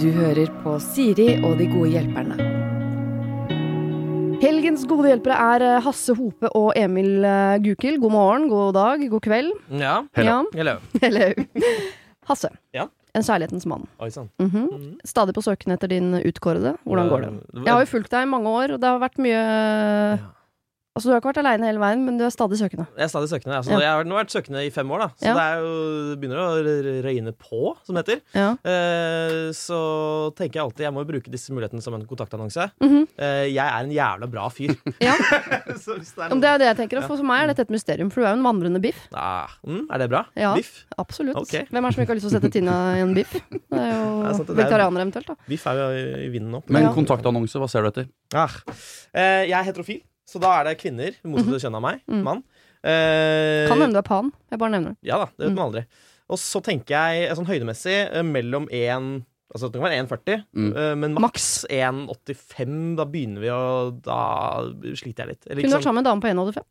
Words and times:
Du 0.00 0.10
hører 0.12 0.50
på 0.60 0.74
Siri 0.84 1.30
og 1.40 1.56
de 1.56 1.66
gode 1.70 1.94
hjelperne. 1.94 2.34
Helgens 4.42 4.82
gode 4.90 5.08
hjelpere 5.08 5.36
er 5.54 5.64
eh, 5.64 5.78
Hasse 5.84 6.12
Hope 6.18 6.50
og 6.58 6.74
Emil 6.76 7.24
eh, 7.24 7.54
Gukild. 7.64 8.00
God 8.02 8.12
morgen, 8.12 8.44
god 8.50 8.74
dag, 8.76 9.04
god 9.08 9.24
kveld. 9.24 9.54
Ja. 9.80 9.94
Ja. 10.20 10.42
Hello. 10.52 10.74
Hello. 11.00 11.30
Hasse. 12.28 12.50
Ja. 12.76 12.84
En 13.14 13.22
kjærlighetens 13.22 13.64
mann. 13.70 13.86
Oi 14.02 14.08
-hmm. 14.10 14.28
Mhm. 14.38 14.68
Mhm. 14.72 14.98
Stadig 15.04 15.34
på 15.34 15.42
søken 15.42 15.72
etter 15.72 15.88
din 15.88 16.14
utkårede. 16.14 16.76
Hvordan 16.84 17.08
går 17.08 17.20
det? 17.20 17.32
Jeg 17.64 17.72
har 17.72 17.80
jo 17.80 17.86
fulgt 17.86 18.10
deg 18.10 18.22
i 18.22 18.30
mange 18.30 18.48
år, 18.48 18.72
og 18.74 18.80
det 18.80 18.88
har 18.88 18.98
vært 18.98 19.18
mye 19.18 20.18
Altså, 20.94 21.08
du 21.08 21.10
har 21.10 21.18
ikke 21.18 21.30
vært 21.32 21.38
aleine 21.42 21.66
hele 21.66 21.80
veien, 21.82 22.04
men 22.06 22.18
du 22.20 22.22
er 22.22 22.30
stadig 22.30 22.54
søkende. 22.54 22.84
Jeg 22.94 23.02
er 23.02 23.10
stadig 23.10 23.26
søkende. 23.26 23.56
Altså, 23.58 23.72
Ja. 23.74 23.78
Jeg 23.82 23.90
har 23.98 24.04
nå 24.06 24.14
vært 24.14 24.30
søkende 24.30 24.60
i 24.62 24.70
fem 24.70 24.86
år, 24.94 24.98
da. 25.02 25.08
Så 25.18 25.26
Ja. 25.26 25.34
det, 25.34 25.42
er 25.42 25.56
jo, 25.58 26.16
begynner 26.22 26.38
å 26.38 27.02
røyne 27.02 27.32
på, 27.34 27.76
som 27.82 27.96
det 27.96 28.04
heter. 28.06 28.20
Ja. 28.32 28.50
Eh, 28.62 29.50
så 29.50 30.30
tenker 30.38 30.54
jeg 30.60 30.62
alltid 30.62 30.84
jeg 30.86 30.92
må 30.94 31.02
jo 31.02 31.08
bruke 31.10 31.30
disse 31.34 31.50
mulighetene 31.50 31.82
som 31.82 31.94
en 31.98 32.06
kontaktannonse. 32.06 32.70
Mhm. 32.80 33.08
Eh, 33.18 33.46
jeg 33.50 33.58
er 33.66 33.82
en 33.82 33.90
jævla 33.90 34.30
bra 34.30 34.48
fyr. 34.54 34.70
ja. 35.02 35.14
så 35.82 35.98
hvis 35.98 36.14
det 36.14 36.22
er 36.22 36.28
Men 36.30 36.40
det 36.40 36.48
er 36.52 36.58
det 36.62 36.66
jeg 36.70 36.76
tenker. 36.88 37.02
For 37.08 37.16
for 37.16 37.24
meg 37.26 37.42
er 37.42 37.46
dette 37.54 37.66
et 37.66 37.74
mysterium, 37.74 38.08
for 38.14 38.20
du 38.22 38.26
er 38.28 38.36
jo 38.36 38.38
en 38.38 38.46
vandrende 38.46 38.80
biff. 38.80 39.08
ah, 39.14 39.50
mm, 39.66 39.86
Er 39.90 39.98
det 39.98 40.08
bra? 40.14 40.22
Ja. 40.36 40.54
Biff? 40.54 40.84
Absolutt. 40.96 41.36
Okay. 41.42 41.66
Hvem 41.74 41.82
er 41.84 41.90
det 41.90 41.94
som 41.98 42.02
ikke 42.06 42.14
har 42.14 42.20
lyst 42.22 42.28
til 42.30 42.38
å 42.38 42.38
sette 42.40 42.52
Tina 42.54 42.78
i 42.94 43.00
en 43.02 43.14
biff? 43.18 43.32
Det 43.50 43.82
er 43.82 43.92
jo 43.98 44.30
sant, 44.30 44.46
det 44.46 44.54
er- 44.54 44.62
vegetarianer 44.62 45.02
eventuelt, 45.10 45.26
da. 45.26 45.34
Biff 45.48 45.66
er 45.66 45.74
jo 45.74 45.90
i, 45.90 46.26
i 46.26 46.30
vinden 46.30 46.52
nå. 46.54 46.62
Men 46.70 46.82
Ja. 46.86 46.92
kontaktannonse, 46.94 47.58
hva 47.58 47.68
ser 47.68 47.82
du 47.82 47.88
etter? 47.90 48.08
Ah. 48.32 48.50
Eh, 49.12 49.46
jeg 49.50 49.58
er 49.58 49.64
heterofil, 49.72 50.02
så 50.26 50.40
da 50.40 50.60
er 50.60 50.64
det 50.70 50.78
kvinner. 50.80 51.14
Motsatt 51.24 51.62
kjønn 51.66 51.76
av 51.78 51.82
meg. 51.84 52.00
Mm. 52.08 52.22
Mann. 52.24 52.42
Eh, 52.84 53.68
Kan 53.68 53.80
hende 53.80 53.92
du 53.96 53.98
er 54.02 54.06
pan. 54.08 54.32
Jeg 54.50 54.58
bare 54.60 54.70
nevner 54.74 54.94
det. 54.94 54.98
Ja 55.08 55.18
da, 55.18 55.26
det 55.36 55.46
vet 55.46 55.52
Mm. 55.52 55.54
man 55.56 55.68
aldri. 55.72 55.86
Og 56.30 56.38
så 56.40 56.60
tenker 56.64 56.94
jeg 56.96 57.36
sånn 57.36 57.46
høydemessig 57.48 57.96
eh, 58.14 58.22
mellom 58.22 58.68
1 58.72 59.24
Altså 59.54 59.68
det 59.70 59.78
kan 59.78 59.84
være 59.86 59.98
1,40, 60.08 60.44
Mm. 60.56 60.70
eh, 60.76 60.94
men 60.96 61.14
maks 61.14 61.64
1,85. 61.70 62.96
Da 62.96 63.04
begynner 63.04 63.40
vi 63.40 63.48
å 63.54 64.02
Da 64.02 64.62
sliter 64.96 65.22
jeg 65.24 65.28
litt. 65.28 65.46
Eller 65.46 65.62
Kunne 65.62 65.68
du 65.68 65.68
ikke 65.68 65.78
vært 65.78 65.78
sånn- 65.78 65.82
sammen 65.84 65.94
med 65.94 66.06
en 66.06 66.10
dame 66.10 66.22
på 66.24 66.30
1,85? 66.32 66.64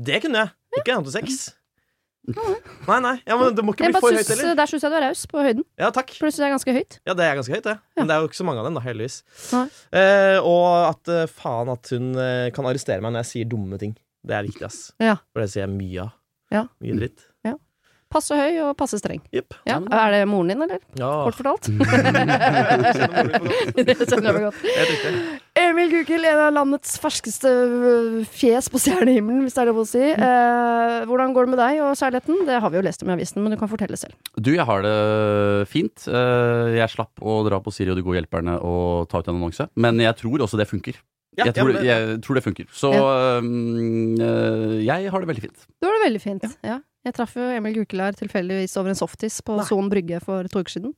Det 0.00 0.22
kunne 0.22 0.34
jeg. 0.42 0.50
Ikke 0.78 0.96
1,86. 0.98 1.54
Nei, 2.28 2.98
nei. 3.00 3.14
Ja, 3.26 3.36
men 3.40 3.54
det 3.56 3.62
må 3.64 3.72
ikke 3.72 3.86
Jeg 3.86 3.92
bli 3.94 4.00
bare 4.00 4.02
for 4.04 4.16
høyt 4.18 4.26
syns- 4.26 4.40
heller. 4.42 4.56
Der 4.58 4.66
syns 4.68 4.82
jeg 4.84 4.90
du 4.92 4.96
er 4.98 5.04
raus 5.06 5.22
på 5.30 5.44
høyden. 5.44 5.64
Ja, 5.80 5.88
takk. 5.94 6.10
For 6.18 6.26
det 6.28 6.34
syns 6.34 6.42
jeg 6.42 6.48
er 6.50 6.54
ganske 6.56 6.74
høyt. 6.76 6.98
Ja, 7.08 7.14
det 7.16 7.24
er 7.24 7.38
ganske 7.38 7.54
høyt, 7.56 7.64
det. 7.68 7.76
Men 7.96 8.06
det 8.10 8.16
er 8.16 8.20
jo 8.20 8.28
ikke 8.28 8.40
så 8.40 8.44
mange 8.48 8.60
av 8.60 8.68
dem, 8.68 8.74
da, 8.76 8.82
heldigvis. 8.84 9.16
Nei. 9.54 9.64
Eh, 10.02 10.38
og 10.42 10.66
at 10.90 11.12
eh, 11.14 11.24
faen 11.38 11.72
at 11.72 11.92
hun 11.94 12.10
eh, 12.20 12.50
kan 12.56 12.68
arrestere 12.68 13.00
meg 13.04 13.14
når 13.16 13.24
jeg 13.24 13.30
sier 13.32 13.48
dumme 13.54 13.78
ting. 13.80 13.96
Det 14.28 14.36
er 14.36 14.44
viktig, 14.48 14.66
ass. 14.68 14.80
Ja. 15.00 15.16
For 15.32 15.40
det 15.44 15.50
sier 15.54 15.64
jeg 15.66 15.72
mye 15.78 16.04
av. 16.08 16.12
Ja. 16.52 16.66
Mye 16.84 16.98
dritt. 17.00 17.27
Passe 18.08 18.32
høy 18.38 18.54
og 18.64 18.70
passe 18.80 18.96
streng. 19.00 19.18
Yep. 19.36 19.52
Ja. 19.68 19.76
Er 19.92 20.14
det 20.14 20.20
moren 20.30 20.48
din, 20.48 20.62
eller? 20.64 20.78
Ja. 20.96 21.10
Kort 21.26 21.36
fortalt. 21.36 21.68
Det 23.76 23.96
skjønner 24.00 24.38
jeg 24.38 24.44
godt. 24.46 24.62
Emil 25.58 25.90
Gukild, 25.92 26.24
en 26.28 26.40
av 26.46 26.52
landets 26.54 26.94
ferskeste 27.02 27.50
fjes 28.32 28.68
på 28.72 28.80
stjernehimmelen, 28.80 29.42
hvis 29.44 29.56
det 29.58 29.62
er 29.64 29.68
lov 29.70 29.80
å 29.82 29.84
si. 29.88 30.04
Eh, 30.14 30.96
hvordan 31.10 31.34
går 31.36 31.48
det 31.48 31.52
med 31.52 31.60
deg 31.60 31.82
og 31.84 31.92
kjærligheten? 32.00 32.40
Det 32.48 32.56
har 32.64 32.72
vi 32.72 32.78
jo 32.80 32.84
lest 32.86 33.04
om 33.04 33.10
i 33.12 33.16
avisen, 33.18 33.42
men 33.44 33.52
du 33.54 33.58
kan 33.60 33.70
fortelle 33.70 33.98
selv. 34.00 34.16
Du, 34.38 34.50
jeg 34.54 34.64
har 34.70 34.80
det 34.86 34.96
fint. 35.72 36.08
Eh, 36.08 36.78
Jeg 36.78 36.94
slapp 36.94 37.20
å 37.20 37.40
dra 37.48 37.60
på 37.64 37.74
Siri 37.74 37.92
og 37.92 37.98
de 38.00 38.06
gode 38.06 38.22
hjelperne 38.22 38.54
og 38.64 39.08
ta 39.12 39.20
ut 39.20 39.28
en 39.28 39.36
annonse. 39.36 39.68
Men 39.76 40.00
jeg 40.00 40.16
tror 40.22 40.46
også 40.46 40.60
det 40.60 40.68
funker. 40.70 40.96
Ja, 41.38 41.44
Jeg 41.46 41.54
tror, 41.60 41.70
jeg 41.86 42.16
tror 42.24 42.34
det 42.34 42.42
funker. 42.42 42.66
Så 42.74 42.88
ja. 42.90 43.02
øh, 43.38 44.78
jeg 44.82 45.10
har 45.12 45.22
det 45.22 45.28
veldig 45.30 45.44
fint. 45.44 45.58
Du 45.78 45.86
har 45.86 45.94
det 45.94 46.02
veldig 46.08 46.22
fint. 46.24 46.42
Ja. 46.66 46.80
Jeg 47.06 47.14
traff 47.14 47.36
jo 47.38 47.44
Emil 47.54 47.74
Gukelær 47.78 48.16
tilfeldigvis 48.18 48.74
over 48.80 48.90
en 48.92 48.98
softis 48.98 49.38
på 49.46 49.56
Nei. 49.56 49.64
Son 49.68 49.88
brygge 49.90 50.18
for 50.24 50.48
to 50.50 50.60
uker 50.64 50.74
siden. 50.74 50.94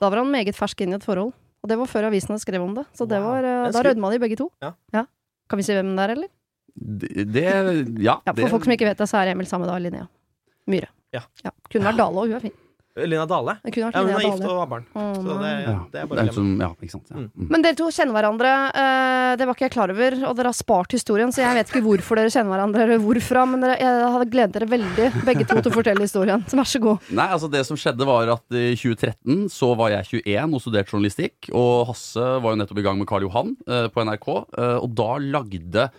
Da 0.00 0.08
var 0.10 0.20
han 0.20 0.30
meget 0.30 0.54
fersk 0.58 0.80
inn 0.84 0.92
i 0.92 0.98
et 0.98 1.06
forhold. 1.06 1.32
Og 1.60 1.68
det 1.68 1.76
var 1.80 1.88
før 1.90 2.06
avisene 2.08 2.38
skrev 2.40 2.62
om 2.64 2.74
det. 2.76 2.84
Så 2.96 3.06
det 3.08 3.18
Wow. 3.20 3.30
var, 3.32 3.44
eh, 3.44 3.72
da 3.72 3.82
rødma 3.82 4.10
de 4.12 4.18
begge 4.22 4.36
to. 4.36 4.50
Ja. 4.62 4.72
Kan 5.48 5.56
vi 5.58 5.62
si 5.66 5.72
hvem 5.74 5.96
det 5.96 6.04
er, 6.04 6.10
eller? 6.14 6.28
Det, 6.76 7.32
det 7.32 7.44
Ja. 8.00 8.20
Ja, 8.24 8.32
for 8.32 8.40
det, 8.40 8.50
folk 8.50 8.64
som 8.64 8.72
ikke 8.72 8.86
vet 8.88 8.98
det, 8.98 9.08
så 9.08 9.18
er 9.20 9.32
Emil 9.32 9.46
samme 9.46 9.66
dag 9.66 9.80
Linnea 9.82 10.06
Myhre. 10.68 10.88
Ja. 11.12 11.20
Kunne 11.70 11.84
vært 11.90 11.96
Dale, 11.98 12.16
og 12.16 12.28
hun 12.28 12.36
er 12.36 12.40
fin. 12.40 12.52
Lina 13.08 13.26
Dale. 13.26 13.54
Det 13.64 13.72
kunne 13.74 13.88
vært 13.90 13.94
Ja, 13.94 14.00
hun 14.00 14.10
er 14.10 14.18
Linnea 14.18 14.30
gift 14.30 14.42
Dale. 14.42 14.50
og 14.52 14.60
har 14.60 14.66
barn. 14.70 14.84
Å, 14.94 15.04
Så 15.14 15.22
det, 15.22 15.36
nei. 15.40 15.54
det 15.60 15.70
er 15.70 15.88
det 15.90 16.00
er 16.00 16.04
å 16.04 16.10
en 16.10 16.16
glemme. 16.16 16.34
som, 16.34 16.48
ja, 16.60 16.68
ikke 16.80 16.90
sant. 16.94 17.06
Ja. 17.10 17.16
Mm. 17.16 17.30
Mm. 17.40 17.48
Men 17.54 17.62
dere 17.66 17.78
to 17.80 17.88
kjenner 17.94 18.14
hverandre. 18.18 18.52
eh, 18.74 19.36
det 19.40 19.46
var 19.46 19.54
ikke 19.54 19.66
jeg 19.68 19.74
klar 19.76 19.90
over, 19.94 20.16
og 20.30 20.36
dere 20.36 20.50
har 20.52 20.58
spart 20.58 20.92
historien, 20.92 21.30
så 21.32 21.42
jeg 21.44 21.54
vet 21.60 21.70
ikke 21.72 21.82
hvorfor 21.86 22.16
dere 22.20 22.30
kjenner 22.34 22.52
hverandre, 22.56 22.82
eller 22.84 22.98
hvorfra, 23.04 23.46
men 23.48 23.60
dere, 23.64 23.78
jeg 23.80 24.12
hadde 24.16 24.30
gledet 24.30 24.52
dere 24.58 24.68
veldig, 24.74 25.08
begge 25.24 25.46
to, 25.46 25.60
til 25.62 25.70
å 25.70 25.74
fortelle 25.74 26.00
historien. 26.04 26.44
Så 26.50 26.56
vær 26.60 26.68
så 26.68 26.80
god. 26.82 26.98
Nei, 27.10 27.28
altså 27.30 27.50
Det 27.50 27.64
som 27.66 27.76
skjedde, 27.76 28.04
var 28.06 28.28
at 28.36 28.44
i 28.50 28.74
2013 28.76 29.48
så 29.50 29.72
var 29.78 29.90
jeg 29.94 30.22
21 30.24 30.54
og 30.54 30.60
studerte 30.60 30.90
journalistikk. 30.94 31.50
Og 31.54 31.86
Hasse 31.90 32.20
var 32.42 32.52
jo 32.54 32.60
nettopp 32.60 32.78
i 32.78 32.86
gang 32.86 32.98
med 32.98 33.06
Karl 33.08 33.22
Johan 33.28 33.56
eh, 33.68 33.88
på 33.88 34.04
NRK. 34.04 34.28
eh, 34.58 34.76
og 34.82 34.94
da 34.94 35.10
lagde 35.20 35.90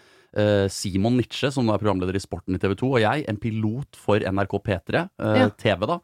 Simon 0.72 1.18
Nitsche, 1.20 1.52
som 1.52 1.68
er 1.70 1.78
programleder 1.82 2.16
i 2.16 2.22
Sporten 2.24 2.56
i 2.56 2.62
TV 2.62 2.76
2, 2.80 2.92
og 2.96 3.02
jeg 3.04 3.26
en 3.28 3.38
pilot 3.42 3.98
for 4.00 4.20
NRK 4.24 4.58
P3, 4.64 5.02
eh, 5.20 5.40
Ja. 5.42 5.50
TV, 5.50 5.86
da, 5.88 6.00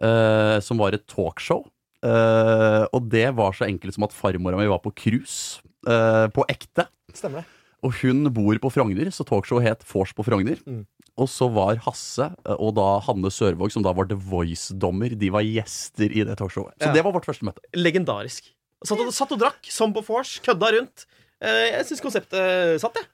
eh, 0.00 0.60
som 0.60 0.78
var 0.78 0.92
et 0.96 1.06
talkshow. 1.06 1.66
Eh, 2.02 2.86
og 2.92 3.08
det 3.10 3.34
var 3.34 3.52
så 3.52 3.66
enkelt 3.66 3.94
som 3.94 4.04
at 4.04 4.12
farmora 4.12 4.56
mi 4.56 4.66
var 4.66 4.78
på 4.80 4.94
cruise. 4.94 5.60
eh, 5.86 6.26
på 6.34 6.42
ekte. 6.50 6.88
Stemmer 7.14 7.44
det. 7.44 7.46
Og 7.84 7.92
hun 8.02 8.24
bor 8.34 8.56
på 8.58 8.70
Frogner, 8.72 9.06
så 9.14 9.22
talkshowet 9.24 9.62
het 9.62 9.84
Vors 9.86 10.12
på 10.12 10.24
Frogner. 10.26 10.56
Mm. 10.66 10.84
Og 11.16 11.28
så 11.28 11.46
var 11.52 11.76
Hasse 11.84 12.26
eh, 12.44 12.56
og 12.58 12.74
da 12.74 12.98
Hanne 13.06 13.30
Sørvåg, 13.30 13.70
som 13.70 13.82
da 13.84 13.92
var 13.92 14.06
The 14.08 14.16
Voice-dommer, 14.16 15.16
de 15.16 15.30
var 15.30 15.42
gjester 15.46 16.10
i 16.10 16.24
det 16.24 16.36
talkshowet. 16.38 16.74
Så 16.80 16.86
Ja. 16.88 16.92
det 16.92 17.04
var 17.04 17.12
vårt 17.12 17.24
første 17.28 17.44
møte. 17.46 17.60
Legendarisk. 17.72 18.50
Satt 18.84 18.98
og, 18.98 19.12
satt 19.14 19.30
og 19.32 19.38
drakk, 19.38 19.62
som 19.70 19.92
på 19.94 20.02
vors, 20.04 20.40
kødda 20.40 20.72
rundt. 20.74 21.06
Eh, 21.40 21.70
jeg 21.78 21.86
syns 21.86 22.00
konseptet 22.02 22.80
satt, 22.80 22.94
jeg. 22.98 23.06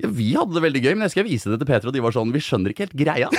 Ja, 0.00 0.10
vi 0.20 0.30
hadde 0.36 0.56
det 0.56 0.64
veldig 0.66 0.82
gøy, 0.84 0.92
men 0.96 1.06
jeg 1.08 1.14
skal 1.16 1.26
vise 1.28 1.52
det 1.52 1.60
til 1.62 1.68
Peter, 1.70 1.90
og 1.90 1.96
de 1.96 2.02
var 2.04 2.14
sånn 2.16 2.32
Vi 2.34 2.42
skjønner 2.44 2.72
ikke 2.74 2.88
helt 2.88 2.98
greia. 3.00 3.30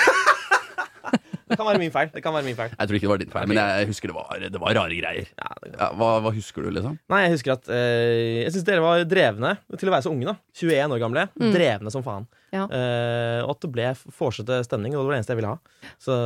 Det 1.52 1.58
kan 1.60 1.68
være 1.68 1.82
min 1.82 1.92
feil. 1.92 2.08
Det 2.14 2.22
kan 2.24 2.32
være 2.32 2.48
min 2.48 2.56
feil. 2.56 2.72
Jeg 2.72 2.88
tror 2.88 2.96
ikke 2.98 3.08
det 3.08 3.12
var 3.12 3.20
din 3.20 3.32
feil, 3.34 3.48
men 3.52 3.58
jeg 3.60 3.88
husker 3.90 4.12
det 4.12 4.16
var, 4.16 4.44
det 4.54 4.60
var 4.62 4.76
rare 4.78 4.96
greier. 4.96 5.28
Ja, 5.36 5.50
det 5.66 5.72
Ja, 5.74 5.90
hva, 6.00 6.12
hva 6.24 6.32
husker 6.32 6.64
du, 6.64 6.70
liksom? 6.78 6.96
Nei, 7.12 7.20
jeg 7.26 7.34
husker 7.34 7.54
at 7.58 7.68
eh, 7.76 8.46
Jeg 8.46 8.54
syns 8.56 8.68
dere 8.70 8.84
var 8.86 9.04
drevne 9.10 9.52
til 9.76 9.92
å 9.92 9.96
være 9.96 10.06
så 10.06 10.14
unge. 10.14 10.30
da 10.32 10.38
21 10.62 10.96
år 10.96 11.02
gamle. 11.04 11.26
Mm. 11.42 11.52
Drevne 11.58 11.92
som 11.92 12.06
faen. 12.06 12.30
Ja. 12.56 12.70
Eh, 12.72 13.42
og 13.44 13.52
at 13.58 13.68
det 13.68 13.72
ble 13.76 13.90
forsete 14.16 14.62
stemning, 14.68 14.96
og 14.96 15.04
det 15.04 15.10
var 15.10 15.18
det 15.18 15.20
eneste 15.20 15.36
jeg 15.36 15.42
ville 15.42 15.52
ha. 15.52 15.92
Så 16.00 16.18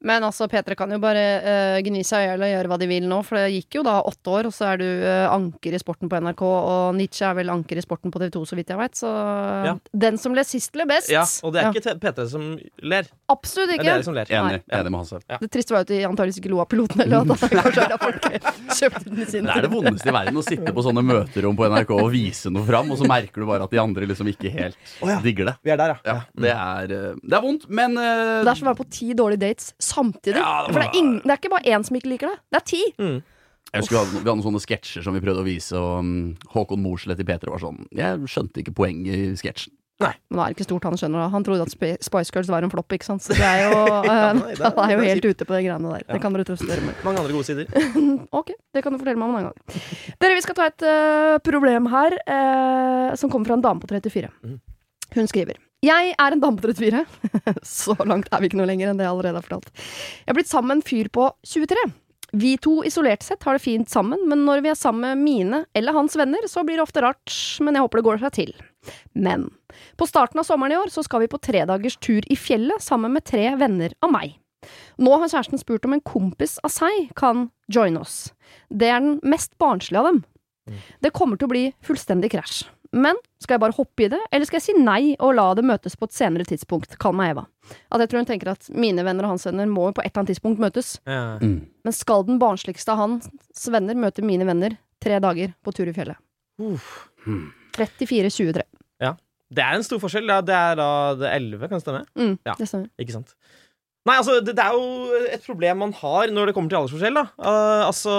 Men 0.00 0.24
altså, 0.24 0.48
Petre 0.48 0.76
kan 0.78 0.90
jo 0.92 0.96
bare 1.02 1.24
uh, 1.44 1.78
gni 1.84 2.00
seg 2.06 2.24
i 2.24 2.28
hjel 2.30 2.44
og 2.44 2.50
gjøre 2.50 2.70
hva 2.72 2.78
de 2.80 2.88
vil 2.88 3.08
nå, 3.08 3.18
for 3.26 3.36
det 3.36 3.50
gikk 3.52 3.80
jo 3.80 3.84
da 3.84 3.98
åtte 4.08 4.32
år, 4.32 4.48
og 4.48 4.54
så 4.56 4.70
er 4.72 4.80
du 4.80 4.86
uh, 4.86 5.26
anker 5.28 5.76
i 5.76 5.80
sporten 5.82 6.08
på 6.08 6.20
NRK, 6.24 6.44
og 6.46 6.96
Nietzsche 6.96 7.26
er 7.28 7.36
vel 7.36 7.52
anker 7.52 7.76
i 7.76 7.84
sporten 7.84 8.12
på 8.12 8.22
TV 8.22 8.32
2, 8.38 8.44
så 8.48 8.56
vidt 8.58 8.72
jeg 8.72 8.80
veit, 8.80 8.96
så 8.96 9.10
Ja. 9.66 9.74
den 9.92 10.16
som 10.20 10.34
ler 10.36 10.46
sist, 10.48 10.72
ler 10.78 10.88
best. 10.88 11.10
Ja, 11.12 11.26
og 11.44 11.52
det 11.52 11.60
er 11.60 11.68
Ja. 11.68 11.72
ikke 11.74 11.98
P3 12.00 12.26
som 12.32 12.46
ler. 12.80 13.10
Absolutt 13.30 13.74
ikke. 13.74 13.84
Det 13.84 13.90
er 13.90 14.00
dere 14.00 14.08
som 14.08 14.16
ler. 14.16 14.32
Enig, 14.40 14.62
enig 14.72 14.90
med 14.94 15.00
Hasse. 15.02 15.20
Det 15.28 15.50
triste 15.52 15.74
var 15.74 15.84
jo 15.84 15.88
at 15.88 15.92
de 15.92 16.00
antakeligvis 16.08 16.40
ikke 16.40 16.52
lo 16.54 16.62
av 16.64 16.68
piloten, 16.72 17.04
eller 17.04 17.20
at 17.20 17.44
kanskje 17.60 17.84
er 17.84 18.00
folk 18.00 18.30
kjøpte 18.80 19.04
den 19.10 19.28
sin 19.28 19.44
Det 19.44 19.56
er 19.56 19.66
det 19.66 19.72
vondeste 19.72 20.08
i 20.08 20.16
verden 20.16 20.40
å 20.40 20.44
sitte 20.46 20.74
på 20.74 20.84
sånne 20.86 21.04
møterom 21.04 21.58
på 21.58 21.68
NRK 21.68 21.92
og 21.98 22.10
vise 22.14 22.52
noe 22.52 22.64
fram, 22.64 22.90
og 22.90 23.00
så 23.00 23.08
merker 23.10 23.44
du 23.44 23.48
bare 23.50 23.68
at 23.68 23.74
de 23.74 23.82
andre 23.82 24.08
liksom 24.08 24.32
ikke 24.32 24.52
helt 24.54 24.78
oh, 25.02 25.10
ja. 25.10 25.20
digger 25.24 25.52
det. 25.52 25.56
Vi 25.66 25.74
er 25.74 25.80
der, 25.80 25.94
ja. 25.94 26.00
Ja, 26.10 26.18
det 26.46 26.54
er, 26.56 26.96
eh, 26.96 27.20
det 27.20 27.36
er 27.36 27.44
vondt, 27.44 27.68
men 27.68 27.98
uh, 28.00 28.40
Det 28.46 28.54
er 28.54 28.60
som 28.62 28.68
å 28.68 28.72
være 28.72 28.80
på 28.80 28.88
ti 28.96 29.12
dårlige 29.18 29.44
dates 29.44 29.72
samtidig. 29.90 30.38
Ja, 30.40 30.54
det 30.66 30.72
For 30.74 30.80
det 30.84 30.88
er, 30.88 30.98
ingen, 31.02 31.18
det 31.24 31.34
er 31.34 31.42
ikke 31.42 31.52
bare 31.56 31.74
én 31.76 31.84
som 31.86 31.98
ikke 32.00 32.12
liker 32.14 32.32
det, 32.32 32.38
det 32.54 32.60
er 32.62 32.66
ti. 32.72 32.82
Mm. 33.02 33.18
Jeg 33.70 33.82
husker 33.84 33.94
vi 33.94 33.98
hadde, 34.00 34.12
vi 34.14 34.18
hadde 34.24 34.32
noen 34.40 34.46
sånne 34.48 34.62
sketsjer 34.64 35.04
som 35.06 35.14
vi 35.14 35.20
prøvde 35.22 35.42
å 35.44 35.46
vise, 35.46 35.76
og 35.78 36.00
um, 36.02 36.14
Håkon 36.54 36.80
Mosleth 36.82 37.20
i 37.22 37.26
P3 37.28 37.52
var 37.52 37.60
sånn 37.62 37.84
Jeg 37.94 38.24
skjønte 38.32 38.64
ikke 38.64 38.72
poenget 38.74 39.14
i 39.14 39.36
sketsjen. 39.38 39.76
Men 40.00 40.14
nå 40.32 40.40
er 40.40 40.48
det 40.48 40.56
ikke 40.56 40.64
stort 40.64 40.86
han 40.88 40.94
skjønner. 40.96 41.20
da. 41.20 41.26
Han 41.34 41.44
trodde 41.44 41.66
at 41.66 41.72
Sp- 41.74 41.98
Spice 42.00 42.32
Girls 42.32 42.48
var 42.48 42.64
en 42.64 42.70
flopp, 42.72 42.88
ikke 42.96 43.04
sant. 43.04 43.20
Så 43.20 43.34
det 43.36 43.44
er 43.44 43.66
jo, 43.66 43.82
Ja, 44.08 44.14
eh, 44.30 44.38
nei, 44.38 44.54
det 44.56 44.64
er- 44.64 44.72
han 44.80 44.86
er 44.88 44.94
jo 44.94 45.02
det 45.02 45.10
er 45.10 45.12
helt 45.12 45.28
ute 45.28 45.44
på 45.50 45.52
de 45.58 45.60
greiene 45.66 45.92
der. 45.92 46.06
Det 46.08 46.20
kan 46.24 46.32
dere 46.38 46.46
trøste 46.48 46.70
dere 46.70 46.86
med. 46.86 47.02
Mange 47.04 47.20
andre 47.20 47.36
gode 47.36 47.46
sider. 47.50 47.68
Ok, 48.40 48.54
det 48.72 48.82
kan 48.82 48.96
du 48.96 48.98
fortelle 49.02 49.20
meg 49.20 49.28
om 49.28 49.36
en 49.36 49.42
annen 49.42 49.52
gang. 49.52 50.16
Dere, 50.24 50.38
vi 50.38 50.44
skal 50.48 50.56
ta 50.56 50.66
et 50.72 50.86
eh, 50.88 51.36
problem 51.44 51.90
her, 51.92 52.16
eh, 52.24 53.10
som 53.20 53.28
kommer 53.30 53.52
fra 53.52 53.58
en 53.60 53.66
dame 53.68 53.84
på 53.84 53.92
34. 53.92 54.32
Mhm. 54.40 54.56
Hun 55.18 55.28
skriver 55.28 55.60
Jeg 55.80 56.12
er 56.12 56.34
en 56.34 56.42
dame 56.42 56.60
på 56.60 56.68
34. 56.68 57.04
Så 57.64 57.96
langt 58.04 58.28
er 58.28 58.42
vi 58.42 58.50
ikke 58.50 58.60
noe 58.60 58.68
lenger 58.68 58.90
enn 58.90 59.00
det 59.00 59.06
jeg 59.06 59.14
allerede 59.14 59.40
har 59.40 59.46
fortalt. 59.46 59.70
Jeg 60.20 60.32
er 60.32 60.36
blitt 60.36 60.50
sammen 60.50 60.74
med 60.74 60.80
en 60.82 60.88
fyr 60.90 61.08
på 61.12 61.30
23. 61.48 61.86
Vi 62.40 62.52
to 62.62 62.76
isolert 62.86 63.24
sett 63.26 63.42
har 63.42 63.56
det 63.56 63.64
fint 63.64 63.90
sammen, 63.90 64.20
men 64.30 64.44
når 64.46 64.60
vi 64.62 64.70
er 64.70 64.78
sammen 64.78 65.02
med 65.02 65.24
mine 65.24 65.62
eller 65.74 65.96
hans 65.96 66.14
venner, 66.20 66.44
så 66.46 66.62
blir 66.66 66.78
det 66.78 66.84
ofte 66.84 67.02
rart, 67.02 67.32
men 67.64 67.74
jeg 67.74 67.82
håper 67.82 67.98
det 67.98 68.06
går 68.06 68.20
seg 68.22 68.36
til. 68.36 68.52
Men 69.18 69.48
på 69.98 70.06
starten 70.06 70.40
av 70.40 70.46
sommeren 70.46 70.76
i 70.76 70.78
år 70.78 70.92
så 70.94 71.02
skal 71.06 71.24
vi 71.24 71.30
på 71.32 71.40
tredagers 71.42 71.98
tur 71.98 72.22
i 72.30 72.38
fjellet 72.38 72.84
sammen 72.84 73.16
med 73.16 73.26
tre 73.26 73.48
venner 73.58 73.96
av 74.04 74.12
meg. 74.14 74.36
Nå 75.00 75.16
har 75.16 75.32
kjæresten 75.32 75.60
spurt 75.60 75.88
om 75.88 75.96
en 75.96 76.04
kompis 76.04 76.58
av 76.62 76.72
seg 76.74 77.08
kan 77.18 77.48
joine 77.72 78.04
oss. 78.04 78.34
Det 78.68 78.92
er 78.92 79.00
den 79.00 79.16
mest 79.24 79.56
barnslige 79.58 80.02
av 80.02 80.10
dem. 80.10 80.20
Det 81.02 81.14
kommer 81.16 81.40
til 81.40 81.48
å 81.48 81.54
bli 81.54 81.64
fullstendig 81.82 82.30
krasj. 82.36 82.68
Men 82.92 83.18
skal 83.38 83.54
jeg 83.54 83.62
bare 83.62 83.76
hoppe 83.76 84.04
i 84.06 84.08
det, 84.10 84.18
eller 84.34 84.48
skal 84.48 84.58
jeg 84.58 84.66
si 84.66 84.74
nei 84.80 85.14
og 85.22 85.36
la 85.38 85.46
det 85.54 85.62
møtes 85.68 85.94
på 85.98 86.08
et 86.08 86.16
senere 86.16 86.46
tidspunkt? 86.48 86.96
Kall 86.98 87.14
meg 87.14 87.36
Eva. 87.36 87.44
At 87.94 88.02
jeg 88.02 88.10
tror 88.10 88.24
hun 88.24 88.30
tenker 88.32 88.50
at 88.50 88.66
mine 88.74 89.04
venner 89.06 89.28
og 89.28 89.36
hans 89.36 89.46
venner 89.46 89.70
må 89.70 89.88
jo 89.88 89.94
på 89.98 90.02
et 90.02 90.10
eller 90.10 90.24
annet 90.24 90.32
tidspunkt 90.34 90.62
møtes. 90.62 90.96
Ja. 91.06 91.38
Mm. 91.38 91.60
Men 91.86 91.96
skal 91.96 92.26
den 92.26 92.40
barnsligste 92.42 92.96
av 92.96 93.04
hans 93.04 93.30
venner 93.70 93.94
møte 93.94 94.26
mine 94.26 94.48
venner 94.48 94.74
tre 95.00 95.22
dager 95.22 95.54
på 95.62 95.74
tur 95.76 95.86
i 95.90 95.94
fjellet? 95.94 96.18
Uff. 96.60 96.90
34-23. 97.78 98.66
Det 99.50 99.64
er 99.64 99.74
en 99.76 99.82
stor 99.86 99.98
forskjell. 100.02 100.30
Ja, 100.30 100.38
det 100.46 100.54
er 100.54 100.78
da 100.78 100.88
det 101.18 101.26
er 101.26 101.40
11, 101.40 101.66
kan 101.66 101.80
det 101.80 101.84
stemme? 101.84 102.04
Mm, 102.14 102.36
Ja. 102.46 102.54
det 102.58 102.68
stemmer. 102.70 102.90
Ikke 103.02 103.16
sant? 103.16 103.34
Nei, 104.08 104.16
altså, 104.16 104.38
det, 104.40 104.54
det 104.56 104.64
er 104.64 104.72
jo 104.72 105.16
et 105.28 105.42
problem 105.44 105.82
man 105.82 105.92
har 105.92 106.30
når 106.32 106.48
det 106.48 106.54
kommer 106.56 106.70
til 106.72 106.78
aldersforskjell. 106.78 107.18
da 107.18 107.26
Uh, 107.36 107.86
altså, 107.88 108.12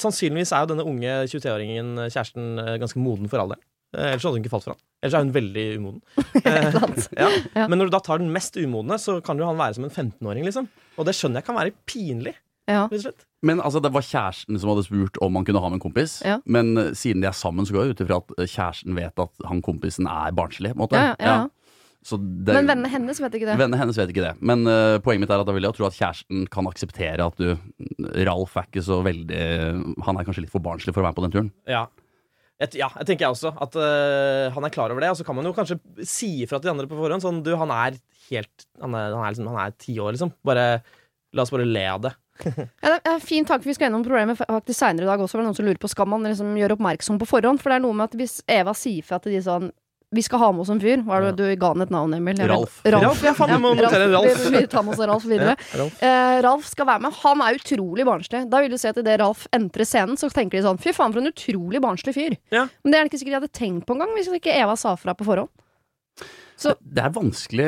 Sannsynligvis 0.00 0.52
er 0.54 0.64
jo 0.64 0.70
denne 0.72 0.86
unge 0.86 1.16
23-åringen, 1.28 1.90
eh, 2.04 2.12
kjæresten, 2.14 2.46
eh, 2.62 2.78
ganske 2.80 3.02
moden 3.02 3.28
for 3.28 3.42
alderen. 3.42 3.60
Eh, 3.96 4.12
ellers 4.12 4.24
hadde 4.26 4.36
hun 4.36 4.44
ikke 4.44 4.52
falt 4.52 4.66
for 4.66 4.74
han. 4.74 4.82
Ellers 5.00 5.16
er 5.16 5.24
hun 5.24 5.36
veldig 5.36 5.66
umoden. 5.80 6.00
Eh, 6.46 6.74
ja. 7.22 7.28
Ja. 7.56 7.64
Men 7.66 7.80
når 7.80 7.88
du 7.88 7.96
da 7.96 8.02
tar 8.04 8.20
den 8.20 8.32
mest 8.34 8.56
umodne, 8.60 8.98
så 9.02 9.18
kan 9.24 9.40
jo 9.40 9.48
han 9.48 9.58
være 9.58 9.78
som 9.78 9.86
en 9.88 9.94
15-åring. 9.94 10.44
liksom 10.46 10.68
Og 11.00 11.08
det 11.08 11.16
skjønner 11.16 11.40
jeg 11.40 11.48
kan 11.48 11.58
være 11.58 11.74
pinlig. 11.88 12.36
Ja. 12.66 12.84
Men 13.46 13.60
altså, 13.62 13.80
det 13.82 13.92
var 13.94 14.02
kjæresten 14.04 14.58
som 14.58 14.72
hadde 14.72 14.86
spurt 14.88 15.20
om 15.22 15.38
han 15.38 15.46
kunne 15.46 15.62
ha 15.62 15.70
med 15.70 15.78
en 15.78 15.84
kompis. 15.86 16.18
Ja. 16.26 16.40
Men 16.44 16.74
eh, 16.80 16.94
siden 16.98 17.24
de 17.24 17.30
er 17.30 17.36
sammen, 17.36 17.66
så 17.66 17.76
går 17.76 17.86
jeg 17.86 17.96
ut 17.96 18.06
ifra 18.06 18.20
at 18.22 18.34
kjæresten 18.44 18.98
vet 18.98 19.26
at 19.26 19.46
han 19.48 19.62
kompisen 19.64 20.10
er 20.10 20.34
barnslig. 20.36 20.74
måte. 20.78 20.98
Ja, 21.00 21.14
ja, 21.18 21.36
ja. 21.42 21.44
Så 22.06 22.20
det, 22.20 22.52
Men 22.54 22.68
vennene 22.68 22.90
hennes 22.92 23.18
vet 23.18 23.34
ikke 23.34 23.48
det. 23.48 23.56
Vennene 23.58 23.80
hennes 23.80 23.96
vet 23.98 24.10
ikke 24.12 24.22
det. 24.22 24.34
Men 24.38 24.60
uh, 24.68 25.00
poenget 25.02 25.24
mitt 25.24 25.32
er 25.34 25.42
at 25.42 25.48
da 25.48 25.54
vil 25.56 25.66
jeg 25.66 25.74
tro 25.74 25.88
at 25.88 25.96
kjæresten 25.96 26.44
kan 26.54 26.68
akseptere 26.70 27.24
at 27.24 27.40
du 27.40 27.56
Ralf 28.28 28.54
er 28.60 28.68
ikke 28.68 28.84
så 28.86 29.00
veldig 29.02 29.40
Han 30.06 30.20
er 30.20 30.28
kanskje 30.28 30.44
litt 30.44 30.52
for 30.52 30.62
barnslig 30.62 30.94
for 30.94 31.02
å 31.02 31.08
være 31.08 31.16
med 31.16 31.18
på 31.18 31.24
den 31.24 31.34
turen. 31.34 31.48
Ja. 31.66 31.88
Et, 32.56 32.76
ja, 32.80 32.88
jeg 32.96 33.08
tenker 33.08 33.26
jeg 33.26 33.34
også 33.34 33.50
at 33.52 33.74
uh, 33.76 34.52
han 34.54 34.64
er 34.64 34.72
klar 34.72 34.92
over 34.92 35.04
det. 35.04 35.10
Og 35.12 35.18
så 35.18 35.26
kan 35.26 35.36
man 35.36 35.48
jo 35.48 35.54
kanskje 35.56 35.78
si 36.08 36.30
ifra 36.44 36.60
til 36.60 36.70
de 36.70 36.76
andre 36.76 36.88
på 36.90 36.98
forhånd. 36.98 37.24
Sånn, 37.24 37.42
du, 37.44 37.52
han 37.60 37.72
er 37.74 37.98
helt 38.30 38.68
Han 38.82 38.94
er, 38.96 39.12
han 39.12 39.22
er, 39.22 39.34
liksom, 39.34 39.50
han 39.52 39.60
er 39.66 39.74
ti 39.78 39.96
år, 40.02 40.16
liksom. 40.16 40.32
Bare, 40.46 40.68
la 41.36 41.44
oss 41.44 41.52
bare 41.54 41.68
le 41.68 41.84
av 41.92 42.06
det. 42.08 42.14
Ja, 42.84 42.96
det 43.00 43.10
er 43.10 43.22
fin 43.24 43.46
tanke. 43.48 43.68
Vi 43.68 43.74
skal 43.76 43.88
gjennom 43.88 44.04
problemet 44.04 44.40
faktisk 44.40 44.78
senere 44.78 45.06
i 45.06 45.10
dag 45.10 45.22
også. 45.22 45.36
For 45.36 45.42
det 45.42 45.50
noen 45.50 45.58
som 45.58 45.68
lurer 45.68 45.80
på 45.80 45.92
Skal 45.92 46.08
man 46.10 46.26
liksom 46.28 46.56
gjøre 46.58 46.76
oppmerksom 46.76 47.20
på 47.20 47.28
forhånd? 47.28 47.62
For 47.62 47.72
det 47.72 47.78
er 47.78 47.84
noe 47.86 47.96
med 47.96 48.10
at 48.10 48.16
hvis 48.20 48.38
Eva 48.58 48.74
sier 48.76 49.06
fra 49.06 49.20
til 49.22 49.36
de 49.36 49.42
sånn 49.44 49.70
Vi 50.14 50.22
skal 50.22 50.38
ha 50.38 50.52
med 50.54 50.62
oss 50.62 50.68
en 50.70 50.78
fyr. 50.80 51.00
Hva 51.02 51.16
er 51.18 51.24
det 51.26 51.32
du 51.40 51.48
ga 51.58 51.72
han 51.72 51.82
et 51.82 51.90
navn, 51.90 52.12
Emil? 52.14 52.38
Ralf. 52.46 52.78
Ralf. 52.86 53.02
Ralf, 53.02 53.22
ja, 53.26 53.32
faen, 53.34 53.50
vi 53.56 53.58
må 53.64 53.72
notere 53.74 54.06
Ralf. 54.12 54.44
Vi, 54.44 54.52
vi 54.54 54.68
tar 54.70 54.84
med 54.86 54.94
oss 54.94 55.02
Ralf 55.10 55.26
videre. 55.32 55.56
Ja, 55.58 55.80
Ralf. 55.82 55.96
Eh, 56.06 56.36
Ralf 56.46 56.68
skal 56.70 56.86
være 56.86 57.02
med. 57.08 57.16
Han 57.24 57.42
er 57.42 57.58
utrolig 57.58 58.06
barnslig. 58.06 58.44
Da 58.52 58.62
vil 58.62 58.70
du 58.70 58.78
se 58.78 58.92
at 58.94 59.00
idet 59.02 59.18
Ralf 59.20 59.48
entrer 59.56 59.88
scenen, 59.88 60.14
så 60.20 60.30
tenker 60.30 60.60
de 60.60 60.64
sånn 60.68 60.78
Fy 60.80 60.94
faen, 60.94 61.10
for 61.16 61.24
en 61.24 61.32
utrolig 61.32 61.82
barnslig 61.82 62.14
fyr. 62.14 62.38
Ja. 62.54 62.68
Men 62.84 62.94
det 62.94 63.00
er 63.00 63.02
det 63.02 63.10
ikke 63.12 63.22
sikkert 63.24 63.34
de 63.34 63.40
hadde 63.40 63.56
tenkt 63.58 63.88
på 63.90 63.96
engang, 63.98 64.14
hvis 64.14 64.30
ikke 64.38 64.54
Eva 64.54 64.78
sa 64.78 64.94
fra 65.00 65.16
på 65.18 65.26
forhånd. 65.26 65.50
Så- 66.56 66.74
Det 66.80 67.02
er 67.02 67.10
et 67.10 67.16
vanskelig, 67.16 67.66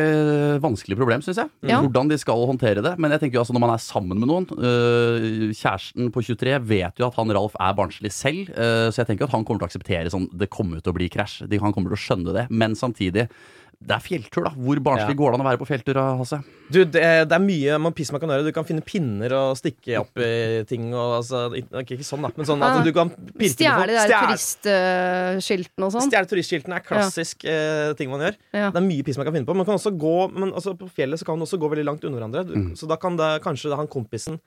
vanskelig 0.65 0.97
problem, 0.97 1.21
syns 1.21 1.37
jeg. 1.37 1.51
Ja. 1.69 1.81
Hvordan 1.83 2.09
de 2.09 2.17
skal 2.19 2.47
håndtere 2.49 2.81
det. 2.83 2.95
Men 2.99 3.11
jeg 3.13 3.21
tenker 3.21 3.37
jo 3.37 3.43
altså 3.43 3.53
når 3.53 3.61
man 3.67 3.75
er 3.75 3.83
sammen 3.85 4.19
med 4.19 4.29
noen 4.31 4.47
øh, 4.57 5.53
Kjæresten 5.53 6.11
på 6.15 6.23
23 6.25 6.57
vet 6.65 6.99
jo 6.99 7.07
at 7.11 7.19
han 7.21 7.29
Ralf 7.37 7.55
er 7.61 7.75
barnslig 7.77 8.11
selv, 8.13 8.49
øh, 8.57 8.89
så 8.91 9.03
jeg 9.03 9.11
tenker 9.11 9.25
at 9.29 9.35
han 9.37 9.45
kommer 9.45 9.61
til 9.61 9.69
å 9.69 9.71
akseptere 9.71 10.09
sånn 10.13 10.29
Det 10.33 10.49
kommer 10.51 10.81
til 10.81 10.93
å 10.93 10.97
bli 10.97 11.09
krasj. 11.13 11.45
Han 11.61 11.73
kommer 11.77 11.93
til 11.93 11.99
å 11.99 12.05
skjønne 12.07 12.33
det. 12.35 12.47
Men 12.51 12.73
samtidig, 12.75 13.29
det 13.79 13.95
er 13.95 14.03
fjelltur, 14.03 14.43
da. 14.43 14.51
Hvor 14.59 14.81
barnslig 14.83 15.15
Ja. 15.15 15.19
går 15.21 15.31
det 15.31 15.37
an 15.39 15.43
å 15.45 15.49
være 15.49 15.59
på 15.61 15.67
fjelltur, 15.69 15.99
Hasse? 16.19 16.41
Du, 16.69 16.81
det, 16.85 17.03
det 17.31 17.33
er 17.37 17.39
mye 17.45 17.77
man 17.79 17.95
piss 17.95 18.11
man 18.11 18.21
kan 18.21 18.29
gjøre. 18.33 18.45
Du 18.49 18.53
kan 18.53 18.67
finne 18.67 18.83
pinner 18.85 19.33
og 19.39 19.53
stikke 19.57 20.01
opp 20.01 20.19
i 20.19 20.65
ting. 20.69 20.89
Og, 20.93 21.13
altså, 21.21 21.45
ikke, 21.55 21.95
ikke 21.95 22.05
sånn, 22.09 22.27
da, 22.27 22.33
men 22.37 22.49
sånn 22.49 22.59
at 22.67 22.75
altså, 22.75 22.85
du 22.89 22.93
kan 22.97 23.13
pirke 23.39 23.55
Stjele 23.55 23.87
de 23.87 24.19
turistskiltene 24.19 25.87
og 25.89 25.95
sånn. 25.95 26.09
Stjele 26.11 26.31
turistskiltene 26.31 26.79
er 26.81 26.85
klassisk 26.87 27.47
eh, 27.49 27.93
ting 27.99 28.11
man 28.13 28.25
gjør. 28.27 28.39
Ja. 28.53 28.69
Det 28.75 28.83
er 28.83 28.87
mye 28.89 29.07
piss 29.07 29.19
man 29.21 29.29
kan 29.29 29.37
finne 29.39 29.49
på. 29.49 29.57
Man 29.57 29.69
kan 29.69 29.79
også 29.79 29.95
gå 29.95 30.17
men 30.35 30.51
altså, 30.53 30.75
På 30.79 30.91
fjellet 30.93 31.21
så 31.23 31.29
kan 31.29 31.39
man 31.39 31.47
også 31.47 31.61
gå 31.63 31.71
veldig 31.73 31.87
langt 31.89 32.05
under 32.05 32.19
hverandre. 32.21 32.45
Du, 32.51 32.55
Mm. 32.59 32.73
Så 32.75 32.89
da 32.91 32.97
kan 32.99 33.15
det, 33.17 33.27
kanskje 33.45 33.71
han 33.79 33.87
kompisen 33.87 34.41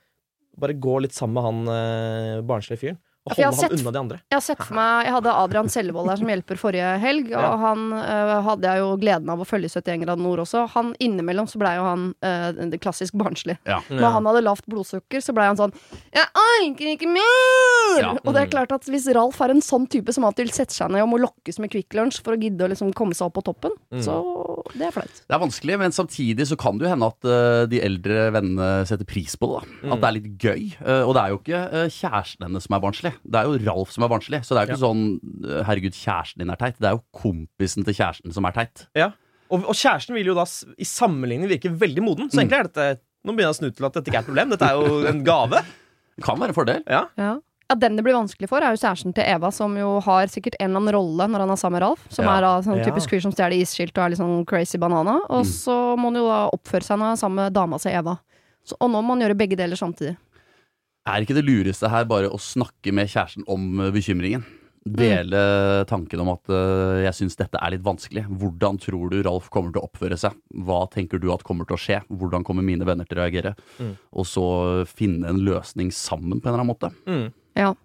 bare 0.60 0.74
gå 0.76 0.98
litt 1.02 1.14
sammen 1.16 1.38
med 1.38 1.46
han 1.48 1.72
eh, 1.72 2.42
barnslige 2.44 2.82
fyren. 2.82 2.98
Og 3.30 3.38
Ja, 3.38 3.52
holde 3.52 3.60
sett- 3.62 3.72
unna 3.80 3.92
de 3.94 4.00
andre. 4.00 4.16
Jeg 4.32 4.36
har 4.36 4.42
sett 4.42 4.58
for 4.66 4.74
meg 4.74 5.06
Jeg 5.06 5.14
hadde 5.14 5.30
Adrian 5.30 5.68
Sellevold 5.70 6.10
her 6.10 6.18
som 6.18 6.28
hjelper 6.28 6.58
forrige 6.58 7.00
helg, 7.00 7.26
og 7.28 7.44
Ja. 7.44 7.56
han 7.58 7.84
øh, 7.94 8.42
hadde 8.48 8.62
jeg 8.66 8.80
jo 8.82 8.98
gleden 8.98 9.30
av 9.30 9.40
å 9.40 9.46
følge 9.46 9.70
71 9.70 10.02
grader 10.06 10.24
nord 10.24 10.40
også. 10.40 10.64
Han 10.74 10.96
Innimellom 11.00 11.46
så 11.46 11.60
blei 11.62 11.76
jo 11.78 11.84
han 11.86 12.16
øh, 12.24 12.70
det 12.72 12.82
klassisk 12.82 13.14
barnslig. 13.14 13.60
Ja. 13.68 13.80
Når 13.92 14.12
han 14.18 14.26
hadde 14.26 14.42
lavt 14.44 14.66
blodsukker, 14.66 15.22
så 15.22 15.34
blei 15.38 15.46
han 15.46 15.56
sånn 15.58 15.72
'Jeg 16.12 16.26
orker 16.34 16.98
ikke 16.98 17.08
mer!' 17.14 18.02
Ja. 18.02 18.12
Og 18.26 18.34
det 18.34 18.42
er 18.42 18.48
klart 18.48 18.72
at 18.72 18.82
hvis 18.90 19.06
Ralf 19.14 19.40
er 19.42 19.52
en 19.52 19.62
sånn 19.62 19.88
type 19.88 20.12
som 20.14 20.24
alltid 20.24 20.48
vil 20.48 20.54
sette 20.54 20.74
seg 20.74 20.90
ned 20.90 21.02
og 21.04 21.10
må 21.10 21.20
lokkes 21.22 21.60
med 21.60 21.70
Kvikk 21.70 21.94
Lunsj 21.94 22.22
for 22.24 22.34
å 22.36 22.42
gidde 22.42 22.66
å 22.66 22.70
liksom 22.72 22.94
komme 22.96 23.14
seg 23.14 23.28
opp 23.28 23.34
på 23.36 23.44
toppen, 23.44 23.72
Mm. 23.92 24.02
så 24.02 24.64
det 24.78 24.88
er 24.88 24.92
flaut. 24.92 25.22
Det 25.28 25.36
er 25.36 25.40
vanskelig, 25.40 25.78
men 25.78 25.92
samtidig 25.92 26.48
så 26.48 26.58
kan 26.58 26.78
det 26.78 26.88
jo 26.88 26.94
hende 26.96 27.06
at 27.06 27.26
uh, 27.26 27.66
de 27.68 27.80
eldre 27.82 28.32
vennene 28.32 28.86
setter 28.88 29.06
pris 29.06 29.36
på 29.36 29.60
det. 29.62 29.68
da 29.84 29.94
At 29.94 30.02
det 30.02 30.08
er 30.08 30.14
litt 30.18 30.38
gøy. 30.40 30.76
Uh, 30.82 31.04
og 31.08 31.14
det 31.14 31.22
er 31.22 31.30
jo 31.30 31.38
ikke 31.38 31.74
uh, 31.74 31.88
kjæresten 31.92 32.42
hennes 32.48 32.64
som 32.64 32.76
er 32.76 32.80
barnslig, 32.80 33.11
det 33.24 33.36
er 33.42 33.44
jo 33.50 33.58
Ralf 33.66 33.92
som 33.92 34.04
er 34.06 34.10
barnslig. 34.12 34.40
Så 34.46 34.56
det 34.56 34.62
er 34.62 34.66
jo 34.68 34.74
ikke 34.74 34.86
sånn 34.86 35.04
øh, 35.46 35.64
'herregud, 35.68 35.94
kjæresten 35.98 36.40
din 36.44 36.50
er 36.50 36.56
teit'. 36.62 36.80
Det 36.80 36.88
er 36.90 36.96
jo 36.98 37.04
kompisen 37.14 37.84
til 37.86 37.94
kjæresten 37.94 38.34
som 38.34 38.46
er 38.46 38.52
teit. 38.52 38.88
Ja. 38.96 39.12
Og, 39.52 39.66
og 39.68 39.76
kjæresten 39.76 40.16
vil 40.16 40.26
jo 40.32 40.36
da 40.38 40.46
i 40.80 40.86
sammenligning 40.88 41.50
virke 41.50 41.70
veldig 41.76 42.04
moden. 42.04 42.26
Mm. 42.26 42.32
Så 42.32 42.40
egentlig 42.42 42.60
er 42.60 42.70
dette 42.70 43.00
Nå 43.24 43.36
begynner 43.36 43.52
jeg 43.52 43.54
å 43.54 43.60
snu 43.60 43.70
til 43.78 43.86
at 43.86 43.94
dette 43.94 44.10
ikke 44.10 44.18
er 44.18 44.24
et 44.24 44.30
problem. 44.32 44.50
Dette 44.50 44.66
er 44.66 44.74
jo 44.82 45.06
en 45.06 45.20
gave. 45.24 45.60
Det 46.18 46.24
kan 46.26 46.40
være 46.42 46.50
en 46.50 46.56
fordel. 46.58 46.80
Ja. 46.90 47.02
Ja. 47.22 47.34
ja, 47.70 47.76
Den 47.78 47.96
det 47.96 48.02
blir 48.04 48.16
vanskelig 48.18 48.50
for, 48.50 48.64
er 48.66 48.74
jo 48.74 48.80
kjæresten 48.82 49.14
til 49.14 49.24
Eva, 49.30 49.52
som 49.54 49.76
jo 49.78 50.00
har 50.02 50.26
sikkert 50.26 50.56
en 50.60 50.72
eller 50.72 50.80
annen 50.82 50.96
rolle 50.96 51.28
når 51.30 51.40
han 51.46 51.52
er 51.54 51.60
sammen 51.62 51.78
med 51.78 51.84
Ralf. 51.86 52.08
Som 52.10 52.26
Ja. 52.26 52.38
er 52.40 52.42
da 52.42 52.56
sånn 52.66 52.82
typisk 52.82 53.10
fyr 53.14 53.22
som 53.22 53.32
stjeler 53.32 53.62
isskilt 53.62 53.94
og 53.94 54.04
er 54.06 54.10
litt 54.10 54.18
sånn 54.24 54.42
crazy 54.50 54.80
banana. 54.82 55.20
Og 55.30 55.46
Mm. 55.46 55.52
så 55.54 55.78
må 56.02 56.10
han 56.10 56.16
jo 56.18 56.26
da 56.32 56.40
oppføre 56.50 56.82
seg 56.84 56.98
når 56.98 57.06
han 57.06 57.14
er 57.14 57.22
sammen 57.22 57.36
med 57.44 57.54
dama 57.54 57.78
si 57.78 57.90
Eva. 57.90 58.18
Så, 58.66 58.74
og 58.82 58.90
nå 58.90 59.02
må 59.06 59.14
han 59.14 59.22
gjøre 59.22 59.38
begge 59.38 59.56
deler 59.58 59.76
samtidig. 59.78 60.18
Er 61.10 61.24
ikke 61.24 61.38
det 61.38 61.48
lureste 61.48 61.90
her 61.90 62.06
bare 62.10 62.30
å 62.30 62.38
snakke 62.42 62.94
med 62.94 63.10
kjæresten 63.10 63.46
om 63.50 63.80
øh, 63.82 63.94
bekymringen? 63.96 64.44
Dele 64.82 65.40
tanken 65.86 66.24
om 66.24 66.32
at 66.32 66.50
uh, 66.50 66.98
jeg 67.04 67.14
syns 67.14 67.38
dette 67.38 67.60
er 67.62 67.74
litt 67.74 67.84
vanskelig. 67.86 68.24
Hvordan 68.42 68.80
tror 68.82 69.12
du 69.14 69.20
Ralf 69.28 69.52
kommer 69.54 69.70
til 69.74 69.82
å 69.82 69.86
oppføre 69.86 70.18
seg? 70.18 70.34
Hva 70.66 70.80
tenker 70.90 71.22
du 71.22 71.28
at 71.34 71.46
kommer 71.46 71.70
til 71.70 71.78
å 71.78 71.82
skje? 71.82 72.00
Hvordan 72.10 72.46
kommer 72.46 72.66
mine 72.66 72.88
venner 72.90 73.06
til 73.06 73.20
å 73.20 73.22
reagere? 73.22 73.54
Mm. 73.78 73.92
Og 74.18 74.26
så 74.26 74.46
finne 74.90 75.30
en 75.30 75.44
løsning 75.46 75.94
sammen 75.94 76.42
på 76.42 76.50
en 76.50 76.56
eller 76.56 76.64
annen 76.64 76.72
måte. 76.74 76.90
Mm. 77.06 77.28
Ja. 77.62 77.76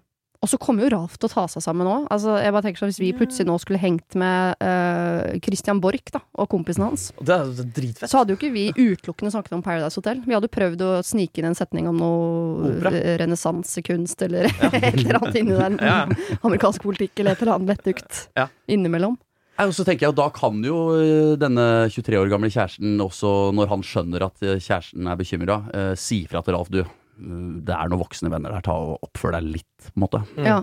Og 0.44 0.48
så 0.52 0.58
kommer 0.60 0.84
jo 0.86 0.90
Ralf 0.92 1.16
til 1.18 1.28
å 1.28 1.32
ta 1.32 1.44
seg 1.50 1.62
sammen 1.64 1.88
òg. 1.88 2.06
Altså, 2.12 2.36
jeg 2.42 2.52
bare 2.54 2.62
tenker 2.66 2.82
sånn, 2.82 2.90
hvis 2.92 3.00
vi 3.02 3.10
plutselig 3.16 3.46
nå 3.48 3.56
skulle 3.62 3.80
hengt 3.82 4.14
med 4.20 4.60
uh, 4.62 5.36
Christian 5.44 5.80
Borch 5.82 6.12
da, 6.14 6.20
og 6.38 6.48
kompisen 6.52 6.84
hans, 6.86 7.08
det 7.20 7.34
er, 7.34 7.50
det 7.56 7.64
er 7.64 7.70
dritfett. 7.80 8.10
så 8.12 8.20
hadde 8.22 8.34
jo 8.34 8.38
ikke 8.40 8.52
vi 8.54 8.66
utelukkende 8.76 9.32
snakket 9.34 9.56
om 9.56 9.64
Paradise 9.64 9.96
Hotel. 10.00 10.20
Vi 10.26 10.36
hadde 10.36 10.50
prøvd 10.52 10.84
å 10.86 10.90
snike 11.06 11.40
inn 11.42 11.48
en 11.50 11.56
setning 11.58 11.88
om 11.90 11.96
noe 12.00 12.70
Opera. 12.72 12.92
eh, 12.94 13.16
renessansekunst 13.24 14.22
eller 14.28 14.48
et 14.72 14.90
eller 14.94 15.20
annet 15.22 15.38
inni 15.40 15.56
der. 15.56 15.78
Ja. 15.80 16.00
Amerikansk 16.42 16.84
politikk 16.86 17.22
eller 17.24 17.32
et 17.36 17.42
eller 17.46 17.56
annet 17.58 17.72
vettugt 17.76 18.26
Ja. 18.36 18.48
innimellom. 18.68 19.16
Nei, 19.56 19.64
og 19.70 19.72
så 19.72 19.86
tenker 19.88 20.04
jeg, 20.04 20.12
og 20.12 20.18
Da 20.20 20.26
kan 20.36 20.58
jo 20.66 20.76
øh, 20.92 21.32
denne 21.40 21.62
23 21.88 22.18
år 22.20 22.28
gamle 22.28 22.50
kjæresten 22.52 22.98
også, 23.00 23.30
når 23.56 23.70
han 23.72 23.84
skjønner 23.88 24.26
at 24.26 24.42
øh, 24.44 24.58
kjæresten 24.60 25.08
er 25.08 25.16
bekymra, 25.16 25.56
si 25.96 26.18
fra 26.28 26.42
til 26.44 26.52
Ralf 26.58 26.68
du, 26.74 26.82
det 27.16 27.74
er 27.76 27.88
noen 27.90 28.02
voksne 28.02 28.30
venner 28.32 28.52
der, 28.56 28.64
ta 28.66 28.74
og 28.76 29.04
oppfør 29.06 29.36
deg 29.38 29.46
litt. 29.58 29.68
på 29.88 29.92
en 29.96 30.04
måte. 30.06 30.22
Mm. 30.36 30.46
Ja. 30.48 30.56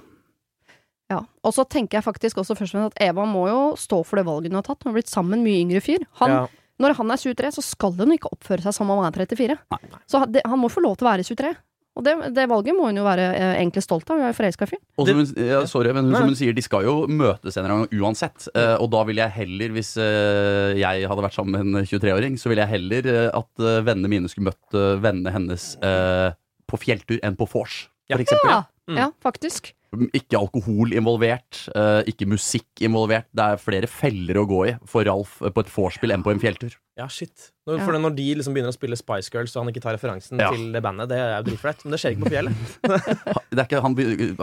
ja. 1.13 1.22
Og 1.43 1.53
så 1.55 1.65
tenker 1.69 2.00
jeg 2.00 2.07
faktisk 2.07 2.41
også 2.41 2.55
først 2.60 2.75
og 2.75 2.79
fremst 2.81 2.98
at 3.00 3.07
Eva 3.10 3.25
må 3.29 3.48
jo 3.50 3.62
stå 3.79 4.03
for 4.05 4.22
det 4.22 4.27
valget 4.29 4.53
hun 4.53 4.62
har 4.62 4.67
tatt. 4.67 4.83
Hun 4.86 4.93
har 4.93 5.00
blitt 5.01 5.12
sammen 5.13 5.39
med 5.39 5.48
mye 5.50 5.63
yngre 5.65 5.83
fyr. 5.86 6.05
Han, 6.24 6.38
Ja. 6.39 6.43
Når 6.81 6.95
han 6.98 7.12
er 7.13 7.19
23, 7.22 7.51
så 7.53 7.62
skal 7.62 7.93
hun 8.00 8.15
ikke 8.15 8.31
oppføre 8.33 8.63
seg 8.65 8.74
som 8.74 8.89
om 8.89 8.98
han 9.03 9.12
er 9.13 9.19
34. 9.29 9.55
Nei. 9.72 9.77
Så 10.10 10.19
han, 10.24 10.31
det, 10.33 10.41
han 10.50 10.60
må 10.60 10.72
få 10.74 10.81
lov 10.81 10.98
til 10.98 11.05
å 11.05 11.12
være 11.12 11.24
23. 11.27 11.51
Og 11.93 12.01
det, 12.01 12.13
det 12.33 12.48
valget 12.50 12.74
må 12.74 12.88
hun 12.88 12.98
jo 12.98 13.03
være 13.05 13.27
eh, 13.38 13.51
egentlig 13.60 13.83
stolt 13.86 14.10
av. 14.10 14.17
Hun 14.17 14.25
er 14.25 14.31
jo 14.31 14.38
forelska 14.39 14.65
i 14.65 14.72
fyren. 14.72 15.19
ja, 15.38 15.60
sorry, 15.69 15.91
men 15.93 16.07
hun, 16.10 16.15
som 16.17 16.31
hun 16.31 16.36
sier, 16.39 16.55
de 16.57 16.63
skal 16.65 16.88
jo 16.88 16.95
møtes 17.05 17.53
en 17.53 17.62
eller 17.67 17.75
annen 17.75 17.91
gang 17.91 18.01
uansett. 18.01 18.48
Eh, 18.57 18.74
og 18.81 18.89
da 18.95 19.03
vil 19.05 19.22
jeg 19.22 19.36
heller, 19.38 19.75
hvis 19.77 19.91
eh, 20.01 20.74
jeg 20.81 21.05
hadde 21.12 21.25
vært 21.27 21.38
sammen 21.38 21.53
med 21.69 21.83
en 21.83 21.86
23-åring, 21.93 22.39
så 22.41 22.50
ville 22.50 22.65
jeg 22.65 22.74
heller 22.74 23.12
eh, 23.13 23.29
at 23.38 23.62
eh, 23.69 23.77
vennene 23.86 24.10
mine 24.15 24.31
skulle 24.33 24.50
møtt 24.50 24.74
eh, 24.81 24.95
vennene 25.05 25.36
hennes 25.38 25.67
eh, 25.86 26.33
på 26.67 26.79
fjelltur 26.82 27.20
enn 27.24 27.36
på 27.39 27.48
vors, 27.53 27.88
Ja. 28.10 28.17
for 28.17 28.24
eksempel. 28.25 28.50
Ja, 28.50 28.63
Mm. 28.89 28.98
ja 29.00 29.12
faktisk. 29.24 29.72
Ikke 30.17 30.36
alkohol 30.41 30.91
involvert, 30.91 31.70
eh, 31.75 32.01
ikke 32.10 32.25
musikk 32.27 32.65
involvert. 32.82 33.27
Det 33.32 33.43
er 33.46 33.60
flere 33.62 33.88
feller 33.88 34.34
å 34.41 34.48
gå 34.50 34.58
i 34.67 34.74
for 34.89 35.05
Ralf 35.05 35.38
eh, 35.41 35.51
på 35.53 35.62
et 35.62 35.70
vorspiel 35.72 36.12
enn 36.12 36.24
på 36.25 36.32
en 36.34 36.39
fjelltur. 36.41 36.74
Ja, 36.98 37.05
shit. 37.08 37.51
Når, 37.67 37.77
Ja. 37.79 38.00
Når 38.00 38.15
de 38.15 38.25
liksom 38.36 38.53
begynner 38.55 38.74
å 38.74 38.75
spille 38.75 38.98
Spice 38.98 39.29
Girls, 39.32 39.55
og 39.55 39.63
han 39.63 39.72
ikke 39.74 39.82
tar 39.86 39.93
referansen 39.96 40.38
Ja. 40.41 40.50
til 40.51 40.72
det 40.74 40.82
bandet, 40.84 41.08
det 41.10 41.17
er 41.22 41.38
jo 41.43 41.43
dritflaut. 41.51 41.86
Men 41.86 41.91
det 41.91 42.00
skjer 42.01 42.15
ikke 42.17 42.25
på 42.25 42.34
fjellet. 42.34 42.55
Det 43.53 43.60
er 43.62 43.65
ikke, 43.70 43.82
han, 43.86 43.96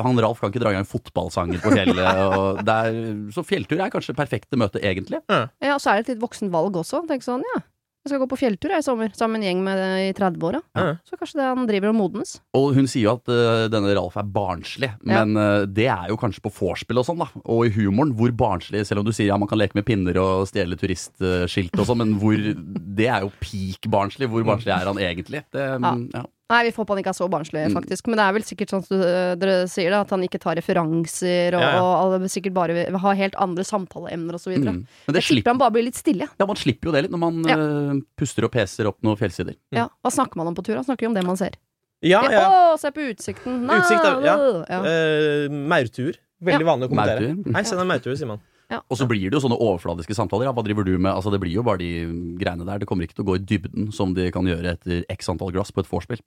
han 0.05 0.19
Ralf 0.23 0.41
kan 0.41 0.53
ikke 0.53 0.61
dra 0.62 0.71
i 0.71 0.79
gang 0.79 0.87
fotballsanger 0.87 1.61
på 1.61 1.73
fjellet. 1.75 1.99
Og 2.39 2.65
det 2.65 2.75
er, 2.87 3.31
så 3.35 3.43
fjelltur 3.45 3.81
er 3.83 3.91
kanskje 3.91 4.15
perfekte 4.15 4.57
møte, 4.57 4.81
egentlig. 4.81 5.21
Ja, 5.29 5.75
Og 5.75 5.81
så 5.83 5.91
er 5.91 5.97
det 6.00 6.09
et 6.09 6.15
litt 6.15 6.23
voksen 6.23 6.49
valg 6.55 6.73
også. 6.79 7.03
Tenk 7.11 7.23
sånn, 7.27 7.43
ja. 7.55 7.61
Jeg 8.00 8.14
skal 8.14 8.21
gå 8.23 8.26
på 8.30 8.38
fjelltur 8.40 8.73
jeg, 8.73 8.80
i 8.80 8.85
sommer, 8.87 9.11
sammen 9.12 9.37
med 9.37 9.42
en 9.42 9.49
gjeng 9.50 9.59
med 9.66 9.80
i 10.07 10.12
30-åra. 10.16 10.62
Ja. 10.78 10.85
Så 11.04 11.19
kanskje 11.21 11.37
det 11.37 11.49
han 11.50 11.66
driver 11.69 11.90
og 11.90 11.99
modnes. 11.99 12.30
Og 12.57 12.71
hun 12.78 12.88
sier 12.88 13.11
jo 13.11 13.12
at 13.19 13.28
uh, 13.28 13.66
denne 13.69 13.92
Ralf 13.99 14.16
er 14.16 14.25
barnslig, 14.25 14.88
Ja. 15.04 15.19
men 15.21 15.37
eh, 15.37 15.66
det 15.69 15.85
er 15.92 16.09
jo 16.09 16.16
kanskje 16.21 16.40
på 16.47 16.52
vorspiel 16.57 17.02
og 17.02 17.04
sånn, 17.11 17.21
da. 17.21 17.28
Og 17.45 17.69
i 17.69 17.75
humoren. 17.76 18.14
Hvor 18.16 18.33
barnslig, 18.33 18.87
selv 18.88 19.02
om 19.02 19.09
du 19.11 19.12
sier 19.12 19.28
ja, 19.28 19.37
man 19.37 19.50
kan 19.50 19.61
leke 19.61 19.76
med 19.76 19.85
pinner 19.85 20.16
og 20.23 20.49
stjele 20.49 20.80
turistskilt 20.80 21.76
og 21.76 21.90
sånn, 21.90 22.00
men 22.07 22.16
hvor 22.23 22.40
Det 23.00 23.07
er 23.12 23.26
jo 23.26 23.35
peak 23.45 23.85
barnslig. 23.92 24.30
Hvor 24.33 24.49
barnslig 24.49 24.73
er 24.75 24.88
han 24.88 25.00
egentlig? 25.00 25.45
Det, 25.52 25.69
Ja. 26.16 26.25
Ja. 26.50 26.57
Nei, 26.57 26.64
vi 26.66 26.73
får 26.75 26.83
håpe 26.83 26.95
han 26.97 27.00
ikke 27.04 27.12
er 27.14 27.19
så 27.21 27.28
barnslig, 27.30 27.62
Mm. 27.71 27.76
faktisk. 27.78 28.07
Men 28.11 28.16
det 28.19 28.25
er 28.26 28.33
vel 28.35 28.42
sikkert 28.42 28.71
sånn 28.75 28.85
som 28.85 28.99
dere 29.38 29.69
sier 29.71 29.90
da, 29.95 30.00
at 30.02 30.11
han 30.11 30.21
ikke 30.26 30.40
tar 30.42 30.57
referanser, 30.59 31.54
og, 31.54 31.62
Ja, 31.62 31.71
ja. 31.78 31.83
og 32.02 32.26
sikkert 32.28 32.52
bare 32.54 32.75
vil 32.75 32.99
ha 32.99 33.12
helt 33.14 33.35
andre 33.38 33.62
samtaleemner 33.64 34.35
videre. 34.50 34.75
Mm. 34.75 34.87
Men 35.07 35.14
det 35.14 35.14
Jeg 35.14 35.23
tipper 35.23 35.30
slipper, 35.30 35.50
han 35.54 35.59
bare 35.62 35.71
blir 35.71 35.85
litt 35.87 35.95
stille. 35.95 36.26
ja, 36.38 36.47
man 36.47 36.57
slipper 36.57 36.90
jo 36.90 36.92
det 36.92 37.02
litt 37.07 37.12
når 37.12 37.19
man 37.23 37.45
Ja. 37.47 37.57
uh, 37.57 38.00
puster 38.19 38.45
og 38.45 38.50
peser 38.52 38.87
opp 38.90 38.99
noen 39.02 39.16
fjellsider. 39.16 39.54
Ja. 39.73 39.88
Hva 40.04 40.11
snakker 40.11 40.37
man 40.37 40.49
om 40.49 40.54
på 40.54 40.64
tur? 40.64 40.75
Han 40.75 40.85
snakker 40.85 41.02
jo 41.02 41.09
om 41.09 41.14
det 41.14 41.25
man 41.25 41.37
ser. 41.37 41.54
Ja, 42.02 42.23
ja. 42.30 42.75
Å, 42.75 42.78
se 42.80 42.90
på 42.90 43.00
utsikten! 43.14 43.66
Nei, 43.66 43.78
Utsikt 43.78 44.04
er- 44.04 44.25
ja. 44.25 44.37
ja. 44.69 44.80
Uh, 44.80 45.49
maurtuer. 45.50 46.16
Veldig 46.42 46.64
vanlig 46.64 46.88
å 46.88 46.90
kommentere. 46.90 47.37
Nei, 47.45 47.52
Hei, 47.52 47.62
send 47.62 47.80
en 47.83 47.87
maurtue, 47.87 48.16
sier 48.16 48.26
man. 48.26 48.40
Og 48.88 48.97
så 48.97 49.04
blir 49.07 49.28
det 49.28 49.35
jo 49.35 49.40
sånne 49.42 49.59
overfladiske 49.59 50.14
samtaler. 50.14 50.45
Ja, 50.47 50.52
hva 50.54 50.62
driver 50.64 50.85
du 50.87 50.97
med? 50.97 51.12
Altså, 51.12 51.30
det 51.33 51.40
blir 51.42 51.52
jo 51.52 51.62
bare 51.66 51.78
de 51.78 52.07
greiene 52.38 52.64
der. 52.64 52.78
Det 52.78 52.87
kommer 52.87 53.02
ikke 53.04 53.16
til 53.19 53.25
å 53.25 53.28
gå 53.28 53.35
i 53.37 53.45
dybden 53.45 53.92
som 53.92 54.14
de 54.14 54.30
kan 54.30 54.45
gjøre 54.47 54.73
etter 54.78 55.04
x 55.11 55.28
antall 55.28 55.50
glass 55.50 55.73
på 55.73 55.80
et 55.83 55.90
vorspiel. 55.90 56.21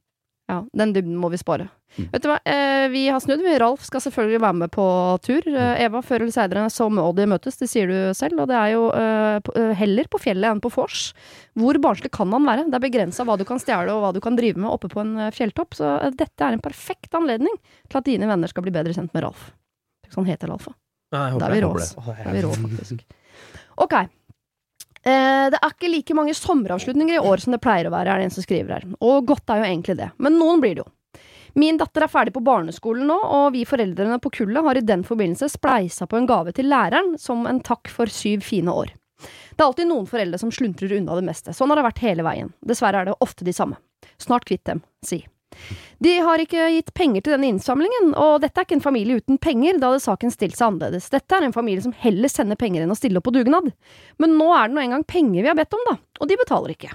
Ja, 0.51 0.57
den 0.75 0.91
dybden 0.93 1.15
må 1.15 1.29
vi 1.31 1.37
spare. 1.39 1.69
Mm. 1.95 2.07
Vet 2.11 2.23
du 2.23 2.27
hva, 2.27 2.35
eh, 2.43 2.87
vi 2.91 3.05
har 3.07 3.21
snudd. 3.23 3.39
vi. 3.45 3.53
Ralf 3.61 3.85
skal 3.87 4.01
selvfølgelig 4.03 4.41
være 4.43 4.57
med 4.59 4.71
på 4.75 4.85
tur. 5.23 5.45
Eh, 5.47 5.83
Eva, 5.85 6.01
før 6.03 6.21
eller 6.25 6.33
seinere 6.35 6.65
så 6.73 6.89
må 6.91 7.05
de 7.15 7.25
møtes, 7.31 7.55
det 7.61 7.69
sier 7.71 7.87
du 7.87 8.13
selv. 8.17 8.41
Og 8.43 8.49
det 8.51 8.57
er 8.59 8.73
jo 8.73 8.89
eh, 8.91 9.39
på- 9.39 9.55
eh, 9.55 9.73
heller 9.79 10.09
på 10.11 10.19
fjellet 10.19 10.51
enn 10.51 10.59
på 10.59 10.71
vors. 10.75 11.13
Hvor 11.55 11.79
barnslig 11.79 12.11
kan 12.11 12.29
han 12.35 12.43
være? 12.43 12.65
Det 12.67 12.75
er 12.75 12.83
begrensa 12.89 13.23
hva 13.23 13.37
du 13.39 13.45
kan 13.45 13.57
stjele 13.61 13.93
og 13.95 14.01
hva 14.03 14.11
du 14.13 14.19
kan 14.19 14.35
drive 14.35 14.57
med 14.59 14.69
oppe 14.69 14.89
på 14.91 14.99
en 14.99 15.15
eh, 15.17 15.31
fjelltopp. 15.31 15.75
Så 15.79 15.87
eh, 16.03 16.09
dette 16.11 16.41
er 16.43 16.57
en 16.57 16.65
perfekt 16.65 17.13
anledning 17.15 17.55
til 17.87 17.97
at 18.01 18.03
dine 18.11 18.27
venner 18.27 18.51
skal 18.51 18.63
bli 18.67 18.71
bedre 18.75 18.91
kjent 18.93 19.13
med 19.13 19.23
Ralf. 19.23 19.51
Tenk 20.03 20.11
så 20.17 20.23
han 20.25 20.31
heter 20.33 20.51
Ralf. 20.51 20.67
Nei, 21.13 21.23
jeg 21.29 21.37
håper 21.37 21.45
er 21.45 21.61
Da 22.03 22.23
er 22.25 22.33
vi 22.33 22.41
rå, 22.43 22.53
faktisk. 22.67 23.05
Ok. 23.77 23.93
Eh, 25.03 25.45
det 25.51 25.59
er 25.59 25.73
ikke 25.73 25.91
like 25.91 26.15
mange 26.15 26.35
sommeravslutninger 26.37 27.17
i 27.17 27.23
år 27.23 27.43
som 27.43 27.55
det 27.55 27.61
pleier 27.63 27.89
å 27.89 27.93
være, 27.93 28.13
er 28.13 28.21
det 28.21 28.29
en 28.29 28.35
som 28.37 28.45
skriver 28.45 28.77
her. 28.77 28.85
Og 29.03 29.25
godt 29.27 29.51
er 29.51 29.61
jo 29.61 29.69
egentlig 29.69 29.97
det. 29.99 30.09
Men 30.23 30.39
noen 30.39 30.63
blir 30.63 30.77
det 30.77 30.85
jo. 30.85 30.91
Min 31.59 31.77
datter 31.77 32.05
er 32.05 32.09
ferdig 32.09 32.33
på 32.33 32.41
barneskolen 32.41 33.05
nå, 33.05 33.19
og 33.29 33.51
vi 33.53 33.61
foreldrene 33.69 34.17
på 34.23 34.31
kullet 34.39 34.65
har 34.65 34.79
i 34.79 34.85
den 34.87 35.03
forbindelse 35.05 35.51
spleisa 35.53 36.07
på 36.09 36.17
en 36.17 36.29
gave 36.29 36.53
til 36.55 36.71
læreren 36.71 37.13
som 37.21 37.45
en 37.45 37.61
takk 37.61 37.91
for 37.93 38.09
syv 38.09 38.41
fine 38.47 38.73
år. 38.73 38.95
Det 39.53 39.61
er 39.61 39.67
alltid 39.67 39.91
noen 39.91 40.09
foreldre 40.09 40.39
som 40.41 40.51
sluntrer 40.51 40.95
unna 40.97 41.19
det 41.19 41.27
meste. 41.27 41.53
Sånn 41.53 41.69
har 41.69 41.79
det 41.79 41.85
vært 41.85 42.01
hele 42.03 42.25
veien. 42.25 42.49
Dessverre 42.65 43.03
er 43.03 43.11
det 43.11 43.19
ofte 43.21 43.45
de 43.45 43.53
samme. 43.53 43.77
Snart 44.17 44.47
kvitt 44.49 44.65
dem, 44.65 44.81
si. 45.05 45.21
De 46.03 46.15
har 46.25 46.41
ikke 46.43 46.67
gitt 46.73 46.91
penger 46.97 47.23
til 47.23 47.35
denne 47.35 47.51
innsamlingen, 47.53 48.11
og 48.19 48.41
dette 48.43 48.59
er 48.59 48.67
ikke 48.67 48.77
en 48.79 48.83
familie 48.83 49.21
uten 49.21 49.39
penger, 49.41 49.79
da 49.79 49.91
hadde 49.91 50.03
saken 50.03 50.33
stilt 50.33 50.57
seg 50.57 50.71
annerledes. 50.71 51.11
Dette 51.13 51.37
er 51.37 51.47
en 51.47 51.55
familie 51.55 51.85
som 51.85 51.95
heller 52.03 52.31
sender 52.31 52.59
penger 52.59 52.83
enn 52.83 52.91
å 52.93 52.97
stille 52.99 53.21
opp 53.21 53.29
på 53.29 53.35
dugnad. 53.35 53.71
Men 54.21 54.35
nå 54.39 54.49
er 54.57 54.67
det 54.67 54.77
nå 54.77 54.83
engang 54.83 55.07
penger 55.07 55.41
vi 55.41 55.49
har 55.51 55.57
bedt 55.59 55.77
om, 55.77 55.87
da, 55.91 55.97
og 56.19 56.29
de 56.29 56.39
betaler 56.41 56.75
ikke. 56.75 56.91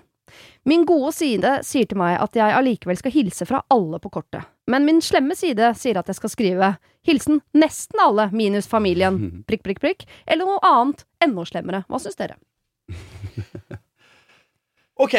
Min 0.69 0.85
gode 0.85 1.15
side 1.17 1.55
sier 1.65 1.89
til 1.89 1.97
meg 2.01 2.19
at 2.21 2.37
jeg 2.37 2.53
allikevel 2.53 2.99
skal 3.01 3.15
hilse 3.15 3.47
fra 3.49 3.63
alle 3.73 4.01
på 4.03 4.11
kortet, 4.13 4.45
men 4.69 4.85
min 4.85 5.01
slemme 5.05 5.37
side 5.39 5.73
sier 5.81 5.97
at 5.97 6.11
jeg 6.11 6.19
skal 6.19 6.33
skrive 6.33 6.71
hilsen 7.09 7.41
nesten 7.57 8.03
alle 8.05 8.29
minus 8.37 8.69
familien, 8.69 9.21
prikk, 9.49 9.65
prikk, 9.65 9.81
prikk, 9.85 10.05
eller 10.27 10.45
noe 10.45 10.61
annet 10.67 11.07
enda 11.25 11.47
slemmere. 11.49 11.85
Hva 11.89 12.03
syns 12.03 12.21
dere? 12.21 12.37
Ok. 14.99 15.15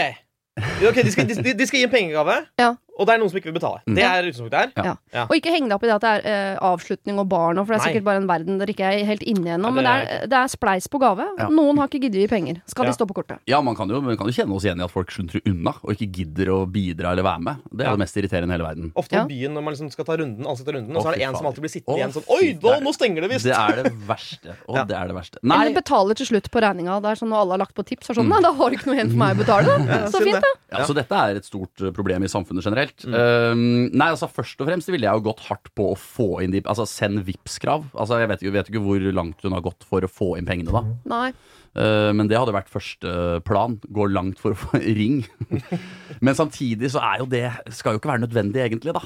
okay 0.84 1.06
de 1.08 1.12
skal, 1.14 1.30
de, 1.30 1.54
de 1.56 1.66
skal 1.70 1.80
gi 1.80 1.86
en 1.88 1.92
pengegave, 1.94 2.34
Ja. 2.60 2.74
Og 3.00 3.08
det 3.08 3.14
er 3.16 3.20
noen 3.24 3.30
som 3.32 3.40
ikke 3.40 3.50
vil 3.50 3.58
betale. 3.58 3.80
Det 3.88 4.04
er 4.04 4.28
utgangspunktet 4.28 4.60
her. 4.60 4.72
Ja. 4.76 4.96
Ja. 5.16 5.24
Og 5.30 5.34
ikke 5.40 5.54
heng 5.56 5.70
deg 5.70 5.76
opp 5.80 5.84
i 5.84 5.88
det 5.88 5.96
at 5.96 6.04
det 6.06 6.12
er 6.20 6.28
eh, 6.30 6.58
avslutning 6.70 7.18
og 7.24 7.30
barn, 7.32 7.56
for 7.64 7.72
det 7.74 7.80
er 7.80 7.84
Nei. 7.86 7.88
sikkert 7.94 8.06
bare 8.10 8.22
en 8.22 8.28
verden 8.30 8.60
dere 8.60 8.74
ikke 8.76 8.86
er 8.92 9.06
helt 9.08 9.24
inne 9.24 9.48
gjennom. 9.56 9.70
Ja, 9.70 9.76
men 9.80 9.84
det 9.88 9.96
det 10.00 10.18
er 10.20 10.28
det 10.30 10.38
er 10.44 10.48
spleis 10.52 10.88
på 10.92 11.00
gave. 11.02 11.26
Ja. 11.40 11.48
Noen 11.50 11.78
har 11.80 11.88
ikke 11.88 12.02
giddet 12.04 12.20
å 12.20 12.24
gi 12.26 12.28
penger. 12.28 12.62
Skal 12.68 12.86
Ja. 12.86 12.92
de 12.92 12.98
stå 13.00 13.08
på 13.08 13.16
kortet? 13.22 13.40
Ja, 13.48 13.62
man 13.62 13.76
kan 13.76 13.90
jo, 13.90 14.02
man 14.02 14.18
kan 14.18 14.28
jo 14.28 14.34
kjenne 14.36 14.54
oss 14.56 14.64
igjen 14.68 14.80
i 14.80 14.84
at 14.84 14.92
folk 14.92 15.10
sluntrer 15.12 15.42
unna 15.48 15.74
og 15.82 15.96
ikke 15.96 16.10
gidder 16.20 16.52
å 16.54 16.60
bidra 16.70 17.12
eller 17.16 17.24
være 17.24 17.40
med. 17.42 17.56
Det 17.72 17.82
er 17.82 17.90
Ja. 17.90 17.96
det 17.96 18.00
mest 18.04 18.16
irriterende 18.18 18.52
i 18.52 18.58
hele 18.58 18.68
verden. 18.68 18.92
Ofte 18.96 19.16
Ja. 19.16 19.24
på 19.24 19.30
byen 19.32 19.54
når 19.54 19.64
man 19.64 19.74
liksom 19.74 19.92
skal 19.92 20.06
ta 20.06 20.18
runden, 20.18 20.46
alle 20.46 20.56
skal 20.58 20.66
ta 20.74 20.78
runden, 20.78 20.96
og 20.98 21.04
så 21.04 21.10
er 21.14 21.16
det 21.16 21.24
en 21.30 21.36
som 21.36 21.46
alltid 21.46 21.62
blir 21.64 21.74
sittende 21.74 21.98
igjen 22.00 22.14
sånn 22.14 22.28
Oi, 22.30 22.54
da, 22.54 22.80
nå, 22.80 22.90
er- 22.90 22.94
stenger 23.00 23.22
det 23.22 23.30
visst! 23.32 23.46
Det 23.46 23.56
er 23.56 23.84
det 23.84 23.94
verste. 24.08 24.56
Å, 24.68 24.76
Ja. 24.76 24.84
det 24.84 24.96
er 24.98 25.08
det 25.08 25.16
verste. 25.16 25.38
Nei, 25.44 25.66
Eller 25.66 25.82
betaler 25.82 26.16
til 26.16 26.26
slutt 26.28 26.50
på 26.52 26.60
regninga. 26.62 27.02
Det 27.02 27.10
er 27.10 27.16
sånn 27.16 27.30
når 27.30 27.40
alle 27.42 27.52
har 27.52 27.58
lagt 27.66 27.76
på 27.76 27.86
tips, 27.86 28.10
er 28.10 28.14
sånn 28.14 28.26
Mm. 28.26 28.30
Nei, 28.30 28.42
da 28.42 28.52
har 28.54 28.70
du 28.70 28.76
ikke 28.76 28.86
noe 28.88 28.96
igjen 28.96 29.10
for 29.10 29.18
meg 29.18 29.38
å 29.38 29.40
betale. 29.40 30.10
Så 30.12 30.20
fint, 30.24 30.42
da. 30.42 30.52
Ja, 30.78 30.86
Så 30.86 30.94
dette 30.94 31.12
er 31.16 31.36
et 31.38 31.46
stort 31.46 31.82
uh, 31.82 31.92
problem 31.92 32.24
i 32.24 32.28
samfunnet 32.28 32.64
generelt. 32.64 32.89
Mm. 33.06 33.14
Um, 33.16 33.62
nei, 33.94 34.10
altså 34.12 34.30
Først 34.32 34.60
og 34.62 34.68
fremst 34.70 34.90
ville 34.92 35.08
jeg 35.08 35.20
jo 35.20 35.26
gått 35.30 35.44
hardt 35.48 35.72
på 35.78 35.92
å 35.92 35.98
få 36.00 36.42
inn 36.44 36.54
de 36.54 36.62
Altså 36.66 36.88
send 36.90 37.24
Vipps-krav. 37.28 37.88
Altså 37.94 38.20
Jeg 38.22 38.32
vet 38.32 38.44
ikke, 38.44 38.56
vet 38.58 38.72
ikke 38.74 38.84
hvor 38.84 39.08
langt 39.16 39.46
hun 39.46 39.56
har 39.56 39.64
gått 39.66 39.88
for 39.88 40.06
å 40.06 40.12
få 40.12 40.34
inn 40.40 40.50
pengene, 40.50 40.74
da. 40.76 40.84
Nei. 41.10 41.30
Uh, 41.78 42.10
men 42.18 42.30
det 42.30 42.40
hadde 42.40 42.56
vært 42.56 42.72
første 42.72 43.42
plan. 43.48 43.78
Gå 43.94 44.10
langt 44.12 44.42
for 44.42 44.56
å 44.56 44.60
få 44.60 44.82
ring. 45.02 45.24
men 46.26 46.38
samtidig 46.38 46.92
så 46.96 47.04
er 47.06 47.24
jo 47.24 47.30
det 47.30 47.46
Skal 47.76 47.96
jo 47.96 48.02
ikke 48.02 48.14
være 48.14 48.26
nødvendig, 48.26 48.64
egentlig, 48.66 48.96
da. 48.98 49.06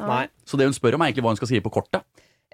Nei. 0.00 0.24
Så 0.46 0.58
det 0.58 0.66
hun 0.66 0.74
spør 0.76 0.96
om, 0.96 1.04
er 1.04 1.12
egentlig 1.12 1.26
hva 1.26 1.34
hun 1.34 1.38
skal 1.38 1.50
skrive 1.50 1.66
på 1.68 1.76
kortet. 1.76 2.02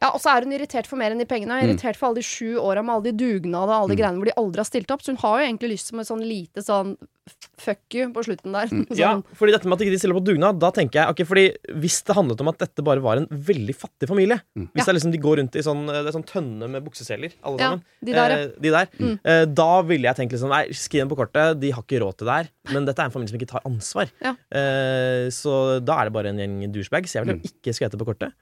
Ja, 0.01 0.11
Og 0.15 0.21
så 0.21 0.31
er 0.33 0.45
hun 0.47 0.53
irritert 0.57 0.87
for 0.89 0.97
mer 0.97 1.11
enn 1.13 1.19
de 1.21 1.27
pengene. 1.29 1.53
Hun 1.53 1.61
er 1.61 1.67
Mm. 1.69 1.77
irritert 1.77 1.97
for 1.97 2.07
alle 2.09 2.17
de 2.17 2.23
sju 2.25 2.57
åra 2.57 2.83
med 2.83 2.95
alle 2.95 3.13
de 3.13 3.13
dugnadene 3.13 3.69
og 3.69 3.83
alle 3.85 3.95
de 3.97 4.01
greiene 4.03 4.17
hvor 4.17 4.25
de 4.31 4.37
aldri 4.41 4.57
har 4.57 4.65
stilt 4.65 4.91
opp. 4.91 5.03
Så 5.03 5.13
hun 5.13 5.17
har 5.21 5.41
jo 5.41 5.47
egentlig 5.53 5.71
lyst 5.77 5.87
som 5.93 6.01
et 6.01 6.07
sånn 6.09 6.23
lite 6.25 6.65
sånn 6.65 6.97
fuck 7.61 7.79
you 7.95 8.09
på 8.11 8.25
slutten 8.25 8.51
der. 8.51 8.67
Mm. 8.73 8.87
Sånn, 8.89 8.97
Ja, 8.99 9.11
fordi 9.39 9.53
dette 9.53 9.69
med 9.69 9.77
at 9.79 9.85
ikke 9.85 9.93
de 9.95 9.99
stiller 10.01 10.17
på 10.19 10.25
dugnad, 10.25 10.59
da 10.59 10.71
tenker 10.73 10.99
jeg 10.99 11.09
ok, 11.13 11.21
fordi 11.29 11.45
Hvis 11.79 12.03
det 12.03 12.17
handlet 12.17 12.41
om 12.41 12.49
at 12.49 12.59
dette 12.59 12.83
bare 12.83 12.99
var 13.05 13.21
en 13.21 13.27
veldig 13.31 13.77
fattig 13.77 14.09
familie 14.09 14.41
Mm. 14.57 14.71
Hvis 14.73 14.87
det 14.87 14.89
er 14.89 14.97
liksom 14.99 15.13
de 15.13 15.19
går 15.19 15.37
rundt 15.39 15.55
i 15.55 15.63
sånn, 15.63 15.87
det 15.87 16.01
er 16.09 16.17
sånn 16.17 16.27
tønne 16.27 16.69
med 16.71 16.83
bukseseler, 16.83 17.33
alle 17.45 17.59
Ja, 17.61 17.69
sammen 17.71 17.85
de 18.03 18.13
der, 18.13 18.31
eh, 18.33 18.47
de 18.59 18.71
der 18.71 18.87
Mm. 18.99 19.21
eh, 19.25 19.45
Da 19.45 19.83
ville 19.83 20.03
jeg 20.09 20.17
tenkt 20.17 20.33
liksom 20.33 20.49
Nei, 20.49 20.65
skriv 20.73 21.07
dem 21.07 21.09
på 21.11 21.17
kortet, 21.21 21.61
de 21.61 21.71
har 21.71 21.83
ikke 21.85 22.01
råd 22.01 22.17
til 22.19 22.27
det 22.27 22.35
her. 22.35 22.49
Men 22.73 22.85
dette 22.87 22.99
er 22.99 23.05
en 23.05 23.11
familie 23.13 23.29
som 23.31 23.39
ikke 23.39 23.49
tar 23.53 23.63
ansvar. 23.69 24.11
Ja. 24.25 24.35
Eh, 24.51 25.29
så 25.31 25.85
da 25.85 26.01
er 26.01 26.05
det 26.09 26.13
bare 26.13 26.27
en 26.33 26.39
gjeng 26.39 26.73
douchebags. 26.73 27.13
Jeg 27.15 27.25
ville 27.27 27.37
Mm. 27.39 27.45
ikke 27.45 27.75
skrevet 27.77 27.91
det 27.93 28.01
på 28.01 28.07
kortet. 28.15 28.33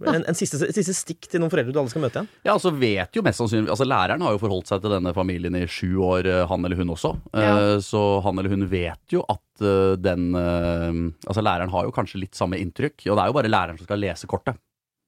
En, 0.00 0.22
en 0.24 0.34
siste, 0.38 0.56
siste 0.72 0.94
stikk 0.96 1.26
til 1.28 1.42
noen 1.42 1.50
foreldre 1.52 1.74
du 1.74 1.78
alle 1.82 1.90
skal 1.92 2.00
møte 2.00 2.22
igjen. 2.22 2.28
Ja, 2.46 2.54
altså 2.54 2.70
vet 2.72 3.12
jo 3.18 3.20
mest 3.26 3.36
sannsynlig 3.42 3.68
Altså 3.74 3.84
Læreren 3.84 4.22
har 4.24 4.32
jo 4.32 4.38
forholdt 4.40 4.70
seg 4.70 4.80
til 4.80 4.94
denne 4.94 5.12
familien 5.12 5.58
i 5.58 5.66
sju 5.68 5.90
år, 6.06 6.24
eh, 6.30 6.46
han 6.48 6.64
eller 6.64 6.76
hun 6.80 6.94
også. 6.94 7.10
Ja. 7.34 7.50
Eh, 7.74 7.76
Så 7.84 8.00
han 8.24 8.38
eller 8.40 8.48
hun 8.54 8.64
vet 8.70 9.12
jo 9.12 9.20
at 9.28 9.60
eh, 9.60 9.96
den 10.00 10.30
Altså 11.28 11.42
Læreren 11.44 11.70
har 11.74 11.84
jo 11.84 11.92
kanskje 11.92 12.22
litt 12.22 12.34
samme 12.38 12.56
inntrykk, 12.62 13.04
og 13.10 13.16
det 13.18 13.22
er 13.26 13.28
jo 13.32 13.36
bare 13.42 13.52
læreren 13.52 13.78
som 13.78 13.84
skal 13.90 14.00
lese 14.00 14.26
kortet. 14.30 14.56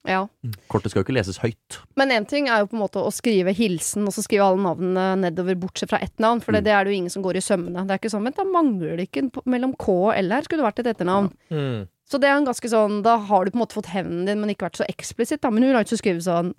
ja. 0.04 0.26
Kortet 0.68 0.90
skal 0.90 1.00
jo 1.00 1.06
ikke 1.06 1.14
leses 1.16 1.38
høyt. 1.38 1.78
Men 1.96 2.10
én 2.10 2.26
ting 2.28 2.48
er 2.50 2.60
jo 2.64 2.66
på 2.66 2.74
en 2.76 2.82
måte 2.82 2.98
å 3.00 3.12
skrive 3.14 3.54
hilsen, 3.54 4.04
og 4.08 4.12
så 4.12 4.24
skrive 4.26 4.44
alle 4.44 4.60
navnene 4.64 5.04
nedover, 5.22 5.54
bortsett 5.62 5.88
fra 5.92 6.00
ett 6.02 6.18
navn. 6.18 6.40
For 6.42 6.52
det, 6.52 6.62
Mm. 6.62 6.64
det 6.66 6.72
er 6.74 6.84
det 6.84 6.90
jo 6.92 6.98
ingen 6.98 7.10
som 7.14 7.22
går 7.22 7.36
i 7.38 7.44
sømmene. 7.44 7.86
Det 7.86 7.94
er 7.94 7.98
ikke 8.02 8.10
sånn, 8.10 8.24
men 8.26 8.34
da 8.36 8.42
mangler 8.44 8.96
det 8.98 9.08
ikke 9.08 9.30
mellom 9.46 9.76
K 9.78 9.88
og 10.10 10.14
L 10.18 10.28
her, 10.34 10.42
skulle 10.42 10.60
det 10.64 10.68
vært 10.74 10.82
et 10.84 10.90
etternavn. 10.96 11.30
Mm. 11.50 11.86
Så 12.12 12.20
det 12.20 12.28
er 12.28 12.36
en 12.36 12.44
ganske 12.44 12.68
sånn, 12.68 12.98
da 13.06 13.16
har 13.30 13.46
du 13.48 13.50
på 13.54 13.56
en 13.56 13.62
måte 13.64 13.78
fått 13.78 13.88
hevnen 13.94 14.26
din, 14.28 14.38
men 14.42 14.52
ikke 14.52 14.66
vært 14.68 14.82
så 14.82 14.84
eksplisitt. 14.92 15.40
Da. 15.40 15.48
Men 15.54 15.64
hun 15.64 15.74
har 15.78 15.86
ikke 15.86 15.96
skrevet 16.02 16.26
sånn 16.28 16.52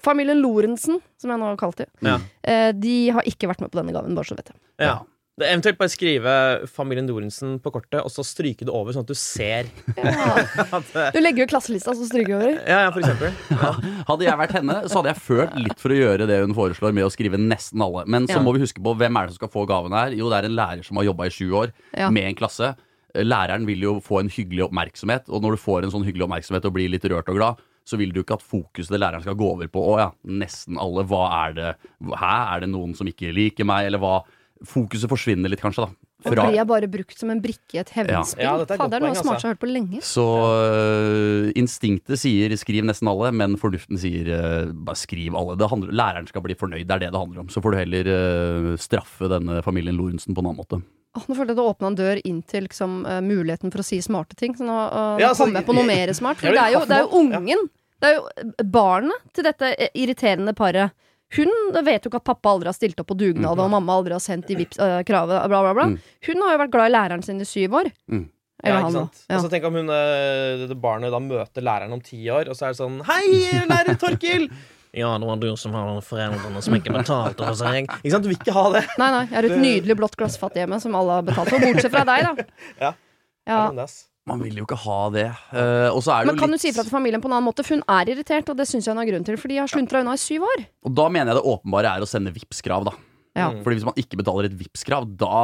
Familien 0.00 0.38
Lorentzen, 0.40 1.00
som 1.20 1.30
jeg 1.32 1.40
nå 1.40 1.48
har 1.50 1.56
kalt 1.60 1.76
det, 1.82 1.88
Ja. 2.00 2.18
eh, 2.46 2.70
de 2.72 3.10
har 3.10 3.22
ikke 3.26 3.48
vært 3.50 3.60
med 3.60 3.72
på 3.72 3.80
denne 3.80 3.92
gaven, 3.92 4.14
bare 4.14 4.24
så 4.24 4.36
vet 4.38 4.46
jeg. 4.52 4.56
Ja. 4.78 5.00
Det 5.40 5.46
er 5.48 5.54
eventuelt 5.56 5.78
bare 5.80 5.88
skrive 5.88 6.32
familien 6.68 7.06
Lorentzen 7.08 7.58
på 7.64 7.72
kortet, 7.72 7.98
og 8.04 8.10
så 8.12 8.22
stryke 8.22 8.60
det 8.66 8.68
over, 8.70 8.92
sånn 8.92 9.06
at 9.06 9.10
du 9.10 9.14
ser 9.14 9.66
Ja. 9.96 11.10
Du 11.14 11.18
legger 11.20 11.42
jo 11.44 11.46
klasselista, 11.50 11.94
så 11.96 12.06
stryker 12.06 12.28
du 12.28 12.34
over. 12.36 12.58
Ja, 12.68 12.82
ja, 12.86 12.90
for 12.92 13.00
eksempel. 13.00 13.32
Hadde 14.06 14.26
jeg 14.26 14.38
vært 14.38 14.52
henne, 14.58 14.76
så 14.86 15.00
hadde 15.00 15.12
jeg 15.14 15.22
følt 15.24 15.56
litt 15.64 15.80
for 15.80 15.94
å 15.94 15.96
gjøre 15.98 16.26
det 16.28 16.40
hun 16.44 16.54
foreslår 16.56 16.92
med 16.96 17.04
å 17.08 17.10
skrive 17.12 17.40
nesten 17.40 17.82
alle. 17.82 18.04
Men 18.06 18.26
så 18.28 18.36
Ja. 18.38 18.44
må 18.44 18.52
vi 18.54 18.60
huske 18.60 18.82
på 18.84 18.94
hvem 18.96 19.16
er 19.16 19.26
det 19.26 19.34
som 19.34 19.40
skal 19.48 19.52
få 19.54 19.66
gaven 19.66 19.92
her. 19.96 20.10
Jo, 20.14 20.28
det 20.30 20.38
er 20.44 20.48
en 20.50 20.56
lærer 20.56 20.84
som 20.84 20.96
har 21.00 21.04
jobba 21.08 21.26
i 21.26 21.30
sju 21.34 21.50
år 21.50 21.72
Ja. 21.96 22.10
med 22.10 22.24
en 22.30 22.34
klasse. 22.36 22.76
Læreren 23.18 23.66
vil 23.68 23.82
jo 23.86 23.96
få 24.04 24.20
en 24.20 24.30
hyggelig 24.32 24.68
oppmerksomhet, 24.68 25.28
og 25.28 25.42
når 25.42 25.56
du 25.56 25.62
får 25.64 25.86
en 25.86 25.94
sånn 25.94 26.06
hyggelig 26.06 26.26
oppmerksomhet 26.28 26.68
og 26.68 26.74
blir 26.76 26.92
litt 26.92 27.06
rørt 27.10 27.30
og 27.32 27.38
glad, 27.40 27.62
så 27.88 27.98
vil 27.98 28.12
du 28.14 28.20
ikke 28.22 28.36
at 28.38 28.44
fokuset 28.44 28.92
til 28.92 29.02
læreren 29.02 29.24
skal 29.24 29.38
gå 29.38 29.48
over 29.54 29.70
på 29.72 29.82
å 29.82 29.96
ja, 29.98 30.10
nesten 30.28 30.78
alle, 30.78 31.02
hva 31.08 31.24
er 31.46 31.56
det 31.56 31.70
Hæ, 32.06 32.34
er 32.54 32.62
det 32.62 32.70
noen 32.70 32.92
som 32.98 33.08
ikke 33.10 33.32
liker 33.34 33.66
meg, 33.68 33.88
eller 33.88 34.02
hva 34.02 34.20
Fokuset 34.68 35.08
forsvinner 35.08 35.48
litt, 35.48 35.62
kanskje, 35.62 35.86
da. 35.86 36.09
Og 36.20 36.34
blir 36.36 36.56
jeg 36.56 36.68
bare 36.68 36.88
brukt 36.90 37.16
som 37.16 37.30
en 37.32 37.40
brikke 37.42 37.78
i 37.78 37.80
et 37.80 37.92
hevnspill? 37.94 38.44
Ja. 38.44 38.52
Ja, 38.60 38.66
det 38.66 38.76
er 38.76 39.02
noe 39.02 39.12
altså. 39.12 39.24
jeg 39.24 39.40
har 39.40 39.54
hørt 39.54 39.62
på 39.62 39.70
lenge. 39.70 40.02
Så 40.04 40.26
øh, 40.26 41.50
instinktet 41.58 42.20
sier 42.20 42.54
'skriv 42.60 42.84
nesten 42.88 43.08
alle', 43.10 43.32
men 43.32 43.56
fornuften 43.60 43.98
sier 44.00 44.28
uh, 44.28 44.72
bare 44.72 44.98
'skriv 45.00 45.36
alle'. 45.38 45.56
Det 45.60 45.70
handler, 45.70 45.92
læreren 46.02 46.28
skal 46.28 46.44
bli 46.44 46.56
fornøyd, 46.58 46.86
det 46.86 46.96
er 46.96 47.04
det 47.06 47.12
det 47.14 47.22
handler 47.22 47.44
om. 47.44 47.48
Så 47.48 47.62
får 47.64 47.72
du 47.72 47.80
heller 47.80 48.12
uh, 48.12 48.76
straffe 48.76 49.30
denne 49.32 49.62
familien 49.66 49.96
Lorentzen 49.96 50.36
på 50.36 50.44
en 50.44 50.50
annen 50.52 50.60
måte. 50.60 50.82
Oh, 51.16 51.24
nå 51.26 51.34
følte 51.34 51.50
jeg 51.50 51.58
at 51.58 51.62
det 51.62 51.68
åpna 51.72 51.90
en 51.90 51.98
dør 51.98 52.20
inn 52.22 52.42
til 52.46 52.68
liksom, 52.68 53.00
muligheten 53.26 53.72
for 53.72 53.82
å 53.82 53.86
si 53.86 53.98
smarte 54.04 54.36
ting. 54.38 54.54
Så 54.54 54.62
nå, 54.62 54.76
uh, 54.76 55.18
Ja, 55.18 55.30
nå 55.30 55.32
altså, 55.32 55.48
kom 55.48 55.58
jeg 55.58 55.66
på 55.66 55.74
noe 55.74 55.88
mer 55.88 56.12
smart. 56.14 56.38
For 56.38 56.54
det 56.54 56.62
er 56.62 56.76
jo, 56.76 56.84
det 56.86 56.98
er 57.00 57.06
jo 57.08 57.22
ungen. 57.24 57.68
Det 58.00 58.08
er 58.08 58.16
jo 58.16 58.66
barnet 58.72 59.32
til 59.36 59.44
dette 59.48 59.72
irriterende 59.92 60.54
paret. 60.56 60.94
Hun 61.36 61.50
vet 61.86 62.02
jo 62.04 62.10
ikke 62.10 62.18
at 62.22 62.26
pappa 62.26 62.50
aldri 62.50 62.70
har 62.70 62.74
stilt 62.74 62.98
opp 63.02 63.06
på 63.12 63.16
dugnad, 63.20 63.58
og 63.60 63.70
mamma 63.70 63.94
aldri 64.00 64.16
har 64.16 64.22
sendt 64.24 64.48
de 64.50 64.56
Vipps-kravet, 64.58 65.46
bla, 65.46 65.60
bla, 65.62 65.74
bla. 65.76 65.86
Mm. 65.92 65.98
Hun 66.26 66.42
har 66.42 66.56
jo 66.56 66.60
vært 66.64 66.72
glad 66.74 66.90
i 66.90 66.94
læreren 66.96 67.22
sin 67.26 67.40
i 67.40 67.46
syv 67.46 67.76
år. 67.82 67.92
Mm. 68.10 68.24
Eller 68.60 68.76
ja, 68.76 68.80
ikke 68.82 68.96
sant? 68.98 69.22
Ja. 69.28 69.36
Altså, 69.38 69.52
tenk 69.52 69.68
om 69.70 69.78
hun, 69.78 69.94
eh, 69.94 70.66
det 70.68 70.76
barnet 70.82 71.14
da 71.14 71.22
møter 71.22 71.64
læreren 71.64 71.94
om 71.96 72.02
ti 72.04 72.18
år, 72.28 72.50
og 72.50 72.58
så 72.58 72.66
er 72.68 72.74
det 72.74 72.80
sånn 72.82 73.00
Hei, 73.08 73.24
lærer 73.70 73.96
Torkil! 74.00 74.50
Ja, 74.90 75.12
det 75.22 75.26
var 75.26 75.36
du 75.38 75.46
som 75.54 75.74
har 75.78 75.84
noen 75.86 76.02
foreldrene 76.02 76.60
som 76.66 76.74
ikke 76.74 76.90
betalte 76.90 77.46
for 77.46 77.54
seg. 77.54 77.84
Ikke 78.00 78.10
sant? 78.10 78.24
Du 78.26 78.30
vil 78.32 78.40
ikke 78.40 78.54
ha 78.56 78.64
det. 78.74 78.80
Nei, 78.98 79.10
nei, 79.14 79.20
jeg 79.28 79.36
har 79.36 79.46
et 79.46 79.60
nydelig 79.62 79.96
blått 80.00 80.16
glassfat 80.18 80.58
hjemme 80.58 80.80
som 80.82 80.96
alle 80.98 81.20
har 81.20 81.28
betalt 81.28 81.52
for, 81.52 81.62
bortsett 81.62 81.94
fra 81.94 82.02
deg, 82.08 82.26
da. 82.26 82.48
Ja. 82.82 82.90
Ja. 83.46 83.60
Man 84.28 84.42
vil 84.44 84.58
jo 84.60 84.66
ikke 84.66 84.76
ha 84.82 84.98
det. 85.14 85.28
Uh, 85.50 85.88
og 85.94 86.02
så 86.04 86.12
er 86.12 86.24
det 86.26 86.30
Men 86.30 86.36
jo 86.36 86.42
kan 86.44 86.52
litt 86.52 86.60
du 86.60 86.62
si 86.66 86.70
ifra 86.70 86.84
til 86.84 86.92
familien 86.92 87.22
på 87.24 87.30
en 87.30 87.34
annen 87.38 87.48
måte? 87.48 87.64
For 87.66 87.78
hun 87.78 87.84
er 87.88 88.10
irritert, 88.12 88.50
og 88.52 88.58
det 88.60 88.66
syns 88.68 88.84
jeg 88.86 88.92
hun 88.92 89.00
har 89.00 89.08
grunn 89.08 89.24
til, 89.26 89.38
for 89.40 89.48
de 89.50 89.56
har 89.62 89.70
sluntra 89.72 90.02
unna 90.04 90.14
i 90.18 90.20
syv 90.20 90.44
år. 90.46 90.66
Og 90.86 90.92
da 90.98 91.06
mener 91.08 91.32
jeg 91.32 91.40
det 91.40 91.54
åpenbare 91.54 91.94
er 91.96 92.04
å 92.04 92.10
sende 92.10 92.34
Vipps-krav, 92.36 92.84
da. 92.90 92.92
Ja. 93.38 93.48
Mm. 93.54 93.62
Fordi 93.64 93.78
hvis 93.80 93.88
man 93.88 93.98
ikke 94.02 94.20
betaler 94.20 94.50
et 94.50 94.56
Vipps-krav, 94.60 95.08
da, 95.18 95.40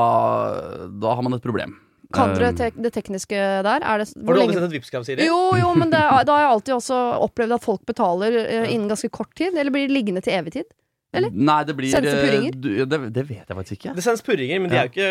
da 1.03 1.17
har 1.17 1.25
man 1.27 1.39
et 1.39 1.45
problem. 1.45 1.77
Kan 2.15 2.37
dere 2.37 2.53
Eh, 2.53 2.55
te 2.55 2.71
det 2.85 2.93
tekniske 2.95 3.35
der? 3.67 3.83
Er 3.83 3.99
det, 3.99 4.13
Har 4.15 4.35
du 4.37 4.41
aldri 4.41 4.55
sett 4.55 4.69
et 4.69 4.75
Vipps-krav, 4.77 5.05
Siri? 5.09 5.25
Jo, 5.27 5.57
jo, 5.59 5.73
men 5.75 5.91
det, 5.91 5.99
er- 5.99 6.25
da 6.29 6.37
har 6.37 6.45
jeg 6.45 6.53
alltid 6.55 6.75
også 6.77 6.99
opplevd 7.27 7.57
at 7.59 7.65
folk 7.65 7.83
betaler 7.89 8.37
uh, 8.45 8.67
innen 8.71 8.89
ganske 8.93 9.11
kort 9.11 9.33
tid. 9.35 9.57
Eller 9.57 9.73
blir 9.75 9.91
liggende 9.91 10.23
til 10.23 10.37
evig 10.39 10.53
tid. 10.61 10.69
Eller? 11.15 11.31
Nei, 11.33 11.61
det 11.65 11.75
blir 11.79 11.89
Sendes 11.89 12.13
det 12.13 12.19
eh, 12.19 12.25
purringer? 12.27 12.57
du- 12.61 12.85
det, 12.91 12.99
det 13.15 13.23
vet 13.29 13.47
jeg 13.49 13.57
faktisk 13.57 13.77
ikke. 13.79 13.93
Det 13.97 14.03
sendes 14.05 14.23
purringer, 14.27 14.59
men 14.61 14.69
de 14.73 14.77
er 14.77 14.89
jo 14.89 14.91
ikke 14.91 15.11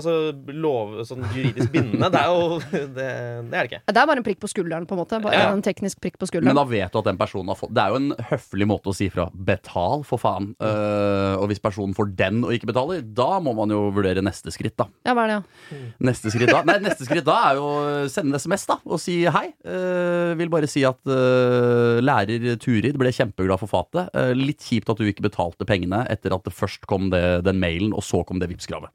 altså, 0.00 0.14
lov, 0.56 0.94
sånn 1.06 1.22
juridisk 1.34 1.70
bindende. 1.74 2.08
Det 2.10 2.22
er 2.22 2.30
jo 2.32 2.58
Det, 2.72 2.86
det 2.96 3.06
er 3.06 3.50
det 3.52 3.62
ikke. 3.68 3.80
Det 3.92 4.00
er 4.00 4.08
bare 4.10 4.22
en 4.22 4.26
prikk 4.26 4.40
på 4.42 4.50
skulderen, 4.50 4.86
på 4.88 4.96
en 4.96 5.00
måte. 5.02 5.20
Bare 5.22 5.36
Ja. 5.36 5.50
En 5.52 5.62
teknisk 5.62 6.00
prikk 6.02 6.16
på 6.18 6.26
skulderen. 6.30 6.48
Men 6.50 6.58
da 6.58 6.64
vet 6.66 6.90
du 6.94 6.98
at 6.98 7.06
den 7.10 7.18
personen 7.20 7.52
har 7.52 7.58
fått 7.60 7.74
Det 7.76 7.82
er 7.84 7.92
jo 7.94 8.00
en 8.00 8.08
høflig 8.32 8.66
måte 8.72 8.90
å 8.90 8.96
si 8.96 9.08
fra. 9.12 9.28
Betal, 9.32 10.02
for 10.08 10.18
faen. 10.22 10.48
Uh, 10.62 11.36
og 11.38 11.46
hvis 11.52 11.60
personen 11.62 11.94
får 11.94 12.10
den 12.18 12.40
og 12.46 12.54
ikke 12.56 12.70
betaler, 12.72 13.04
da 13.04 13.36
må 13.44 13.54
man 13.58 13.70
jo 13.70 13.84
vurdere 13.94 14.24
neste 14.24 14.50
skritt, 14.54 14.74
da. 14.80 14.88
Ja, 15.06 15.14
hva 15.14 15.26
er 15.28 15.34
det, 15.34 15.38
ja? 15.38 15.82
Neste 16.10 16.32
skritt 16.34 16.50
da, 16.50 16.62
Nei, 16.66 16.78
neste 16.88 17.06
skritt 17.06 17.26
da 17.28 17.36
er 17.52 17.60
jo 17.60 17.66
å 17.68 17.78
sende 18.12 18.34
en 18.34 18.40
SMS 18.42 18.66
da 18.72 18.78
og 18.82 18.98
si 19.02 19.20
hei. 19.30 19.46
Uh, 19.62 20.32
vil 20.40 20.50
bare 20.52 20.66
si 20.70 20.82
at 20.88 20.98
uh, 21.06 22.00
lærer 22.02 22.56
Turid 22.62 22.98
ble 22.98 23.12
kjempeglad 23.14 23.60
for 23.62 23.70
fatet. 23.70 24.10
Litt 24.36 24.64
kjipt 24.66 24.90
at 24.90 24.98
du 24.98 25.06
ikke 25.06 25.26
betalte 25.36 25.66
pengene 25.68 26.04
etter 26.10 26.32
at 26.34 26.44
det 26.48 26.52
først 26.56 26.86
kom 26.88 27.10
det, 27.12 27.44
den 27.44 27.58
mailen, 27.60 27.92
og 27.92 28.02
så 28.02 28.24
kom 28.26 28.40
det 28.40 28.48
Vipps-kravet. 28.48 28.88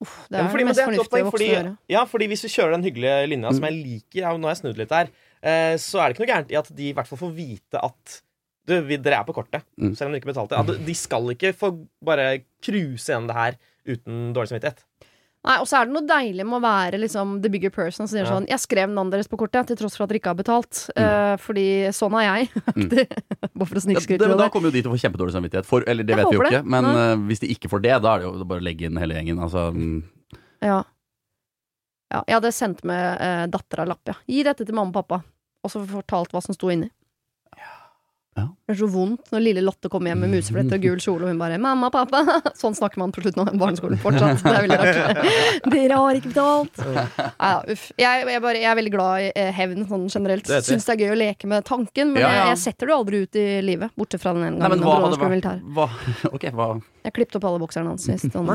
Uff, 0.00 0.14
det 0.32 0.38
er 0.38 0.46
ja, 0.46 0.48
fordi, 0.48 0.62
det 0.64 0.68
mest 0.70 0.80
fornuftige 0.80 1.24
voksne 1.26 1.30
fordi, 1.34 1.46
å 1.50 1.56
gjøre. 1.58 1.72
ja, 1.92 2.02
fordi 2.08 2.26
hvis 2.30 2.44
vi 2.46 2.50
kjører 2.54 2.72
den 2.72 2.84
hyggelige 2.86 3.16
linja 3.28 3.50
som 3.52 3.66
jeg 3.68 3.74
liker 3.76 4.22
ja, 4.22 4.30
Nå 4.40 4.48
har 4.48 4.54
jeg 4.54 4.60
snudd 4.62 4.78
litt 4.80 4.94
her, 4.96 5.10
eh, 5.44 5.74
så 5.82 6.00
er 6.00 6.06
det 6.08 6.14
ikke 6.16 6.22
noe 6.24 6.30
gærent 6.30 6.54
i 6.54 6.56
at 6.56 6.70
de 6.78 6.86
i 6.88 6.94
hvert 6.96 7.10
fall 7.10 7.20
får 7.20 7.34
vite 7.36 7.82
at 7.84 8.14
du, 8.70 8.72
vi, 8.86 8.96
dere 9.02 9.18
er 9.20 9.26
på 9.28 9.34
kortet, 9.36 9.66
Mm. 9.76 9.92
selv 9.98 10.08
om 10.08 10.14
de 10.14 10.20
ikke 10.22 10.30
betalte. 10.32 10.56
Ja, 10.56 10.62
de- 10.62 10.78
de 10.86 10.94
skal 10.96 11.28
ikke 11.34 11.52
få 11.56 11.70
bare 12.06 12.42
cruise 12.64 13.04
gjennom 13.10 13.26
det 13.28 13.36
her 13.36 13.56
uten 13.90 14.32
dårlig 14.36 14.48
samvittighet. 14.54 14.80
Nei, 15.42 15.54
Og 15.62 15.66
så 15.70 15.78
er 15.80 15.86
det 15.88 15.94
noe 15.94 16.04
deilig 16.04 16.44
med 16.44 16.58
å 16.58 16.62
være 16.62 16.98
liksom 17.00 17.38
the 17.40 17.48
bigger 17.48 17.70
person 17.72 18.06
som 18.06 18.10
sier 18.12 18.26
Ja. 18.26 18.32
sånn 18.34 18.46
Jeg 18.50 18.60
skrev 18.60 18.90
navnet 18.92 19.12
deres 19.16 19.28
på 19.30 19.38
kortet 19.40 19.66
til 19.70 19.76
tross 19.80 19.96
for 19.96 20.04
at 20.04 20.10
dere 20.10 20.20
ikke 20.20 20.34
har 20.34 20.36
betalt. 20.36 20.90
eh, 20.96 21.36
fordi 21.40 21.64
sånn 21.96 22.12
er 22.20 22.26
jeg. 22.28 22.50
Bare 23.56 23.66
for 23.70 23.80
å 23.80 23.84
snikskryte 23.86 24.28
Ja, 24.28 24.36
da 24.36 24.50
kommer 24.52 24.68
jo 24.68 24.76
de 24.76 24.82
til 24.82 24.90
å 24.92 24.94
få 24.94 25.00
kjempedårlig 25.00 25.32
samvittighet. 25.38 25.64
For, 25.64 25.82
eller 25.88 26.04
det 26.04 26.12
Jeg 26.16 26.20
vet 26.20 26.30
vi 26.30 26.36
jo 26.36 26.42
ikke. 26.44 26.60
det. 26.60 26.64
Men 26.76 26.84
eh, 26.92 27.16
hvis 27.30 27.40
de 27.40 27.48
ikke 27.54 27.70
får 27.72 27.82
det, 27.88 27.94
da 28.04 28.14
er 28.14 28.18
det 28.20 28.28
jo 28.28 28.44
bare 28.44 28.60
å 28.60 28.66
legge 28.68 28.84
inn 28.90 29.00
hele 29.00 29.14
gjengen. 29.16 29.40
Altså, 29.40 29.70
mm, 29.72 30.02
Ja. 30.60 30.82
ja. 32.12 32.22
Jeg 32.28 32.36
hadde 32.36 32.52
sendt 32.52 32.84
med 32.84 33.20
uh, 33.20 33.46
dattera 33.48 33.86
lapp, 33.88 34.02
ja. 34.12 34.14
Gi 34.28 34.42
dette 34.44 34.66
til 34.66 34.74
mamma 34.76 34.92
og 34.92 35.00
pappa. 35.00 35.22
Og 35.64 35.70
så 35.72 35.80
fortalt 35.88 36.32
hva 36.32 36.42
som 36.44 36.54
sto 36.56 36.68
inni. 36.72 36.90
Ja. 38.40 38.48
Det 38.70 38.74
er 38.74 38.78
så 38.80 38.88
vondt 38.90 39.30
når 39.34 39.42
lille 39.42 39.62
Lotte 39.66 39.90
kommer 39.92 40.12
hjem 40.12 40.22
med 40.24 40.32
musefletter 40.36 40.78
og 40.78 40.84
gul 40.84 41.00
kjole, 41.02 41.26
og 41.26 41.32
hun 41.32 41.40
bare 41.40 41.58
'mamma, 41.60 41.90
pappa'. 41.92 42.40
Sånn 42.60 42.76
snakker 42.78 43.02
man 43.02 43.12
på 43.12 43.24
slutten 43.24 43.42
av 43.42 43.56
barneskolen 43.60 44.00
fortsatt. 44.00 44.42
Det 44.44 44.52
er 44.54 44.66
veldig 44.66 44.78
rart. 44.80 45.20
Dere 45.74 45.98
har 46.00 46.20
ikke 46.20 46.32
betalt. 46.32 46.82
Ja, 46.86 47.52
uff. 47.66 47.88
Jeg, 47.98 48.26
jeg, 48.30 48.42
bare, 48.46 48.62
jeg 48.62 48.70
er 48.70 48.78
veldig 48.78 48.94
glad 48.94 49.26
i 49.26 49.32
eh, 49.34 49.50
hevn 49.56 49.84
sånn 49.90 50.06
generelt. 50.12 50.48
Syns 50.50 50.86
det 50.88 50.94
er 50.96 51.02
gøy 51.04 51.14
å 51.16 51.18
leke 51.20 51.50
med 51.50 51.66
tanken, 51.68 52.14
men 52.14 52.22
Ja, 52.22 52.30
ja. 52.30 52.38
Jeg, 52.40 52.54
jeg 52.54 52.62
setter 52.64 52.90
det 52.92 52.96
aldri 52.96 53.22
ut 53.26 53.40
i 53.40 53.46
livet. 53.66 53.94
Bortsett 53.98 54.22
fra 54.22 54.34
den 54.36 54.46
ene 54.46 54.62
gangen 54.62 54.80
Nei, 54.80 54.86
hva 54.86 54.96
hadde 55.04 55.20
vært 55.20 55.66
hva, 55.76 55.88
okay, 56.34 56.54
hva 56.54 56.70
Jeg 57.04 57.16
klippet 57.16 57.40
opp 57.40 57.48
alle 57.50 57.62
bokserne 57.62 57.94
hans 57.94 58.06
sist. 58.06 58.30
sånn 58.32 58.48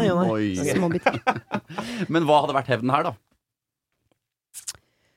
små 0.76 0.92
biter. 0.94 1.22
Men 2.10 2.28
hva 2.28 2.44
hadde 2.46 2.58
vært 2.58 2.74
hevnen 2.76 2.96
her, 2.96 3.12
da? 3.12 3.16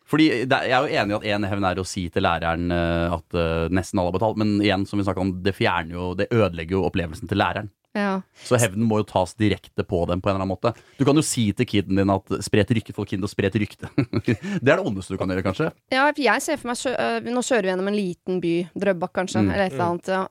Fordi 0.08 0.28
det, 0.48 0.60
Jeg 0.68 0.72
er 0.72 0.84
jo 0.86 1.00
enig 1.02 1.14
i 1.14 1.18
at 1.18 1.26
én 1.36 1.48
hevn 1.50 1.66
er 1.68 1.80
å 1.80 1.86
si 1.86 2.06
til 2.12 2.24
læreren 2.24 2.70
eh, 2.72 3.16
at 3.18 3.36
eh, 3.36 3.66
nesten 3.74 4.00
alle 4.00 4.12
har 4.12 4.18
betalt, 4.18 4.40
men 4.40 4.56
igjen, 4.62 4.86
som 4.88 5.00
vi 5.00 5.08
om, 5.18 5.34
det 5.44 5.56
fjerner 5.56 5.98
jo 5.98 6.14
Det 6.16 6.30
ødelegger 6.32 6.78
jo 6.78 6.86
opplevelsen 6.88 7.28
til 7.28 7.40
læreren. 7.40 7.68
Ja. 7.96 8.20
Så 8.46 8.58
hevnen 8.60 8.84
må 8.86 9.00
jo 9.00 9.06
tas 9.08 9.32
direkte 9.38 9.82
på 9.86 10.02
dem 10.06 10.20
på 10.22 10.28
en 10.28 10.36
eller 10.36 10.44
annen 10.44 10.52
måte. 10.52 10.72
Du 10.98 11.04
kan 11.08 11.16
jo 11.18 11.24
si 11.24 11.48
til 11.56 11.66
kiden 11.68 11.98
din 11.98 12.12
at 12.12 12.34
spre 12.44 12.62
et 12.62 12.72
rykte 12.76 12.94
for 12.94 13.08
kind 13.08 13.24
og 13.24 13.32
spre 13.32 13.48
et 13.48 13.56
rykte. 13.58 13.88
det 14.28 14.36
er 14.36 14.76
det 14.76 14.84
ondeste 14.84 15.16
du 15.16 15.20
kan 15.20 15.32
gjøre, 15.32 15.44
kanskje. 15.46 15.70
Ja, 15.94 16.04
jeg 16.12 16.44
ser 16.44 16.60
for 16.60 16.70
meg 16.70 16.84
øh, 16.92 17.30
Nå 17.32 17.42
kjører 17.48 17.66
vi 17.66 17.72
gjennom 17.72 17.90
en 17.90 17.98
liten 17.98 18.42
by, 18.44 18.54
Drøbak 18.76 19.14
kanskje, 19.16 19.38
Mm. 19.38 19.50
eller 19.54 19.64
et 19.68 19.74
eller 19.74 19.88
annet. 19.88 20.08
Ja. 20.12 20.22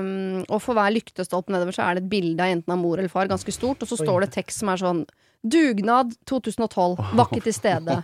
Um, 0.00 0.44
og 0.48 0.62
for 0.64 0.76
hver 0.76 0.92
lyktestolpe 0.94 1.52
nedover 1.52 1.76
så 1.76 1.86
er 1.86 1.98
det 1.98 2.04
et 2.06 2.12
bilde 2.12 2.44
av 2.44 2.54
enten 2.54 2.72
av 2.74 2.80
mor 2.80 2.98
eller 2.98 3.12
far, 3.12 3.28
ganske 3.30 3.52
stort, 3.54 3.82
og 3.84 3.90
så 3.90 3.98
Oi. 3.98 4.04
står 4.06 4.24
det 4.24 4.30
tekst 4.36 4.62
som 4.62 4.70
er 4.72 4.80
sånn 4.80 5.02
Dugnad 5.42 6.14
2012, 6.28 6.96
var 7.16 7.28
ikke 7.30 7.44
til 7.48 7.56
stede. 7.56 8.00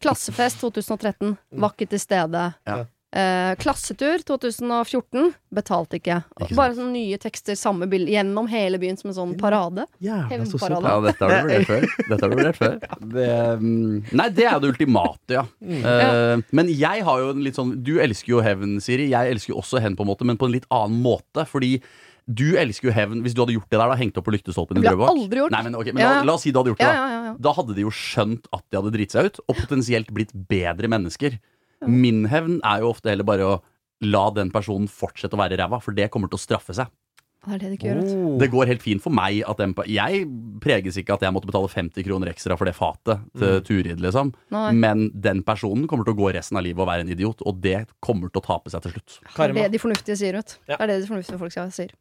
Klassefest 0.00 0.60
2013, 0.60 1.36
var 1.60 1.76
ikke 1.76 1.88
til 1.94 2.02
stede. 2.02 2.48
Ja. 2.68 2.82
Eh, 3.10 3.56
klassetur 3.58 4.22
2014, 4.22 5.32
betalte 5.50 5.98
ikke. 5.98 6.20
Ikke. 6.38 6.54
Bare 6.54 6.76
sånne 6.76 6.92
nye 6.94 7.16
tekster, 7.18 7.56
samme 7.58 7.88
bilde, 7.90 8.12
gjennom 8.14 8.46
hele 8.52 8.78
byen 8.78 9.00
som 9.00 9.10
en 9.10 9.16
sånn 9.16 9.32
parade. 9.40 9.88
Hevnparade. 9.98 10.92
Ja, 10.92 11.00
dette 11.08 11.26
har 11.26 11.32
du 11.32 11.48
vurdert 11.48 11.66
før. 11.72 11.88
Dette 12.06 12.20
har 12.20 12.30
du 12.30 12.36
vurdert 12.38 12.60
før. 12.60 12.76
Det, 13.10 13.26
mm, 13.58 14.12
nei, 14.14 14.28
det 14.36 14.44
er 14.46 14.52
jo 14.54 14.62
det 14.62 14.70
ultimate, 14.76 15.34
ja. 15.34 15.42
Eh, 15.66 16.44
men 16.54 16.70
jeg 16.70 17.02
har 17.08 17.24
jo 17.24 17.32
en 17.32 17.40
litt 17.42 17.56
sånn 17.58 17.72
Du 17.82 17.96
elsker 18.02 18.36
jo 18.36 18.44
hevn, 18.44 18.76
Siri. 18.84 19.08
Jeg 19.10 19.34
elsker 19.34 19.56
jo 19.56 19.58
også 19.64 19.82
hevn, 19.82 19.96
på 19.98 20.06
en 20.06 20.12
måte, 20.12 20.28
men 20.28 20.38
på 20.38 20.46
en 20.46 20.54
litt 20.54 20.68
annen 20.70 21.02
måte. 21.02 21.42
Fordi 21.50 21.78
du 22.30 22.44
elsker 22.60 22.88
jo 22.90 22.92
hevn. 22.94 23.22
Hvis 23.24 23.34
du 23.34 23.40
hadde 23.42 23.54
gjort 23.56 23.70
det 23.72 23.78
der, 23.80 23.90
da 23.90 23.96
hengt 23.98 24.18
opp 24.20 24.26
på 24.28 24.34
lyktestolpen 24.34 24.78
i 24.78 24.82
Drøbak. 24.92 25.08
Nei, 25.54 25.62
men, 25.66 25.74
okay, 25.80 25.94
men 25.96 26.04
Ja, 26.04 26.10
la, 26.22 26.34
oss 26.36 26.44
si 26.46 26.52
du 26.54 26.60
hadde 26.60 26.72
gjort 26.72 26.82
det. 26.82 26.90
Da. 26.94 27.34
Da 27.46 27.54
hadde 27.56 27.74
de 27.76 27.84
jo 27.86 27.90
skjønt 27.94 28.46
at 28.54 28.64
de 28.70 28.78
hadde 28.78 28.92
driti 28.94 29.16
seg 29.16 29.30
ut, 29.30 29.40
og 29.48 29.58
potensielt 29.58 30.12
blitt 30.14 30.32
bedre 30.50 30.90
mennesker. 30.92 31.38
Min 31.88 32.26
hevn 32.28 32.60
er 32.60 32.82
jo 32.84 32.90
ofte 32.92 33.10
heller 33.10 33.26
bare 33.26 33.46
å 33.48 33.58
la 34.04 34.30
den 34.36 34.50
personen 34.52 34.88
fortsette 34.88 35.36
å 35.36 35.40
være 35.40 35.58
ræva, 35.60 35.80
for 35.84 35.96
det 35.96 36.10
kommer 36.12 36.30
til 36.32 36.38
å 36.38 36.44
straffe 36.44 36.76
seg. 36.76 36.88
Det 37.40 37.54
er 37.54 37.60
det 37.62 37.68
det 37.70 37.76
ikke 37.78 37.88
gjør. 37.88 38.00
Oh. 38.04 38.34
Det 38.40 38.50
går 38.52 38.68
helt 38.68 38.82
fint 38.84 39.00
for 39.00 39.14
meg 39.16 39.40
at 39.48 39.60
den 39.60 39.72
Jeg 39.88 40.26
preges 40.60 40.98
ikke 41.00 41.16
at 41.16 41.24
jeg 41.24 41.32
måtte 41.32 41.48
betale 41.48 41.70
50 41.72 42.04
kroner 42.04 42.30
ekstra 42.32 42.56
for 42.60 42.68
det 42.68 42.74
fatet 42.76 43.22
til 43.38 43.62
Turid, 43.64 44.02
liksom. 44.02 44.34
Nei. 44.52 44.66
Men 44.76 45.06
den 45.14 45.40
personen 45.46 45.86
kommer 45.88 46.04
til 46.04 46.12
å 46.12 46.20
gå 46.20 46.32
resten 46.36 46.58
av 46.60 46.66
livet 46.66 46.82
og 46.84 46.90
være 46.90 47.06
en 47.06 47.12
idiot, 47.14 47.40
og 47.48 47.62
det 47.64 47.86
kommer 48.04 48.28
til 48.28 48.42
å 48.42 48.44
tape 48.44 48.72
seg 48.72 48.84
til 48.84 48.94
slutt. 48.96 49.16
Det 49.24 49.46
er 49.46 49.56
det 49.56 49.68
de 49.72 49.80
fornuftige 49.80 50.18
sier, 50.20 50.36
vet 50.36 50.52
du. 50.52 50.58
Ja. 50.68 50.76
Det 50.76 50.82
er 50.84 50.92
det 50.92 50.98
de 51.00 51.08
fornuftige 51.08 51.40
folk 51.40 51.56
sier. 51.56 51.94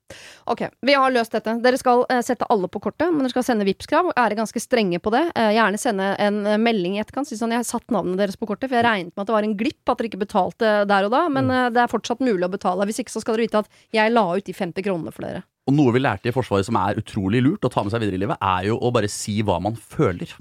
Ok, 0.51 0.65
vi 0.85 0.97
har 0.97 1.13
løst 1.13 1.35
dette. 1.35 1.55
Dere 1.63 1.79
skal 1.79 2.03
uh, 2.09 2.19
sette 2.25 2.47
alle 2.51 2.69
på 2.71 2.81
kortet, 2.83 3.07
men 3.13 3.23
dere 3.23 3.33
skal 3.33 3.47
sende 3.47 3.67
Vipps-krav. 3.67 4.11
Er 4.19 4.35
ganske 4.37 4.63
strenge 4.63 4.99
på 5.03 5.13
det. 5.15 5.23
Uh, 5.37 5.51
gjerne 5.55 5.79
sende 5.81 6.11
en 6.19 6.41
eh, 6.47 6.59
melding 6.59 6.97
i 6.97 7.01
etterkant. 7.03 7.29
Si 7.29 7.37
sånn, 7.39 7.53
jeg 7.55 7.63
har 7.63 7.67
satt 7.67 7.87
navnet 7.93 8.19
deres 8.19 8.39
på 8.39 8.47
kortet, 8.49 8.69
for 8.69 8.79
jeg 8.79 8.87
regnet 8.87 9.13
med 9.13 9.23
at 9.23 9.31
det 9.31 9.37
var 9.37 9.47
en 9.47 9.57
glipp 9.59 9.91
at 9.91 10.01
dere 10.01 10.11
ikke 10.11 10.23
betalte 10.25 10.73
der 10.89 11.07
og 11.07 11.13
da, 11.15 11.23
men 11.31 11.51
uh, 11.51 11.67
det 11.73 11.83
er 11.83 11.91
fortsatt 11.91 12.23
mulig 12.23 12.43
å 12.47 12.51
betale. 12.51 12.87
Hvis 12.89 13.03
ikke 13.03 13.15
så 13.15 13.23
skal 13.23 13.37
dere 13.37 13.47
vite 13.47 13.63
at 13.63 13.83
jeg 13.95 14.13
la 14.13 14.25
ut 14.35 14.45
de 14.45 14.55
50 14.55 14.85
kronene 14.85 15.15
for 15.15 15.27
dere. 15.27 15.38
Og 15.69 15.75
noe 15.77 15.93
vi 15.93 16.01
lærte 16.01 16.31
i 16.31 16.33
Forsvaret 16.33 16.65
som 16.65 16.77
er 16.81 16.97
utrolig 16.97 17.43
lurt 17.45 17.67
å 17.67 17.69
ta 17.69 17.83
med 17.85 17.93
seg 17.93 18.01
videre 18.01 18.17
i 18.17 18.23
livet, 18.23 18.39
er 18.41 18.71
jo 18.71 18.79
å 18.81 18.89
bare 18.93 19.09
si 19.11 19.39
hva 19.45 19.59
man 19.61 19.77
føler. 19.77 20.33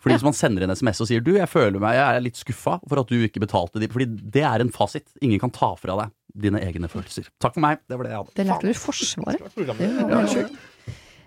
Fordi 0.00 0.14
Ja. 0.14 0.16
Hvis 0.16 0.24
man 0.24 0.36
sender 0.36 0.64
en 0.64 0.72
SMS 0.72 1.02
og 1.04 1.08
sier 1.10 1.20
du, 1.20 1.34
jeg 1.36 1.48
føler 1.48 1.76
meg, 1.82 1.98
jeg 1.98 2.16
er 2.16 2.22
litt 2.24 2.38
skuffa 2.40 2.78
for 2.88 3.02
at 3.02 3.10
du 3.10 3.18
ikke 3.20 3.42
betalte 3.42 3.82
de 3.82 3.88
Fordi 3.92 4.06
det 4.08 4.42
er 4.48 4.64
en 4.64 4.72
fasit. 4.72 5.04
Ingen 5.20 5.38
kan 5.42 5.52
ta 5.52 5.74
fra 5.76 5.98
deg 5.98 6.14
dine 6.46 6.62
egne 6.64 6.88
følelser. 6.88 7.28
Takk 7.42 7.58
for 7.58 7.60
meg. 7.60 7.82
Det 7.84 7.98
var 7.98 8.06
det 8.08 8.14
jeg 8.14 8.22
hadde. 8.22 8.34
Det 8.38 8.46
lærte 8.48 8.64
du 8.64 8.70
i 8.72 8.78
Forsvaret. 8.80 9.44
Det 9.58 9.76
var 9.76 10.16
helt 10.16 10.32
sjukt. 10.32 10.56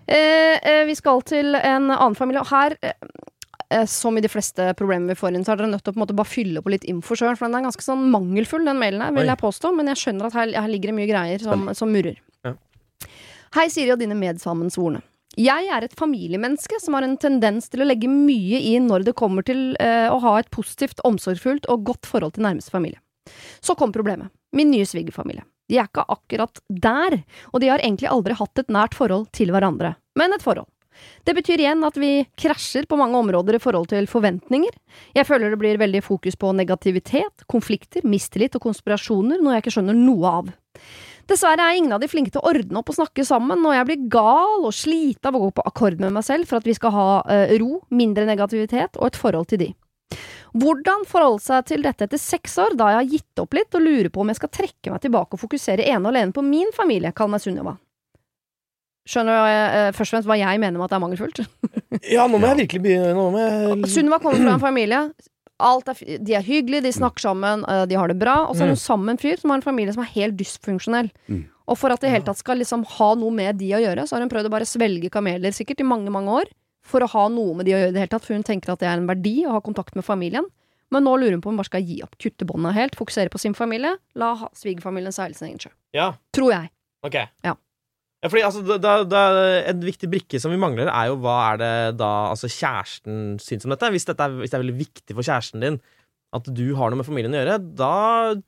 Eh, 0.06 0.58
eh, 0.58 0.82
vi 0.88 0.96
skal 0.98 1.22
til 1.22 1.54
en 1.54 1.86
annen 1.94 2.18
familie, 2.18 2.42
og 2.42 2.50
her 2.50 2.74
eh, 2.82 2.98
eh, 3.70 3.86
som 3.86 4.18
i 4.18 4.24
de 4.24 4.28
fleste 4.28 4.74
problemer 4.76 5.14
vi 5.14 5.20
får 5.20 5.32
inn, 5.36 5.46
så 5.46 5.54
er 5.54 5.62
dere 5.62 5.70
nødt 5.70 5.84
til 5.86 5.94
å 5.94 5.94
på 5.94 6.00
en 6.00 6.04
måte 6.04 6.18
bare 6.18 6.28
fylle 6.28 6.60
på 6.60 6.74
litt 6.74 6.84
info 6.90 7.16
sjøl. 7.16 7.38
For 7.38 7.46
den 7.46 7.56
er 7.60 7.68
ganske 7.68 7.86
sånn 7.86 8.10
mangelfull, 8.12 8.66
den 8.66 8.82
mailen 8.82 9.04
her, 9.04 9.14
vil 9.14 9.28
Oi. 9.28 9.30
jeg 9.30 9.42
påstå. 9.44 9.72
Men 9.78 9.92
jeg 9.94 10.02
skjønner 10.02 10.28
at 10.28 10.40
her, 10.40 10.56
her 10.58 10.72
ligger 10.72 10.92
det 10.92 10.98
mye 10.98 11.12
greier 11.14 11.46
som, 11.46 11.70
som 11.78 11.94
murrer. 11.94 12.18
Hei, 13.54 13.68
Siri 13.70 13.92
og 13.94 14.00
dine 14.00 14.16
medsammensvorne. 14.18 14.98
Jeg 15.38 15.68
er 15.70 15.84
et 15.86 15.92
familiemenneske 15.94 16.80
som 16.82 16.96
har 16.96 17.04
en 17.06 17.14
tendens 17.22 17.68
til 17.70 17.84
å 17.84 17.86
legge 17.86 18.08
mye 18.10 18.58
i 18.58 18.72
når 18.82 19.04
det 19.06 19.14
kommer 19.18 19.46
til 19.46 19.76
eh, 19.78 20.08
å 20.10 20.16
ha 20.24 20.32
et 20.40 20.50
positivt, 20.54 20.98
omsorgsfullt 21.06 21.68
og 21.70 21.84
godt 21.86 22.08
forhold 22.10 22.34
til 22.34 22.42
nærmeste 22.48 22.74
familie. 22.74 22.98
Så 23.62 23.76
kom 23.78 23.94
problemet. 23.94 24.32
Min 24.58 24.72
nye 24.74 24.86
svigerfamilie. 24.90 25.46
De 25.70 25.78
er 25.78 25.86
ikke 25.86 26.02
akkurat 26.10 26.58
der, 26.66 27.20
og 27.52 27.62
de 27.62 27.70
har 27.70 27.78
egentlig 27.78 28.10
aldri 28.10 28.34
hatt 28.40 28.64
et 28.64 28.74
nært 28.74 28.98
forhold 28.98 29.30
til 29.38 29.54
hverandre, 29.54 29.94
men 30.18 30.34
et 30.34 30.42
forhold. 30.42 30.66
Det 31.22 31.38
betyr 31.38 31.62
igjen 31.62 31.86
at 31.86 31.96
vi 31.98 32.12
krasjer 32.38 32.90
på 32.90 32.98
mange 32.98 33.18
områder 33.22 33.58
i 33.58 33.62
forhold 33.62 33.86
til 33.94 34.10
forventninger. 34.10 34.74
Jeg 35.14 35.30
føler 35.30 35.54
det 35.54 35.62
blir 35.62 35.78
veldig 35.78 36.02
fokus 36.02 36.34
på 36.38 36.50
negativitet, 36.58 37.46
konflikter, 37.50 38.02
mistillit 38.02 38.58
og 38.58 38.66
konspirasjoner, 38.66 39.38
noe 39.38 39.56
jeg 39.56 39.64
ikke 39.64 39.78
skjønner 39.78 39.98
noe 39.98 40.38
av. 40.42 40.54
Dessverre 41.30 41.64
er 41.70 41.78
ingen 41.78 41.94
av 41.96 42.02
de 42.02 42.08
flinke 42.10 42.32
til 42.34 42.42
å 42.42 42.50
ordne 42.50 42.80
opp 42.80 42.90
og 42.92 42.98
snakke 42.98 43.24
sammen, 43.24 43.62
og 43.64 43.72
jeg 43.76 43.88
blir 43.88 44.02
gal 44.12 44.66
og 44.66 44.74
sliten 44.76 45.30
av 45.30 45.38
å 45.38 45.46
gå 45.46 45.54
på 45.56 45.64
akkord 45.70 46.02
med 46.02 46.12
meg 46.12 46.26
selv 46.26 46.50
for 46.50 46.60
at 46.60 46.68
vi 46.68 46.74
skal 46.76 46.92
ha 46.92 47.08
eh, 47.32 47.54
ro, 47.62 47.78
mindre 47.94 48.26
negativitet 48.28 48.98
og 49.00 49.08
et 49.08 49.18
forhold 49.20 49.48
til 49.52 49.62
de. 49.64 49.70
Hvordan 50.54 51.02
forholde 51.10 51.42
seg 51.42 51.64
til 51.66 51.82
dette 51.82 52.06
etter 52.06 52.20
seks 52.20 52.58
år, 52.62 52.76
da 52.78 52.92
jeg 52.92 53.00
har 53.00 53.08
gitt 53.16 53.42
opp 53.42 53.56
litt 53.56 53.74
og 53.74 53.82
lurer 53.82 54.10
på 54.12 54.22
om 54.22 54.30
jeg 54.30 54.38
skal 54.38 54.52
trekke 54.54 54.92
meg 54.92 55.02
tilbake 55.02 55.34
og 55.34 55.42
fokusere 55.42 55.88
ene 55.88 56.04
og 56.04 56.12
alene 56.12 56.36
på 56.36 56.44
min 56.46 56.70
familie, 56.76 57.10
kall 57.16 57.32
meg 57.32 57.42
Sunniva. 57.42 57.74
Skjønner 59.08 59.36
du 59.36 59.48
jeg, 59.50 59.64
eh, 59.64 59.90
først 59.96 60.12
og 60.12 60.16
fremst 60.16 60.28
hva 60.30 60.36
jeg 60.40 60.60
mener 60.60 60.78
med 60.78 60.86
at 60.86 60.94
det 60.94 61.00
er 61.00 61.04
mangelfullt? 61.04 61.42
Ja, 62.14 62.24
nå 62.28 62.38
må 62.38 62.48
jeg 62.50 62.64
virkelig 62.64 62.84
begynne 62.84 63.12
nå 63.16 63.26
må 63.32 63.40
jeg... 63.40 63.90
Sunniva 63.92 64.20
kommer 64.22 64.40
fra 64.40 64.56
en 64.56 64.62
familie. 64.62 65.00
Er, 65.64 66.18
de 66.20 66.34
er 66.36 66.44
hyggelige, 66.44 66.84
de 66.84 66.92
snakker 66.92 67.24
sammen, 67.24 67.64
eh, 67.70 67.84
de 67.88 67.96
har 67.96 68.10
det 68.12 68.18
bra. 68.20 68.34
Og 68.48 68.56
så 68.56 68.66
er 68.66 68.72
hun 68.74 68.80
sammen 68.80 69.08
med 69.08 69.16
en 69.16 69.22
fyr 69.22 69.40
som 69.40 69.50
har 69.50 69.60
en 69.62 69.64
familie 69.64 69.94
som 69.96 70.02
er 70.04 70.10
helt 70.12 70.36
dysfunksjonell. 70.36 71.08
Mm. 71.28 71.44
Og 71.72 71.78
for 71.80 71.94
at 71.94 72.02
det 72.04 72.10
hele 72.12 72.26
tatt 72.26 72.36
skal 72.42 72.60
liksom 72.60 72.84
ha 72.98 73.14
noe 73.16 73.32
med 73.32 73.56
de 73.56 73.70
å 73.72 73.80
gjøre, 73.80 74.04
så 74.04 74.16
har 74.16 74.24
hun 74.24 74.32
prøvd 74.32 74.50
å 74.50 74.52
bare 74.52 74.68
svelge 74.68 75.08
kameler 75.12 75.54
sikkert 75.56 75.80
i 75.80 75.88
mange, 75.88 76.12
mange 76.12 76.34
år. 76.42 76.52
For 76.84 77.00
å 77.00 77.08
ha 77.08 77.28
noe 77.32 77.54
med 77.56 77.64
de 77.64 77.72
å 77.72 77.78
gjøre 77.80 77.94
i 77.94 77.96
det 77.96 78.02
hele 78.02 78.12
tatt, 78.12 78.26
for 78.26 78.36
hun 78.36 78.44
tenker 78.44 78.74
at 78.74 78.82
det 78.84 78.90
er 78.90 79.00
en 79.00 79.08
verdi 79.08 79.46
å 79.48 79.54
ha 79.56 79.62
kontakt 79.64 79.96
med 79.96 80.04
familien. 80.04 80.44
Men 80.92 81.06
nå 81.08 81.16
lurer 81.16 81.32
hun 81.32 81.40
på 81.40 81.48
om 81.48 81.56
hun 81.56 81.62
bare 81.62 81.70
skal 81.72 81.82
gi 81.88 82.02
opp, 82.04 82.18
kutte 82.20 82.44
bånda 82.44 82.74
helt, 82.76 82.94
fokusere 82.94 83.32
på 83.32 83.40
sin 83.40 83.56
familie, 83.56 83.96
la 84.20 84.34
svigerfamilien 84.52 85.14
seile 85.16 85.34
sin 85.34 85.48
egen 85.48 85.62
sjø. 85.64 85.72
Ja, 85.96 86.10
Tror 86.36 86.52
jeg. 86.52 86.68
ok. 87.06 87.16
Ja. 87.42 87.56
Ja, 88.24 88.30
fordi 88.32 88.42
altså, 88.46 88.62
da, 88.80 88.94
da, 89.04 89.22
En 89.68 89.82
viktig 89.84 90.08
brikke 90.08 90.38
som 90.40 90.50
vi 90.54 90.56
mangler, 90.60 90.88
er 90.88 91.10
jo 91.10 91.18
hva 91.20 91.34
er 91.52 91.58
det 91.60 91.72
da 92.00 92.08
altså, 92.32 92.48
kjæresten 92.48 93.36
syns 93.44 93.66
om 93.68 93.74
dette. 93.74 93.90
Hvis, 93.92 94.06
dette 94.08 94.24
er, 94.24 94.38
hvis 94.40 94.50
det 94.54 94.56
er 94.58 94.64
veldig 94.64 94.78
viktig 94.80 95.12
for 95.18 95.26
kjæresten 95.26 95.60
din 95.60 95.76
at 96.34 96.48
du 96.50 96.64
har 96.74 96.90
noe 96.90 96.98
med 96.98 97.06
familien 97.06 97.30
å 97.36 97.38
gjøre, 97.38 97.58
da 97.78 97.90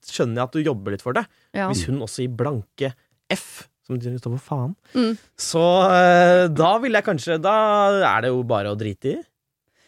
skjønner 0.09 0.41
jeg 0.41 0.49
at 0.49 0.57
du 0.57 0.65
jobber 0.67 0.97
litt 0.97 1.05
for 1.05 1.15
det. 1.15 1.23
Ja. 1.55 1.69
Hvis 1.71 1.85
hun 1.87 2.01
også 2.03 2.25
gir 2.25 2.33
blanke 2.35 2.89
F, 3.31 3.69
som 3.87 3.95
betyr 4.01 4.17
står 4.19 4.33
på 4.35 4.41
faen, 4.49 4.73
Mm. 4.97 5.13
så 5.39 5.63
eh, 5.93 6.49
da 6.51 6.73
vil 6.83 6.97
jeg 6.99 7.05
kanskje 7.07 7.37
Da 7.45 7.53
er 8.17 8.25
det 8.25 8.33
jo 8.33 8.41
bare 8.43 8.73
å 8.75 8.79
drite 8.81 9.13
i. 9.13 9.17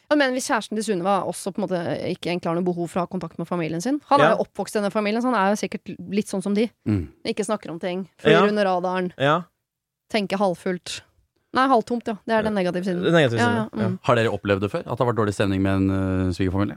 Ja, 0.08 0.16
Men 0.16 0.32
hvis 0.36 0.46
kjæresten 0.48 0.78
til 0.78 0.84
Sunniva 0.86 1.18
også 1.26 1.50
på 1.52 1.58
en 1.60 1.66
måte 1.66 1.80
ikke 2.12 2.30
egentlig 2.30 2.48
har 2.52 2.54
noe 2.60 2.64
behov 2.64 2.86
for 2.88 3.00
å 3.00 3.08
ha 3.08 3.10
kontakt 3.10 3.36
med 3.40 3.48
familien 3.48 3.82
sin 3.82 3.98
Han 4.08 4.20
er 4.20 4.30
Ja. 4.30 4.36
jo 4.36 4.44
oppvokst 4.46 4.76
i 4.76 4.80
denne 4.80 4.92
familien, 4.94 5.20
så 5.20 5.32
han 5.32 5.40
er 5.40 5.50
jo 5.56 5.58
sikkert 5.66 5.90
litt 6.14 6.28
sånn 6.30 6.42
som 6.42 6.54
de. 6.54 6.70
Mm. 6.86 7.08
Ikke 7.26 7.44
snakker 7.44 7.70
om 7.74 7.80
ting. 7.80 8.06
Flyr 8.22 8.32
Ja. 8.38 8.46
under 8.46 8.64
radaren. 8.64 9.12
Ja, 9.18 9.42
Tenker 10.12 10.40
halvfullt. 10.40 11.00
Nei, 11.56 11.64
halvtomt, 11.70 12.08
ja. 12.08 12.18
Det 12.28 12.36
er 12.36 12.44
den 12.44 12.56
negative 12.56 12.84
siden. 12.84 13.00
Den 13.06 13.16
negative 13.16 13.40
siden. 13.40 13.56
ja, 13.56 13.88
mm. 13.88 13.96
Har 14.04 14.18
dere 14.20 14.32
opplevd 14.36 14.66
det 14.66 14.70
før? 14.72 14.84
At 14.84 14.92
det 14.92 15.04
har 15.04 15.10
vært 15.10 15.20
dårlig 15.22 15.34
stemning 15.36 15.64
med 15.64 15.80
en 15.80 16.28
uh, 16.28 16.34
svigerfamilie? 16.36 16.76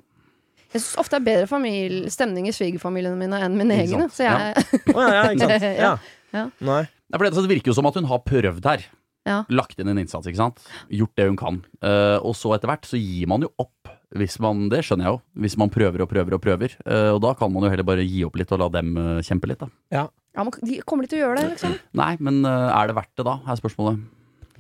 Jeg 0.72 0.80
syns 0.80 1.02
ofte 1.02 1.18
det 1.18 1.20
er 1.20 1.28
bedre 1.28 1.50
familie, 1.52 2.12
stemning 2.14 2.48
i 2.48 2.54
svigerfamiliene 2.56 3.20
mine 3.20 3.42
enn 3.44 3.58
min 3.60 3.74
egne. 3.76 4.06
egen. 4.06 4.14
Så 4.16 4.24
jeg 4.24 4.64
oh, 4.96 5.02
ja, 5.04 5.12
ja, 5.18 5.24
ikke 5.36 5.50
sant? 5.52 5.68
Ja. 5.86 5.94
Ja. 6.32 6.46
Nei. 6.64 6.86
For 7.12 7.28
det, 7.28 7.34
det 7.36 7.52
virker 7.52 7.74
jo 7.74 7.76
som 7.76 7.90
at 7.90 7.98
hun 8.00 8.08
har 8.08 8.24
prøvd 8.24 8.70
her. 8.72 8.86
Ja. 9.28 9.42
Lagt 9.52 9.82
inn 9.82 9.92
en 9.92 10.00
innsats, 10.02 10.30
ikke 10.30 10.40
sant. 10.40 10.64
Gjort 10.90 11.14
det 11.20 11.28
hun 11.28 11.38
kan. 11.38 11.60
Uh, 11.84 12.24
og 12.24 12.32
så 12.40 12.56
etter 12.56 12.72
hvert 12.72 12.88
så 12.88 12.98
gir 12.98 13.28
man 13.30 13.44
jo 13.44 13.52
opp. 13.62 13.92
Hvis 14.16 14.40
man, 14.44 14.66
det 14.72 14.82
skjønner 14.88 15.10
jeg 15.10 15.18
jo. 15.18 15.22
Hvis 15.44 15.60
man 15.60 15.72
prøver 15.72 16.06
og 16.06 16.10
prøver 16.12 16.40
og 16.40 16.44
prøver. 16.44 16.80
Uh, 16.88 17.12
og 17.18 17.20
da 17.28 17.36
kan 17.38 17.52
man 17.52 17.68
jo 17.68 17.74
heller 17.76 17.88
bare 17.92 18.08
gi 18.08 18.24
opp 18.28 18.40
litt 18.40 18.56
og 18.56 18.64
la 18.64 18.72
dem 18.80 18.96
kjempe 19.28 19.52
litt, 19.52 19.60
da. 19.60 19.70
ja, 20.00 20.08
men 20.38 20.52
de 20.64 20.80
Kommer 20.88 21.04
de 21.04 21.12
til 21.12 21.20
å 21.20 21.26
gjøre 21.28 21.42
det, 21.42 21.50
liksom? 21.58 21.74
Nei, 22.00 22.14
men 22.24 22.42
uh, 22.48 22.70
er 22.72 22.88
det 22.88 22.96
verdt 22.96 23.12
det 23.20 23.26
da, 23.28 23.38
er 23.52 23.60
spørsmålet. 23.60 24.00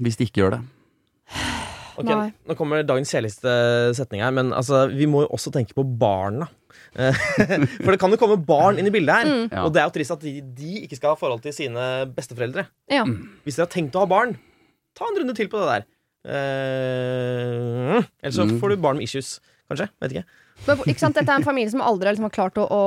Hvis 0.02 0.18
de 0.20 0.26
ikke 0.28 0.42
gjør 0.44 0.56
det. 0.58 0.62
Ok, 2.00 2.08
Nei. 2.08 2.32
Nå 2.48 2.56
kommer 2.58 2.82
dagens 2.88 3.12
kjedeligste 3.12 3.52
setning 3.96 4.24
her, 4.24 4.32
men 4.34 4.52
altså, 4.56 4.86
vi 4.92 5.06
må 5.12 5.24
jo 5.26 5.30
også 5.36 5.52
tenke 5.54 5.76
på 5.78 5.84
barna. 5.86 6.48
Eh, 6.96 7.16
For 7.84 7.92
det 7.94 8.00
kan 8.02 8.12
jo 8.12 8.20
komme 8.20 8.38
barn 8.48 8.80
inn 8.82 8.88
i 8.90 8.94
bildet 8.94 9.16
her, 9.22 9.28
Mm. 9.32 9.50
Og 9.66 9.72
det 9.76 9.82
er 9.84 9.90
jo 9.90 9.94
trist 10.00 10.14
at 10.16 10.24
de, 10.24 10.34
de 10.42 10.72
ikke 10.88 10.98
skal 10.98 11.14
ha 11.14 11.20
forhold 11.20 11.44
til 11.44 11.54
sine 11.56 11.86
besteforeldre. 12.16 12.64
Ja. 12.92 13.04
Hvis 13.46 13.60
dere 13.60 13.68
har 13.68 13.74
tenkt 13.76 13.96
å 14.00 14.04
ha 14.06 14.10
barn, 14.10 14.34
ta 14.98 15.08
en 15.12 15.20
runde 15.22 15.36
til 15.38 15.52
på 15.52 15.60
det 15.62 15.68
der. 15.76 15.88
Uh, 16.82 18.00
ellers 18.24 18.36
så 18.40 18.46
Mm. 18.48 18.58
får 18.62 18.70
du 18.70 18.82
barn 18.84 18.98
med 19.00 19.04
issues, 19.08 19.40
kanskje. 19.70 19.90
Vet 20.02 20.12
ikke. 20.16 20.26
Men, 20.68 20.82
ikke 20.86 21.02
sant? 21.02 21.18
Dette 21.18 21.32
er 21.34 21.42
en 21.42 21.48
familie 21.48 21.72
som 21.74 21.84
aldri 21.84 22.12
liksom 22.12 22.28
har 22.28 22.34
klart 22.36 22.60
å, 22.62 22.66
å, 22.70 22.82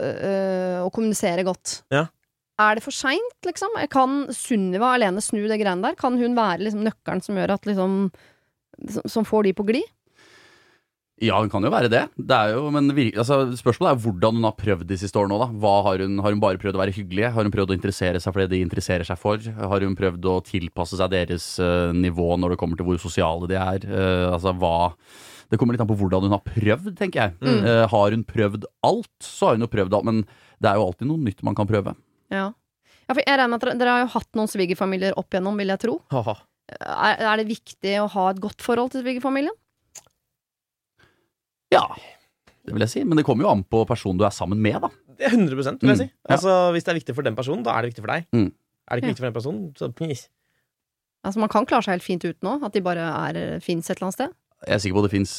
å, 0.00 0.34
å 0.86 0.90
kommunisere 0.94 1.44
godt. 1.46 1.82
Ja. 1.92 2.06
Er 2.62 2.76
det 2.78 2.84
for 2.84 2.94
seint, 2.94 3.38
liksom? 3.46 3.74
Kan 3.92 4.26
Sunniva 4.36 4.92
alene 4.96 5.22
snu 5.24 5.40
det 5.48 5.58
greiene 5.60 5.84
der? 5.84 5.98
Kan 5.98 6.18
hun 6.20 6.36
være 6.36 6.62
liksom 6.66 6.84
nøkkelen 6.86 7.24
som 7.24 7.38
gjør 7.38 7.56
at 7.56 7.68
liksom 7.68 7.98
som- 9.06 9.26
får 9.28 9.44
de 9.44 9.52
på 9.56 9.66
glid? 9.66 9.88
Ja, 11.22 11.38
hun 11.38 11.50
kan 11.50 11.62
jo 11.62 11.70
være 11.70 11.88
det. 11.88 12.08
det 12.18 12.34
er 12.34 12.54
jo, 12.56 12.68
men 12.74 12.90
altså, 12.90 13.54
spørsmålet 13.54 13.92
er 13.92 14.00
hvordan 14.02 14.34
hun 14.40 14.42
har 14.48 14.56
prøvd 14.58 14.88
de 14.88 14.96
siste 14.98 15.14
årene. 15.14 15.38
òg. 15.38 15.60
Har, 15.62 15.98
hun, 15.98 16.18
har 16.18 16.32
hun 16.32 16.40
bare 16.40 16.58
prøvd 16.58 16.74
å 16.74 16.82
være 16.82 16.96
hyggelig? 16.96 17.32
Har 17.32 17.44
hun 17.44 17.52
prøvd 17.52 17.70
å 17.70 17.76
interessere 17.78 18.18
seg 18.18 18.32
for 18.32 18.42
det 18.42 18.50
de 18.50 18.62
interesserer 18.64 19.06
seg 19.06 19.20
for? 19.20 19.38
Har 19.38 19.80
hun 19.86 19.94
prøvd 19.94 20.24
å 20.26 20.40
tilpasse 20.42 20.98
seg 20.98 21.12
deres 21.12 21.60
uh, 21.62 21.92
nivå 21.94 22.34
når 22.36 22.50
det 22.50 22.58
kommer 22.58 22.76
til 22.76 22.88
hvor 22.88 22.98
sosiale 22.98 23.46
de 23.46 23.54
er? 23.54 23.86
Uh, 23.86 24.32
altså 24.34 24.50
hva 24.58 24.90
Det 25.52 25.58
kommer 25.60 25.76
litt 25.76 25.82
an 25.84 25.90
på 25.90 25.98
hvordan 26.00 26.24
hun 26.24 26.32
har 26.32 26.40
prøvd, 26.46 26.94
tenker 26.96 27.20
jeg. 27.20 27.34
Mm. 27.44 27.66
Uh, 27.66 27.84
har 27.92 28.14
hun 28.16 28.24
prøvd 28.24 28.64
alt, 28.88 29.12
så 29.20 29.50
har 29.50 29.58
hun 29.58 29.66
jo 29.66 29.70
prøvd 29.74 29.96
alt. 29.98 30.08
Men 30.08 30.22
det 30.24 30.70
er 30.70 30.78
jo 30.80 30.86
alltid 30.88 31.10
noe 31.10 31.20
nytt 31.20 31.44
man 31.44 31.58
kan 31.58 31.68
prøve. 31.68 31.92
Ja. 32.32 32.46
ja 33.04 33.12
for 33.12 33.20
jeg 33.20 33.36
regner 33.36 33.52
med 33.52 33.60
at 33.60 33.66
dere, 33.66 33.76
dere 33.82 33.98
har 33.98 34.06
jo 34.06 34.14
hatt 34.14 34.30
noen 34.38 34.48
svigerfamilier 34.48 35.18
opp 35.20 35.28
igjennom, 35.34 35.60
vil 35.60 35.74
jeg 35.74 35.82
tro. 35.84 35.98
Haha. 36.14 36.38
Er, 36.72 37.20
er 37.20 37.42
det 37.42 37.50
viktig 37.50 37.98
å 38.00 38.08
ha 38.14 38.30
et 38.32 38.40
godt 38.40 38.64
forhold 38.64 38.94
til 38.94 39.04
svigerfamilien? 39.04 39.52
Ja, 41.72 41.84
det 42.62 42.74
vil 42.74 42.84
jeg 42.84 42.92
si. 42.92 43.04
Men 43.04 43.18
det 43.18 43.26
kommer 43.28 43.46
jo 43.46 43.52
an 43.52 43.64
på 43.68 43.84
personen 43.88 44.20
du 44.20 44.26
er 44.28 44.34
sammen 44.34 44.60
med, 44.62 44.78
da. 44.84 44.92
Det 45.18 45.28
er 45.28 45.36
100 45.36 45.56
vil 45.58 45.66
jeg 45.66 46.00
si. 46.00 46.08
Mm, 46.08 46.12
ja. 46.16 46.36
Altså, 46.36 46.54
Hvis 46.74 46.86
det 46.86 46.92
er 46.94 47.00
viktig 47.00 47.16
for 47.18 47.26
den 47.26 47.36
personen, 47.38 47.64
da 47.66 47.74
er 47.76 47.84
det 47.84 47.92
viktig 47.92 48.04
for 48.04 48.14
deg. 48.14 48.28
Mm. 48.32 48.48
Er 48.48 48.94
det 48.94 49.02
ikke 49.02 49.10
Ja. 49.10 49.12
viktig 49.12 49.24
for 49.24 49.30
den 49.30 49.36
personen, 49.40 49.64
så. 49.76 50.28
Altså 51.22 51.38
Man 51.38 51.48
kan 51.48 51.66
klare 51.66 51.84
seg 51.86 51.98
helt 51.98 52.06
fint 52.06 52.24
uten 52.24 52.48
òg, 52.48 52.64
at 52.66 52.72
de 52.72 52.80
bare 52.82 52.98
er 52.98 53.60
fins 53.60 53.88
et 53.90 53.96
eller 53.96 54.08
annet 54.08 54.18
sted. 54.18 54.32
Jeg 54.62 54.76
er 54.76 54.82
sikker 54.82 54.98
på 54.98 55.02
at 55.02 55.08
det 55.08 55.16
fins 55.16 55.32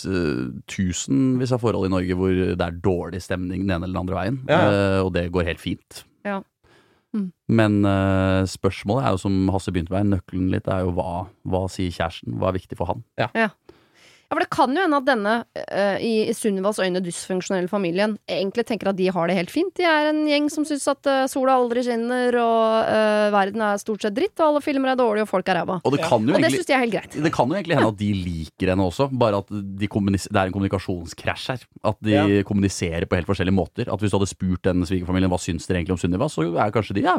tusenvis 0.72 1.54
av 1.56 1.62
forhold 1.64 1.88
i 1.88 1.94
Norge 1.94 2.18
hvor 2.20 2.34
det 2.34 2.66
er 2.66 2.82
dårlig 2.84 3.22
stemning 3.24 3.64
den 3.64 3.72
ene 3.72 3.88
eller 3.88 3.94
den 3.94 4.02
andre 4.02 4.18
veien, 4.18 4.42
Ja, 4.50 4.64
eh, 4.68 4.98
og 5.04 5.14
det 5.16 5.30
går 5.32 5.48
helt 5.48 5.64
fint. 5.64 6.04
Ja. 6.28 6.42
Mm. 7.14 7.30
Men 7.48 7.86
uh, 7.86 8.42
spørsmålet 8.50 9.06
er 9.06 9.14
jo 9.14 9.22
som 9.22 9.36
Hasse 9.54 9.72
begynte 9.72 9.94
med, 9.94 10.16
nøkkelen 10.16 10.50
litt 10.52 10.68
er 10.72 10.82
jo 10.82 10.96
hva, 10.98 11.28
hva 11.46 11.68
sier 11.70 11.94
kjæresten? 11.94 12.40
Hva 12.42 12.50
er 12.50 12.58
viktig 12.58 12.80
for 12.80 12.90
han? 12.90 13.04
Ja, 13.22 13.30
for 14.34 14.44
det 14.44 14.50
kan 14.54 14.74
jo 14.76 14.84
hende 14.84 15.00
at 15.00 15.08
denne, 15.08 15.34
uh, 15.58 15.98
i 16.02 16.14
i 16.30 16.34
Sunnivas 16.36 16.80
øyne 16.84 17.02
dysfunksjonelle 17.04 17.70
familien, 17.72 18.18
egentlig 18.30 18.66
tenker 18.70 18.90
at 18.92 18.98
de 18.98 19.08
har 19.14 19.28
det 19.30 19.38
helt 19.38 19.52
fint. 19.54 19.74
De 19.78 19.84
er 19.88 20.10
en 20.12 20.24
gjeng 20.30 20.50
som 20.54 20.66
syns 20.68 20.88
at 20.92 21.10
uh, 21.10 21.26
sola 21.32 21.58
aldri 21.60 21.84
skinner, 21.86 22.36
og 22.40 22.90
uh, 22.90 23.28
verden 23.36 23.62
er 23.66 23.82
stort 23.82 24.06
sett 24.06 24.16
dritt, 24.18 24.36
og 24.40 24.48
alle 24.50 24.64
filmer 24.66 24.94
er 24.94 25.00
dårlige, 25.00 25.28
og 25.28 25.32
folk 25.32 25.50
er 25.52 25.62
ræva. 25.62 25.80
Og 25.84 25.96
det 25.96 26.02
Ja. 26.04 26.10
kan 26.10 26.28
jo 26.28 26.36
Og 26.36 26.42
det 26.42 26.52
syns 26.52 26.70
de 26.70 26.74
er 26.74 26.84
helt 26.84 26.94
greit. 26.94 27.18
det 27.24 27.34
kan 27.34 27.48
jo 27.50 27.56
egentlig 27.56 27.78
hende 27.78 27.92
at 27.94 27.98
de 27.98 28.12
liker 28.14 28.74
henne 28.74 28.88
også, 28.88 29.10
bare 29.12 29.38
at 29.44 29.48
de 29.54 29.88
det 29.88 30.40
er 30.40 30.46
en 30.48 30.54
kommunikasjonskrasj 30.56 31.48
her. 31.54 31.62
At 31.84 31.98
de 32.02 32.12
Ja. 32.12 32.44
kommuniserer 32.44 33.06
på 33.06 33.16
helt 33.16 33.28
forskjellige 33.28 33.56
måter. 33.56 33.92
At 33.92 34.00
Hvis 34.00 34.12
du 34.12 34.18
hadde 34.18 34.28
spurt 34.28 34.62
den 34.64 34.84
svigerfamilien 34.84 35.30
hva 35.30 35.40
syns 35.40 35.68
dere 35.68 35.80
egentlig 35.80 35.96
om 35.96 35.98
Sunniva, 35.98 36.28
så 36.30 36.44
er 36.58 36.72
kanskje 36.72 36.96
de 36.96 37.02
ja, 37.02 37.16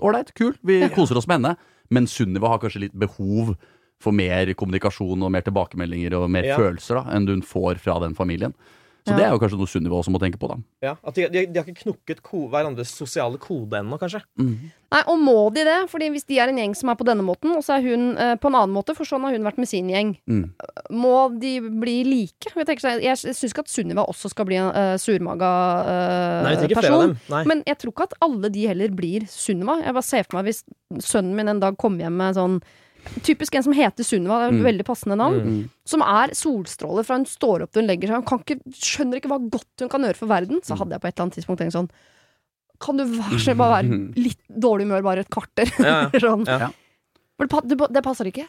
ålreit, 0.00 0.34
kul, 0.34 0.54
vi 0.62 0.88
koser 0.88 1.16
oss 1.16 1.26
med 1.26 1.40
henne. 1.42 1.56
Men 1.90 2.06
Sunniva 2.06 2.48
har 2.48 2.58
kanskje 2.58 2.80
litt 2.80 2.94
behov 2.94 3.56
for 4.00 4.12
mer 4.14 4.52
kommunikasjon 4.54 5.22
og 5.26 5.32
mer 5.34 5.42
tilbakemeldinger 5.46 6.14
og 6.20 6.28
mer 6.30 6.44
Ja. 6.52 6.56
følelser 6.56 7.02
da, 7.02 7.16
enn 7.16 7.26
hun 7.28 7.42
får 7.42 7.78
fra 7.82 7.98
den 8.00 8.14
familien. 8.14 8.54
Så 9.06 9.12
Ja. 9.12 9.16
det 9.16 9.24
er 9.24 9.30
jo 9.32 9.38
kanskje 9.40 9.56
noe 9.56 9.66
Sunniva 9.70 9.96
også 9.96 10.10
må 10.12 10.18
tenke 10.20 10.36
på, 10.36 10.48
da. 10.50 10.56
Ja, 10.82 10.90
at 11.02 11.14
de, 11.14 11.22
de, 11.32 11.46
de 11.46 11.58
har 11.58 11.64
ikke 11.64 11.80
knukket 11.86 12.18
ko 12.22 12.42
hverandres 12.50 12.90
sosiale 12.92 13.38
kode 13.40 13.78
ennå, 13.78 13.96
kanskje. 13.98 14.20
Nei, 14.36 15.00
og 15.06 15.16
må 15.18 15.48
de 15.54 15.62
det? 15.64 15.88
Fordi 15.88 16.10
hvis 16.12 16.26
de 16.28 16.36
er 16.38 16.48
en 16.50 16.58
gjeng 16.60 16.74
som 16.76 16.90
er 16.90 16.94
på 16.98 17.06
denne 17.08 17.24
måten, 17.24 17.54
og 17.56 17.62
så 17.64 17.78
er 17.78 17.86
hun 17.86 18.18
eh, 18.18 18.34
på 18.36 18.50
en 18.50 18.54
annen 18.58 18.74
måte, 18.74 18.94
for 18.94 19.08
sånn 19.08 19.22
har 19.24 19.32
hun 19.32 19.46
vært 19.48 19.56
med 19.56 19.68
sin 19.70 19.88
gjeng, 19.88 20.18
Mm. 20.28 20.50
må 20.92 21.40
de 21.40 21.54
bli 21.60 22.04
like? 22.04 22.52
Jeg, 22.54 22.66
tenker 22.66 23.00
jeg 23.00 23.16
syns 23.16 23.42
ikke 23.48 23.64
at 23.64 23.68
Sunniva 23.72 24.04
også 24.06 24.28
skal 24.28 24.44
bli 24.44 24.56
en 24.60 24.68
uh, 24.76 24.98
surmaga 25.00 25.52
uh, 25.88 26.42
Nei, 26.44 26.56
vi 26.66 26.74
person. 26.74 26.82
flere 26.82 26.92
av 26.94 27.06
dem. 27.06 27.16
Nei. 27.30 27.44
Men 27.48 27.62
jeg 27.66 27.78
tror 27.78 27.92
ikke 27.94 28.08
at 28.10 28.14
alle 28.20 28.50
de 28.52 28.66
heller 28.68 28.88
blir 28.88 29.24
Sunniva. 29.30 29.78
Jeg 29.84 29.94
bare 29.96 30.04
ser 30.04 30.22
for 30.28 30.42
meg 30.42 30.50
hvis 30.52 30.64
sønnen 31.00 31.34
min 31.34 31.48
en 31.48 31.60
dag 31.64 31.78
kommer 31.80 32.04
hjem 32.04 32.16
med 32.20 32.34
sånn 32.36 32.60
Typisk 33.24 33.54
en 33.56 33.64
som 33.64 33.72
heter 33.72 34.04
Sunniva, 34.04 34.38
det 34.40 34.46
er 34.48 34.52
et 34.52 34.60
Mm. 34.60 34.66
veldig 34.68 34.84
passende 34.84 35.16
navn. 35.16 35.38
Mm. 35.44 35.70
Som 35.86 36.02
er 36.02 36.34
solstråler 36.36 37.04
fra 37.06 37.16
hun 37.16 37.24
står 37.26 37.62
opp 37.64 37.72
til 37.72 37.82
hun 37.82 37.88
legger 37.88 38.08
seg. 38.08 38.16
Hun 38.20 38.28
kan 38.28 38.38
ikke, 38.44 38.60
skjønner 38.74 39.16
ikke 39.20 39.30
hva 39.32 39.38
godt 39.50 39.80
hun 39.80 39.88
kan 39.88 40.02
gjøre 40.02 40.16
for 40.16 40.26
verden. 40.28 40.60
Så 40.62 40.76
hadde 40.76 40.92
jeg 40.92 41.00
på 41.00 41.08
et 41.08 41.14
eller 41.16 41.24
annet 41.26 41.38
tidspunkt 41.38 41.58
tenkt 41.62 41.76
sånn 41.78 41.90
Kan 42.80 42.96
du 42.96 43.04
vær 43.04 43.32
så 43.34 43.40
snill 43.42 43.56
bare 43.58 43.82
være 43.82 44.14
litt 44.14 44.42
dårlig 44.48 44.84
humør 44.86 45.02
bare 45.02 45.18
et 45.24 45.30
kvarter? 45.30 45.66
Ja, 45.82 46.10
ja. 46.12 46.20
sånn. 46.26 46.44
Ja. 46.46 46.70
Det, 47.38 47.78
det, 47.90 48.02
passer 48.04 48.26
ikke. 48.30 48.46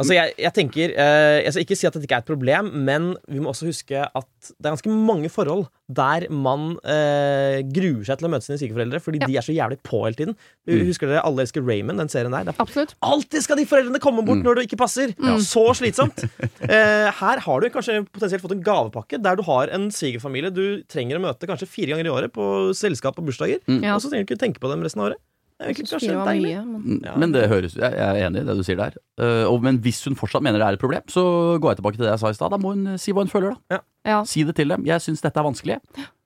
Altså, 0.00 0.14
jeg, 0.16 0.32
jeg 0.40 0.52
tenker 0.56 0.92
eh, 0.96 1.42
Jeg 1.44 1.52
skal 1.52 1.64
ikke 1.66 1.76
si 1.76 1.86
at 1.88 1.92
dette 1.96 2.06
ikke 2.08 2.16
er 2.16 2.22
et 2.24 2.30
problem, 2.30 2.70
men 2.88 3.10
vi 3.28 3.38
må 3.44 3.50
også 3.52 3.66
huske 3.68 4.00
at 4.00 4.26
det 4.56 4.64
er 4.64 4.72
ganske 4.72 4.92
mange 5.10 5.28
forhold 5.28 5.66
der 5.90 6.24
man 6.32 6.76
eh, 6.88 7.60
gruer 7.66 8.06
seg 8.08 8.20
til 8.20 8.28
å 8.28 8.30
møte 8.32 8.46
sine 8.46 8.56
svigerforeldre 8.62 9.00
fordi 9.04 9.20
Ja. 9.20 9.26
de 9.28 9.36
er 9.36 9.44
så 9.44 9.52
jævlig 9.52 9.76
på 9.84 10.00
hele 10.06 10.16
tiden. 10.16 10.36
Mm. 10.70 10.84
Husker 10.88 11.10
dere 11.10 11.24
Alle 11.28 11.44
elsker 11.44 11.66
Raymond, 11.66 11.98
den 12.00 12.08
serien 12.08 12.32
der? 12.32 12.48
Er 12.48 12.62
Absolutt. 12.62 12.94
Alltid 13.04 13.44
skal 13.44 13.58
de 13.60 13.66
foreldrene 13.68 14.00
komme 14.00 14.24
bort 14.24 14.38
Mm. 14.40 14.44
når 14.46 14.54
det 14.60 14.66
ikke 14.70 14.78
passer! 14.80 15.12
Så 15.44 15.66
slitsomt. 15.76 16.24
Eh, 16.64 17.10
her 17.20 17.42
har 17.44 17.60
du 17.60 17.68
kanskje 17.74 18.00
potensielt 18.08 18.40
fått 18.44 18.54
en 18.56 18.62
gavepakke 18.64 19.18
der 19.20 19.36
du 19.36 19.42
har 19.50 19.68
en 19.74 19.90
svigerfamilie 19.92 20.50
du 20.54 20.82
trenger 20.88 21.18
å 21.18 21.24
møte 21.26 21.44
kanskje 21.50 21.68
fire 21.68 21.92
ganger 21.92 22.06
i 22.08 22.14
året 22.14 22.32
på 22.32 22.70
selskap 22.78 23.18
og 23.20 23.26
bursdager. 23.28 23.60
Mm. 23.68 23.82
Ja. 23.84 23.96
Og 23.98 24.00
så 24.04 24.08
trenger 24.08 24.24
du 24.24 24.32
ikke 24.32 24.40
tenke 24.46 24.62
på 24.62 24.70
dem 24.72 24.80
resten 24.86 25.02
av 25.04 25.10
året. 25.12 25.20
Deilig. 25.60 26.52
mye, 26.56 26.64
men 26.64 26.82
Mm, 26.82 27.00
Ja. 27.04 27.16
Men 27.16 27.32
det 27.32 27.48
høres 27.50 27.74
Jeg 27.76 27.92
er 27.92 28.14
enig 28.26 28.40
i 28.42 28.44
det 28.48 28.56
du 28.56 28.62
sier 28.64 28.76
der. 28.80 28.94
Uh, 29.20 29.44
og, 29.52 29.60
men 29.62 29.78
hvis 29.84 30.02
hun 30.08 30.14
fortsatt 30.16 30.42
mener 30.42 30.58
det 30.58 30.66
er 30.68 30.72
et 30.78 30.80
problem, 30.80 31.02
så 31.08 31.58
går 31.60 31.74
jeg 31.74 31.76
tilbake 31.82 31.96
til 31.98 32.06
det 32.06 32.14
jeg 32.14 32.18
sa 32.24 32.28
i 32.30 32.38
stad. 32.38 32.50
Da 32.50 32.56
må 32.58 32.72
hun 32.74 32.96
si 32.98 33.12
hva 33.12 33.24
hun 33.26 33.28
føler, 33.28 33.56
da. 33.68 33.80
ja. 34.06 34.22
Si 34.24 34.42
det 34.44 34.56
til 34.56 34.68
dem. 34.68 34.84
Jeg 34.88 35.00
syns 35.04 35.20
dette 35.20 35.36
er 35.38 35.44
vanskelig 35.44 35.80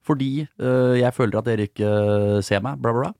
fordi 0.04 0.46
uh, 0.60 0.94
jeg 1.00 1.12
føler 1.16 1.38
at 1.38 1.44
dere 1.48 1.64
ikke 1.66 2.42
ser 2.44 2.60
meg, 2.60 2.76
bla, 2.80 2.92
bla, 2.92 3.02
bla. 3.08 3.12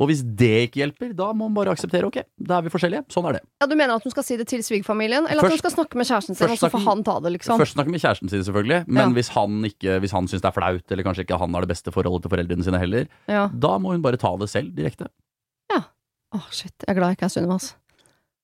Og 0.00 0.08
hvis 0.08 0.22
det 0.24 0.70
ikke 0.70 0.78
hjelper, 0.80 1.10
da 1.14 1.26
må 1.36 1.50
man 1.50 1.54
bare 1.54 1.72
akseptere 1.74 2.06
ok, 2.08 2.22
da 2.40 2.56
er 2.58 2.62
vi 2.64 2.70
forskjellige. 2.72 3.02
Sånn 3.12 3.26
er 3.28 3.32
det. 3.36 3.42
ja, 3.60 3.66
Du 3.68 3.74
mener 3.76 3.92
at 3.98 4.02
hun 4.06 4.10
skal 4.14 4.24
si 4.24 4.38
det 4.40 4.46
til 4.48 4.62
svigerfamilien, 4.64 5.26
eller 5.28 5.44
at 5.44 5.52
hun 5.52 5.58
skal 5.60 5.74
snakke 5.74 5.98
med 6.00 6.06
kjæresten 6.08 6.34
sin, 6.38 6.48
og 6.48 6.56
så 6.56 6.70
får 6.72 6.80
han 6.86 7.02
ta 7.04 7.18
det, 7.20 7.32
liksom? 7.36 7.58
Først 7.60 7.74
snakke 7.76 7.92
med 7.92 8.00
kjæresten 8.00 8.30
sin, 8.32 8.40
selvfølgelig. 8.46 8.86
Men 8.88 9.10
Ja. 9.10 9.12
hvis 9.12 9.28
han 9.36 9.60
ikke 9.68 10.00
Hvis 10.00 10.12
han 10.16 10.24
syns 10.32 10.40
det 10.40 10.48
er 10.48 10.56
flaut, 10.56 10.86
eller 10.90 11.04
kanskje 11.04 11.26
ikke 11.26 11.38
han 11.38 11.52
har 11.52 11.60
det 11.60 11.68
beste 11.74 11.92
forholdet 11.92 12.22
til 12.24 12.30
foreldrene 12.32 12.64
sine 12.64 12.78
heller, 12.80 13.06
Ja. 13.28 13.48
da 13.48 13.76
må 13.78 13.92
hun 13.92 14.00
bare 14.00 14.16
ta 14.16 14.34
det 14.38 14.48
selv 14.48 14.72
direkte. 14.74 15.08
Åh, 16.32 16.50
shit. 16.50 16.74
Jeg 16.80 16.90
er 16.92 16.98
glad 16.98 17.12
jeg 17.12 17.20
ikke 17.20 17.28
er 17.28 17.34
Sunniva, 17.36 17.56
altså. 17.60 17.78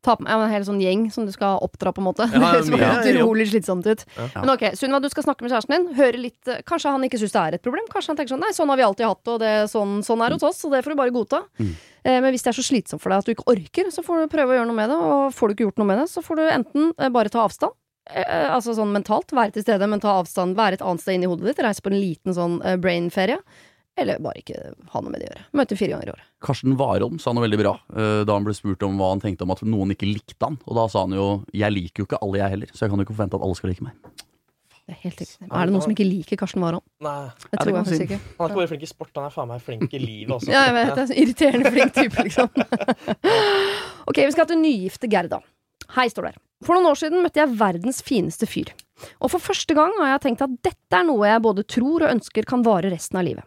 Ta 0.07 0.15
på 0.15 0.23
meg 0.23 0.31
en 0.31 0.53
hel 0.53 0.63
sånn 0.63 0.79
gjeng 0.79 1.09
som 1.11 1.25
du 1.27 1.33
skal 1.35 1.59
oppdra, 1.65 1.91
på 1.91 1.99
en 1.99 2.07
måte. 2.07 2.29
Ja, 2.31 2.53
det 2.55 2.71
høres 2.71 3.09
utrolig 3.11 3.49
slitsomt 3.51 3.87
ut. 3.89 4.05
Ja. 4.15 4.29
Men 4.37 4.53
ok, 4.53 4.69
Sunniva, 4.79 5.01
du 5.03 5.09
skal 5.11 5.27
snakke 5.27 5.43
med 5.43 5.51
kjæresten 5.51 5.75
din. 5.75 5.89
Høre 5.99 6.21
litt 6.23 6.51
eh, 6.53 6.61
Kanskje 6.69 6.93
han 6.95 7.07
ikke 7.09 7.19
syns 7.19 7.35
det 7.35 7.43
er 7.43 7.57
et 7.59 7.65
problem. 7.65 7.89
Kanskje 7.91 8.13
han 8.13 8.21
tenker 8.21 8.37
sånn 8.37 8.45
Nei, 8.45 8.53
sånn 8.55 8.71
har 8.71 8.79
vi 8.79 8.87
alltid 8.87 9.09
hatt 9.09 9.25
det, 9.25 9.33
og 9.35 9.41
det, 9.43 9.53
sånn, 9.73 9.97
sånn 10.07 10.23
er 10.23 10.37
hos 10.37 10.47
oss, 10.47 10.63
og 10.69 10.77
det 10.77 10.85
får 10.87 10.95
du 10.95 11.01
bare 11.01 11.15
godta. 11.17 11.43
Mm. 11.59 11.73
Eh, 12.05 12.21
men 12.23 12.31
hvis 12.31 12.47
det 12.47 12.53
er 12.53 12.59
så 12.61 12.67
slitsomt 12.69 13.03
for 13.03 13.11
deg 13.11 13.25
at 13.25 13.27
du 13.27 13.35
ikke 13.35 13.49
orker, 13.51 13.91
så 13.95 14.05
får 14.07 14.23
du 14.23 14.33
prøve 14.37 14.55
å 14.55 14.61
gjøre 14.61 14.71
noe 14.71 14.79
med 14.79 14.93
det. 14.95 15.01
Og 15.09 15.35
får 15.35 15.51
du 15.51 15.57
ikke 15.57 15.67
gjort 15.67 15.83
noe 15.83 15.91
med 15.91 16.03
det, 16.05 16.07
så 16.15 16.23
får 16.23 16.39
du 16.39 16.45
enten 16.47 16.93
eh, 16.95 17.11
bare 17.19 17.35
ta 17.35 17.43
avstand. 17.43 17.75
Eh, 18.15 18.47
altså 18.55 18.77
sånn 18.79 18.95
mentalt, 18.95 19.35
være 19.35 19.57
til 19.59 19.67
stede, 19.67 19.91
men 19.91 20.05
ta 20.05 20.15
avstand, 20.21 20.55
være 20.57 20.79
et 20.79 20.87
annet 20.87 21.03
sted 21.03 21.19
inni 21.19 21.33
hodet 21.33 21.51
ditt. 21.51 21.65
Reise 21.67 21.83
på 21.83 21.91
en 21.91 21.99
liten 21.99 22.39
sånn 22.39 22.61
brain-ferie. 22.79 23.43
Eller 23.99 24.21
bare 24.23 24.39
ikke 24.43 24.61
ha 24.93 25.03
noe 25.03 25.11
med 25.11 25.23
det 25.23 25.29
å 25.29 25.33
gjøre. 25.33 25.45
Møte 25.59 25.79
fire 25.79 25.97
ganger 25.97 26.11
i 26.11 26.15
året. 26.15 26.29
Karsten 26.45 26.77
Warholm 26.79 27.19
sa 27.23 27.35
noe 27.35 27.45
veldig 27.49 27.59
bra 27.59 27.75
eh, 27.91 28.23
da 28.29 28.37
han 28.37 28.47
ble 28.47 28.55
spurt 28.55 28.85
om 28.87 29.01
hva 29.01 29.11
han 29.11 29.23
tenkte 29.25 29.47
om 29.47 29.55
at 29.55 29.65
noen 29.67 29.95
ikke 29.97 30.07
likte 30.07 30.39
han. 30.45 30.61
Og 30.69 30.79
da 30.79 30.87
sa 30.93 31.03
han 31.07 31.17
jo 31.19 31.29
'jeg 31.51 31.75
liker 31.75 32.05
jo 32.05 32.07
ikke 32.07 32.23
alle, 32.23 32.39
jeg 32.39 32.55
heller', 32.55 32.73
så 32.73 32.87
jeg 32.87 32.91
kan 32.95 32.99
jo 32.99 33.07
ikke 33.09 33.19
forvente 33.19 33.39
at 33.41 33.43
alle 33.43 33.59
skal 33.59 33.71
like 33.71 33.83
meg. 33.83 33.95
Det 34.89 34.95
er 34.95 35.01
helt 35.03 35.21
riktig. 35.21 35.49
Er 35.53 35.67
det 35.67 35.73
noen 35.75 35.83
som 35.85 35.93
ikke 35.93 36.07
liker 36.09 36.39
Karsten 36.41 36.63
Warholm? 36.65 36.85
Nei, 37.05 37.29
det 37.51 37.59
tror 37.61 37.75
ja, 37.75 37.83
jeg 37.85 38.07
ikke. 38.07 38.17
han 38.17 38.47
er 38.47 38.49
ikke 38.49 38.61
bare 38.63 38.71
flink 38.71 38.83
i 38.87 38.89
sport, 38.89 39.11
han 39.19 39.27
er 39.27 39.35
faen 39.35 39.51
meg 39.51 39.61
flink 39.61 39.93
i 39.93 40.01
livet 40.01 40.33
også. 40.39 40.49
Ja, 40.55 40.63
jeg 40.65 40.77
vet 40.79 40.95
det. 40.97 41.07
Irriterende 41.21 41.73
flink 41.75 41.93
type, 41.93 42.25
liksom. 42.25 42.49
ok, 44.09 44.17
vi 44.23 44.33
skal 44.33 44.49
til 44.49 44.63
nygifte 44.63 45.11
Gerda. 45.13 45.43
Hei, 45.93 46.09
står 46.09 46.31
der. 46.31 46.41
For 46.65 46.73
noen 46.73 46.89
år 46.89 46.97
siden 47.03 47.21
møtte 47.21 47.43
jeg 47.43 47.53
verdens 47.61 48.01
fineste 48.01 48.49
fyr. 48.49 48.73
Og 49.21 49.31
for 49.35 49.45
første 49.45 49.77
gang 49.77 49.93
har 50.01 50.15
jeg 50.15 50.25
tenkt 50.25 50.47
at 50.47 50.57
dette 50.65 50.97
er 50.97 51.05
noe 51.07 51.29
jeg 51.29 51.45
både 51.45 51.69
tror 51.69 52.07
og 52.07 52.15
ønsker 52.17 52.49
kan 52.49 52.65
vare 52.65 52.89
resten 52.89 53.21
av 53.21 53.29
livet. 53.29 53.45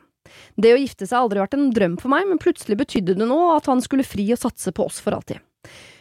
Det 0.55 0.73
å 0.75 0.81
gifte 0.81 1.07
seg 1.07 1.17
har 1.17 1.27
aldri 1.27 1.43
vært 1.43 1.57
en 1.57 1.71
drøm 1.75 1.95
for 2.01 2.13
meg, 2.13 2.27
men 2.29 2.41
plutselig 2.41 2.79
betydde 2.81 3.17
det 3.19 3.29
noe 3.29 3.55
at 3.57 3.69
han 3.71 3.83
skulle 3.83 4.07
fri 4.07 4.27
og 4.35 4.41
satse 4.41 4.73
på 4.75 4.87
oss 4.87 5.01
for 5.03 5.17
alltid. 5.17 5.41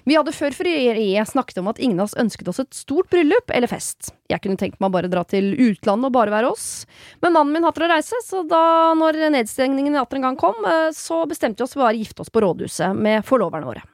Vi 0.08 0.16
hadde 0.16 0.32
før 0.32 0.54
frieriet 0.56 1.28
snakket 1.28 1.60
om 1.60 1.68
at 1.70 1.80
ingen 1.82 2.00
av 2.00 2.08
oss 2.08 2.16
ønsket 2.18 2.48
oss 2.48 2.62
et 2.62 2.72
stort 2.76 3.10
bryllup 3.12 3.52
eller 3.52 3.68
fest. 3.70 4.14
Jeg 4.32 4.40
kunne 4.42 4.58
tenkt 4.60 4.80
meg 4.80 4.88
å 4.88 4.96
bare 4.96 5.10
dra 5.12 5.26
til 5.28 5.52
utlandet 5.52 6.08
og 6.08 6.16
bare 6.16 6.32
være 6.32 6.52
oss. 6.54 6.66
Men 7.20 7.36
mannen 7.36 7.52
min 7.54 7.68
hater 7.68 7.84
å 7.84 7.92
reise, 7.92 8.22
så 8.24 8.42
da 8.48 8.94
når 8.96 9.20
nedstengningen 9.36 10.00
atter 10.00 10.20
en 10.20 10.30
gang 10.30 10.40
kom, 10.40 10.56
eh, 10.64 10.90
så 10.96 11.22
bestemte 11.28 11.60
vi 11.60 11.68
oss 11.68 11.76
for 11.76 11.90
å 11.90 11.94
gifte 11.94 12.24
oss 12.24 12.32
på 12.32 12.42
rådhuset 12.46 12.96
med 12.96 13.26
forloverne 13.28 13.68
våre. 13.68 13.84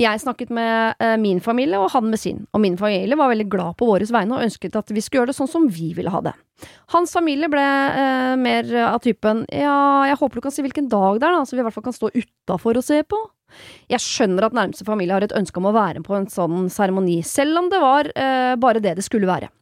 Jeg 0.00 0.22
snakket 0.22 0.52
med 0.54 1.02
eh, 1.02 1.16
min 1.20 1.42
familie 1.44 1.80
og 1.80 1.90
han 1.94 2.08
med 2.10 2.20
sin, 2.20 2.44
og 2.52 2.62
min 2.64 2.78
familie 2.80 3.18
var 3.18 3.32
veldig 3.32 3.48
glad 3.52 3.78
på 3.80 3.88
våres 3.88 4.12
vegne 4.14 4.38
og 4.38 4.46
ønsket 4.46 4.78
at 4.78 4.92
vi 4.92 5.02
skulle 5.04 5.22
gjøre 5.22 5.32
det 5.32 5.38
sånn 5.38 5.50
som 5.50 5.68
vi 5.68 5.92
ville 5.96 6.12
ha 6.12 6.22
det. 6.24 6.34
Hans 6.94 7.14
familie 7.14 7.50
ble 7.52 7.62
eh, 7.62 8.34
mer 8.40 8.68
av 8.86 9.00
typen 9.04 9.44
ja, 9.50 10.08
jeg 10.10 10.18
håper 10.20 10.38
du 10.38 10.46
kan 10.46 10.54
si 10.54 10.64
hvilken 10.64 10.90
dag 10.92 11.20
det 11.20 11.28
er, 11.28 11.36
da, 11.36 11.46
så 11.46 11.56
vi 11.56 11.62
i 11.62 11.66
hvert 11.66 11.76
fall 11.76 11.88
kan 11.88 11.96
stå 11.96 12.12
utafor 12.14 12.80
og 12.80 12.86
se 12.86 13.02
på. 13.06 13.20
Jeg 13.92 14.00
skjønner 14.00 14.46
at 14.46 14.56
nærmeste 14.56 14.86
familie 14.88 15.16
har 15.16 15.24
et 15.26 15.34
ønske 15.36 15.60
om 15.60 15.68
å 15.68 15.74
være 15.76 16.04
på 16.04 16.16
en 16.16 16.28
sånn 16.32 16.70
seremoni, 16.72 17.20
selv 17.26 17.60
om 17.60 17.68
det 17.72 17.82
var 17.82 18.08
eh, 18.16 18.54
bare 18.60 18.82
det 18.84 18.96
det 18.98 19.06
skulle 19.06 19.28
være. 19.28 19.52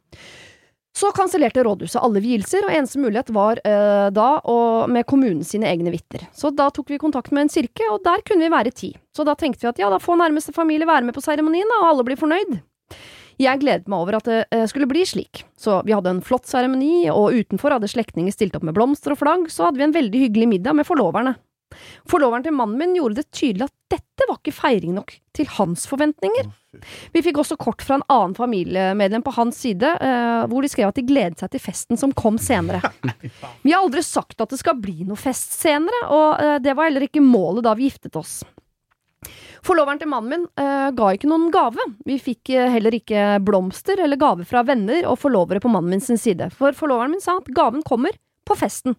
Så 1.00 1.08
kansellerte 1.16 1.62
rådhuset 1.64 2.02
alle 2.02 2.20
vielser, 2.20 2.66
og 2.66 2.74
eneste 2.74 3.00
mulighet 3.00 3.30
var 3.32 3.60
eh, 3.64 4.08
da 4.12 4.28
å, 4.44 4.56
med 4.90 5.06
kommunen 5.08 5.46
sine 5.46 5.70
egne 5.70 5.92
vitner. 5.94 6.26
Så 6.36 6.50
da 6.52 6.66
tok 6.74 6.92
vi 6.92 7.00
kontakt 7.00 7.32
med 7.32 7.46
en 7.46 7.52
kirke, 7.52 7.86
og 7.88 8.02
der 8.04 8.20
kunne 8.26 8.44
vi 8.44 8.52
være 8.52 8.74
ti. 8.76 8.90
Så 9.16 9.24
da 9.24 9.32
tenkte 9.38 9.64
vi 9.64 9.70
at 9.70 9.80
ja, 9.80 9.88
da 9.92 10.00
får 10.02 10.20
nærmeste 10.20 10.52
familie 10.52 10.88
være 10.88 11.06
med 11.08 11.16
på 11.16 11.24
seremonien, 11.24 11.72
og 11.78 11.88
alle 11.88 12.04
blir 12.04 12.20
fornøyd. 12.20 12.58
Jeg 13.40 13.62
gledet 13.62 13.88
meg 13.88 14.02
over 14.02 14.18
at 14.18 14.28
det 14.28 14.40
eh, 14.52 14.66
skulle 14.68 14.90
bli 14.90 15.06
slik. 15.08 15.46
Så 15.56 15.78
vi 15.86 15.96
hadde 15.96 16.12
en 16.12 16.24
flott 16.24 16.50
seremoni, 16.50 17.06
og 17.08 17.32
utenfor 17.38 17.78
hadde 17.78 17.88
slektninger 17.88 18.34
stilt 18.36 18.58
opp 18.58 18.66
med 18.68 18.76
blomster 18.76 19.14
og 19.14 19.22
flagg, 19.22 19.48
så 19.48 19.70
hadde 19.70 19.80
vi 19.80 19.88
en 19.88 19.96
veldig 19.96 20.26
hyggelig 20.26 20.50
middag 20.52 20.76
med 20.76 20.88
forloverne. 20.88 21.38
Forloveren 22.10 22.44
til 22.44 22.54
mannen 22.56 22.78
min 22.80 22.96
gjorde 22.98 23.20
det 23.20 23.30
tydelig 23.34 23.68
at 23.68 23.76
dette 23.96 24.26
var 24.28 24.38
ikke 24.40 24.54
feiring 24.54 24.94
nok 24.96 25.14
til 25.36 25.48
hans 25.56 25.86
forventninger. 25.90 26.50
Vi 27.14 27.22
fikk 27.24 27.40
også 27.42 27.56
kort 27.58 27.82
fra 27.82 27.98
en 27.98 28.06
annen 28.12 28.36
familiemedlem 28.38 29.24
på 29.26 29.34
hans 29.34 29.58
side, 29.64 29.90
eh, 29.98 30.44
hvor 30.50 30.62
de 30.62 30.70
skrev 30.70 30.92
at 30.92 31.00
de 31.00 31.06
gledet 31.06 31.42
seg 31.42 31.50
til 31.50 31.62
festen 31.62 31.98
som 31.98 32.14
kom 32.14 32.38
senere. 32.38 32.92
Vi 33.64 33.72
har 33.72 33.82
aldri 33.82 34.04
sagt 34.06 34.40
at 34.40 34.52
det 34.52 34.60
skal 34.60 34.78
bli 34.78 35.02
noe 35.08 35.18
fest 35.18 35.56
senere, 35.58 36.04
og 36.14 36.28
eh, 36.38 36.56
det 36.62 36.76
var 36.78 36.90
heller 36.90 37.08
ikke 37.08 37.24
målet 37.24 37.66
da 37.66 37.74
vi 37.74 37.88
giftet 37.90 38.18
oss. 38.18 38.40
Forloveren 39.66 40.00
til 40.00 40.08
mannen 40.08 40.30
min 40.32 40.46
uh, 40.56 40.88
ga 40.96 41.10
ikke 41.12 41.28
noen 41.28 41.50
gave. 41.52 41.84
Vi 42.08 42.16
fikk 42.22 42.52
uh, 42.56 42.70
heller 42.72 42.94
ikke 42.96 43.34
blomster 43.44 44.00
eller 44.00 44.16
gave 44.20 44.46
fra 44.48 44.62
venner 44.64 45.04
og 45.10 45.18
forlovere 45.20 45.60
på 45.60 45.68
mannen 45.68 45.92
min 45.92 46.04
sin 46.04 46.20
side, 46.20 46.48
for 46.56 46.76
forloveren 46.76 47.12
min 47.12 47.20
sa 47.20 47.36
at 47.42 47.50
gaven 47.52 47.84
kommer 47.84 48.16
på 48.48 48.56
festen. 48.56 48.96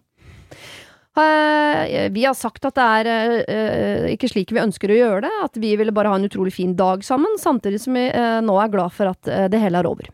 Eh, 1.12 2.08
vi 2.10 2.24
har 2.24 2.34
sagt 2.34 2.64
at 2.64 2.78
det 2.78 2.84
er 2.88 3.42
eh, 3.44 4.06
ikke 4.14 4.30
slik 4.32 4.52
vi 4.54 4.62
ønsker 4.62 4.92
å 4.92 4.96
gjøre 4.96 5.26
det, 5.26 5.32
at 5.44 5.58
vi 5.60 5.74
ville 5.76 5.92
bare 5.92 6.08
ha 6.08 6.16
en 6.16 6.24
utrolig 6.24 6.54
fin 6.56 6.72
dag 6.78 7.04
sammen, 7.04 7.36
samtidig 7.40 7.82
som 7.84 7.98
vi 7.98 8.06
eh, 8.08 8.40
nå 8.40 8.56
er 8.62 8.72
glad 8.72 8.94
for 8.96 9.12
at 9.12 9.28
eh, 9.28 9.48
det 9.52 9.60
hele 9.60 9.82
er 9.82 9.88
over. 9.90 10.08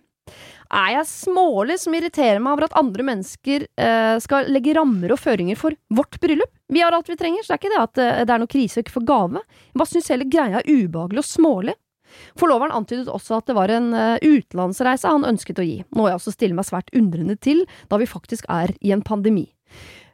Er 0.68 0.90
jeg 0.98 1.08
smålig 1.08 1.78
som 1.80 1.94
irriterer 1.96 2.42
meg 2.44 2.52
over 2.52 2.66
at 2.66 2.76
andre 2.76 3.06
mennesker 3.06 3.64
eh, 3.80 4.16
skal 4.20 4.50
legge 4.52 4.74
rammer 4.76 5.14
og 5.14 5.20
føringer 5.22 5.56
for 5.56 5.76
vårt 5.94 6.18
bryllup? 6.20 6.50
Vi 6.68 6.82
har 6.84 6.92
alt 6.92 7.08
vi 7.08 7.16
trenger, 7.16 7.44
så 7.44 7.54
det 7.54 7.56
er 7.56 7.62
ikke 7.62 7.74
det 7.76 7.84
at 7.84 8.02
eh, 8.04 8.24
det 8.26 8.34
er 8.34 8.42
noe 8.42 8.52
krise 8.52 8.84
for 8.92 9.06
gave. 9.08 9.44
Jeg 9.70 9.80
bare 9.80 9.92
syns 9.94 10.10
hele 10.12 10.28
greia 10.28 10.60
er 10.60 10.68
ubehagelig 10.68 11.22
og 11.22 11.30
smålig. 11.30 11.76
Forloveren 12.40 12.74
antydet 12.74 13.08
også 13.12 13.38
at 13.38 13.48
det 13.48 13.56
var 13.56 13.72
en 13.72 13.92
eh, 13.96 14.18
utenlandsreise 14.24 15.14
han 15.14 15.28
ønsket 15.28 15.62
å 15.62 15.66
gi, 15.66 15.78
noe 15.96 16.10
jeg 16.10 16.20
også 16.20 16.34
stiller 16.34 16.58
meg 16.58 16.68
svært 16.68 16.92
undrende 16.96 17.38
til, 17.40 17.64
da 17.88 18.00
vi 18.00 18.10
faktisk 18.10 18.48
er 18.52 18.74
i 18.82 18.92
en 18.96 19.04
pandemi. 19.06 19.46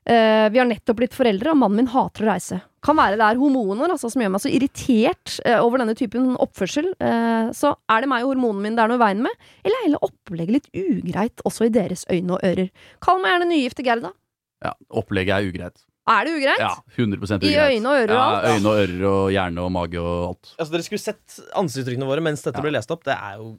Eh, 0.04 0.46
vi 0.52 0.60
har 0.60 0.66
nettopp 0.68 0.98
blitt 0.98 1.14
foreldre, 1.16 1.54
og 1.54 1.60
mannen 1.62 1.78
min 1.80 1.88
hater 1.92 2.26
å 2.26 2.28
reise. 2.28 2.58
Kan 2.84 2.98
være 2.98 3.16
det 3.16 3.24
er 3.24 3.38
hormoner 3.40 3.88
altså, 3.94 4.10
som 4.12 4.20
gjør 4.20 4.34
meg 4.34 4.42
så 4.44 4.50
irritert 4.52 5.38
uh, 5.48 5.62
over 5.64 5.80
denne 5.80 5.94
typen 5.96 6.34
oppførsel. 6.36 6.90
Uh, 7.00 7.48
så 7.56 7.70
er 7.88 8.04
det 8.04 8.10
meg 8.12 8.26
og 8.26 8.34
hormonene 8.34 8.66
mine 8.66 8.76
det 8.76 8.84
er 8.84 8.92
noe 8.92 9.00
i 9.00 9.04
veien 9.06 9.22
med, 9.24 9.46
eller 9.64 9.78
er 9.78 9.86
hele 9.86 10.00
opplegget 10.04 10.52
litt 10.58 10.68
ugreit 10.76 11.40
også 11.48 11.70
i 11.70 11.72
deres 11.72 12.04
øyne 12.12 12.36
og 12.36 12.44
ører? 12.44 12.68
Kall 13.00 13.22
meg 13.24 13.32
gjerne 13.32 13.48
nygifte 13.54 13.86
Gerda. 13.86 14.12
Ja, 14.64 14.74
Opplegget 15.00 15.38
er 15.38 15.48
ugreit. 15.48 15.80
Er 16.12 16.28
det 16.28 16.34
ugreit? 16.36 16.60
Ja, 16.60 16.74
100% 17.00 17.40
ugreit. 17.40 17.48
I 17.48 17.78
øyne 17.78 17.88
og 17.88 18.02
ører 18.02 18.12
og 18.18 18.20
alt? 18.26 18.44
ja. 18.44 18.52
Øyne 18.58 18.68
og 18.74 18.82
ører 18.84 19.06
og 19.14 19.30
hjerne 19.32 19.64
og 19.64 19.72
mage 19.72 20.00
og 20.04 20.26
alt. 20.28 20.52
Altså, 20.58 20.72
dere 20.76 20.84
skulle 20.90 21.00
sett 21.08 21.38
ansiktsuttrykkene 21.56 22.08
våre 22.12 22.24
mens 22.28 22.44
dette 22.44 22.60
Ja. 22.60 22.66
ble 22.68 22.76
lest 22.76 22.92
opp. 22.92 23.08
Det 23.08 23.16
er 23.16 23.38
jo 23.40 23.54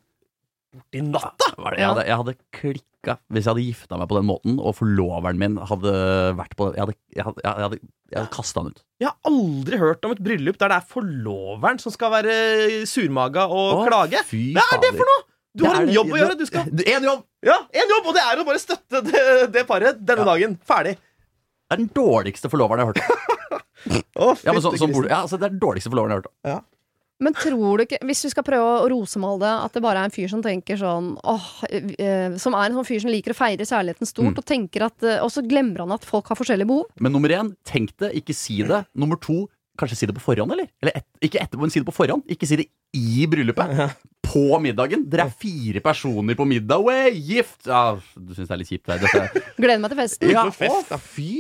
borti 0.80 1.02
natta! 1.08 1.50
Det? 1.56 1.80
Jeg 1.80 1.88
hadde, 1.90 2.06
jeg 2.10 2.18
hadde 2.22 2.36
klikka 2.56 3.18
hvis 3.30 3.46
jeg 3.46 3.52
hadde 3.54 3.64
gifta 3.68 3.98
meg 4.02 4.08
på 4.10 4.16
den 4.18 4.26
måten, 4.30 4.56
og 4.60 4.74
forloveren 4.80 5.38
min 5.38 5.58
hadde 5.70 5.92
vært 6.40 6.56
på 6.58 6.68
den. 6.72 6.78
Jeg 6.80 6.86
hadde, 6.86 6.96
jeg 7.16 7.26
hadde, 7.28 7.44
jeg 7.46 7.66
hadde, 7.68 7.80
jeg 8.12 8.20
hadde 8.22 8.32
kasta 8.34 8.64
han 8.64 8.72
ut. 8.74 8.82
Jeg 9.04 9.10
har 9.12 9.30
aldri 9.30 9.78
hørt 9.82 10.06
om 10.08 10.16
et 10.16 10.24
bryllup 10.26 10.58
der 10.62 10.74
det 10.74 10.80
er 10.82 10.88
forloveren 10.90 11.80
som 11.84 11.94
skal 11.94 12.12
være 12.16 12.36
surmaga 12.90 13.46
og 13.50 13.84
Å, 13.84 13.86
klage. 13.90 14.24
fy 14.30 14.44
Hva 14.58 14.66
er 14.74 14.82
det 14.86 14.94
for 14.98 15.12
noe?! 15.12 15.26
Du 15.56 15.64
har 15.70 15.78
en 15.80 15.88
det- 15.88 15.96
jobb 15.96 16.10
å 16.12 16.18
gjøre! 16.20 16.36
Du 16.42 16.46
skal 16.50 16.66
En 16.68 17.06
jobb! 17.08 17.22
Ja, 17.46 17.60
en 17.72 17.92
jobb, 17.94 18.08
og 18.10 18.16
det 18.18 18.24
er 18.26 18.42
å 18.42 18.46
bare 18.50 18.60
støtte 18.60 19.02
det, 19.06 19.22
det 19.54 19.68
paret 19.70 20.02
denne 20.04 20.26
Ja. 20.26 20.32
dagen. 20.34 20.58
Ferdig. 20.68 20.96
Det 20.98 21.74
er 21.78 21.78
den 21.86 21.92
dårligste 21.96 22.50
forloveren 22.52 22.82
jeg 22.82 22.86
har 22.86 22.94
hørt 22.94 23.06
om. 23.06 24.02
oh, 24.18 24.36
Ja, 24.44 24.52
men 24.52 24.62
så, 24.66 24.74
sånn 24.78 24.92
ja, 25.08 25.22
altså, 25.22 25.38
det 25.40 25.46
er 25.48 25.54
den 25.56 25.62
dårligste 25.62 25.90
forloveren 25.94 26.12
jeg 26.12 26.18
har 26.18 26.26
hørt 26.26 26.32
om. 26.34 26.66
Men 27.23 27.34
tror 27.34 27.78
du 27.80 27.84
ikke, 27.86 27.99
hvis 28.04 28.25
vi 28.25 28.30
skal 28.34 28.43
prøve 28.43 28.71
å 28.84 28.89
rosemale 28.91 29.39
det, 29.39 29.51
at 29.65 29.73
det 29.78 29.82
bare 29.86 30.01
er 30.04 30.10
en 30.10 30.12
fyr 30.15 30.28
som 30.28 30.41
tenker 30.43 30.75
sånn 30.75 31.13
åh, 31.23 31.45
eh, 31.71 32.36
Som 32.41 32.54
er 32.54 32.65
en 32.67 32.75
sånn 32.75 32.88
fyr 32.89 32.99
som 33.06 33.12
liker 33.13 33.32
å 33.32 33.38
feire 33.39 33.63
kjærligheten 33.63 34.10
stort, 34.10 34.34
Mm. 34.34 34.38
og 34.38 34.45
tenker 34.45 34.86
at 34.89 35.04
eh, 35.04 35.21
Og 35.23 35.32
så 35.32 35.41
glemmer 35.47 35.80
han 35.86 35.91
at 35.95 36.04
folk 36.04 36.28
har 36.28 36.36
forskjellige 36.36 36.67
behov. 36.67 36.86
Men 36.99 37.13
nummer 37.15 37.30
én, 37.30 37.56
tenk 37.63 37.95
det, 37.97 38.12
ikke 38.19 38.36
si 38.36 38.62
det. 38.63 38.86
Nummer 38.95 39.15
to, 39.15 39.47
kanskje 39.80 39.95
si 39.95 40.06
det 40.08 40.15
på 40.15 40.23
forhånd, 40.28 40.51
eller? 40.51 40.67
Eller 40.84 40.91
et, 40.99 41.06
ikke 41.21 41.39
etterpå, 41.39 41.62
men 41.62 41.69
si 41.71 41.80
det 41.80 41.88
på 41.88 41.95
forhånd. 41.95 42.23
Ikke 42.28 42.47
si 42.47 42.56
det 42.60 42.67
i 42.95 43.25
bryllupet. 43.28 43.95
På 44.36 44.60
middagen. 44.60 45.06
Dere 45.08 45.30
er 45.30 45.36
fire 45.39 45.80
personer 45.86 46.36
på 46.36 46.43
middag. 46.50 46.84
Way, 46.84 47.15
gift! 47.15 47.69
Ah, 47.71 47.95
du 48.19 48.34
syns 48.36 48.50
det 48.50 48.56
er 48.58 48.60
litt 48.60 48.71
kjipt? 48.74 48.89
Det. 48.91 49.00
Dette, 49.06 49.43
Gleder 49.63 49.80
meg 49.80 49.93
til 49.93 50.02
festen. 50.02 50.34
ja, 50.36 50.43
fest, 50.52 50.76
å, 50.76 50.84
da. 50.91 51.00
fy 51.00 51.32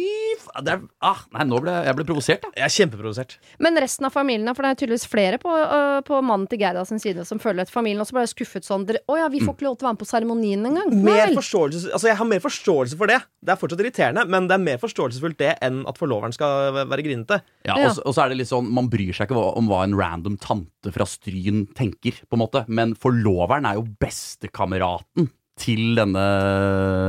det 0.63 0.71
er, 0.71 0.81
ah, 1.03 1.19
Nei, 1.35 1.43
nå 1.49 1.57
ble 1.59 1.73
jeg 1.83 1.95
ble 1.97 2.05
provosert, 2.07 2.43
da. 2.45 2.49
Jeg 2.55 2.63
er 2.69 2.73
kjempeprovosert. 2.75 3.33
Men 3.65 3.75
resten 3.81 4.07
av 4.07 4.13
familien, 4.15 4.47
for 4.55 4.63
det 4.63 4.69
er 4.71 4.77
tydeligvis 4.79 5.07
flere 5.11 5.39
på, 5.41 5.51
uh, 5.51 5.99
på 6.05 6.19
mannen 6.23 6.45
til 6.47 6.61
Gerda 6.61 6.85
sin 6.87 7.01
side 7.01 7.25
som 7.27 7.41
føler 7.43 7.65
at 7.65 7.71
familien 7.73 7.99
også 8.03 8.15
ble 8.15 8.23
skuffet 8.31 8.63
sånn 8.67 8.85
dere, 8.87 9.01
oh, 9.11 9.17
ja, 9.19 9.27
vi 9.33 9.41
får 9.43 9.57
ikke 9.57 9.67
lov 9.67 9.75
til 9.81 9.87
å 9.87 9.89
være 9.89 9.97
med 9.97 10.03
på 10.03 10.07
seremonien 10.07 10.69
engang. 10.69 10.93
Altså 11.35 12.07
jeg 12.07 12.17
har 12.21 12.29
mer 12.29 12.43
forståelse 12.43 12.99
for 12.99 13.11
det. 13.11 13.19
Det 13.45 13.53
er 13.55 13.59
fortsatt 13.59 13.81
irriterende, 13.83 14.23
men 14.31 14.47
det 14.49 14.55
er 14.57 14.63
mer 14.63 14.79
forståelsesfullt 14.81 15.39
det 15.41 15.51
enn 15.65 15.81
at 15.89 15.99
forloveren 15.99 16.33
skal 16.35 16.71
være 16.85 17.03
grinete. 17.05 17.41
Ja, 17.65 17.75
Ja. 17.75 17.89
Og, 17.89 17.95
så- 17.97 18.05
og 18.05 18.13
så 18.15 18.23
er 18.23 18.29
det 18.31 18.37
litt 18.39 18.47
sånn, 18.51 18.69
Man 18.71 18.87
bryr 18.89 19.11
seg 19.13 19.27
ikke 19.27 19.57
om 19.57 19.67
hva 19.67 19.83
en 19.83 19.95
random 19.97 20.37
tante 20.39 20.91
fra 20.93 21.05
Stryn 21.09 21.65
tenker, 21.75 22.21
på 22.29 22.37
en 22.37 22.43
måte. 22.45 22.63
Men 22.69 22.84
forloveren 22.93 23.65
er 23.65 23.79
jo 23.79 23.87
bestekameraten 24.03 25.31
til 25.57 25.95
denne 25.97 26.27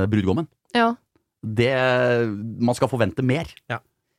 brudgommen. 0.08 0.48
Ja. 0.74 0.94
Det 1.46 1.74
Man 2.62 2.74
skal 2.74 2.88
forvente 2.90 3.22
mer. 3.22 3.46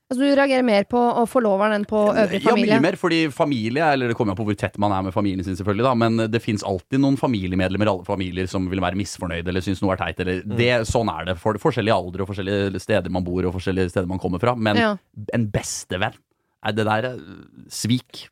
Altså, 0.08 0.22
du 0.24 0.38
reagerer 0.40 0.64
mer 0.64 0.86
på 0.88 1.00
forloveren 1.28 1.74
enn 1.76 1.84
på 1.88 2.00
øvrig 2.14 2.40
familie? 2.46 2.70
Ja, 2.70 2.78
mye 2.78 2.84
mer, 2.86 2.96
fordi 2.96 3.18
familie 3.34 3.84
Eller 3.92 4.08
det 4.08 4.16
kommer 4.16 4.32
an 4.32 4.38
på 4.40 4.46
hvor 4.48 4.56
tett 4.56 4.78
man 4.80 4.94
er 4.96 5.02
med 5.04 5.12
familien 5.12 5.44
sin, 5.44 5.58
selvfølgelig, 5.60 5.84
da, 5.84 5.92
men 6.00 6.22
det 6.32 6.40
fins 6.40 6.64
alltid 6.64 7.02
noen 7.04 7.18
familiemedlemmer 7.20 7.90
i 7.90 7.92
alle 7.92 8.08
familier 8.08 8.48
som 8.48 8.70
vil 8.72 8.80
være 8.80 8.96
misfornøyde 8.96 9.52
eller 9.52 9.66
syns 9.66 9.82
noe 9.84 9.98
er 9.98 10.00
teit. 10.06 10.22
Eller 10.24 10.40
det, 10.48 10.70
sånn 10.88 11.12
er 11.12 11.28
det. 11.28 11.36
For 11.42 11.60
forskjellige 11.60 11.98
aldre 11.98 12.24
og 12.24 12.32
forskjellige 12.32 12.80
steder 12.86 13.12
man 13.12 13.28
bor 13.28 13.50
og 13.50 13.58
forskjellige 13.58 13.92
steder 13.92 14.08
man 14.08 14.20
kommer 14.24 14.40
fra. 14.40 14.56
Men 14.56 14.80
Ja. 14.80 14.94
en 15.36 15.50
bestevenn 15.52 16.16
er 16.64 16.72
det 16.72 16.86
der 16.88 17.10
er 17.12 17.20
svik. 17.68 18.30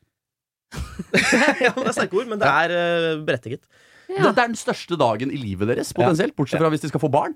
ja, 1.64 1.72
det 1.76 1.86
er 1.86 1.94
sterke 1.96 2.18
ord, 2.18 2.28
men 2.30 2.40
det 2.40 2.48
er 2.50 2.72
uh, 2.74 3.24
berettiget. 3.26 3.62
Ja. 4.10 4.20
Det, 4.22 4.32
det 4.36 4.42
er 4.44 4.52
den 4.52 4.58
største 4.58 4.98
dagen 5.00 5.32
i 5.34 5.38
livet 5.40 5.68
deres, 5.70 5.92
potensielt. 5.96 6.34
Bortsett 6.38 6.62
fra 6.62 6.70
hvis 6.72 6.84
de 6.84 6.90
skal 6.92 7.02
få 7.02 7.10
barn. 7.12 7.34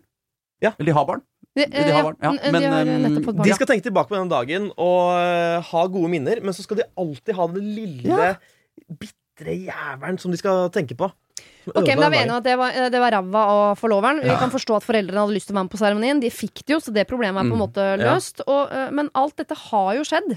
Ja. 0.63 0.75
Eller 0.79 0.91
de 0.91 0.97
har 0.99 1.07
barn. 1.09 1.23
De, 1.57 1.65
de 1.67 1.83
har 1.91 2.05
barn, 2.07 2.19
ja. 2.23 2.31
de 2.37 2.51
Men, 2.55 2.67
har 2.71 2.87
um, 2.87 3.07
nettopp 3.07 3.31
barn. 3.33 3.47
De 3.49 3.55
skal 3.57 3.71
tenke 3.71 3.87
tilbake 3.89 4.13
på 4.13 4.19
den 4.19 4.29
dagen 4.31 4.69
og 4.79 5.15
eh, 5.17 5.71
ha 5.71 5.87
gode 5.91 6.11
minner, 6.13 6.43
men 6.45 6.55
så 6.55 6.63
skal 6.63 6.83
de 6.83 6.87
alltid 7.01 7.35
ha 7.39 7.47
den 7.55 7.71
lille, 7.75 8.07
Ja. 8.07 8.35
bitre 9.01 9.57
jævelen 9.67 10.21
som 10.21 10.31
de 10.35 10.39
skal 10.39 10.69
tenke 10.75 10.95
på. 11.01 11.09
Ok, 11.71 11.89
men 11.89 12.01
da 12.01 12.07
er 12.07 12.13
vi 12.13 12.21
enige 12.21 12.35
om 12.35 12.39
at 12.41 12.47
det 12.47 12.55
var, 12.61 12.77
eh, 12.77 12.91
det 12.93 13.01
var 13.03 13.15
ræva 13.17 13.43
av 13.55 13.81
forloveren. 13.81 14.21
Vi 14.25 14.37
kan 14.41 14.53
forstå 14.53 14.77
at 14.79 14.87
foreldrene 14.87 15.25
hadde 15.25 15.35
lyst 15.37 15.49
til 15.51 15.57
å 15.57 15.59
være 15.59 15.67
med 15.69 15.75
på 15.75 15.81
seremonien. 15.83 16.23
De 16.23 16.31
fikk 16.33 16.63
det 16.63 16.77
jo, 16.77 16.81
så 16.85 16.95
det 16.95 17.07
problemet 17.11 17.41
er 17.43 17.49
på 17.51 17.57
en 17.57 17.59
Mm. 17.59 17.65
måte 17.67 17.89
løst. 18.05 18.45
Og, 18.47 18.71
eh, 18.71 18.91
men 18.95 19.11
alt 19.15 19.37
dette 19.41 19.57
har 19.57 19.91
jo 19.99 20.07
skjedd. 20.07 20.37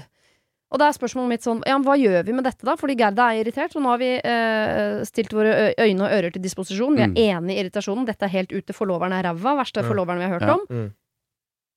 Og 0.72 0.78
da 0.80 0.88
er 0.88 0.96
spørsmålet 0.96 1.28
mitt 1.28 1.44
sånn 1.44 1.60
ja, 1.68 1.76
Hva 1.78 1.94
gjør 2.00 2.24
vi 2.26 2.32
med 2.32 2.44
dette, 2.48 2.64
da? 2.66 2.74
Fordi 2.80 2.96
Gerda 2.98 3.28
er 3.30 3.44
irritert, 3.44 3.76
og 3.76 3.82
nå 3.84 3.92
har 3.92 3.98
vi 4.00 4.08
eh, 4.18 5.04
stilt 5.06 5.30
våre 5.36 5.72
øyne 5.78 6.02
og 6.02 6.10
ører 6.16 6.32
til 6.34 6.42
disposisjon. 6.42 6.96
Vi 6.96 7.02
er 7.04 7.12
Mm. 7.12 7.16
enig 7.46 7.54
i 7.56 7.60
irritasjonen. 7.62 8.06
Dette 8.06 8.24
er 8.24 8.32
helt 8.32 8.50
ute. 8.52 8.72
Forloveren 8.74 9.12
er 9.12 9.22
ræva. 9.28 9.54
Verste 9.60 9.82
Ja. 9.82 9.88
forloveren 9.88 10.18
vi 10.18 10.24
har 10.28 10.38
hørt 10.40 10.48
Ja. 10.48 10.54
om. 10.54 10.66
Mm. 10.70 10.92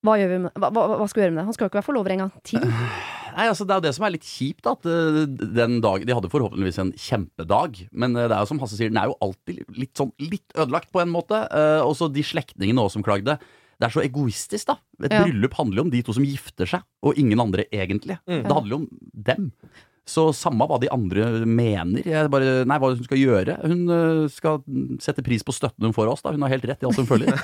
Hva, 0.06 0.14
gjør 0.18 0.30
vi 0.30 0.38
med, 0.40 0.52
hva, 0.56 0.72
hva, 0.72 1.08
skal 1.10 1.22
vi 1.22 1.26
gjøre 1.28 1.34
med 1.36 1.42
det? 1.42 1.46
Han 1.46 1.54
skal 1.54 1.66
jo 1.66 1.70
ikke 1.70 1.82
være 1.82 1.90
forlover 1.90 2.12
en 2.12 2.18
gang 2.20 2.32
til. 2.44 2.60
Nei, 3.38 3.46
altså 3.52 3.68
Det 3.68 3.72
er 3.76 3.78
jo 3.82 3.86
det 3.86 3.94
som 3.96 4.06
er 4.06 4.10
litt 4.16 4.26
kjipt. 4.26 4.62
da, 4.64 4.72
At 4.72 4.86
eh, 4.86 5.26
den 5.54 5.82
dag, 5.82 6.06
De 6.06 6.14
hadde 6.14 6.30
forhåpentligvis 6.32 6.80
en 6.80 6.92
kjempedag, 6.94 7.88
men 7.92 8.16
eh, 8.16 8.28
det 8.28 8.32
er 8.34 8.40
jo 8.42 8.46
som 8.50 8.60
Hasse 8.60 8.78
sier, 8.78 8.90
den 8.90 8.98
er 8.98 9.12
jo 9.12 9.18
alltid 9.22 9.66
litt 9.78 9.94
sånn 9.94 10.12
litt 10.18 10.48
ødelagt 10.56 10.90
på 10.92 11.02
en 11.02 11.10
måte. 11.14 11.44
Eh, 11.52 11.82
også 11.86 12.12
de 12.12 12.24
slektningene 12.24 12.82
også 12.82 12.94
som 12.98 13.04
klagde. 13.04 13.38
Det 13.80 13.86
er 13.90 13.94
så 13.94 14.02
egoistisk, 14.06 14.66
da. 14.72 14.78
Et 15.04 15.12
Ja. 15.14 15.24
bryllup 15.24 15.54
handler 15.54 15.78
jo 15.78 15.84
om 15.84 15.90
de 15.94 16.02
to 16.02 16.14
som 16.14 16.24
gifter 16.26 16.66
seg, 16.66 16.82
og 17.04 17.14
ingen 17.18 17.40
andre 17.40 17.66
egentlig. 17.72 18.18
Mm. 18.28 18.44
Det 18.44 18.52
handler 18.52 18.70
jo 18.70 18.80
om 18.82 18.90
dem. 19.14 19.52
Så 20.08 20.32
samme 20.34 20.64
hva 20.66 20.80
de 20.80 20.88
andre 20.88 21.44
mener. 21.46 22.00
Jeg 22.08 22.30
bare, 22.32 22.64
nei, 22.66 22.78
hva 22.80 22.94
hun 22.96 23.04
skal 23.04 23.18
gjøre. 23.20 23.58
Hun 23.68 23.82
eh, 23.92 24.28
skal 24.32 24.62
sette 25.04 25.22
pris 25.22 25.44
på 25.44 25.52
støtten 25.52 25.84
hun 25.84 25.92
får 25.92 26.08
av 26.08 26.14
oss. 26.14 26.22
da 26.24 26.32
Hun 26.32 26.42
har 26.46 26.50
helt 26.54 26.64
rett 26.64 26.82
i 26.82 26.88
alt 26.88 26.96
hun 26.96 27.06
føler. 27.10 27.28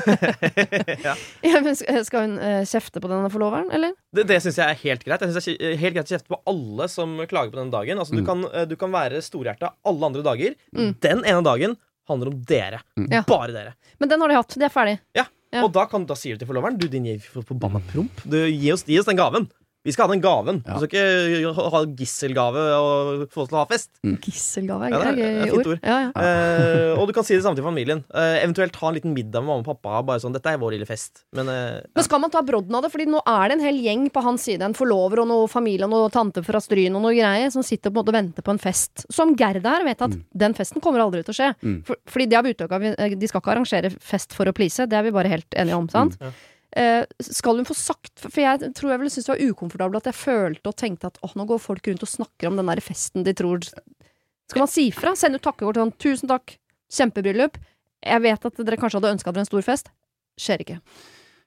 Ja, 1.44 1.60
men 1.62 1.76
skal 1.76 2.22
hun 2.24 2.38
eh, 2.40 2.64
kjefte 2.64 3.02
på 3.04 3.10
denne 3.12 3.30
forloveren, 3.34 3.68
eller? 3.76 3.94
Det, 4.16 4.26
det 4.30 4.40
syns 4.46 4.58
jeg 4.62 4.70
er 4.70 4.80
helt 4.84 5.04
greit. 5.04 5.22
Jeg 5.28 5.36
synes 5.36 5.50
det 5.52 5.74
er 5.74 5.76
helt 5.82 5.98
greit 5.98 6.08
å 6.08 6.16
kjefte 6.16 6.32
på 6.32 6.40
alle 6.50 6.88
som 6.92 7.18
klager 7.30 7.52
på 7.52 7.60
den 7.60 7.74
dagen. 7.74 8.00
Altså, 8.00 8.16
du, 8.16 8.22
Mm. 8.24 8.26
kan, 8.32 8.46
eh, 8.54 8.66
du 8.66 8.76
kan 8.80 8.92
være 8.96 9.20
storhjerta 9.22 9.74
alle 9.84 10.06
andre 10.08 10.24
dager. 10.24 10.56
Mm. 10.74 10.96
Den 11.04 11.24
ene 11.26 11.44
dagen 11.44 11.76
handler 12.08 12.32
om 12.32 12.42
dere. 12.48 12.80
Mm. 12.98 13.12
Bare 13.28 13.52
dere. 13.52 13.74
Men 14.00 14.10
den 14.10 14.22
har 14.24 14.30
de 14.32 14.36
hatt. 14.40 14.56
De 14.60 14.64
er 14.66 14.72
ferdig. 14.74 15.00
Ja. 15.20 15.26
Og 15.62 15.70
da, 15.76 15.86
kan, 15.90 16.08
da 16.10 16.18
sier 16.18 16.38
du 16.38 16.44
til 16.44 16.50
forloveren 16.50 16.80
Du, 16.80 16.88
din 16.90 17.06
forbanna 17.22 17.82
promp. 17.92 18.24
Du, 18.26 18.40
gi, 18.50 18.72
gi 18.74 19.00
oss 19.00 19.10
den 19.10 19.20
gaven. 19.20 19.50
Vi 19.84 19.92
skal 19.92 20.08
ha 20.08 20.14
den 20.14 20.22
gaven. 20.24 20.62
Ja. 20.66 20.78
Du 20.80 20.86
skal 20.88 20.90
ikke 20.96 21.54
ha- 21.74 21.82
gisselgave 22.00 22.62
og 22.78 23.24
få 23.34 23.42
oss 23.44 23.50
til 23.52 23.58
å 23.58 23.62
ha 23.62 23.66
fest. 23.68 23.90
Gisselgave 24.24 24.90
Ja, 24.90 25.00
er 25.02 25.04
det 25.04 25.12
er- 25.12 25.18
gøy 25.18 25.34
det 25.34 25.42
er 25.44 25.52
fint 25.58 25.68
ord. 25.68 25.80
Ja, 25.84 25.98
ja. 26.00 26.12
Eh, 26.24 27.00
og 27.02 27.08
du 27.08 27.14
kan 27.14 27.24
si 27.28 27.36
det 27.36 27.44
samme 27.44 27.56
til 27.60 27.66
familien. 27.66 28.04
Uh, 28.14 28.40
eventuelt 28.40 28.76
ha 28.80 28.88
en 28.88 28.96
liten 28.96 29.14
middag 29.14 29.44
med 29.44 29.50
mamma 29.52 29.66
og 29.66 29.82
pappa. 29.82 30.02
Bare 30.08 30.20
sånn, 30.24 30.32
Dette 30.32 30.48
er 30.54 30.58
vår 30.58 30.72
lille 30.78 30.88
fest. 30.88 31.24
Men 31.34 31.50
uh, 31.52 31.82
Men 31.94 32.04
skal 32.08 32.20
man 32.24 32.32
ta 32.32 32.42
brodden 32.42 32.74
av 32.76 32.84
det? 32.84 32.92
Fordi 32.94 33.08
nå 33.12 33.20
er 33.28 33.50
det 33.50 33.58
en 33.60 33.66
hel 33.66 33.82
gjeng 33.84 34.10
på 34.10 34.24
hans 34.24 34.42
side. 34.48 34.62
En 34.62 34.74
forlover 34.74 35.20
og 35.20 35.28
noe 35.28 35.48
familie 35.52 35.84
og 35.84 35.92
noe 35.92 36.10
tante 36.10 36.44
fra 36.44 36.60
Stryn 36.64 36.96
og 36.96 37.04
noe 37.04 37.14
greier 37.14 37.52
som 37.52 37.62
sitter 37.62 37.92
på 37.92 38.00
en 38.00 38.00
måte 38.06 38.14
og 38.16 38.20
venter 38.22 38.42
på 38.42 38.52
en 38.56 38.60
fest. 38.64 39.06
Som 39.12 39.36
Gerda 39.36 39.76
her 39.78 39.84
vet 39.84 40.02
at 40.02 40.16
den 40.34 40.54
festen 40.56 40.80
kommer 40.82 41.04
aldri 41.04 41.24
til 41.28 41.34
å 41.36 41.40
skje. 41.42 41.52
Mm. 41.62 41.84
For, 41.84 41.96
fordi 42.08 42.30
de 42.30 42.36
har 42.40 42.44
uttøka 42.44 42.80
De 43.20 43.28
skal 43.28 43.42
ikke 43.42 43.52
arrangere 43.58 43.92
fest 44.00 44.32
for 44.34 44.46
å 44.48 44.54
please. 44.56 44.88
Det 44.88 44.94
er 44.98 45.04
vi 45.04 45.12
bare 45.12 45.28
helt 45.28 45.50
enige 45.60 45.76
om, 45.76 45.90
sant? 45.92 46.16
Ja. 46.22 46.32
Eh, 46.74 47.04
skal 47.22 47.60
hun 47.60 47.68
få 47.70 47.76
sagt 47.78 48.24
For 48.24 48.42
jeg 48.42 48.72
tror 48.74 48.90
jeg 48.90 49.02
ville 49.04 49.14
synes 49.14 49.28
det 49.28 49.34
var 49.36 49.52
ukomfortabelt 49.52 50.00
at 50.00 50.08
jeg 50.10 50.18
følte 50.18 50.72
og 50.72 50.78
tenkte 50.80 51.12
at 51.12 51.20
åh, 51.22 51.36
nå 51.38 51.46
går 51.46 51.60
folk 51.62 51.86
rundt 51.86 52.06
og 52.06 52.10
snakker 52.10 52.50
om 52.50 52.58
den 52.58 52.72
der 52.72 52.82
festen 52.82 53.26
de 53.28 53.34
tror 53.38 53.62
Skal 53.62 54.64
man 54.64 54.72
si 54.72 54.88
fra? 54.90 55.14
Sende 55.14 55.38
ut 55.38 55.46
takkekort 55.46 55.78
sånn 55.78 55.94
'Tusen 55.94 56.32
takk, 56.32 56.56
kjempebryllup'. 56.90 57.62
Jeg 58.04 58.22
vet 58.26 58.46
at 58.50 58.58
dere 58.58 58.80
kanskje 58.82 59.00
hadde 59.00 59.14
ønska 59.16 59.32
dere 59.32 59.46
en 59.46 59.52
stor 59.52 59.64
fest. 59.66 59.92
Skjer 60.40 60.66
ikke. 60.66 60.80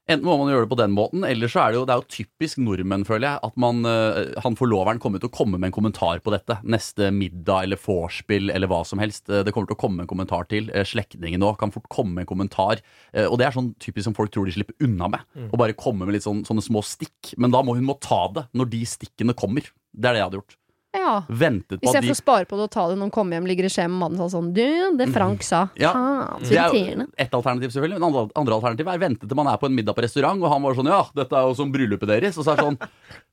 Enten 0.06 0.22
må 0.28 0.36
man 0.38 0.52
gjøre 0.52 0.62
det 0.66 0.70
på 0.70 0.76
den 0.78 0.92
måten, 0.94 1.24
eller 1.26 1.50
så 1.50 1.64
er 1.64 1.72
det 1.72 1.78
jo, 1.80 1.84
det 1.88 1.94
er 1.96 1.98
jo 1.98 2.14
typisk 2.14 2.60
nordmenn, 2.62 3.02
føler 3.08 3.26
jeg, 3.26 3.40
at 3.48 3.56
man, 3.58 3.80
eh, 3.90 4.36
han 4.44 4.54
forloveren 4.54 5.00
kommer 5.02 5.18
til 5.18 5.26
å 5.26 5.34
komme 5.34 5.58
med 5.58 5.72
en 5.72 5.74
kommentar 5.74 6.20
på 6.22 6.30
dette. 6.30 6.60
Neste 6.62 7.08
middag 7.10 7.66
eller 7.66 7.80
vorspiel 7.82 8.52
eller 8.54 8.70
hva 8.70 8.84
som 8.86 9.02
helst. 9.02 9.26
Eh, 9.26 9.42
Det 9.42 9.50
kommer 9.56 9.66
til 9.66 9.74
å 9.74 9.80
komme 9.82 10.04
en 10.04 10.10
kommentar 10.12 10.46
til. 10.46 10.70
Eh, 10.70 10.86
Slektningene 10.86 11.42
òg 11.48 11.58
kan 11.58 11.74
fort 11.74 11.88
komme 11.90 12.14
med 12.14 12.22
en 12.22 12.30
kommentar. 12.30 12.78
Og 13.16 13.34
det 13.40 13.46
er 13.48 13.56
sånn 13.56 13.72
typisk 13.82 14.04
som 14.06 14.14
folk 14.14 14.30
tror 14.30 14.46
de 14.46 14.52
slipper 14.54 14.78
unna 14.86 15.08
med. 15.10 15.20
Å 15.50 15.58
bare 15.58 15.74
komme 15.74 16.06
med 16.06 16.14
litt 16.14 16.22
sånn, 16.26 16.44
sånne 16.46 16.62
små 16.62 16.84
stikk. 16.86 17.34
Men 17.36 17.50
da 17.50 17.62
må 17.66 17.74
hun 17.74 17.84
må 17.88 17.98
ta 17.98 18.28
det 18.32 18.46
når 18.54 18.70
de 18.70 18.84
stikkene 18.86 19.34
kommer. 19.34 19.66
Det 19.90 20.06
er 20.06 20.12
det 20.14 20.20
jeg 20.22 20.28
hadde 20.30 20.38
gjort. 20.42 20.56
Ja. 20.96 21.12
Ventet 21.28 21.78
på 21.78 21.82
at 21.82 21.86
Istedenfor 21.90 22.16
å 22.16 22.18
spare 22.18 22.48
på 22.48 22.58
det 22.58 22.66
og 22.66 22.72
ta 22.74 22.86
det 22.90 22.96
når 22.96 23.06
han 23.08 23.14
kommer 23.14 23.36
hjem, 23.36 23.48
ligger 23.50 23.68
i 23.68 23.72
skje 23.72 23.86
med 23.90 23.98
mannen 24.00 24.22
og 24.24 24.30
sånn 24.32 24.48
Du, 24.56 24.64
det 24.98 25.08
Frank 25.14 25.44
sa. 25.46 25.66
Ja, 25.78 25.92
Ha, 25.96 26.38
Det 26.40 26.56
er 26.58 26.72
jo 26.74 27.06
ett 27.16 27.34
alternativ, 27.36 27.70
selvfølgelig. 27.74 27.98
Men 28.00 28.08
andre, 28.08 28.24
andre 28.42 28.56
alternativ 28.58 28.90
er 28.92 29.02
vente 29.02 29.28
til 29.28 29.38
man 29.38 29.50
er 29.52 29.60
på 29.60 29.68
en 29.70 29.76
middag 29.76 29.96
på 29.96 30.04
restaurant, 30.06 30.42
og 30.42 30.50
han 30.52 30.64
var 30.66 30.78
sånn 30.78 30.90
Ja, 30.90 31.02
dette 31.16 31.36
er 31.38 31.46
jo 31.50 31.54
som 31.58 31.72
bryllupet 31.74 32.08
deres. 32.10 32.38
Og 32.40 32.46
så 32.46 32.54
er 32.54 32.60
det 32.62 32.66
sånn 32.70 32.80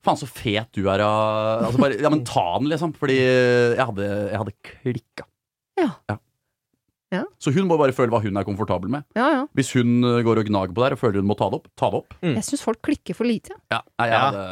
Faen, 0.04 0.20
så 0.20 0.28
fet 0.28 0.68
du 0.76 0.84
er 0.92 1.00
av 1.04 1.64
altså 1.70 1.80
bare, 1.80 2.00
Ja, 2.02 2.10
men 2.12 2.24
ta 2.28 2.46
den, 2.58 2.68
liksom. 2.74 2.92
Fordi 2.98 3.16
jeg 3.18 3.80
hadde, 3.80 4.10
jeg 4.30 4.42
hadde 4.44 4.56
klikka. 4.70 5.26
Ja. 5.80 5.90
Ja. 6.10 6.18
Så 7.42 7.52
hun 7.54 7.68
må 7.70 7.78
bare 7.80 7.94
føle 7.96 8.12
hva 8.12 8.20
hun 8.24 8.40
er 8.40 8.46
komfortabel 8.46 8.90
med. 8.92 9.06
Ja, 9.18 9.28
ja. 9.34 9.42
Hvis 9.56 9.72
hun 9.76 10.02
øh, 10.04 10.20
går 10.26 10.42
og 10.42 10.48
gnager 10.50 10.74
på 10.74 10.82
det 10.82 10.88
her 10.88 10.96
og 10.96 11.02
føler 11.02 11.22
hun 11.22 11.28
må 11.30 11.36
ta 11.38 11.48
det 11.52 11.60
opp, 11.60 11.70
ta 11.78 11.90
det 11.92 12.00
opp. 12.02 12.16
Mm. 12.24 12.34
Jeg 12.38 12.46
syns 12.48 12.64
folk 12.66 12.80
klikker 12.84 13.18
for 13.18 13.28
lite. 13.28 13.54
Ja. 13.72 13.74
Ja, 13.74 13.80
nei, 14.00 14.08
jeg, 14.08 14.20
hadde, 14.22 14.42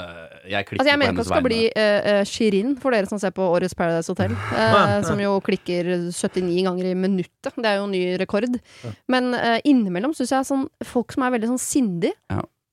jeg 0.53 0.67
klikker 0.69 0.83
Altså, 0.83 0.91
jeg 0.91 0.97
på 0.97 1.01
mener 1.03 1.13
ikke 1.13 1.21
at 1.21 1.27
det 1.27 1.31
skal 1.31 1.47
bli 1.47 1.61
uh, 1.71 2.23
Shirin 2.29 2.73
for 2.83 2.97
dere 2.97 3.11
som 3.11 3.21
ser 3.23 3.35
på 3.37 3.47
årets 3.57 3.77
Paradise 3.79 4.13
Hotel. 4.13 4.35
uh, 4.53 4.97
som 5.09 5.21
jo 5.23 5.37
klikker 5.45 5.93
79 6.11 6.65
ganger 6.67 6.91
i 6.91 6.97
minuttet. 6.99 7.53
Det 7.57 7.69
er 7.71 7.79
jo 7.81 7.91
ny 7.91 8.03
rekord. 8.23 8.59
Men 9.13 9.31
uh, 9.37 9.59
innimellom 9.69 10.17
syns 10.19 10.35
jeg 10.35 10.49
sånn 10.49 10.67
folk 10.87 11.15
som 11.15 11.27
er 11.27 11.37
veldig 11.37 11.55
sånn 11.55 11.63
sindige, 11.63 12.17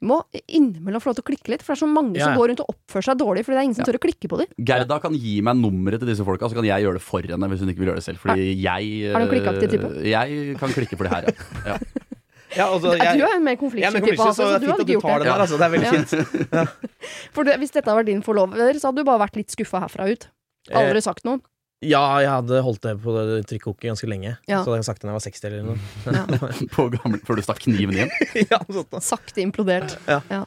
Må 0.01 0.21
innimellom 0.47 1.01
få 1.03 1.09
lov 1.12 1.17
til 1.19 1.23
å 1.25 1.27
klikke 1.27 1.51
litt. 1.51 1.63
For 1.65 1.73
det 1.75 1.81
er 1.81 1.85
så 1.85 1.89
mange 1.91 2.15
Ja, 2.15 2.29
som 2.29 2.38
går 2.39 2.47
rundt 2.53 2.62
og 2.63 2.69
oppfører 2.71 3.03
seg 3.09 3.17
dårlig 3.19 3.41
fordi 3.43 3.55
det 3.57 3.59
er 3.59 3.65
ingen 3.67 3.75
som 3.75 3.83
Ja. 3.83 3.91
tør 3.91 3.97
å 3.99 4.03
klikke 4.05 4.27
på 4.31 4.38
dem. 4.39 4.47
Gerda 4.63 4.99
kan 5.03 5.13
gi 5.13 5.41
meg 5.43 5.57
nummeret 5.59 5.99
til 5.99 6.07
disse 6.07 6.23
folka, 6.23 6.47
så 6.47 6.55
kan 6.55 6.63
jeg 6.63 6.83
gjøre 6.85 6.93
det 6.99 7.01
for 7.03 7.21
henne 7.21 7.49
hvis 7.51 7.59
hun 7.59 7.69
ikke 7.73 7.79
vil 7.83 7.89
gjøre 7.91 7.99
det 7.99 8.05
selv. 8.07 8.17
Fordi 8.23 8.45
jeg 8.55 8.83
er 9.12 9.19
du 9.19 9.27
klikkaktig 9.33 9.69
type? 9.73 9.89
øh, 9.91 10.07
Jeg 10.07 10.57
kan 10.57 10.69
klikke 10.69 10.95
for 10.95 11.03
det 11.03 11.12
her, 11.12 11.21
ja. 11.27 11.33
ja. 11.73 11.77
ja, 12.59 12.65
altså, 12.71 12.95
Du 12.95 12.95
er 12.95 13.35
en 13.35 13.43
mer 13.43 13.57
jeg, 13.59 13.75
jeg 13.75 13.91
er 13.91 13.99
konfliktsky 13.99 14.01
type, 14.07 14.23
altså, 14.23 14.33
så 14.39 14.59
du 14.63 14.67
hadde 14.71 14.85
ikke 14.88 15.01
gjort 15.01 15.19
det. 15.19 15.27
der. 15.27 15.39
Altså. 15.43 15.57
Det 15.59 15.65
er 15.67 15.73
veldig 15.75 15.89
Ja. 15.91 15.91
fint. 15.99 16.79
For 17.35 17.43
du, 17.43 17.51
hvis 17.59 17.71
dette 17.75 17.85
hadde 17.91 17.99
vært 17.99 18.05
din 18.09 18.21
forlover, 18.23 18.73
så 18.79 18.88
hadde 18.89 19.03
du 19.03 19.03
bare 19.03 19.19
vært 19.27 19.35
litt 19.35 19.51
skuffa 19.51 19.81
herfra 19.83 20.07
ut. 20.09 20.29
Eh, 20.71 20.77
Aldri 20.79 21.01
sagt 21.03 21.25
noe. 21.25 21.39
Ja, 21.80 22.02
jeg 22.20 22.28
hadde 22.28 22.60
holdt 22.65 22.84
det 22.84 22.98
på 23.00 23.13
det 23.15 23.42
trykkoket 23.48 23.88
ganske 23.88 24.08
lenge. 24.12 24.36
Ja. 24.50 24.62
Så 24.65 24.74
hadde 24.74 24.82
jeg 24.82 24.88
sagt 24.89 25.02
det 25.02 25.08
da 25.08 25.13
jeg 25.13 25.20
var 25.20 25.26
60 25.28 25.46
eller 25.48 25.68
noe. 25.70 26.63
På 26.76 26.88
gamle, 26.92 27.20
før 27.24 27.39
du 27.39 27.46
stakk 27.46 27.62
kniven 27.63 28.02
igjen. 28.02 28.15
ja, 28.52 28.60
noe. 28.68 29.04
Sakte 29.04 29.44
implodert. 29.46 29.96
Ja. 30.08 30.44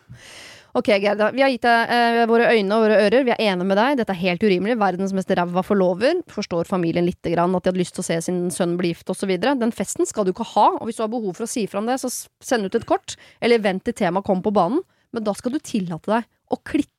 Ok, 0.76 0.88
Gerda. 1.00 1.30
Vi 1.32 1.42
har 1.44 1.50
gitt 1.52 1.64
deg 1.64 1.90
eh, 1.92 2.22
våre 2.28 2.46
øyne 2.52 2.76
og 2.76 2.84
våre 2.86 3.00
ører. 3.06 3.24
Vi 3.28 3.32
er 3.34 3.42
enige 3.44 3.68
med 3.68 3.76
deg. 3.80 3.98
Dette 4.00 4.14
er 4.14 4.20
helt 4.22 4.44
urimelig. 4.44 4.76
Verdens 4.80 5.12
mest 5.16 5.32
ræva 5.36 5.64
forlover. 5.64 6.20
Forstår 6.32 6.68
familien 6.68 7.08
litt 7.08 7.28
grann 7.32 7.56
at 7.56 7.64
de 7.64 7.72
hadde 7.72 7.80
lyst 7.80 7.96
til 7.96 8.04
å 8.04 8.08
se 8.08 8.20
sin 8.28 8.46
sønn 8.52 8.78
bli 8.80 8.94
gift 8.94 9.12
osv. 9.12 9.34
Den 9.40 9.72
festen 9.76 10.08
skal 10.08 10.28
du 10.28 10.32
ikke 10.32 10.48
ha, 10.54 10.68
og 10.78 10.88
hvis 10.88 11.00
du 11.00 11.04
har 11.04 11.12
behov 11.12 11.36
for 11.36 11.48
å 11.48 11.52
si 11.52 11.66
fra 11.68 11.80
om 11.80 11.88
det, 11.88 11.98
så 12.00 12.12
send 12.44 12.68
ut 12.68 12.76
et 12.76 12.88
kort, 12.88 13.16
eller 13.44 13.60
vent 13.64 13.84
til 13.88 13.96
temaet 14.00 14.28
kommer 14.28 14.48
på 14.48 14.56
banen. 14.60 14.80
Men 15.12 15.28
da 15.28 15.36
skal 15.36 15.56
du 15.56 15.60
tillate 15.60 16.12
deg 16.12 16.28
å 16.52 16.60
klikke. 16.60 16.91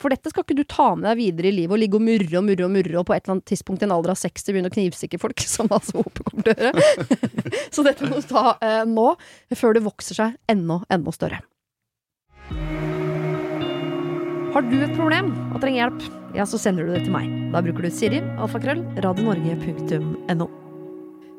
For 0.00 0.10
dette 0.10 0.30
skal 0.32 0.42
ikke 0.44 0.56
du 0.58 0.64
ta 0.66 0.88
med 0.98 1.06
deg 1.06 1.20
videre 1.20 1.48
i 1.48 1.54
livet 1.54 1.76
og 1.76 1.80
ligge 1.80 1.98
og 2.00 2.04
murre 2.04 2.40
og 2.40 2.44
murre 2.44 2.66
og 2.66 2.72
murre 2.74 2.98
og 3.00 3.06
på 3.08 3.14
et 3.14 3.22
eller 3.22 3.36
annet 3.36 3.46
tidspunkt 3.52 3.84
i 3.84 3.86
en 3.86 3.94
alder 3.94 4.12
av 4.12 4.18
60 4.18 4.50
begynne 4.50 4.70
å 4.72 4.74
knivstikke 4.74 5.20
folk, 5.22 5.44
som 5.54 5.70
altså 5.70 6.02
Hope 6.02 6.26
kommer 6.26 6.48
til 6.48 6.56
å 6.56 6.66
gjøre. 6.66 7.62
så 7.76 7.86
dette 7.86 8.10
må 8.10 8.18
du 8.18 8.28
ta 8.28 8.44
eh, 8.58 8.82
nå, 8.90 9.08
før 9.54 9.78
det 9.78 9.84
vokser 9.86 10.18
seg 10.18 10.36
enda, 10.50 10.80
enda 10.92 11.14
større. 11.14 11.40
Har 14.54 14.66
du 14.70 14.76
et 14.78 14.92
problem 14.94 15.32
og 15.48 15.58
trenger 15.62 15.80
hjelp, 15.80 16.04
ja, 16.36 16.44
så 16.46 16.60
sender 16.62 16.86
du 16.86 16.94
det 16.94 17.06
til 17.06 17.14
meg. 17.14 17.30
Da 17.54 17.62
bruker 17.64 17.86
du 17.86 17.90
Siri, 17.94 18.20
alfakrøll, 18.38 18.84
radionorge.no. 19.02 20.46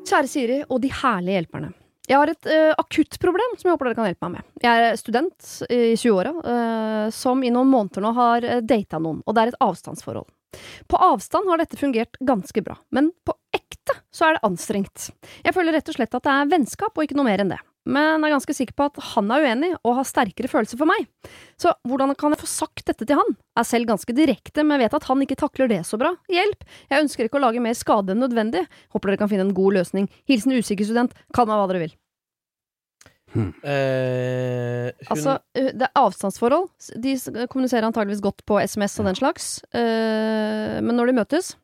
Kjære 0.06 0.28
Siri 0.28 0.62
og 0.66 0.80
de 0.84 0.92
herlige 0.92 1.40
hjelperne. 1.40 1.72
Jeg 2.06 2.20
har 2.20 2.30
et 2.30 2.48
uh, 2.48 2.72
akutt 2.78 3.18
problem 3.22 3.56
som 3.56 3.68
jeg 3.68 3.74
håper 3.74 3.90
dere 3.90 3.98
kan 3.98 4.08
hjelpe 4.08 4.28
meg 4.28 4.38
med. 4.38 4.48
Jeg 4.62 4.86
er 4.86 4.98
student 5.00 5.52
i 5.66 5.80
20-åra 5.98 6.32
uh, 6.38 7.06
som 7.14 7.42
i 7.42 7.52
noen 7.54 7.70
måneder 7.72 8.04
nå 8.04 8.12
har 8.16 8.46
uh, 8.46 8.58
data 8.62 9.00
noen, 9.02 9.22
og 9.26 9.36
det 9.36 9.42
er 9.42 9.52
et 9.52 9.62
avstandsforhold. 9.66 10.28
På 10.88 11.00
avstand 11.02 11.50
har 11.50 11.60
dette 11.60 11.78
fungert 11.78 12.16
ganske 12.24 12.62
bra, 12.64 12.78
men 12.94 13.10
på 13.26 13.34
ekte 13.56 13.98
så 14.14 14.28
er 14.28 14.36
det 14.36 14.46
anstrengt. 14.46 15.10
Jeg 15.44 15.56
føler 15.56 15.76
rett 15.76 15.90
og 15.90 15.98
slett 15.98 16.14
at 16.16 16.24
det 16.24 16.36
er 16.36 16.52
vennskap 16.54 16.96
og 16.96 17.04
ikke 17.04 17.18
noe 17.18 17.28
mer 17.28 17.42
enn 17.42 17.52
det 17.52 17.60
men 17.86 18.24
er 18.26 18.34
ganske 18.34 18.54
sikker 18.56 18.74
på 18.76 18.88
at 18.90 19.00
han 19.12 19.30
er 19.30 19.44
uenig 19.46 19.72
og 19.78 20.00
har 20.00 20.08
sterkere 20.08 20.50
følelser 20.50 20.80
for 20.80 20.90
meg. 20.90 21.06
Så 21.60 21.72
hvordan 21.86 22.14
kan 22.18 22.34
jeg 22.34 22.42
få 22.42 22.50
sagt 22.50 22.86
dette 22.88 23.06
til 23.06 23.20
han? 23.20 23.36
Jeg 23.36 23.62
er 23.62 23.68
selv 23.70 23.90
ganske 23.92 24.16
direkte, 24.16 24.64
men 24.66 24.82
vet 24.82 24.96
at 24.98 25.06
han 25.06 25.22
ikke 25.22 25.38
takler 25.38 25.70
det 25.70 25.82
så 25.88 25.98
bra. 26.00 26.12
Hjelp! 26.32 26.66
Jeg 26.90 27.06
ønsker 27.06 27.28
ikke 27.28 27.38
å 27.40 27.44
lage 27.46 27.62
mer 27.62 27.78
skade 27.78 28.14
enn 28.14 28.24
nødvendig. 28.24 28.66
Håper 28.94 29.12
dere 29.12 29.22
kan 29.22 29.30
finne 29.30 29.46
en 29.46 29.54
god 29.56 29.78
løsning. 29.78 30.10
Hilsen 30.28 30.56
usikker 30.58 30.88
student. 30.88 31.14
Kall 31.36 31.48
meg 31.48 31.62
hva 31.62 31.70
dere 31.70 31.86
vil. 31.86 31.94
Hmm. 33.36 33.50
Eh, 33.62 34.92
hun 34.96 35.12
Altså, 35.12 35.38
uh, 35.58 35.70
det 35.76 35.86
er 35.86 35.98
avstandsforhold. 36.00 36.68
De 37.02 37.16
kommuniserer 37.52 37.86
antageligvis 37.88 38.24
godt 38.24 38.44
på 38.48 38.58
SMS 38.62 38.98
og 39.00 39.10
den 39.10 39.18
slags. 39.18 39.48
Eh, 39.74 40.78
men 40.80 40.96
når 40.96 41.10
de 41.10 41.18
møtes, 41.20 41.56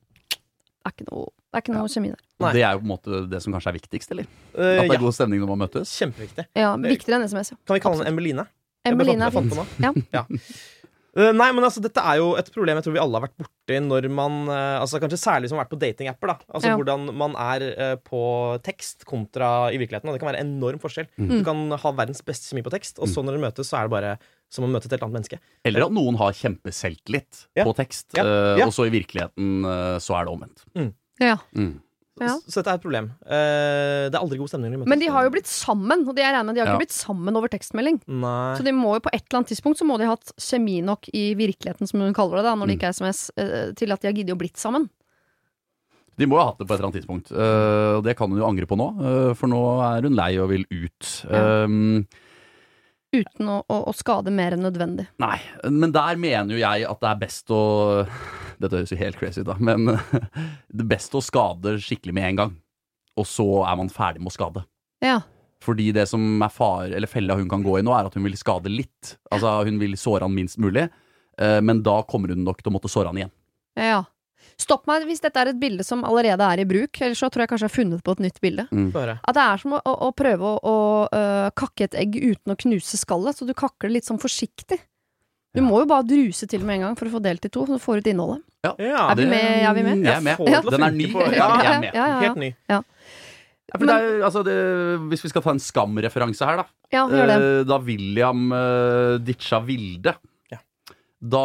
er 0.85 0.93
ikke 0.95 1.09
noe, 1.11 1.31
det 1.53 1.59
er 1.61 1.63
ikke 1.67 1.75
noe 1.77 1.89
kjemi 1.93 2.09
der. 2.15 2.21
Nei. 2.41 2.53
Det 2.57 2.63
er 2.65 2.73
jo 2.73 2.81
på 2.81 2.87
en 2.89 2.93
måte 2.95 3.23
det 3.31 3.43
som 3.45 3.53
kanskje 3.53 3.69
er 3.75 3.77
viktigst, 3.79 4.11
eller? 4.17 4.25
eh, 4.57 4.59
At 4.59 4.83
det 4.83 4.89
ja, 4.89 4.95
er 4.97 5.05
god 5.05 5.15
stemning 5.15 5.41
når 5.45 5.51
man 5.53 5.63
møtes. 5.69 5.93
kjempeviktig. 6.01 6.47
Ja, 6.57 6.75
Viktigere 6.81 7.21
enn 7.21 7.29
SMS, 7.29 7.53
ja. 7.53 7.57
Kan 7.69 7.77
vi 7.77 7.81
kalle 7.85 8.01
henne 8.01 8.09
Emmeline? 8.15 8.47
Jeg 8.83 8.97
Emeline 8.97 9.27
er 9.29 9.31
fint. 9.31 9.53
Ja. 9.85 9.93
ja. 10.17 10.23
på. 10.25 10.41
Eh, 11.13 11.29
nei, 11.37 11.51
men 11.53 11.61
altså, 11.61 11.83
dette 11.85 12.01
er 12.01 12.17
jo 12.23 12.31
et 12.41 12.47
problem 12.55 12.79
jeg 12.81 12.87
tror 12.87 12.95
vi 12.97 13.01
alle 13.03 13.19
har 13.21 13.27
vært 13.27 13.35
borti 13.43 13.77
når 13.85 14.07
man 14.17 14.47
eh, 14.49 14.79
altså 14.81 14.97
Kanskje 14.99 15.19
særlig 15.21 15.51
som 15.51 15.59
har 15.61 15.67
vært 15.67 15.75
på 15.75 15.79
datingapper. 15.83 16.31
da 16.33 16.37
Altså 16.57 16.71
Ja. 16.71 16.77
Hvordan 16.81 17.11
man 17.21 17.37
er 17.37 17.99
på 18.01 18.23
tekst 18.65 19.05
kontra 19.05 19.69
i 19.71 19.77
virkeligheten. 19.77 20.09
Og 20.09 20.17
det 20.17 20.23
kan 20.25 20.31
være 20.33 20.41
enorm 20.41 20.81
forskjell. 20.81 21.11
Mm. 21.21 21.29
Du 21.29 21.45
kan 21.45 21.61
ha 21.85 21.93
verdens 22.01 22.25
beste 22.25 22.49
kjemi 22.49 22.65
på 22.65 22.73
tekst, 22.73 22.97
og 22.99 23.13
så 23.13 23.21
når 23.21 23.37
dere 23.37 23.45
møtes, 23.45 23.69
så 23.69 23.77
er 23.83 23.91
det 23.91 23.93
bare 23.93 24.15
som 24.53 24.65
å 24.65 24.73
møte 24.73 24.89
et 24.89 24.97
helt 24.97 25.05
annet 25.05 25.19
menneske. 25.21 25.39
Eller 25.69 25.85
at 25.85 25.93
noen 25.93 26.17
har 26.17 26.33
kjempeselvtillit 26.33 27.45
Ja. 27.61 27.65
på 27.69 27.77
tekst, 27.77 28.09
Ja. 28.17 28.25
Ja. 28.57 28.67
og 28.67 28.73
så 28.73 28.89
i 28.89 28.93
virkeligheten 28.97 29.63
så 30.01 30.17
er 30.17 30.25
det 30.25 30.33
omvendt. 30.33 30.65
Ja. 31.21 31.37
Mm. 31.57 31.81
Ja. 32.21 32.35
Så, 32.39 32.53
så 32.53 32.61
dette 32.61 32.71
er 32.75 32.79
et 32.79 32.83
problem. 32.85 33.07
Eh, 33.25 34.07
det 34.13 34.15
er 34.15 34.21
aldri 34.21 34.37
god 34.39 34.51
stemning 34.53 34.69
når 34.71 34.77
de 34.77 34.81
møtes. 34.83 34.91
Men 34.93 35.01
de 35.01 35.09
har 35.11 35.25
jo 35.27 35.31
blitt 35.35 35.49
sammen, 35.51 36.03
og 36.07 36.15
de, 36.15 36.23
jeg 36.23 36.35
regner 36.37 36.45
med 36.47 36.55
de 36.55 36.61
har 36.63 36.69
Ja. 36.69 36.75
ikke 36.77 36.85
blitt 36.85 36.95
sammen 36.95 37.37
over 37.41 37.49
tekstmelding. 37.51 38.01
Nei. 38.07 38.55
Så 38.59 38.63
de 38.67 38.73
må 38.77 38.93
jo 38.95 39.01
på 39.01 39.11
et 39.13 39.25
eller 39.25 39.41
annet 39.41 39.49
tidspunkt 39.51 39.79
Så 39.81 39.87
må 39.89 39.97
de 39.99 40.05
ha 40.07 40.15
hatt 40.15 40.33
kjemi 40.39 40.83
nok 40.85 41.09
i 41.17 41.35
virkeligheten, 41.35 41.89
som 41.89 42.01
hun 42.05 42.15
kaller 42.15 42.37
det, 42.43 42.45
da, 42.45 42.55
når 42.55 42.67
det 42.69 42.77
Mm. 42.77 42.79
ikke 42.79 42.89
er 42.91 42.97
SMS, 43.01 43.23
eh, 43.37 43.73
til 43.73 43.93
at 43.93 44.01
de 44.05 44.09
har 44.09 44.15
giddet 44.15 44.37
å 44.37 44.39
blitt 44.39 44.57
sammen. 44.61 44.89
De 46.21 46.27
må 46.29 46.37
ha 46.37 46.51
hatt 46.51 46.59
det 46.61 46.69
på 46.69 46.75
et 46.75 46.79
eller 46.79 46.91
annet 46.93 47.01
tidspunkt, 47.01 47.33
eh, 47.33 47.97
og 47.97 48.05
det 48.05 48.15
kan 48.19 48.29
hun 48.29 48.39
jo 48.39 48.47
angre 48.47 48.67
på 48.69 48.77
nå, 48.77 49.35
for 49.35 49.49
nå 49.49 49.63
er 49.97 50.03
hun 50.05 50.15
lei 50.15 50.37
og 50.39 50.51
vil 50.53 50.67
ut. 50.71 51.25
Ja. 51.33 51.65
Um, 51.65 52.07
Uten 53.13 53.45
å, 53.49 53.59
å, 53.69 53.79
å 53.91 53.93
skade 53.93 54.31
mer 54.33 54.53
enn 54.57 54.63
nødvendig. 54.65 55.05
Nei, 55.21 55.37
men 55.69 55.93
der 55.93 56.17
mener 56.17 56.55
jo 56.55 56.61
jeg 56.63 56.87
at 56.89 57.01
det 57.03 57.09
er 57.11 57.19
best 57.21 57.51
å 57.53 58.07
Dette 58.63 58.79
høres 58.79 58.93
jo 58.95 59.01
helt 59.01 59.19
crazy 59.19 59.43
ut, 59.43 59.49
da, 59.49 59.57
men 59.59 59.91
det 60.79 60.89
beste 60.89 61.19
å 61.19 61.25
skade 61.25 61.77
skikkelig 61.83 62.15
med 62.17 62.29
en 62.31 62.41
gang. 62.43 62.57
Og 63.19 63.29
så 63.29 63.47
er 63.67 63.79
man 63.81 63.93
ferdig 63.93 64.23
med 64.23 64.33
å 64.33 64.37
skade. 64.37 64.65
Ja. 65.05 65.21
Fordi 65.63 65.91
det 65.95 66.07
som 66.11 66.23
er 66.43 66.53
far, 66.53 66.89
eller 66.91 67.11
fella 67.11 67.37
hun 67.39 67.51
kan 67.51 67.65
gå 67.65 67.77
i 67.79 67.85
nå, 67.85 67.93
er 67.95 68.09
at 68.09 68.17
hun 68.19 68.25
vil 68.27 68.39
skade 68.39 68.73
litt. 68.73 69.17
Altså 69.31 69.61
Hun 69.69 69.79
vil 69.83 69.99
såre 70.01 70.27
han 70.27 70.35
minst 70.35 70.59
mulig, 70.63 70.89
eh, 71.39 71.61
men 71.63 71.85
da 71.87 72.01
kommer 72.09 72.33
hun 72.33 72.43
nok 72.47 72.63
til 72.63 72.73
å 72.73 72.77
måtte 72.79 72.91
såre 72.93 73.13
han 73.13 73.23
igjen. 73.23 73.37
ja. 73.79 74.03
Stopp 74.61 74.89
meg 74.91 75.07
hvis 75.09 75.23
dette 75.23 75.41
er 75.41 75.51
et 75.53 75.59
bilde 75.59 75.85
som 75.87 76.05
allerede 76.07 76.45
er 76.45 76.63
i 76.63 76.67
bruk, 76.69 76.99
ellers 77.03 77.21
så 77.23 77.29
tror 77.33 77.45
jeg 77.45 77.53
kanskje 77.53 77.67
jeg 77.67 77.73
har 77.73 77.77
funnet 77.77 78.05
på 78.05 78.15
et 78.15 78.23
nytt 78.27 78.41
bilde. 78.43 78.65
Mm. 78.71 78.89
At 78.93 79.37
det 79.37 79.45
er 79.45 79.63
som 79.63 79.75
å, 79.79 79.81
å, 79.81 79.95
å 80.07 80.11
prøve 80.19 80.49
å, 80.49 80.57
å 80.59 80.77
øh, 81.09 81.49
kakke 81.59 81.87
et 81.89 81.97
egg 81.99 82.19
uten 82.19 82.55
å 82.55 82.59
knuse 82.65 83.01
skallet, 83.01 83.39
så 83.39 83.49
du 83.49 83.55
kakker 83.59 83.89
det 83.89 83.97
litt 83.97 84.09
sånn 84.09 84.21
forsiktig. 84.23 84.79
Du 85.53 85.61
Ja. 85.61 85.69
må 85.69 85.83
jo 85.83 85.87
bare 85.87 86.07
druse 86.09 86.47
til 86.49 86.63
med 86.65 86.79
en 86.79 86.87
gang 86.87 86.95
for 86.97 87.07
å 87.07 87.13
få 87.13 87.21
delt 87.23 87.45
i 87.45 87.49
to, 87.53 87.67
så 87.67 87.77
du 87.77 87.83
får 87.83 88.01
ut 88.01 88.07
innholdet. 88.09 88.43
Ja, 88.65 88.73
Er 89.11 89.17
vi 89.17 89.27
med? 89.27 89.63
Er 89.69 89.75
vi 89.75 89.83
med? 89.83 90.05
Jeg 90.07 90.17
er 90.17 90.25
med. 90.25 90.39
å 90.39 90.71
Den 90.71 90.83
er 90.87 90.91
ny. 90.91 91.09
Ja, 91.13 91.29
ja, 91.29 91.63
jeg 91.63 91.73
er 91.75 91.81
med. 91.81 91.95
Ja, 91.95 92.07
ja, 92.07 92.07
ja. 92.07 92.21
Helt 92.21 92.41
ny. 92.41 92.55
Ja, 92.71 92.83
for 93.79 93.87
det 93.89 93.95
er, 93.97 94.23
altså 94.23 94.43
det, 94.45 94.55
hvis 95.09 95.23
vi 95.25 95.29
skal 95.33 95.43
ta 95.43 95.51
en 95.51 95.61
Skam-referanse 95.61 96.45
her, 96.45 96.57
da. 96.61 96.65
Ja, 96.93 97.07
gjør 97.09 97.27
det. 97.31 97.37
Eh, 97.41 97.65
Da 97.65 97.79
William 97.81 98.53
uh, 98.53 99.19
ditcha 99.19 99.61
Vilde. 99.65 100.15
Da 101.23 101.43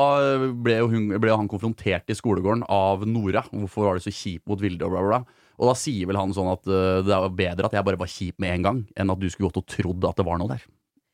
ble 0.57 0.79
jo, 0.79 0.87
hun, 0.89 1.19
ble 1.21 1.29
jo 1.29 1.35
han 1.37 1.47
konfrontert 1.47 2.09
i 2.09 2.15
skolegården 2.17 2.63
av 2.67 3.03
Nora. 3.05 3.43
Hvorfor 3.51 3.85
var 3.85 3.99
det 3.99 4.07
så 4.07 4.09
kjip 4.09 4.41
mot 4.49 4.59
Vilde? 4.59 4.81
Og 4.87 4.89
bla, 4.95 5.03
bla, 5.05 5.19
bla. 5.19 5.43
Og 5.59 5.69
da 5.69 5.75
sier 5.77 6.07
vel 6.09 6.17
han 6.17 6.33
sånn 6.33 6.49
at 6.49 6.65
uh, 6.65 7.03
det 7.05 7.13
er 7.13 7.29
bedre 7.37 7.65
at 7.69 7.75
jeg 7.77 7.85
bare 7.85 7.99
var 8.01 8.09
kjip 8.09 8.39
med 8.41 8.55
en 8.55 8.63
gang, 8.65 8.79
enn 8.97 9.11
at 9.13 9.19
du 9.21 9.27
skulle 9.29 9.51
gått 9.51 9.61
og 9.61 9.67
trodd 9.69 10.07
at 10.09 10.17
det 10.17 10.25
var 10.25 10.39
noe 10.41 10.49
der. 10.55 10.63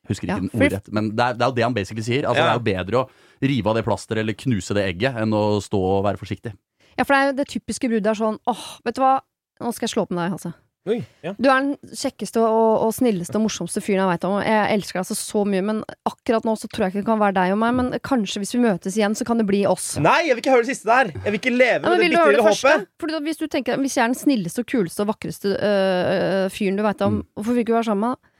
Husker 0.09 0.27
ikke 0.27 0.33
Ja, 0.35 0.39
den 0.41 0.49
ordrett, 0.53 0.89
men 0.91 1.11
det 1.15 1.23
er, 1.23 1.33
det 1.39 1.45
er 1.45 1.51
jo 1.51 1.55
det 1.59 1.63
han 1.63 1.73
basically 1.77 2.03
sier. 2.03 2.25
Altså, 2.27 2.43
Ja. 2.43 2.49
Det 2.49 2.53
er 2.53 2.59
jo 2.59 2.83
bedre 2.83 3.03
å 3.03 3.47
rive 3.47 3.67
av 3.71 3.75
det 3.79 3.85
plasteret 3.87 4.23
eller 4.23 4.33
knuse 4.33 4.73
det 4.75 4.83
egget 4.89 5.15
enn 5.21 5.31
å 5.33 5.43
stå 5.63 5.79
og 5.79 6.03
være 6.05 6.19
forsiktig. 6.19 6.51
Ja, 6.97 7.03
for 7.05 7.13
det 7.15 7.21
er 7.21 7.31
jo 7.31 7.37
det 7.39 7.47
typiske 7.49 7.87
bruddet 7.89 8.11
er 8.11 8.19
sånn 8.19 8.37
åh, 8.47 8.65
vet 8.85 8.95
du 8.95 9.01
hva, 9.01 9.15
nå 9.63 9.71
skal 9.73 9.87
jeg 9.87 9.93
slå 9.95 10.05
på 10.09 10.13
med 10.17 10.25
deg, 10.27 10.35
Hasse. 10.37 10.53
Oi, 10.83 10.97
ja. 11.23 11.31
Du 11.39 11.47
er 11.47 11.61
den 11.63 11.77
kjekkeste 11.95 12.41
og, 12.43 12.81
og 12.83 12.89
snilleste 12.91 13.37
og 13.39 13.45
morsomste 13.45 13.79
fyren 13.79 14.01
jeg 14.03 14.09
veit 14.09 14.25
om. 14.27 14.33
Jeg 14.43 14.65
elsker 14.75 14.97
deg 14.99 15.03
altså 15.05 15.15
så 15.15 15.43
mye, 15.47 15.61
men 15.63 15.77
akkurat 16.03 16.43
nå 16.43 16.57
så 16.59 16.67
tror 16.67 16.83
jeg 16.83 16.91
ikke 16.91 16.99
det 16.99 17.07
kan 17.07 17.21
være 17.21 17.35
deg 17.37 17.53
og 17.55 17.59
meg. 17.61 17.71
Men 17.77 17.93
kanskje 18.03 18.41
hvis 18.43 18.51
vi 18.51 18.59
møtes 18.65 18.97
igjen, 18.99 19.15
så 19.15 19.23
kan 19.23 19.39
det 19.39 19.45
bli 19.47 19.61
oss. 19.65 19.93
Nei, 20.03 20.25
jeg 20.27 20.35
vil 20.35 20.43
ikke 20.43 20.51
høre 20.57 20.65
det 20.67 20.73
siste 20.75 20.91
der! 20.91 21.13
Jeg 21.23 21.31
vil 21.31 21.39
ikke 21.39 21.53
leve 21.55 21.79
Ja, 21.79 21.87
med 21.87 21.89
men 21.95 22.03
det 22.03 22.09
lille 22.11 22.43
håpet. 22.49 22.83
Fordi 22.99 23.15
da, 23.15 23.21
hvis 23.23 23.39
du 23.39 23.47
tenker 23.47 23.79
Hvis 23.79 23.95
jeg 23.95 24.03
er 24.03 24.11
den 24.11 24.19
snilleste 24.19 24.59
og 24.59 24.67
kuleste 24.75 25.05
og 25.05 25.07
vakreste 25.13 25.53
øh, 25.55 26.11
øh, 26.17 26.49
fyren 26.51 26.75
du 26.75 26.83
veit 26.83 27.01
om, 27.07 27.13
Mm. 27.21 27.25
hvorfor 27.39 27.53
vil 27.55 27.63
du 27.63 27.67
ikke 27.69 27.79
være 27.79 27.87
sammen? 27.93 28.11
da? 28.19 28.32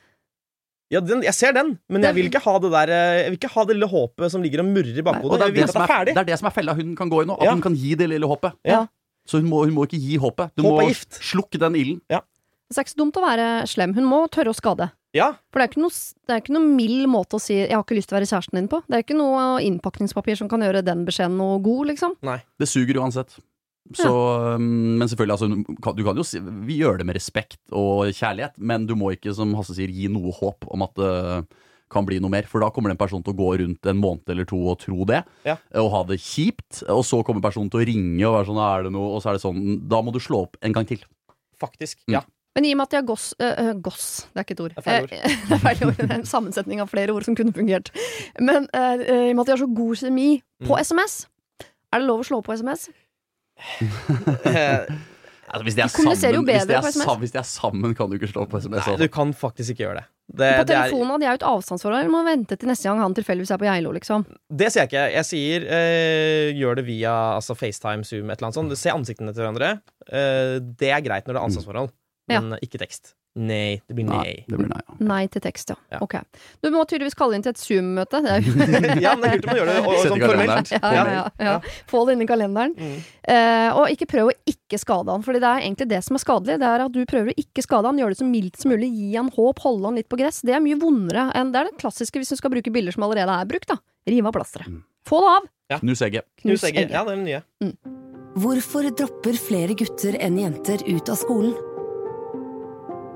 Ja, 0.94 1.02
den, 1.02 1.24
jeg 1.26 1.34
ser 1.34 1.56
den, 1.58 1.74
men 1.90 2.06
jeg 2.06 2.14
vil 2.16 2.28
ikke 2.30 2.42
ha 2.46 2.54
det 2.62 2.70
der 2.74 2.92
eh, 2.94 3.22
Jeg 3.24 3.32
vil 3.34 3.40
ikke 3.42 3.54
ha 3.56 3.64
det 3.66 3.76
lille 3.80 3.90
håpet 3.90 4.32
som 4.34 4.44
ligger 4.46 4.62
og 4.62 4.70
murrer 4.70 5.00
i 5.02 5.06
bakhodet. 5.06 5.40
det 5.42 5.48
er 5.48 5.56
det, 5.56 5.68
det 5.74 5.90
er 5.90 6.06
det 6.12 6.18
er 6.22 6.30
det 6.32 6.40
som 6.40 6.50
er 6.52 6.54
fella 6.56 6.76
hun 6.78 6.94
kan 7.00 7.10
gå 7.10 7.24
i 7.24 7.26
nå. 7.30 7.38
At 7.40 7.48
Ja. 7.50 7.54
hun 7.58 7.64
kan 7.66 7.74
gi 7.76 7.96
det 7.98 8.10
lille 8.14 8.30
håpet. 8.30 8.54
Ja. 8.68 8.86
Så 9.26 9.40
hun 9.42 9.50
må, 9.50 9.64
hun 9.66 9.74
må 9.74 9.86
ikke 9.88 9.98
gi 10.00 10.18
håpet. 10.20 10.52
Du 10.56 10.64
Håp 10.64 10.82
må 10.82 10.88
gift. 10.90 11.18
slukke 11.24 11.58
den 11.60 11.76
ilden. 11.80 12.02
Det 12.10 12.78
er 12.78 12.84
ikke 12.86 12.94
så 12.96 13.02
dumt 13.04 13.18
å 13.18 13.24
være 13.24 13.48
slem. 13.70 13.94
Hun 13.96 14.06
må 14.06 14.28
tørre 14.30 14.52
å 14.54 14.58
skade. 14.58 14.92
Ja, 15.14 15.36
For 15.54 15.62
det 15.62 15.68
er 15.68 15.72
ikke 15.72 15.82
noe, 15.84 15.94
det 16.26 16.34
er 16.34 16.40
ikke 16.42 16.54
noe 16.56 16.70
mild 16.74 17.06
måte 17.08 17.38
å 17.38 17.42
si 17.42 17.54
'jeg 17.54 17.70
har 17.72 17.84
ikke 17.84 17.96
lyst 17.96 18.10
til 18.10 18.18
å 18.18 18.20
være 18.20 18.32
kjæresten 18.34 18.58
din' 18.58 18.68
på. 18.70 18.82
Det 18.90 18.96
er 18.98 19.04
ikke 19.04 19.18
noe 19.18 19.62
innpakningspapir 19.62 20.36
som 20.38 20.50
kan 20.50 20.60
gjøre 20.60 20.84
den 20.84 21.06
beskjeden 21.06 21.38
noe 21.38 21.62
god, 21.62 21.88
liksom. 21.88 22.16
Det 22.60 22.68
suger 22.68 22.98
uansett. 22.98 23.38
Så, 23.92 24.08
ja. 24.08 24.58
men 24.62 25.08
selvfølgelig, 25.12 25.36
altså, 25.36 25.96
du 25.98 26.04
kan- 26.06 26.16
jo 26.16 26.24
si 26.24 26.40
Vi 26.40 26.78
gjør 26.80 26.98
det 27.02 27.06
med 27.06 27.16
respekt 27.18 27.60
og 27.72 28.06
kjærlighet, 28.16 28.54
men 28.58 28.86
du 28.88 28.96
må 28.96 29.12
ikke, 29.12 29.34
som 29.36 29.54
Hasse 29.56 29.76
sier, 29.76 29.92
gi 29.92 30.08
noe 30.08 30.32
håp 30.32 30.64
om 30.72 30.82
at 30.88 30.94
det 30.96 31.48
kan 31.92 32.06
bli 32.08 32.18
noe 32.24 32.32
mer. 32.32 32.44
For 32.50 32.60
da 32.64 32.70
kommer 32.72 32.90
den 32.90 32.98
personen 32.98 33.22
til 33.24 33.34
å 33.36 33.38
gå 33.38 33.50
rundt 33.60 33.86
en 33.86 34.00
måned 34.00 34.24
eller 34.32 34.46
to 34.46 34.58
og 34.72 34.80
tro 34.80 35.04
det, 35.06 35.24
Ja. 35.46 35.58
og 35.76 35.92
ha 35.92 36.04
det 36.04 36.18
kjipt. 36.24 36.82
Og 36.90 37.04
så 37.06 37.24
kommer 37.26 37.42
personen 37.44 37.70
til 37.70 37.82
å 37.82 37.86
ringe 37.86 38.24
og 38.26 38.34
være 38.40 38.48
sånn 38.48 38.62
Er 38.64 38.84
det 38.84 38.92
noe? 38.94 39.16
Og 39.16 39.22
så 39.22 39.30
er 39.30 39.34
det 39.34 39.44
sånn 39.44 39.88
Da 39.90 40.02
må 40.02 40.12
du 40.14 40.20
slå 40.20 40.44
opp 40.48 40.58
en 40.64 40.72
gang 40.74 40.86
til. 40.88 41.04
faktisk. 41.60 41.98
Mm. 42.08 42.14
Ja. 42.14 42.22
Men 42.56 42.66
i 42.66 42.72
og 42.72 42.78
med 42.78 42.84
at 42.84 42.90
de 42.92 42.98
har 42.98 43.04
goss 43.04 43.34
øh, 43.40 43.56
øh, 43.60 43.82
Goss, 43.82 44.28
det 44.34 44.40
er 44.40 44.44
ikke 44.44 44.52
et 44.54 44.60
ord. 44.62 44.74
Det 44.76 44.78
er 44.78 44.90
feil 44.90 45.04
ord. 45.04 45.14
Eh, 45.14 45.38
det 45.50 45.52
er 45.52 45.62
feil 45.64 45.88
ord. 45.88 45.98
Det 45.98 46.12
er 46.12 46.16
en 46.20 46.26
sammensetning 46.26 46.82
av 46.82 46.90
flere 46.90 47.10
ord 47.14 47.24
som 47.26 47.36
kunne 47.36 47.54
fungert. 47.54 47.90
Men 48.40 48.68
eh, 48.74 49.28
i 49.28 49.30
og 49.32 49.36
med 49.36 49.40
at 49.42 49.46
de 49.46 49.52
har 49.58 49.62
så 49.68 49.70
god 49.76 49.96
kjemi 49.98 50.42
på 50.64 50.74
Mm. 50.74 50.82
SMS, 50.82 51.28
er 51.94 52.00
det 52.00 52.08
lov 52.08 52.22
å 52.22 52.26
slå 52.28 52.42
på 52.44 52.54
SMS? 52.58 52.90
Altså, 55.54 55.68
hvis 55.68 55.76
de 55.78 55.82
er 55.84 55.90
sammen, 55.92 56.46
hvis 56.48 56.64
de 56.66 56.74
er 56.74 56.82
på 56.82 56.90
SMS. 56.90 57.04
sam- 57.06 57.20
hvis 57.22 57.34
de 57.36 57.38
er 57.38 57.46
sammen, 57.46 57.92
kan 57.94 58.10
du 58.10 58.16
ikke 58.18 58.30
slå 58.32 58.46
på 58.50 58.58
SMS. 58.64 58.88
Nei, 58.88 58.96
du 59.04 59.08
kan 59.14 59.34
faktisk 59.38 59.76
ikke 59.76 59.84
gjøre 59.84 60.00
det. 60.00 60.06
Det, 60.40 60.48
På 60.58 60.64
telefonen, 60.66 61.12
hadde 61.14 61.26
jeg 61.28 61.30
jo 61.36 61.40
et 61.42 61.46
avstandsforhold. 61.52 62.08
Må 62.10 62.22
vente 62.26 62.58
til 62.58 62.72
neste 62.72 62.88
gang 62.90 63.02
han 63.04 63.14
tilfeldigvis 63.14 63.52
er 63.54 63.60
på 63.62 63.68
Geilo, 63.68 63.92
liksom. 63.94 64.24
det 64.50 64.72
sier 64.74 64.82
jeg 64.88 64.90
ikke. 64.90 65.04
Jeg 65.14 65.28
sier 65.30 65.68
eh, 65.78 66.54
gjør 66.58 66.80
det 66.80 66.86
via 66.88 67.14
altså 67.36 67.54
FaceTime, 67.60 68.08
Zoom, 68.08 68.32
et 68.34 68.40
eller 68.40 68.50
annet 68.50 68.58
sånt. 68.58 68.78
Se 68.82 68.90
ansiktene 68.96 69.36
til 69.36 69.44
hverandre. 69.46 69.70
Eh, 70.10 70.58
det 70.80 70.90
er 70.96 71.06
greit 71.06 71.28
når 71.30 71.36
det 71.38 71.42
er 71.44 71.46
avstandsforhold 71.52 71.92
Ja. 72.34 72.40
men 72.42 72.58
ikke 72.64 72.80
tekst. 72.82 73.14
Nei. 73.34 73.82
Det 73.88 73.96
blir 73.98 74.06
nei. 74.06 74.46
det 74.46 74.58
blir 74.60 74.68
nei. 74.70 74.82
Ja. 74.86 74.96
Nei 75.10 75.22
til 75.34 75.42
tekst, 75.42 75.72
ja. 75.74 75.78
Ja. 75.96 76.00
Ok. 76.06 76.20
Du 76.62 76.70
må 76.74 76.84
tydeligvis 76.86 77.18
kalle 77.18 77.38
inn 77.38 77.46
til 77.46 77.54
et 77.56 77.62
Zoom-møte. 77.62 78.22
Ja, 79.04 79.16
men 79.18 79.24
det 79.26 79.32
er 79.32 79.40
kult 79.42 79.48
om 79.48 79.56
du 79.56 79.60
gjør 79.60 79.70
det 79.72 79.78
og, 79.82 79.96
sånn 80.04 80.22
formelt. 80.22 80.74
ja, 80.76 81.24
ja. 81.42 81.56
Få 81.90 82.04
det 82.06 82.16
inn 82.16 82.24
i 82.26 82.28
kalenderen. 82.30 82.76
Mm. 82.78 83.00
Uh, 83.26 83.80
og 83.80 83.94
ikke 83.94 84.08
prøv 84.12 84.30
å 84.30 84.36
ikke 84.50 84.78
skade 84.82 85.10
han, 85.10 85.26
Fordi 85.26 85.42
det 85.42 85.50
er 85.50 85.66
egentlig 85.66 85.90
det 85.90 86.04
som 86.06 86.20
er 86.20 86.24
skadelig. 86.24 86.60
Det 86.62 86.70
er 86.70 86.86
at 86.86 86.94
du 86.94 87.02
prøver 87.10 87.34
å 87.34 87.38
ikke 87.42 87.66
skade 87.66 87.90
han, 87.90 88.04
gjøre 88.04 88.16
det 88.16 88.22
så 88.22 88.30
mildt 88.30 88.62
som 88.62 88.74
mulig, 88.76 88.92
gi 88.94 89.10
han 89.16 89.34
håp, 89.34 89.66
holde 89.66 89.90
han 89.90 90.00
litt 90.02 90.12
på 90.14 90.22
gress. 90.22 90.44
Det 90.46 90.54
er 90.54 90.64
mye 90.64 90.78
vondere 90.80 91.28
enn 91.34 91.56
Det 91.56 91.64
er 91.64 91.72
det 91.72 91.82
klassiske 91.82 92.22
hvis 92.22 92.36
du 92.36 92.38
skal 92.38 92.54
bruke 92.54 92.74
bilder 92.76 92.96
som 92.96 93.08
allerede 93.08 93.42
er 93.42 93.50
brukt. 93.50 93.74
da 93.74 93.82
Rive 94.10 94.30
av 94.30 94.38
plasteret. 94.38 94.70
Mm. 94.70 94.82
Få 95.10 95.26
det 95.26 95.36
av! 95.40 95.52
Knus 95.82 96.06
egget. 96.06 96.30
Knus 96.44 96.64
egget. 96.70 96.94
Ja, 96.94 97.02
det 97.08 97.16
er 97.16 97.22
det 97.24 97.26
nye. 97.26 97.44
Hvorfor 98.44 98.86
dropper 98.94 99.38
flere 99.38 99.76
gutter 99.78 100.18
enn 100.22 100.38
jenter 100.42 100.84
ut 100.86 101.10
av 101.10 101.18
skolen? 101.18 101.73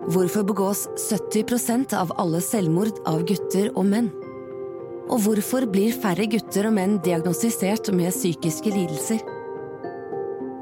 Hvorfor 0.08 0.46
begås 0.48 0.86
70% 1.10 1.92
av 2.00 2.14
alle 2.16 2.40
selvmord 2.40 3.02
av 3.12 3.26
gutter 3.28 3.74
og 3.74 3.90
menn? 3.90 4.06
Og 5.12 5.20
hvorfor 5.26 5.66
blir 5.68 5.92
færre 5.92 6.24
gutter 6.32 6.70
og 6.70 6.78
menn 6.78 6.94
diagnostisert 7.04 7.90
med 7.92 8.16
psykiske 8.16 8.72
lidelser? 8.72 9.20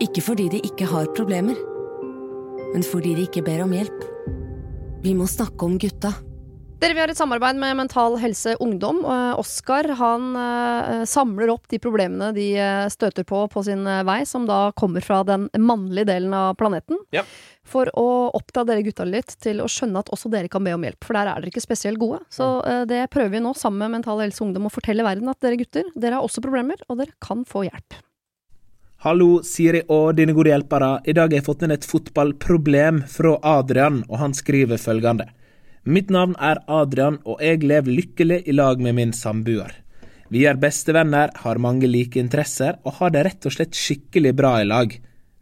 Ikke 0.01 0.23
fordi 0.25 0.47
de 0.49 0.63
ikke 0.65 0.87
har 0.89 1.11
problemer, 1.13 1.61
men 2.71 2.87
fordi 2.89 3.13
de 3.19 3.27
ikke 3.29 3.45
ber 3.45 3.61
om 3.67 3.77
hjelp. 3.77 4.01
Vi 5.05 5.13
må 5.13 5.29
snakke 5.29 5.69
om 5.69 5.77
gutta. 5.77 6.15
Dere, 6.75 6.93
Vi 6.93 6.99
har 6.99 7.07
et 7.07 7.17
samarbeid 7.17 7.55
med 7.55 7.77
Mental 7.77 8.17
Helse 8.19 8.57
Ungdom. 8.59 8.97
Oskar 9.39 9.87
han 9.95 10.35
eh, 10.35 11.03
samler 11.07 11.53
opp 11.53 11.69
de 11.71 11.79
problemene 11.79 12.33
de 12.35 12.49
eh, 12.59 12.87
støter 12.91 13.23
på 13.23 13.45
på 13.47 13.63
sin 13.63 13.87
eh, 13.87 14.01
vei, 14.03 14.25
som 14.27 14.43
da 14.45 14.73
kommer 14.75 15.01
fra 15.01 15.21
den 15.23 15.47
mannlige 15.55 16.09
delen 16.11 16.33
av 16.35 16.57
planeten. 16.59 16.99
Ja. 17.15 17.23
For 17.63 17.87
å 17.95 18.07
oppdra 18.35 18.65
dere 18.67 18.83
gutta 18.83 19.07
litt 19.07 19.37
til 19.41 19.63
å 19.63 19.69
skjønne 19.71 20.03
at 20.03 20.11
også 20.11 20.29
dere 20.33 20.51
kan 20.51 20.67
be 20.67 20.73
om 20.75 20.83
hjelp. 20.83 20.99
For 21.07 21.15
der 21.15 21.31
er 21.31 21.39
dere 21.39 21.53
ikke 21.53 21.63
spesielt 21.63 22.01
gode. 22.01 22.19
Så 22.29 22.49
eh, 22.67 22.83
det 22.91 23.05
prøver 23.13 23.37
vi 23.37 23.41
nå 23.47 23.55
sammen 23.55 23.85
med 23.85 24.01
Mental 24.01 24.19
Helse 24.25 24.43
Ungdom 24.43 24.67
å 24.67 24.73
fortelle 24.73 25.07
verden 25.07 25.31
at 25.31 25.39
dere 25.47 25.61
gutter, 25.63 25.87
dere 25.95 26.19
har 26.19 26.27
også 26.27 26.43
problemer, 26.43 26.83
og 26.89 26.99
dere 26.99 27.15
kan 27.23 27.47
få 27.47 27.63
hjelp. 27.69 28.01
Hallo, 29.07 29.39
Siri 29.47 29.85
og 29.87 30.19
dine 30.19 30.35
gode 30.35 30.51
hjelpere. 30.51 30.97
I 31.07 31.15
dag 31.15 31.31
har 31.31 31.39
jeg 31.39 31.47
fått 31.47 31.63
inn 31.63 31.77
et 31.77 31.87
fotballproblem 31.87 33.05
fra 33.15 33.37
Adrian, 33.55 34.03
og 34.09 34.19
han 34.19 34.35
skriver 34.35 34.81
følgende. 34.81 35.31
Mitt 35.85 36.09
navn 36.09 36.31
er 36.41 36.57
Adrian, 36.65 37.19
og 37.29 37.43
jeg 37.45 37.59
lever 37.61 37.93
lykkelig 37.93 38.39
i 38.49 38.53
lag 38.55 38.79
med 38.81 38.95
min 38.97 39.11
samboer. 39.13 39.69
Vi 40.33 40.41
er 40.49 40.57
bestevenner, 40.57 41.29
har 41.43 41.61
mange 41.61 41.85
like 41.85 42.17
interesser, 42.17 42.79
og 42.81 42.97
har 42.97 43.13
det 43.13 43.21
rett 43.27 43.45
og 43.45 43.53
slett 43.53 43.77
skikkelig 43.77 44.31
bra 44.33 44.55
i 44.63 44.65
lag. 44.65 44.95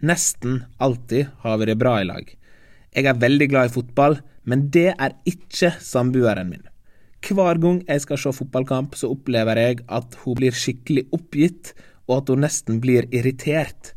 Nesten 0.03 0.59
alltid 0.83 1.31
har 1.45 1.61
vi 1.61 1.69
det 1.71 1.77
bra 1.79 1.95
i 2.01 2.09
lag. 2.11 2.27
Jeg 2.91 3.07
er 3.07 3.23
veldig 3.23 3.49
glad 3.53 3.71
i 3.71 3.75
fotball, 3.77 4.19
men 4.43 4.67
det 4.67 4.89
er 4.91 5.15
ikke 5.23 5.77
samboeren 5.79 6.51
min. 6.51 6.67
Hver 7.23 7.63
gang 7.63 7.79
jeg 7.87 8.03
skal 8.03 8.19
se 8.19 8.35
fotballkamp, 8.35 8.99
så 8.99 9.15
opplever 9.15 9.63
jeg 9.63 9.81
at 9.87 10.19
hun 10.25 10.41
blir 10.43 10.51
skikkelig 10.51 11.07
oppgitt, 11.15 11.71
og 12.11 12.17
at 12.19 12.35
hun 12.35 12.43
nesten 12.43 12.83
blir 12.83 13.07
irritert. 13.15 13.93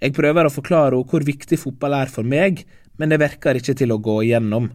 Jeg 0.00 0.16
prøver 0.16 0.48
å 0.48 0.56
forklare 0.62 0.96
henne 0.96 1.12
hvor 1.12 1.28
viktig 1.28 1.60
fotball 1.60 2.00
er 2.00 2.08
for 2.08 2.24
meg, 2.24 2.64
men 2.96 3.12
det 3.12 3.20
virker 3.20 3.60
ikke 3.60 3.76
til 3.76 3.92
å 3.92 4.00
gå 4.00 4.22
igjennom. 4.24 4.72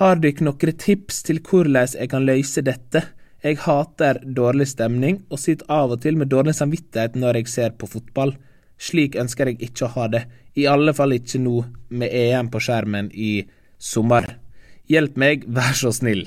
Har 0.00 0.18
dere 0.18 0.42
noen 0.42 0.74
tips 0.74 1.20
til 1.22 1.38
hvordan 1.38 1.92
jeg 1.94 2.10
kan 2.10 2.24
løse 2.26 2.64
dette? 2.66 3.04
Jeg 3.44 3.60
hater 3.62 4.18
dårlig 4.24 4.66
stemning, 4.72 5.20
og 5.30 5.38
sitter 5.38 5.68
av 5.70 5.92
og 5.94 6.00
til 6.02 6.16
med 6.18 6.32
dårlig 6.32 6.56
samvittighet 6.58 7.14
når 7.14 7.38
jeg 7.38 7.52
ser 7.52 7.76
på 7.78 7.86
fotball. 7.92 8.34
Slik 8.80 9.14
ønsker 9.20 9.52
jeg 9.52 9.60
ikke 9.62 9.86
å 9.86 9.92
ha 9.94 10.08
det, 10.10 10.24
i 10.58 10.66
alle 10.66 10.94
fall 10.96 11.14
ikke 11.14 11.38
nå 11.44 11.60
med 11.94 12.10
EM 12.10 12.50
på 12.50 12.62
skjermen 12.66 13.12
i 13.14 13.44
sommer. 13.78 14.32
Hjelp 14.90 15.20
meg, 15.20 15.46
vær 15.46 15.78
så 15.78 15.94
snill. 15.94 16.26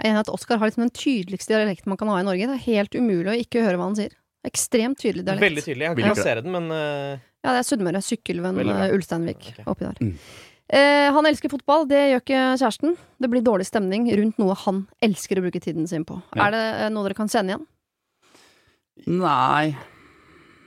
Jeg 0.00 0.08
er 0.08 0.14
enig 0.14 0.22
i 0.22 0.24
at 0.24 0.32
Oskar 0.32 0.62
har 0.62 0.70
liksom 0.70 0.86
den 0.86 0.96
tydeligste 0.96 1.58
dialekten 1.58 1.92
man 1.92 2.00
kan 2.00 2.08
ha 2.08 2.22
i 2.22 2.24
Norge. 2.24 2.48
Det 2.48 2.56
er 2.56 2.68
helt 2.70 2.96
umulig 2.96 3.34
å 3.34 3.40
ikke 3.42 3.66
høre 3.66 3.76
hva 3.76 3.90
han 3.90 3.98
sier. 4.00 4.14
Ekstremt 4.48 5.02
tydelig 5.02 5.26
dialekt. 5.26 5.44
Veldig 5.44 5.66
tydelig. 5.66 5.90
Jeg 5.90 5.98
kan 5.98 6.14
plassere 6.14 6.46
den, 6.46 6.54
men 6.56 6.72
uh... 6.72 7.18
Ja, 7.44 7.52
det 7.52 7.58
er 7.58 7.66
Sunnmøre. 7.68 8.00
Sykkylven, 8.04 8.62
eh, 8.64 8.94
Ulsteinvik. 8.96 9.42
Okay. 9.50 9.66
Oppi 9.68 9.84
der. 9.84 10.00
Mm. 10.00 10.16
Eh, 10.70 11.10
han 11.10 11.26
elsker 11.26 11.50
fotball, 11.50 11.86
det 11.90 12.00
gjør 12.12 12.22
ikke 12.22 12.40
kjæresten. 12.60 12.96
Det 13.18 13.30
blir 13.32 13.42
dårlig 13.42 13.66
stemning 13.66 14.06
rundt 14.20 14.38
noe 14.38 14.54
han 14.66 14.84
elsker 15.02 15.40
å 15.40 15.46
bruke 15.46 15.62
tiden 15.62 15.88
sin 15.90 16.06
på. 16.06 16.20
Ja. 16.36 16.46
Er 16.46 16.54
det 16.54 16.66
eh, 16.86 16.90
noe 16.94 17.08
dere 17.08 17.18
kan 17.18 17.30
kjenne 17.30 17.56
igjen? 17.56 17.64
Nei. 19.08 19.72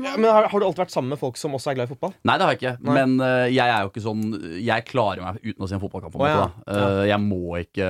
ja, 0.01 0.16
Men 0.18 0.26
har, 0.26 0.49
har 0.49 0.60
du 0.60 0.66
alltid 0.66 0.82
vært 0.82 0.91
sammen 0.91 1.14
med 1.14 1.22
folk 1.22 1.38
som 1.39 1.54
også 1.56 1.72
er 1.72 1.78
glad 1.78 1.88
i 1.88 1.93
fotball? 1.93 2.12
Nei, 2.26 2.36
det 2.36 2.47
har 2.47 2.56
jeg 2.56 2.60
ikke. 2.60 2.74
Nei. 2.84 2.95
Men 2.97 3.14
uh, 3.22 3.45
jeg 3.47 3.64
er 3.64 3.86
jo 3.86 3.91
ikke 3.91 4.04
sånn 4.04 4.24
Jeg 4.58 4.88
klarer 4.89 5.22
meg 5.24 5.39
uten 5.45 5.64
å 5.64 5.70
se 5.70 5.78
en 5.78 5.84
fotballkamp. 5.84 6.16
på 6.16 6.20
en 6.20 6.26
oh, 6.26 6.34
ja. 6.34 6.47
Eh, 6.74 7.01
jeg 7.12 7.22
må 7.24 7.60
ikke 7.62 7.89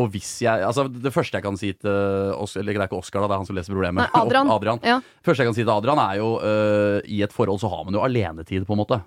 Og 0.00 0.08
hvis 0.14 0.32
jeg 0.46 0.64
Altså, 0.64 0.86
det 0.88 1.12
første 1.14 1.38
jeg 1.38 1.44
kan 1.44 1.60
si 1.60 1.74
til 1.76 2.32
Oscar, 2.32 2.64
Eller 2.64 2.78
det 2.80 2.86
er 2.86 2.88
ikke 2.88 3.02
Oskar, 3.02 3.20
da, 3.20 3.28
det 3.28 3.36
er 3.36 3.44
han 3.44 3.50
som 3.50 3.60
leser 3.60 3.76
problemet. 3.76 4.08
Nei, 4.08 4.22
Adrian. 4.24 4.52
Adrian. 4.56 4.82
Ja. 4.88 5.00
første 5.20 5.44
jeg 5.44 5.52
kan 5.52 5.58
si 5.58 5.66
til 5.66 5.74
Adrian, 5.76 6.00
er 6.02 6.22
jo 6.22 6.30
uh, 6.40 6.98
I 7.04 7.20
et 7.28 7.36
forhold 7.36 7.60
så 7.62 7.70
har 7.70 7.84
man 7.84 8.00
jo 8.00 8.02
alenetid, 8.08 8.64
på 8.64 8.74
en 8.74 8.82
måte. 8.82 9.04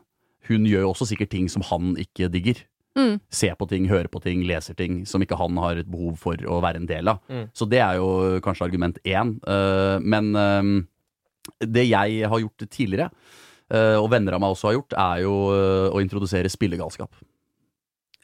Hun 0.48 0.68
gjør 0.68 0.86
jo 0.86 0.90
også 0.94 1.10
sikkert 1.12 1.32
ting 1.34 1.48
som 1.52 1.66
han 1.68 1.96
ikke 2.02 2.30
digger. 2.34 2.64
Mm. 2.98 3.20
Ser 3.30 3.54
på 3.60 3.68
ting, 3.70 3.86
hører 3.92 4.10
på 4.10 4.22
ting, 4.24 4.42
leser 4.50 4.78
ting 4.78 5.04
som 5.06 5.22
ikke 5.22 5.38
han 5.38 5.58
har 5.62 5.78
et 5.78 5.90
behov 5.90 6.18
for 6.22 6.42
å 6.50 6.60
være 6.64 6.82
en 6.82 6.90
del 6.90 7.12
av. 7.12 7.22
Mm. 7.30 7.46
Så 7.54 7.68
det 7.70 7.82
er 7.84 8.00
jo 8.00 8.40
kanskje 8.44 8.66
argument 8.66 8.98
én. 9.06 9.36
Eh, 9.46 9.98
men 10.02 10.32
eh, 10.42 10.72
det 11.62 11.86
jeg 11.90 12.32
har 12.32 12.42
gjort 12.42 12.66
tidligere, 12.66 13.12
eh, 13.70 13.96
og 14.00 14.10
venner 14.14 14.38
av 14.38 14.42
meg 14.42 14.56
også 14.56 14.72
har 14.72 14.80
gjort, 14.80 14.98
er 14.98 15.24
jo 15.28 15.36
å 15.94 16.02
introdusere 16.02 16.52
spillegalskap. 16.52 17.22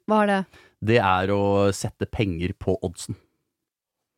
Hva 0.10 0.24
er 0.24 0.32
det? 0.32 0.42
Det 0.84 1.00
er 1.00 1.32
å 1.32 1.44
sette 1.76 2.10
penger 2.12 2.58
på 2.60 2.76
oddsen. 2.84 3.16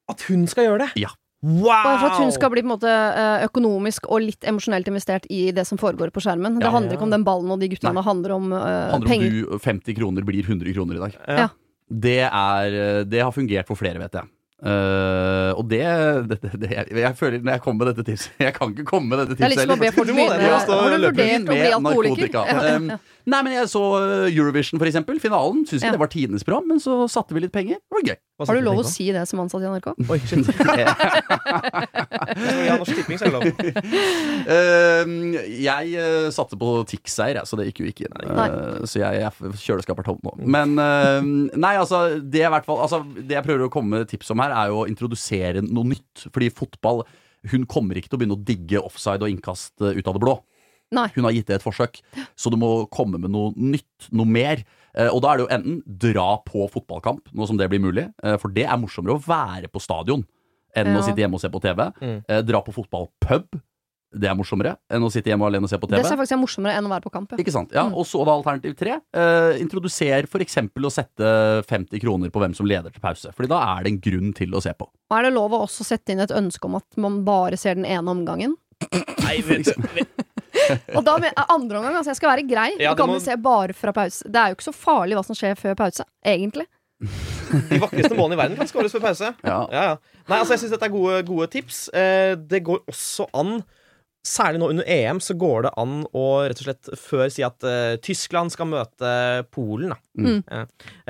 At 0.10 0.24
hun 0.30 0.48
skal 0.50 0.70
gjøre 0.70 0.86
det? 0.86 1.04
Ja. 1.04 1.12
Wow! 1.46 1.70
Bare 1.86 2.00
for 2.02 2.10
at 2.10 2.22
hun 2.24 2.32
skal 2.34 2.50
bli 2.50 2.64
på 2.64 2.70
en 2.70 2.74
måte 2.74 2.90
eh, 2.90 3.44
økonomisk 3.46 4.08
og 4.10 4.24
litt 4.24 4.48
emosjonelt 4.50 4.88
investert 4.90 5.28
i 5.30 5.52
det 5.54 5.68
som 5.70 5.78
foregår 5.78 6.10
på 6.16 6.24
skjermen. 6.26 6.58
Det 6.58 6.66
Ja. 6.66 6.72
handler 6.74 6.98
ikke 6.98 7.06
om 7.06 7.14
den 7.14 7.26
ballen 7.28 7.52
og 7.54 7.60
de 7.62 7.70
guttene, 7.70 7.94
det 7.94 8.06
handler 8.08 8.34
om 8.34 8.48
uh, 8.56 8.62
Handler 8.96 8.96
om 8.96 9.12
penger. 9.12 9.30
du 9.30 9.60
50 9.62 10.00
kroner 10.00 10.26
blir 10.26 10.42
100 10.42 10.74
kroner 10.74 10.98
i 10.98 11.04
dag. 11.06 11.20
Ja. 11.28 11.50
Det, 11.86 12.18
er, 12.26 13.04
det 13.06 13.22
har 13.22 13.32
fungert 13.36 13.70
for 13.70 13.78
flere, 13.78 14.02
vet 14.02 14.18
jeg. 14.18 14.32
Uh, 14.66 15.52
og 15.60 15.68
det, 15.70 15.84
det, 16.32 16.38
det, 16.42 16.52
det 16.62 16.70
jeg, 16.72 16.86
jeg 17.04 17.16
føler 17.20 17.42
når 17.44 17.58
jeg 17.58 17.62
kommer 17.62 17.86
med 17.86 17.90
dette 17.92 18.06
tipset 18.08 18.38
Jeg 18.48 18.54
kan 18.56 18.72
ikke 18.72 18.86
komme 18.88 19.12
med 19.12 19.20
dette 19.20 19.36
Det 19.36 19.44
er 19.44 19.52
litt 19.52 19.60
som 19.66 19.74
å 19.74 19.82
be 19.82 19.90
folk 19.92 20.08
begynne 20.08 21.52
å 21.52 21.58
bli 21.60 21.74
alkoholiker? 21.76 22.38
Ja. 22.96 22.98
Nei, 23.26 23.42
men 23.46 23.54
jeg 23.56 23.68
så 23.72 23.82
uh, 23.98 24.28
Eurovision, 24.30 24.80
for 24.82 24.88
eksempel. 24.90 25.20
Finalen. 25.22 25.64
Syns 25.66 25.82
ikke 25.82 25.90
Ja. 25.90 25.94
det 25.96 26.02
var 26.02 26.12
tidenes 26.14 26.44
program, 26.46 26.66
men 26.70 26.80
så 26.84 26.94
satte 27.12 27.34
vi 27.36 27.40
litt 27.44 27.54
penger. 27.54 27.78
Det 27.82 27.94
var 27.98 28.04
gøy. 28.12 28.18
Hva 28.36 28.44
Har 28.50 28.56
du 28.60 28.64
lov 28.66 28.80
å 28.82 28.84
si 28.88 29.06
det 29.16 29.24
som 29.30 29.40
ansatt 29.40 29.64
i 29.64 29.70
NRK? 29.72 29.88
Oi, 30.12 30.20
shit. 30.28 30.46
ja, 32.68 32.74
Norsk 32.76 32.96
Tipping, 33.00 33.18
så 33.20 33.24
er 33.26 33.30
det 33.32 33.38
lov. 33.38 33.44
uh, 34.52 35.06
jeg 35.66 35.84
uh, 35.96 36.28
satte 36.36 36.56
på 36.60 36.68
Tix-seier, 36.92 37.40
så 37.48 37.54
det 37.60 37.66
gikk 37.70 37.80
jo 37.84 37.88
ikke 37.92 38.06
inn. 38.10 38.16
Uh, 38.28 38.84
så 38.90 38.96
jeg, 39.02 39.12
jeg 39.24 39.32
kjøleskapet 39.64 40.02
er 40.04 40.08
tomt 40.12 40.24
nå. 40.28 40.32
Men 40.46 40.70
uh, 40.78 41.22
nei, 41.56 41.76
altså 41.80 41.98
det, 42.20 42.42
er 42.46 42.50
hvert 42.54 42.68
fall, 42.68 42.80
altså 42.86 42.98
det 43.16 43.36
jeg 43.38 43.46
prøver 43.48 43.64
å 43.68 43.72
komme 43.74 43.90
med 44.02 44.10
tips 44.12 44.32
om 44.36 44.40
her, 44.44 44.52
er 44.56 44.66
jo 44.74 44.78
å 44.84 44.88
introdusere 44.92 45.60
noe 45.66 45.86
nytt. 45.96 46.16
Fordi 46.30 46.48
fotball 46.54 47.00
Hun 47.52 47.66
kommer 47.70 47.94
ikke 47.98 48.10
til 48.10 48.18
å 48.18 48.20
begynne 48.24 48.38
å 48.40 48.46
digge 48.46 48.80
offside 48.82 49.22
og 49.22 49.30
innkast 49.30 49.74
ut 49.80 50.08
av 50.08 50.14
det 50.16 50.22
blå. 50.24 50.36
Nei. 50.92 51.08
Hun 51.16 51.24
har 51.26 51.32
gitt 51.34 51.48
det 51.48 51.56
et 51.60 51.64
forsøk, 51.66 52.02
så 52.38 52.52
du 52.54 52.58
må 52.58 52.88
komme 52.94 53.18
med 53.20 53.32
noe 53.34 53.54
nytt, 53.58 54.10
noe 54.12 54.26
mer. 54.30 54.62
Eh, 54.96 55.10
og 55.10 55.22
da 55.26 55.34
er 55.34 55.38
det 55.38 55.46
jo 55.48 55.54
enten 55.58 55.82
dra 56.00 56.38
på 56.46 56.70
fotballkamp, 56.72 57.32
nå 57.34 57.48
som 57.50 57.58
det 57.58 57.68
blir 57.70 57.82
mulig, 57.84 58.06
eh, 58.24 58.38
for 58.38 58.50
det 58.54 58.66
er 58.70 58.78
morsommere 58.78 59.18
å 59.18 59.24
være 59.26 59.68
på 59.74 59.82
stadion 59.82 60.24
enn 60.76 60.94
Ja. 60.94 61.00
å 61.00 61.04
sitte 61.04 61.18
hjemme 61.24 61.34
og 61.36 61.42
se 61.42 61.50
på 61.50 61.60
TV. 61.62 61.92
Mm. 62.02 62.24
Eh, 62.30 62.42
dra 62.42 62.62
på 62.62 62.72
fotballpub, 62.76 63.60
det 64.16 64.30
er 64.30 64.36
morsommere 64.36 64.78
enn 64.90 65.04
å 65.04 65.12
sitte 65.12 65.28
hjemme 65.28 65.44
alene 65.44 65.64
og 65.64 65.70
se 65.70 65.76
på 65.78 65.90
TV. 65.90 65.98
Det 66.00 66.06
jeg 66.08 66.18
faktisk 66.18 66.32
er 66.38 66.40
morsommere 66.40 66.78
enn 66.78 66.86
å 66.88 66.92
være 66.94 67.04
på 67.04 67.12
kamp. 67.12 67.32
Ja. 67.32 67.38
Ikke 67.44 67.52
sant? 67.52 67.72
Ja, 67.74 67.84
Mm. 67.90 67.96
Og 67.98 68.06
så 68.06 68.24
da 68.24 68.32
alternativ 68.32 68.78
tre. 68.78 69.02
Eh, 69.14 69.60
introduser 69.60 70.24
f.eks. 70.24 70.56
å 70.56 70.92
sette 70.92 71.66
50 71.68 72.00
kroner 72.00 72.30
på 72.32 72.40
hvem 72.40 72.56
som 72.56 72.66
leder 72.66 72.92
til 72.94 73.02
pause. 73.02 73.34
Fordi 73.36 73.50
da 73.50 73.60
er 73.76 73.84
det 73.84 73.92
en 73.92 74.00
grunn 74.00 74.34
til 74.34 74.52
å 74.52 74.62
se 74.62 74.72
på. 74.72 74.88
Og 75.12 75.18
er 75.18 75.24
det 75.24 75.34
lov 75.34 75.52
å 75.52 75.64
også 75.68 75.84
sette 75.84 76.12
inn 76.14 76.22
et 76.22 76.30
ønske 76.32 76.64
om 76.64 76.76
at 76.76 76.86
man 76.96 77.26
bare 77.26 77.58
ser 77.58 77.76
den 77.76 77.84
ene 77.86 78.08
omgangen? 78.08 78.56
Nei, 79.26 79.38
vet 79.48 79.66
du, 79.70 80.06
Og 80.96 81.04
da 81.06 81.18
med 81.22 81.34
andre 81.50 81.78
omgang, 81.80 81.96
altså 82.00 82.14
jeg 82.14 82.20
skal 82.20 82.32
være 82.32 82.46
grei. 82.48 82.70
Ja, 82.82 82.94
du 82.94 83.02
kan 83.02 83.10
må- 83.12 83.20
se 83.22 83.36
bare 83.38 83.74
fra 83.78 83.92
pause. 83.96 84.24
Det 84.28 84.40
er 84.42 84.52
jo 84.54 84.58
ikke 84.58 84.68
så 84.70 84.74
farlig 84.76 85.18
hva 85.18 85.24
som 85.28 85.36
skjer 85.38 85.56
før 85.60 85.76
pause, 85.80 86.06
egentlig. 86.26 86.66
De 87.70 87.78
vakreste 87.80 88.16
målene 88.16 88.38
i 88.38 88.40
verden 88.40 88.58
kan 88.58 88.68
skåres 88.72 88.94
før 88.96 89.04
pause. 89.10 89.34
Ja. 89.46 89.58
Ja, 89.72 89.82
ja. 89.92 89.96
Nei, 90.30 90.40
altså 90.40 90.56
Jeg 90.56 90.64
syns 90.64 90.72
dette 90.78 90.88
er 90.88 90.94
gode, 90.96 91.20
gode 91.28 91.48
tips. 91.54 91.82
Eh, 91.94 92.36
det 92.40 92.64
går 92.66 92.82
også 92.90 93.28
an 93.36 93.60
Særlig 94.26 94.58
nå 94.58 94.70
under 94.74 94.88
EM 94.90 95.20
så 95.22 95.36
går 95.38 95.68
det 95.68 95.72
an 95.78 96.00
å 96.18 96.24
rett 96.50 96.58
og 96.64 96.66
slett 96.66 96.88
før 96.98 97.28
si 97.30 97.44
at 97.46 97.62
uh, 97.62 97.94
Tyskland 98.02 98.50
skal 98.52 98.66
møte 98.72 99.12
Polen. 99.54 99.94
Da. 99.94 100.00
Mm. 100.18 100.40
Ja. 100.50 100.62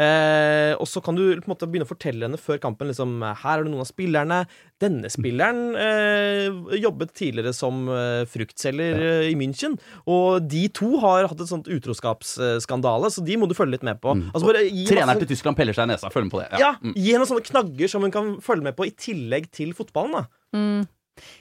Eh, 0.01 0.71
og 0.81 0.87
så 0.89 0.99
kan 1.05 1.15
du 1.15 1.21
på 1.37 1.45
en 1.45 1.51
måte 1.53 1.67
begynne 1.69 1.85
å 1.85 1.91
fortelle 1.91 2.25
henne 2.25 2.39
før 2.41 2.57
kampen 2.59 2.89
liksom, 2.89 3.19
Her 3.21 3.59
er 3.59 3.63
det 3.63 3.71
noen 3.71 3.83
av 3.85 3.87
spillerne. 3.87 4.39
Denne 4.81 5.07
spilleren 5.13 5.61
uh, 5.77 6.75
jobbet 6.75 7.13
tidligere 7.15 7.53
som 7.55 7.85
fruktselger 8.27 9.29
i 9.29 9.35
München. 9.39 9.77
Og 10.11 10.43
de 10.51 10.65
to 10.75 10.97
har 10.99 11.29
hatt 11.31 11.39
et 11.45 11.51
sånt 11.51 11.69
utroskapsskandale, 11.71 13.11
så 13.13 13.23
de 13.25 13.37
må 13.39 13.47
du 13.49 13.55
følge 13.57 13.77
litt 13.77 13.85
med 13.87 14.01
på. 14.03 14.15
Mm. 14.17 14.27
Altså 14.33 14.49
bare 14.49 14.65
gi 14.67 14.85
Treneren 14.89 15.13
masse- 15.13 15.23
til 15.25 15.31
Tyskland 15.35 15.57
peller 15.59 15.77
seg 15.77 15.87
i 15.87 15.93
nesa. 15.93 16.11
Følg 16.13 16.27
med 16.27 16.35
på 16.35 16.41
det. 16.43 16.49
ja, 16.59 16.73
Mm. 16.81 16.93
Gi 16.99 17.11
henne 17.13 17.25
sånne 17.29 17.45
knagger 17.47 17.87
som 17.89 18.01
hun 18.03 18.11
kan 18.11 18.35
følge 18.41 18.63
med 18.63 18.75
på 18.75 18.85
i 18.87 18.91
tillegg 18.91 19.51
til 19.51 19.73
fotballen. 19.73 20.11
da 20.11 20.25
Mm. 20.55 20.87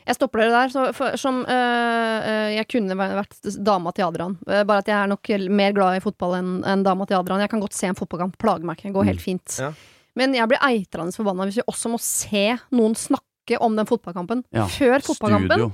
Jeg 0.06 0.14
stopper 0.18 0.38
dere 0.44 0.52
der. 0.54 0.68
Så 0.74 0.84
for, 0.96 1.16
som 1.20 1.42
øh, 1.44 2.54
Jeg 2.54 2.66
kunne 2.70 2.96
vært 2.98 3.36
dama 3.66 3.90
til 3.96 4.06
Adrian. 4.06 4.36
Øh, 4.46 4.62
bare 4.66 4.78
at 4.84 4.88
jeg 4.88 4.98
er 5.02 5.10
nok 5.10 5.28
mer 5.50 5.72
glad 5.76 5.96
i 5.98 6.04
fotball 6.04 6.36
enn 6.38 6.52
en 6.64 6.82
dama 6.86 7.06
til 7.06 7.18
Adrian. 7.18 7.40
Jeg 7.44 7.50
kan 7.50 7.60
godt 7.64 7.74
se 7.74 7.86
en 7.90 7.98
fotballkamp. 7.98 8.38
Plager 8.38 8.64
meg 8.64 8.78
ikke. 8.78 8.88
Det 8.92 8.94
går 8.94 9.10
helt 9.10 9.22
fint. 9.24 9.58
Ja. 9.60 9.72
Men 10.14 10.34
jeg 10.36 10.46
blir 10.48 10.62
eitrende 10.62 11.12
forbanna 11.16 11.48
hvis 11.48 11.56
vi 11.58 11.66
også 11.66 11.90
må 11.90 11.98
se 11.98 12.44
noen 12.70 12.94
snakke 12.94 13.58
om 13.60 13.74
den 13.76 13.84
fotballkampen 13.84 14.44
Ja. 14.54 14.64
før 14.70 15.02
fotballkampen. 15.04 15.50
Studio, 15.58 15.72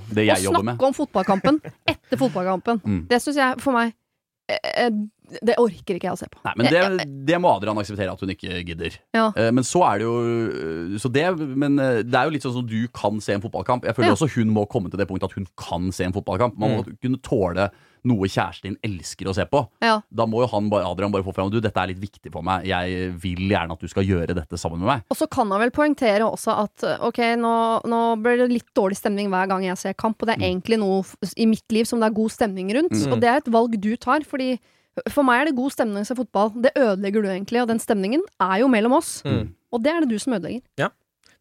Og 0.49 0.65
med. 0.65 0.73
snakke 0.73 0.87
om 0.89 0.93
fotballkampen 0.97 1.61
etter 1.93 2.17
fotballkampen. 2.19 2.81
Mm. 2.83 3.03
Det 3.07 3.21
syns 3.21 3.37
jeg 3.37 3.61
for 3.63 3.71
meg 3.77 3.93
eh, 3.93 3.93
Det 5.41 5.55
orker 5.61 5.95
ikke 5.95 6.09
jeg 6.09 6.15
å 6.15 6.19
se 6.19 6.27
på. 6.27 6.41
Nei, 6.43 6.51
men 6.59 6.67
det, 6.73 7.05
det 7.29 7.37
må 7.39 7.53
Adrian 7.55 7.77
akseptere 7.79 8.11
at 8.11 8.19
hun 8.19 8.33
ikke 8.33 8.57
gidder. 8.67 8.97
Ja. 9.15 9.29
Eh, 9.39 9.51
Men 9.55 9.63
så 9.63 9.79
er 9.87 10.01
det 10.01 10.07
jo 10.09 10.15
eh, 10.51 10.97
så 10.99 11.11
det, 11.13 11.23
Men 11.55 11.79
eh, 11.79 12.01
det 12.03 12.17
er 12.19 12.27
jo 12.27 12.33
litt 12.35 12.43
sånn 12.43 12.57
som 12.57 12.67
du 12.67 12.81
kan 12.91 13.21
se 13.23 13.37
en 13.37 13.43
fotballkamp. 13.43 13.87
Jeg 13.87 13.95
føler 13.95 14.11
Ja. 14.11 14.17
også 14.17 14.27
hun 14.35 14.51
må 14.51 14.65
komme 14.67 14.91
til 14.91 14.99
det 14.99 15.07
punktet 15.07 15.29
at 15.31 15.37
hun 15.39 15.47
kan 15.55 15.87
se 15.95 16.03
en 16.09 16.15
fotballkamp. 16.17 16.59
Man 16.59 16.75
må 16.75 16.83
kunne 16.99 17.21
tåle 17.23 17.69
noe 18.07 18.25
kjæresten 18.29 18.71
din 18.71 18.77
elsker 18.83 19.27
å 19.29 19.33
se 19.37 19.45
på. 19.45 19.59
Ja. 19.83 19.99
Da 20.09 20.25
må 20.25 20.41
jo 20.41 20.47
han, 20.53 20.69
bare- 20.71 20.87
Adrian 20.89 21.11
bare 21.13 21.23
få 21.27 21.33
fram 21.35 21.51
du, 21.53 21.59
dette 21.61 21.77
er 21.77 21.91
litt 21.91 21.99
viktig 22.01 22.31
for 22.33 22.41
meg. 22.41 22.65
Jeg 22.65 23.11
vil 23.21 23.43
gjerne 23.51 23.75
at 23.75 23.79
du 23.83 23.87
skal 23.91 24.03
gjøre 24.07 24.33
dette 24.37 24.57
sammen 24.57 24.79
med 24.81 24.87
meg. 24.89 25.03
Og 25.13 25.17
så 25.19 25.27
kan 25.29 25.49
han 25.53 25.61
vel 25.61 25.71
poengtere 25.75 26.25
også 26.25 26.55
at 26.63 26.83
eh, 26.87 26.97
ok, 27.07 27.19
nå, 27.37 27.53
nå 27.85 28.01
blir 28.23 28.37
det 28.41 28.49
litt 28.51 28.69
dårlig 28.77 28.97
stemning 28.97 29.29
hver 29.29 29.47
gang 29.51 29.63
jeg 29.67 29.77
ser 29.77 29.93
kamp, 29.93 30.17
og 30.21 30.27
det 30.31 30.37
er 30.39 30.47
egentlig 30.49 30.79
noe 30.81 31.03
i 31.37 31.45
mitt 31.49 31.67
liv 31.71 31.85
som 31.89 32.01
det 32.01 32.09
er 32.09 32.17
god 32.17 32.31
stemning 32.33 32.73
rundt. 32.73 32.95
Mm. 32.97 33.11
Og 33.13 33.21
det 33.21 33.29
er 33.29 33.41
et 33.43 33.51
valg 33.53 33.77
du 33.81 33.91
tar, 34.01 34.25
fordi 34.27 34.55
for 35.09 35.23
meg 35.23 35.41
er 35.41 35.45
det 35.51 35.55
god 35.55 35.71
stemning 35.71 36.03
som 36.07 36.17
fotball. 36.19 36.49
Det 36.61 36.73
ødelegger 36.75 37.21
du 37.23 37.29
egentlig, 37.31 37.61
og 37.61 37.69
den 37.69 37.79
stemningen 37.79 38.25
er 38.43 38.57
jo 38.63 38.67
mellom 38.67 38.97
oss. 38.97 39.21
Mm. 39.23 39.53
Og 39.71 39.83
det 39.85 39.93
er 39.93 40.01
det 40.03 40.09
du 40.11 40.17
som 40.19 40.33
ødelegger. 40.35 40.65
Ja, 40.81 40.89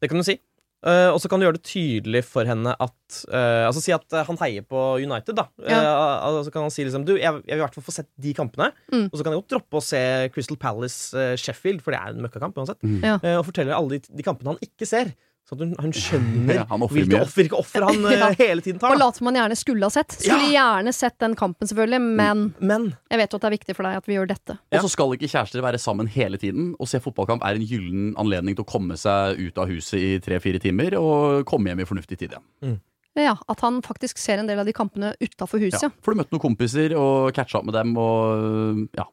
Det 0.01 0.09
kan 0.09 0.17
du 0.17 0.25
si. 0.25 0.39
Eh, 0.81 1.11
og 1.13 1.19
så 1.21 1.29
kan 1.29 1.41
du 1.41 1.45
gjøre 1.45 1.59
det 1.59 1.67
tydelig 1.69 2.23
for 2.25 2.49
henne 2.49 2.73
at 2.73 3.17
uh, 3.29 3.67
Altså 3.69 3.83
Si 3.85 3.93
at 3.93 4.15
eh, 4.17 4.25
han 4.25 4.39
heier 4.41 4.65
på 4.65 4.81
United, 5.03 5.37
da. 5.37 5.45
Ja. 5.69 5.81
Eh, 6.25 6.39
Så 6.47 6.53
kan 6.55 6.65
han 6.65 6.73
si 6.73 6.87
liksom 6.87 7.05
Du, 7.05 7.13
jeg, 7.19 7.29
jeg 7.29 7.53
vil 7.53 7.59
i 7.59 7.61
hvert 7.61 7.77
fall 7.77 7.85
få 7.85 7.93
sett 7.93 8.09
de 8.17 8.33
kampene. 8.37 8.71
Mm. 8.89 9.11
Og 9.11 9.19
så 9.19 9.27
kan 9.27 9.35
jeg 9.35 9.43
godt 9.43 9.53
droppe 9.57 9.81
å 9.81 9.85
se 9.85 10.01
Crystal 10.33 10.57
Palace 10.61 11.27
Sheffield, 11.41 11.83
for 11.85 11.93
det 11.93 12.01
er 12.01 12.15
en 12.15 12.25
møkkakamp 12.25 12.57
uansett. 12.57 12.81
Ja. 13.05 13.19
Eh, 13.21 13.37
og 13.37 13.45
forteller 13.51 13.77
alle 13.77 13.99
de, 13.99 14.15
de 14.17 14.25
kampene 14.25 14.55
han 14.55 14.65
ikke 14.65 14.89
ser. 14.89 15.13
Så 15.51 15.57
at 15.57 15.63
hun, 15.65 15.73
han 15.83 15.91
skjønner 15.91 16.55
Ja, 16.61 16.65
han 16.71 16.83
hvilke, 16.87 17.11
mye. 17.11 17.21
off, 17.27 17.33
hvilke 17.35 17.59
offer 17.59 17.83
han 17.89 18.05
eh, 18.07 18.13
Ja. 18.21 18.29
hele 18.39 18.63
tiden 18.63 18.79
tar. 18.79 18.93
Og 18.93 19.01
later 19.01 19.03
lat 19.03 19.17
som 19.19 19.27
han 19.33 19.39
gjerne 19.41 19.57
skulle 19.59 19.89
ha 19.89 19.91
sett. 19.91 20.15
Skulle 20.15 20.53
gjerne 20.55 20.93
sett 20.95 21.17
den 21.19 21.35
kampen, 21.41 21.67
selvfølgelig, 21.67 22.01
men 22.21 22.45
Men 22.63 22.87
jeg 23.11 23.19
vet 23.25 23.35
jo 23.35 23.41
at 23.41 23.43
det 23.43 23.49
er 23.51 23.57
viktig 23.59 23.75
for 23.81 23.89
deg 23.89 23.99
at 23.99 24.07
vi 24.07 24.15
gjør 24.15 24.31
dette. 24.31 24.57
Ja. 24.71 24.79
Og 24.79 24.87
så 24.87 24.93
skal 24.95 25.17
ikke 25.19 25.31
kjærester 25.33 25.65
være 25.67 25.81
sammen 25.83 26.07
hele 26.15 26.39
tiden. 26.39 26.71
Å 26.79 26.87
se 26.87 27.03
fotballkamp 27.03 27.43
er 27.43 27.59
en 27.59 27.67
gyllen 27.67 28.13
anledning 28.21 28.55
til 28.55 28.63
å 28.63 28.71
komme 28.71 28.95
seg 29.01 29.43
ut 29.43 29.59
av 29.59 29.67
huset 29.75 29.99
i 29.99 30.13
tre-fire 30.23 30.63
timer 30.63 30.95
og 31.03 31.43
komme 31.51 31.73
hjem 31.75 31.83
i 31.83 31.89
fornuftig 31.91 32.21
tid 32.23 32.37
igjen. 32.39 32.79
Ja, 33.19 33.35
At 33.51 33.61
han 33.67 33.81
faktisk 33.83 34.21
ser 34.23 34.39
en 34.39 34.47
del 34.47 34.61
av 34.63 34.69
de 34.71 34.73
kampene 34.73 35.17
utafor 35.19 35.59
huset. 35.59 35.83
Ja. 35.83 35.91
for 36.01 36.15
du 36.15 36.21
møtte 36.23 36.31
noen 36.31 36.45
kompiser 36.47 36.95
og 36.95 37.33
catcha 37.35 37.59
opp 37.59 37.67
med 37.67 37.75
dem 37.75 37.97
og 37.99 38.87
ja. 38.95 39.09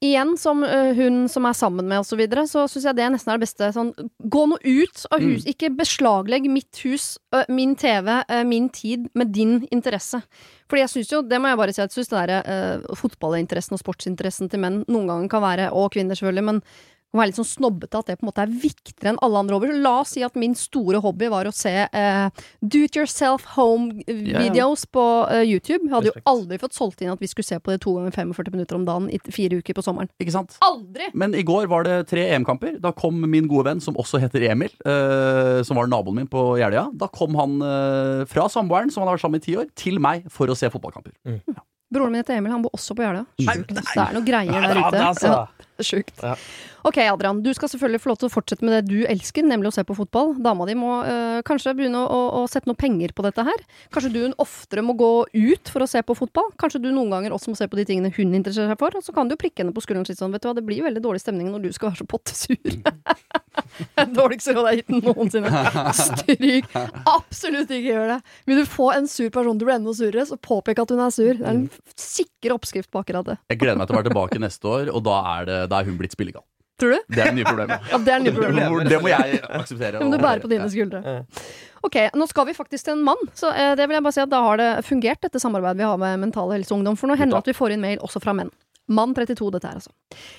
Igjen, 0.00 0.36
som 0.40 0.62
hun 0.96 1.26
som 1.28 1.44
er 1.44 1.56
sammen 1.56 1.84
med, 1.84 2.00
og 2.00 2.06
så 2.08 2.16
videre, 2.16 2.46
så 2.48 2.62
syns 2.70 2.86
jeg 2.88 2.96
det 2.96 3.08
nesten 3.12 3.32
er 3.32 3.40
det 3.40 3.44
beste. 3.44 3.68
Sånn, 3.74 3.90
gå 4.32 4.44
nå 4.48 4.56
ut 4.64 5.02
av 5.12 5.20
hus. 5.20 5.44
Ikke 5.50 5.68
beslaglegg 5.76 6.48
mitt 6.48 6.80
hus, 6.86 7.12
min 7.52 7.74
TV, 7.76 8.08
min 8.48 8.70
tid 8.72 9.10
med 9.12 9.34
din 9.36 9.58
interesse. 9.68 10.22
Fordi 10.70 10.84
jeg 10.84 10.92
syns 10.94 11.12
jo, 11.12 11.20
det 11.26 11.40
må 11.42 11.50
jeg 11.50 11.58
bare 11.60 11.74
si, 11.74 11.82
at 11.82 11.90
jeg 11.90 11.98
syns 11.98 12.12
det 12.12 12.18
derre 12.20 12.40
uh, 12.46 12.96
fotballinteressen 12.98 13.76
og 13.76 13.82
sportsinteressen 13.82 14.50
til 14.52 14.62
menn 14.62 14.80
noen 14.86 15.10
ganger 15.10 15.32
kan 15.32 15.44
være, 15.44 15.68
og 15.74 15.90
kvinner 15.96 16.18
selvfølgelig, 16.18 16.46
men 16.46 16.62
kan 17.10 17.20
være 17.20 17.30
litt 17.32 17.38
sånn 17.40 17.48
snobbete 17.50 17.98
at 17.98 18.06
det 18.10 18.18
på 18.20 18.24
en 18.24 18.28
måte 18.30 18.42
er 18.44 18.52
viktigere 18.62 19.12
enn 19.14 19.20
alle 19.26 19.40
andre 19.42 19.56
hobbyer. 19.58 19.78
La 19.82 19.96
oss 20.04 20.12
si 20.14 20.22
at 20.22 20.36
min 20.38 20.54
store 20.58 21.00
hobby 21.02 21.26
var 21.32 21.48
å 21.50 21.52
se 21.54 21.72
eh, 21.90 22.44
do 22.62 22.84
it 22.86 22.94
yourself 22.96 23.44
home-videos 23.56 24.84
på 24.94 25.04
eh, 25.30 25.42
YouTube. 25.48 25.84
Jeg 25.88 25.94
hadde 25.94 26.10
jo 26.12 26.22
aldri 26.30 26.58
fått 26.62 26.76
solgt 26.76 27.02
inn 27.02 27.10
at 27.12 27.20
vi 27.22 27.28
skulle 27.30 27.46
se 27.48 27.58
på 27.58 27.72
det 27.74 27.80
to 27.84 27.94
ganger 27.96 28.14
45 28.14 28.54
minutter 28.54 28.78
om 28.78 28.84
dagen 28.88 29.08
i 29.10 29.18
fire 29.32 29.58
uker 29.60 29.76
på 29.78 29.84
sommeren. 29.86 30.10
Ikke 30.22 30.34
sant? 30.34 30.56
Aldri! 30.66 31.10
Men 31.18 31.34
i 31.38 31.42
går 31.46 31.66
var 31.72 31.86
det 31.88 31.96
tre 32.10 32.28
EM-kamper. 32.34 32.78
Da 32.82 32.92
kom 32.96 33.18
min 33.30 33.48
gode 33.50 33.66
venn, 33.70 33.82
som 33.84 33.98
også 34.00 34.20
heter 34.22 34.46
Emil, 34.50 34.70
eh, 34.86 35.60
som 35.66 35.80
var 35.80 35.90
naboen 35.90 36.20
min 36.22 36.30
på 36.30 36.52
Jeløya. 36.60 36.88
Da 37.00 37.10
kom 37.12 37.34
han 37.40 37.58
eh, 37.64 38.22
fra 38.30 38.46
samboeren, 38.52 38.92
som 38.94 39.02
han 39.04 39.10
har 39.12 39.18
vært 39.18 39.26
sammen 39.26 39.38
med 39.40 39.44
i 39.44 39.50
ti 39.50 39.58
år, 39.60 39.68
til 39.78 39.98
meg 40.02 40.30
for 40.32 40.50
å 40.50 40.56
se 40.58 40.70
fotballkamper. 40.72 41.16
Broren 41.90 42.12
min 42.14 42.20
heter 42.22 42.36
Emil, 42.38 42.52
han 42.54 42.62
bor 42.62 42.70
også 42.76 42.94
på 42.94 43.02
Jeløya. 43.02 43.24
Det 43.40 43.82
er 43.98 44.14
noe 44.14 44.22
greier 44.26 44.52
der 44.54 44.78
Ja, 44.78 44.86
ute. 44.86 44.90
det 44.94 45.00
er 45.00 45.08
altså- 45.08 45.32
Ja, 45.34 45.46
det 45.80 45.84
er 45.86 45.90
Sjukt. 45.90 46.20
Ja. 46.22 46.36
Ok, 46.86 46.96
Adrian. 47.02 47.42
Du 47.44 47.50
skal 47.56 47.68
selvfølgelig 47.72 48.00
få 48.00 48.10
lov 48.12 48.20
til 48.20 48.28
å 48.30 48.32
fortsette 48.32 48.64
med 48.64 48.72
det 48.76 48.82
du 48.88 49.04
elsker, 49.08 49.44
nemlig 49.44 49.70
å 49.70 49.74
se 49.74 49.84
på 49.84 49.96
fotball. 49.96 50.32
Dama 50.40 50.64
di 50.68 50.76
må 50.78 51.00
øh, 51.04 51.40
kanskje 51.46 51.74
begynne 51.76 52.00
å, 52.00 52.08
å, 52.08 52.20
å 52.40 52.48
sette 52.50 52.70
noe 52.70 52.78
penger 52.78 53.12
på 53.16 53.24
dette 53.26 53.44
her. 53.44 53.66
Kanskje 53.92 54.12
du 54.14 54.20
oftere 54.40 54.84
må 54.86 54.94
gå 54.98 55.10
ut 55.28 55.72
for 55.72 55.84
å 55.84 55.90
se 55.90 56.00
på 56.06 56.16
fotball. 56.16 56.48
Kanskje 56.60 56.82
du 56.84 56.88
noen 56.92 57.12
ganger 57.12 57.36
også 57.36 57.52
må 57.52 57.58
se 57.58 57.68
på 57.68 57.80
de 57.80 57.86
tingene 57.88 58.12
hun 58.16 58.32
interesserer 58.32 58.72
seg 58.72 58.80
for. 58.80 58.96
Og 58.96 59.04
så 59.04 59.16
kan 59.16 59.28
du 59.28 59.36
prikke 59.40 59.64
henne 59.64 59.76
på 59.76 59.84
skulderen 59.84 60.06
og 60.06 60.12
si 60.12 60.16
sånn, 60.16 60.32
vet 60.32 60.44
du 60.44 60.50
hva, 60.50 60.56
det 60.56 60.64
blir 60.68 60.80
jo 60.80 60.88
veldig 60.88 61.04
dårlig 61.04 61.24
stemning 61.24 61.52
når 61.52 61.66
du 61.66 61.70
skal 61.76 61.90
være 61.90 62.02
så 62.02 62.08
pottesur. 62.08 62.80
Dårligste 64.16 64.54
råd 64.54 64.68
jeg 64.68 64.70
har 64.70 64.78
gitt 64.80 65.04
noensinne. 65.04 65.62
Stryk. 65.96 66.68
Absolutt 67.08 67.72
ikke 67.72 67.94
gjør 67.94 68.12
det. 68.14 68.18
Vil 68.48 68.60
du 68.60 68.68
få 68.68 68.90
en 68.94 69.08
sur 69.10 69.28
person 69.32 69.58
til 69.58 69.66
å 69.66 69.70
bli 69.70 69.76
enda 69.76 69.94
surere, 69.96 70.26
så 70.28 70.38
påpek 70.40 70.82
at 70.82 70.92
hun 70.94 71.02
er 71.04 71.14
sur. 71.14 71.32
Det 71.38 71.46
er 71.46 71.52
en 71.52 71.66
sikker 71.94 72.54
oppskrift 72.56 72.90
på 72.92 73.02
akkurat 73.02 73.28
det. 73.28 73.36
Jeg 73.52 73.60
gleder 73.62 73.80
meg 73.80 73.90
til 73.90 73.96
å 73.96 74.00
være 74.00 74.10
tilbake 74.10 74.42
neste 74.42 74.70
år, 74.70 74.92
og 74.94 75.04
da 75.06 75.18
er, 75.34 75.48
det, 75.50 75.60
da 75.70 75.80
er 75.80 75.88
hun 75.88 75.98
blitt 76.00 76.16
spillegal. 76.16 76.44
Tror 76.80 76.96
du? 76.96 77.00
Det 77.12 77.20
er 77.20 77.28
det 77.28 77.36
nye 77.36 77.44
problemet. 77.48 77.90
Ja, 77.90 77.98
det 78.00 78.12
er 78.14 78.22
nye 78.24 78.32
problemet. 78.32 78.88
Det 78.88 79.00
må 79.04 79.10
jeg 79.12 79.40
akseptere. 79.44 79.98
Det 80.00 80.06
må 80.06 80.16
du 80.16 80.22
bære 80.22 80.40
på 80.40 80.48
dine 80.48 80.68
skuldre. 80.72 81.18
Ok, 81.84 81.96
nå 82.16 82.26
skal 82.28 82.48
vi 82.48 82.56
faktisk 82.56 82.88
til 82.88 82.96
en 82.96 83.04
mann. 83.04 83.20
Så 83.36 83.52
eh, 83.52 83.74
det 83.76 83.86
vil 83.88 83.98
jeg 83.98 84.04
bare 84.06 84.16
si 84.16 84.22
at 84.24 84.32
da 84.32 84.40
har 84.44 84.60
det 84.60 84.70
fungert, 84.88 85.20
dette 85.24 85.40
samarbeidet 85.40 85.80
vi 85.80 85.88
har 85.88 86.00
med 86.00 86.24
Mental 86.24 86.52
Helse 86.52 86.72
Ungdom. 86.76 86.96
For 87.00 87.10
nå 87.10 87.16
hender 87.20 87.38
det 87.38 87.44
at 87.44 87.52
vi 87.52 87.56
får 87.56 87.76
inn 87.76 87.84
mail 87.84 88.00
også 88.04 88.22
fra 88.24 88.36
menn. 88.36 88.52
Mann 88.90 89.12
32, 89.14 89.50
dette 89.54 89.68
her, 89.68 89.76
altså. 89.78 89.92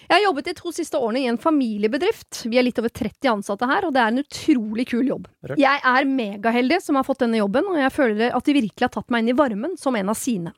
Jeg 0.10 0.12
har 0.12 0.24
jobbet 0.26 0.50
de 0.50 0.54
to 0.58 0.74
siste 0.76 1.00
årene 1.00 1.22
i 1.22 1.30
en 1.32 1.38
familiebedrift. 1.40 2.42
Vi 2.52 2.60
er 2.60 2.66
litt 2.68 2.82
over 2.82 2.92
30 2.92 3.30
ansatte 3.32 3.70
her, 3.70 3.88
og 3.88 3.94
det 3.96 4.02
er 4.02 4.12
en 4.12 4.24
utrolig 4.26 4.90
kul 4.92 5.08
jobb. 5.08 5.30
Jeg 5.56 5.80
er 5.94 6.10
megaheldig 6.10 6.82
som 6.84 7.00
har 7.00 7.08
fått 7.08 7.24
denne 7.24 7.40
jobben, 7.40 7.70
og 7.72 7.80
jeg 7.80 7.94
føler 7.96 8.36
at 8.36 8.50
de 8.50 8.58
virkelig 8.58 8.90
har 8.90 8.92
tatt 8.98 9.14
meg 9.14 9.24
inn 9.24 9.32
i 9.32 9.38
varmen 9.40 9.80
som 9.80 9.96
en 9.96 10.12
av 10.12 10.20
sine. 10.20 10.52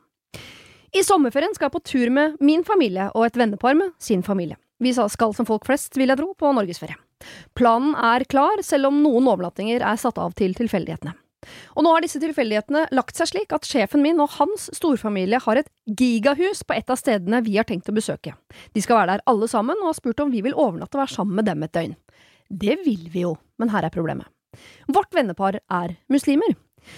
I 0.94 1.06
sommerferien 1.06 1.54
skal 1.54 1.70
jeg 1.70 1.76
på 1.76 1.86
tur 1.86 2.10
med 2.14 2.42
min 2.42 2.66
familie 2.66 3.12
og 3.14 3.28
et 3.28 3.38
vennepar 3.38 3.78
med 3.78 3.94
sin 4.02 4.26
familie. 4.26 4.58
Vi 4.84 4.94
skal 4.94 5.34
som 5.34 5.48
folk 5.48 5.66
flest, 5.68 5.96
vil 5.98 6.12
jeg 6.12 6.20
tro, 6.20 6.34
på 6.36 6.54
norgesferie. 6.56 7.00
Planen 7.56 7.94
er 7.96 8.26
klar, 8.28 8.60
selv 8.66 8.90
om 8.90 9.04
noen 9.04 9.30
overnattinger 9.32 9.84
er 9.86 10.00
satt 10.00 10.20
av 10.20 10.34
til 10.38 10.56
tilfeldighetene. 10.58 11.16
Og 11.76 11.84
nå 11.84 11.92
har 11.92 12.04
disse 12.04 12.22
tilfeldighetene 12.24 12.86
lagt 12.96 13.18
seg 13.20 13.30
slik 13.32 13.54
at 13.56 13.68
sjefen 13.68 14.04
min 14.04 14.22
og 14.24 14.32
hans 14.38 14.70
storfamilie 14.76 15.42
har 15.44 15.60
et 15.60 15.70
gigahus 16.00 16.64
på 16.64 16.78
et 16.78 16.92
av 16.92 17.00
stedene 17.00 17.42
vi 17.44 17.58
har 17.60 17.68
tenkt 17.68 17.90
å 17.92 17.96
besøke. 17.96 18.36
De 18.76 18.84
skal 18.84 19.02
være 19.02 19.18
der 19.18 19.26
alle 19.30 19.50
sammen, 19.52 19.80
og 19.82 19.92
har 19.92 19.98
spurt 20.00 20.24
om 20.24 20.32
vi 20.34 20.44
vil 20.46 20.56
overnatte 20.56 20.98
og 20.98 21.04
være 21.04 21.16
sammen 21.16 21.40
med 21.40 21.50
dem 21.50 21.66
et 21.66 21.76
døgn. 21.76 21.98
Det 22.48 22.78
vil 22.86 23.08
vi 23.12 23.26
jo, 23.26 23.36
men 23.60 23.74
her 23.74 23.88
er 23.88 23.94
problemet. 23.94 24.30
Vårt 24.92 25.16
vennepar 25.16 25.60
er 25.64 25.98
muslimer. 26.12 26.56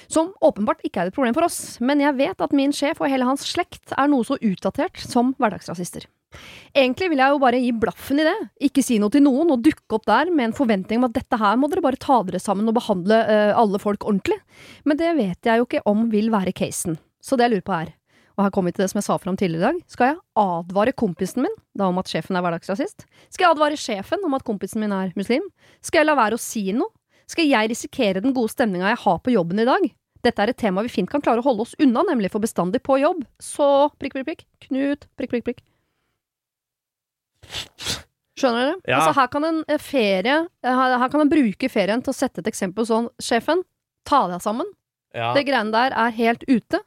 Som 0.09 0.33
åpenbart 0.41 0.81
ikke 0.85 1.03
er 1.03 1.11
et 1.11 1.15
problem 1.15 1.35
for 1.37 1.45
oss, 1.45 1.77
men 1.79 2.01
jeg 2.01 2.17
vet 2.17 2.41
at 2.41 2.55
min 2.57 2.73
sjef 2.73 3.01
og 3.01 3.11
hele 3.11 3.27
hans 3.27 3.45
slekt 3.45 3.93
er 3.93 4.09
noe 4.09 4.25
så 4.25 4.39
utdatert 4.41 4.97
som 5.01 5.35
hverdagsrasister. 5.37 6.07
Egentlig 6.75 7.09
vil 7.11 7.21
jeg 7.23 7.33
jo 7.33 7.41
bare 7.41 7.59
gi 7.63 7.73
blaffen 7.79 8.21
i 8.21 8.27
det, 8.27 8.35
ikke 8.67 8.83
si 8.83 8.97
noe 8.99 9.13
til 9.13 9.23
noen 9.23 9.53
og 9.55 9.61
dukke 9.63 9.97
opp 9.97 10.07
der 10.09 10.31
med 10.31 10.49
en 10.49 10.55
forventning 10.57 10.99
om 10.99 11.07
at 11.07 11.15
dette 11.15 11.39
her 11.39 11.59
må 11.59 11.69
dere 11.71 11.83
bare 11.85 12.01
ta 12.01 12.21
dere 12.27 12.41
sammen 12.43 12.67
og 12.71 12.75
behandle 12.77 13.21
uh, 13.29 13.51
alle 13.55 13.79
folk 13.81 14.03
ordentlig, 14.03 14.37
men 14.83 14.99
det 14.99 15.13
vet 15.19 15.47
jeg 15.47 15.61
jo 15.61 15.67
ikke 15.69 15.85
om 15.87 16.09
vil 16.11 16.31
være 16.33 16.55
casen. 16.55 16.99
Så 17.23 17.39
det 17.39 17.47
jeg 17.47 17.55
lurer 17.55 17.67
på 17.69 17.77
er, 17.77 17.93
og 18.35 18.43
her 18.43 18.51
kommer 18.51 18.71
vi 18.71 18.75
til 18.75 18.83
det 18.83 18.91
som 18.91 18.99
jeg 18.99 19.07
sa 19.07 19.15
fram 19.21 19.37
tidligere 19.39 19.63
i 19.63 19.67
dag, 19.69 19.81
skal 19.91 20.11
jeg 20.11 20.21
advare 20.41 20.95
kompisen 20.99 21.45
min 21.45 21.59
da 21.77 21.87
om 21.87 21.99
at 22.01 22.11
sjefen 22.11 22.35
er 22.35 22.43
hverdagsrasist? 22.43 23.07
Skal 23.31 23.47
jeg 23.47 23.55
advare 23.55 23.79
sjefen 23.79 24.25
om 24.27 24.35
at 24.35 24.43
kompisen 24.47 24.83
min 24.83 24.95
er 24.95 25.13
muslim? 25.15 25.45
Skal 25.85 26.03
jeg 26.03 26.09
la 26.09 26.17
være 26.19 26.39
å 26.39 26.41
si 26.41 26.67
noe? 26.75 26.91
Skal 27.31 27.47
jeg 27.49 27.71
risikere 27.71 28.21
den 28.21 28.35
gode 28.35 28.51
stemninga 28.53 28.91
jeg 28.91 29.01
har 29.01 29.21
på 29.23 29.33
jobben 29.33 29.63
i 29.63 29.67
dag? 29.67 29.87
Dette 30.25 30.41
er 30.41 30.51
et 30.51 30.59
tema 30.59 30.83
vi 30.85 30.91
fint 30.91 31.09
kan 31.09 31.23
klare 31.23 31.41
å 31.41 31.45
holde 31.45 31.65
oss 31.65 31.77
unna, 31.81 32.03
nemlig 32.05 32.31
for 32.33 32.43
bestandig 32.43 32.81
på 32.85 32.97
jobb. 33.01 33.23
Så 33.41 33.89
prikk, 34.01 34.17
prikk, 34.17 34.27
prikk. 34.27 34.45
Knut, 34.67 35.07
prikk, 35.17 35.31
prikk, 35.31 35.47
prikk. 35.47 35.63
Skjønner 38.35 38.65
dere? 38.65 38.79
Ja. 38.89 38.97
Altså, 38.99 39.13
her 39.19 39.29
kan 39.31 39.45
en 39.47 39.61
eh, 39.71 39.79
ferie 39.79 40.39
eh, 40.43 40.73
Her 40.75 40.97
her 40.99 41.11
kan 41.13 41.21
en 41.23 41.29
bruke 41.31 41.69
ferien 41.71 42.01
til 42.03 42.11
å 42.11 42.17
sette 42.17 42.41
et 42.43 42.49
eksempel 42.51 42.87
sånn 42.87 43.07
Sjefen, 43.23 43.61
ta 44.07 44.25
deg 44.31 44.43
sammen. 44.43 44.67
Ja. 45.15 45.29
Det 45.37 45.45
greiene 45.47 45.71
der 45.71 45.95
er 45.95 46.11
helt 46.17 46.43
ute. 46.51 46.81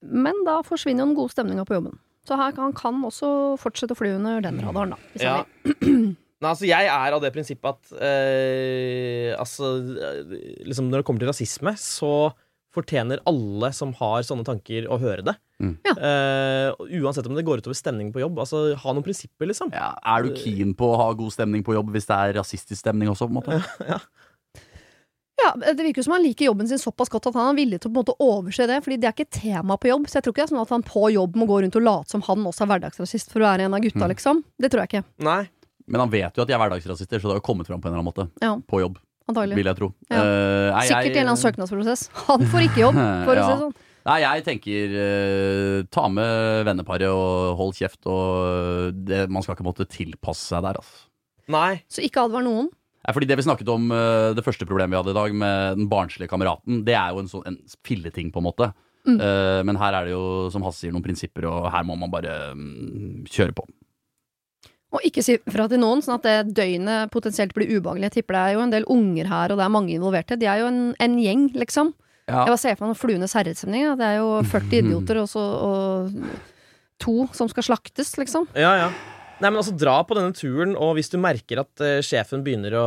Men 0.00 0.38
da 0.46 0.62
forsvinner 0.64 1.04
jo 1.04 1.10
den 1.10 1.18
gode 1.18 1.34
stemninga 1.34 1.66
på 1.68 1.76
jobben. 1.76 1.98
Så 2.24 2.36
her 2.40 2.54
kan 2.56 2.70
han 2.70 2.76
kan 2.76 3.02
også 3.04 3.28
fortsette 3.60 3.92
å 3.92 3.98
fly 3.98 4.14
under 4.16 4.40
den 4.44 4.60
radaren, 4.64 4.94
da. 4.94 4.98
Hvis 5.12 5.24
Ja. 5.26 5.34
han. 5.44 6.16
Nei, 6.40 6.48
altså 6.54 6.64
jeg 6.64 6.86
er 6.88 7.12
av 7.12 7.20
det 7.20 7.34
prinsippet 7.34 7.68
at 7.68 7.90
eh, 8.00 9.34
Altså, 9.36 9.74
eh, 10.00 10.20
liksom 10.64 10.88
når 10.88 11.02
det 11.02 11.06
kommer 11.10 11.20
til 11.20 11.28
rasisme, 11.28 11.74
så 11.76 12.30
fortjener 12.74 13.18
alle 13.26 13.72
som 13.74 13.92
har 13.98 14.22
sånne 14.22 14.44
tanker, 14.46 14.86
å 14.86 14.98
høre 15.02 15.24
det. 15.26 15.34
Mm. 15.60 15.72
Ja. 15.84 15.94
Uh, 15.98 16.86
uansett 17.02 17.26
om 17.26 17.34
det 17.34 17.42
går 17.44 17.60
utover 17.64 17.74
stemningen 17.76 18.12
på 18.14 18.22
jobb. 18.22 18.38
Altså, 18.38 18.76
Ha 18.78 18.92
noen 18.94 19.04
prinsipper, 19.04 19.48
liksom. 19.50 19.72
Ja, 19.74 19.90
er 20.06 20.22
du 20.28 20.34
keen 20.38 20.74
på 20.78 20.92
å 20.92 20.96
ha 21.00 21.08
god 21.18 21.34
stemning 21.34 21.64
på 21.66 21.74
jobb 21.74 21.90
hvis 21.94 22.06
det 22.06 22.16
er 22.16 22.36
rasistisk 22.38 22.78
stemning 22.80 23.10
også? 23.12 23.26
på 23.28 23.34
en 23.34 23.40
måte? 23.42 24.00
Ja, 25.40 25.54
Det 25.56 25.80
virker 25.82 26.02
jo 26.02 26.04
som 26.04 26.12
han 26.12 26.22
liker 26.24 26.44
jobben 26.50 26.68
sin 26.68 26.78
såpass 26.78 27.08
godt 27.08 27.30
at 27.30 27.36
han 27.38 27.54
er 27.54 27.56
villig 27.56 27.78
til 27.80 27.88
å 27.88 27.92
på 27.94 27.96
en 27.96 28.04
måte 28.04 28.16
overse 28.20 28.66
det. 28.68 28.80
Fordi 28.84 28.98
det 29.00 29.08
er 29.08 29.14
ikke 29.16 29.32
tema 29.40 29.78
på 29.80 29.88
jobb. 29.88 30.04
Så 30.10 30.18
jeg 30.18 30.26
tror 30.26 30.34
ikke 30.34 30.42
det 30.42 30.48
er 30.50 30.52
sånn 30.52 30.60
at 30.66 30.74
han 30.74 30.84
på 30.84 31.06
jobb 31.14 31.38
må 31.40 31.46
gå 31.48 31.62
rundt 31.64 31.78
og 31.80 31.86
late 31.86 32.12
som 32.12 32.24
han 32.26 32.44
også 32.50 32.66
er 32.66 32.70
hverdagsrasist 32.74 33.32
for 33.32 33.40
å 33.40 33.48
være 33.48 33.64
en 33.68 33.76
av 33.78 33.80
gutta, 33.80 34.04
Mm. 34.04 34.10
liksom. 34.12 34.42
Det 34.60 34.68
tror 34.70 34.84
jeg 34.84 34.90
ikke. 34.92 35.04
Nei. 35.24 35.40
Men 35.90 36.00
han 36.04 36.10
vet 36.12 36.36
jo 36.36 36.42
at 36.44 36.48
de 36.50 36.54
er 36.54 36.60
hverdagsrasister, 36.60 37.18
så 37.18 37.30
det 37.30 37.32
har 37.34 37.40
jo 37.40 37.46
kommet 37.48 37.66
fram 37.66 37.80
på 37.80 37.88
en 37.88 37.94
eller 37.94 38.02
annen 38.04 38.12
måte. 38.12 38.28
Ja. 38.44 38.52
På 38.68 38.82
jobb, 38.84 38.98
Antagelig. 39.30 39.58
vil 39.58 39.70
jeg 39.70 39.78
tro. 39.78 39.90
Ja. 40.10 40.24
Uh, 40.24 40.66
nei, 40.74 40.82
Sikkert 40.88 41.06
i 41.06 41.12
en 41.12 41.14
eller 41.14 41.32
annen 41.32 41.44
søknadsprosess. 41.44 42.02
Han 42.26 42.44
får 42.50 42.66
ikke 42.66 42.82
jobb, 42.82 42.98
for 43.28 43.32
å 43.34 43.46
si 43.46 43.52
det 43.52 43.62
sånn. 43.62 43.78
Nei, 44.10 44.18
jeg 44.24 44.44
tenker 44.46 44.96
uh, 44.96 45.78
ta 45.92 46.08
med 46.12 46.66
venneparet 46.68 47.12
og 47.12 47.54
hold 47.60 47.78
kjeft, 47.78 48.00
og 48.10 49.00
det, 49.08 49.24
man 49.32 49.44
skal 49.44 49.56
ikke 49.56 49.66
måtte 49.66 49.88
tilpasse 49.90 50.50
seg 50.52 50.66
der, 50.66 50.80
altså. 50.80 51.08
Nei. 51.50 51.80
Så 51.90 52.04
ikke 52.06 52.28
advar 52.28 52.44
noen. 52.46 52.70
Nei, 53.00 53.14
fordi 53.16 53.26
Det 53.30 53.38
vi 53.40 53.46
snakket 53.48 53.72
om, 53.72 53.88
uh, 53.94 54.30
det 54.36 54.44
første 54.46 54.68
problemet 54.68 54.94
vi 54.94 55.00
hadde 55.00 55.16
i 55.16 55.20
dag, 55.20 55.40
med 55.44 55.80
den 55.80 55.90
barnslige 55.92 56.32
kameraten, 56.32 56.84
det 56.86 56.96
er 56.98 57.14
jo 57.14 57.24
en 57.24 57.32
sånn 57.32 57.60
filleting, 57.86 58.32
på 58.34 58.42
en 58.42 58.48
måte. 58.50 58.72
Eh, 59.08 59.60
men 59.64 59.78
her 59.80 59.96
er 59.96 60.08
det 60.08 60.14
jo, 60.14 60.24
som 60.52 60.64
Hasse 60.66 60.84
sier, 60.84 60.94
noen 60.94 61.04
prinsipper, 61.04 61.46
og 61.48 61.70
her 61.72 61.86
må 61.88 61.96
man 61.98 62.12
bare 62.12 62.52
um, 62.52 63.22
kjøre 63.28 63.56
på. 63.56 63.64
Og 64.90 65.04
ikke 65.06 65.22
si 65.22 65.36
fra 65.46 65.68
til 65.70 65.78
noen, 65.78 66.00
sånn 66.02 66.16
at 66.18 66.24
det 66.26 66.54
døgnet 66.56 67.10
potensielt 67.14 67.52
blir 67.54 67.68
ubehagelig. 67.76 68.08
Jeg 68.08 68.16
tipper 68.20 68.34
det 68.34 68.40
er 68.42 68.54
jo 68.56 68.62
en 68.64 68.72
del 68.74 68.86
unger 68.90 69.28
her, 69.30 69.52
og 69.54 69.60
det 69.60 69.66
er 69.68 69.74
mange 69.76 69.94
involverte. 69.94 70.38
De 70.40 70.48
er 70.50 70.64
jo 70.64 70.70
en, 70.72 70.80
en 70.98 71.14
gjeng, 71.22 71.44
liksom. 71.54 71.92
Ja. 72.26 72.40
Jeg 72.44 72.50
bare 72.52 72.58
ser 72.62 72.74
for 72.78 72.84
meg 72.86 72.92
noen 72.92 72.98
Fluenes 72.98 73.34
herrestemning. 73.38 73.84
Ja. 73.86 73.94
Det 73.98 74.08
er 74.08 74.18
jo 74.18 74.32
40 74.50 74.76
idioter 74.82 75.20
og, 75.22 75.30
så, 75.30 75.44
og 75.68 76.10
to 77.00 77.14
som 77.38 77.48
skal 77.52 77.68
slaktes, 77.70 78.16
liksom. 78.18 78.48
Ja, 78.58 78.74
ja. 78.84 78.90
Nei, 79.40 79.48
men 79.48 79.56
altså 79.62 79.72
Dra 79.78 79.94
på 80.04 80.12
denne 80.18 80.34
turen, 80.36 80.74
og 80.76 80.96
hvis 80.98 81.08
du 81.08 81.16
merker 81.22 81.62
at 81.62 81.80
uh, 81.80 82.02
sjefen 82.04 82.42
begynner 82.44 82.74
å, 82.76 82.86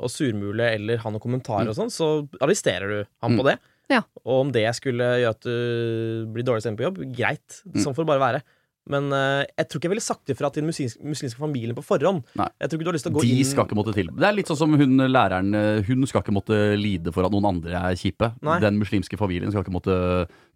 å 0.00 0.08
surmule 0.08 0.70
eller 0.78 1.02
ha 1.02 1.10
noen 1.12 1.20
kommentarer, 1.20 1.68
og 1.68 1.76
sånn, 1.76 1.90
så 1.92 2.06
arresterer 2.40 2.88
du 2.94 3.00
ham 3.26 3.34
på 3.36 3.44
Mm. 3.44 3.50
det. 3.50 3.56
Ja. 3.92 4.00
Og 4.24 4.38
om 4.46 4.48
det 4.54 4.64
skulle 4.74 5.04
gjøre 5.20 5.34
at 5.36 5.44
du 5.46 6.30
blir 6.34 6.46
dårlig 6.48 6.64
stemt 6.64 6.78
på 6.80 6.86
jobb, 6.88 7.02
greit. 7.14 7.60
Sånn 7.76 7.94
får 7.94 8.02
det 8.06 8.08
bare 8.14 8.24
være. 8.24 8.40
Men 8.86 9.08
uh, 9.10 9.42
jeg 9.42 9.66
tror 9.66 9.80
ikke 9.80 9.88
jeg 9.88 9.92
ville 9.96 10.04
sagt 10.04 10.30
ifra 10.30 10.50
til 10.54 10.62
den 10.62 10.68
muslimske, 10.70 11.00
muslimske 11.02 11.40
familien 11.42 11.74
på 11.74 11.82
forhånd. 11.82 12.20
Nei. 12.38 12.46
Jeg 12.62 12.70
tror 12.70 12.78
ikke 12.78 12.86
du 12.86 12.90
har 12.92 12.96
lyst 12.98 13.06
til 13.08 13.14
å 13.14 13.16
gå 13.16 13.24
De 13.24 13.32
inn 13.34 13.48
skal 13.48 13.66
ikke 13.66 13.78
måtte 13.80 13.94
til. 13.96 14.10
Det 14.14 14.28
er 14.28 14.36
litt 14.36 14.52
sånn 14.52 14.60
som 14.60 14.76
hun 14.78 15.02
læreren 15.10 15.50
eh, 15.58 15.80
Hun 15.88 16.06
skal 16.06 16.22
ikke 16.22 16.34
måtte 16.36 16.60
lide 16.78 17.10
for 17.14 17.26
at 17.26 17.34
noen 17.34 17.48
andre 17.50 17.74
er 17.80 17.98
kjipe. 17.98 18.30
Nei. 18.46 18.60
Den 18.62 18.78
muslimske 18.78 19.18
familien 19.18 19.50
skal 19.50 19.64
ikke 19.66 19.74
måtte 19.74 19.96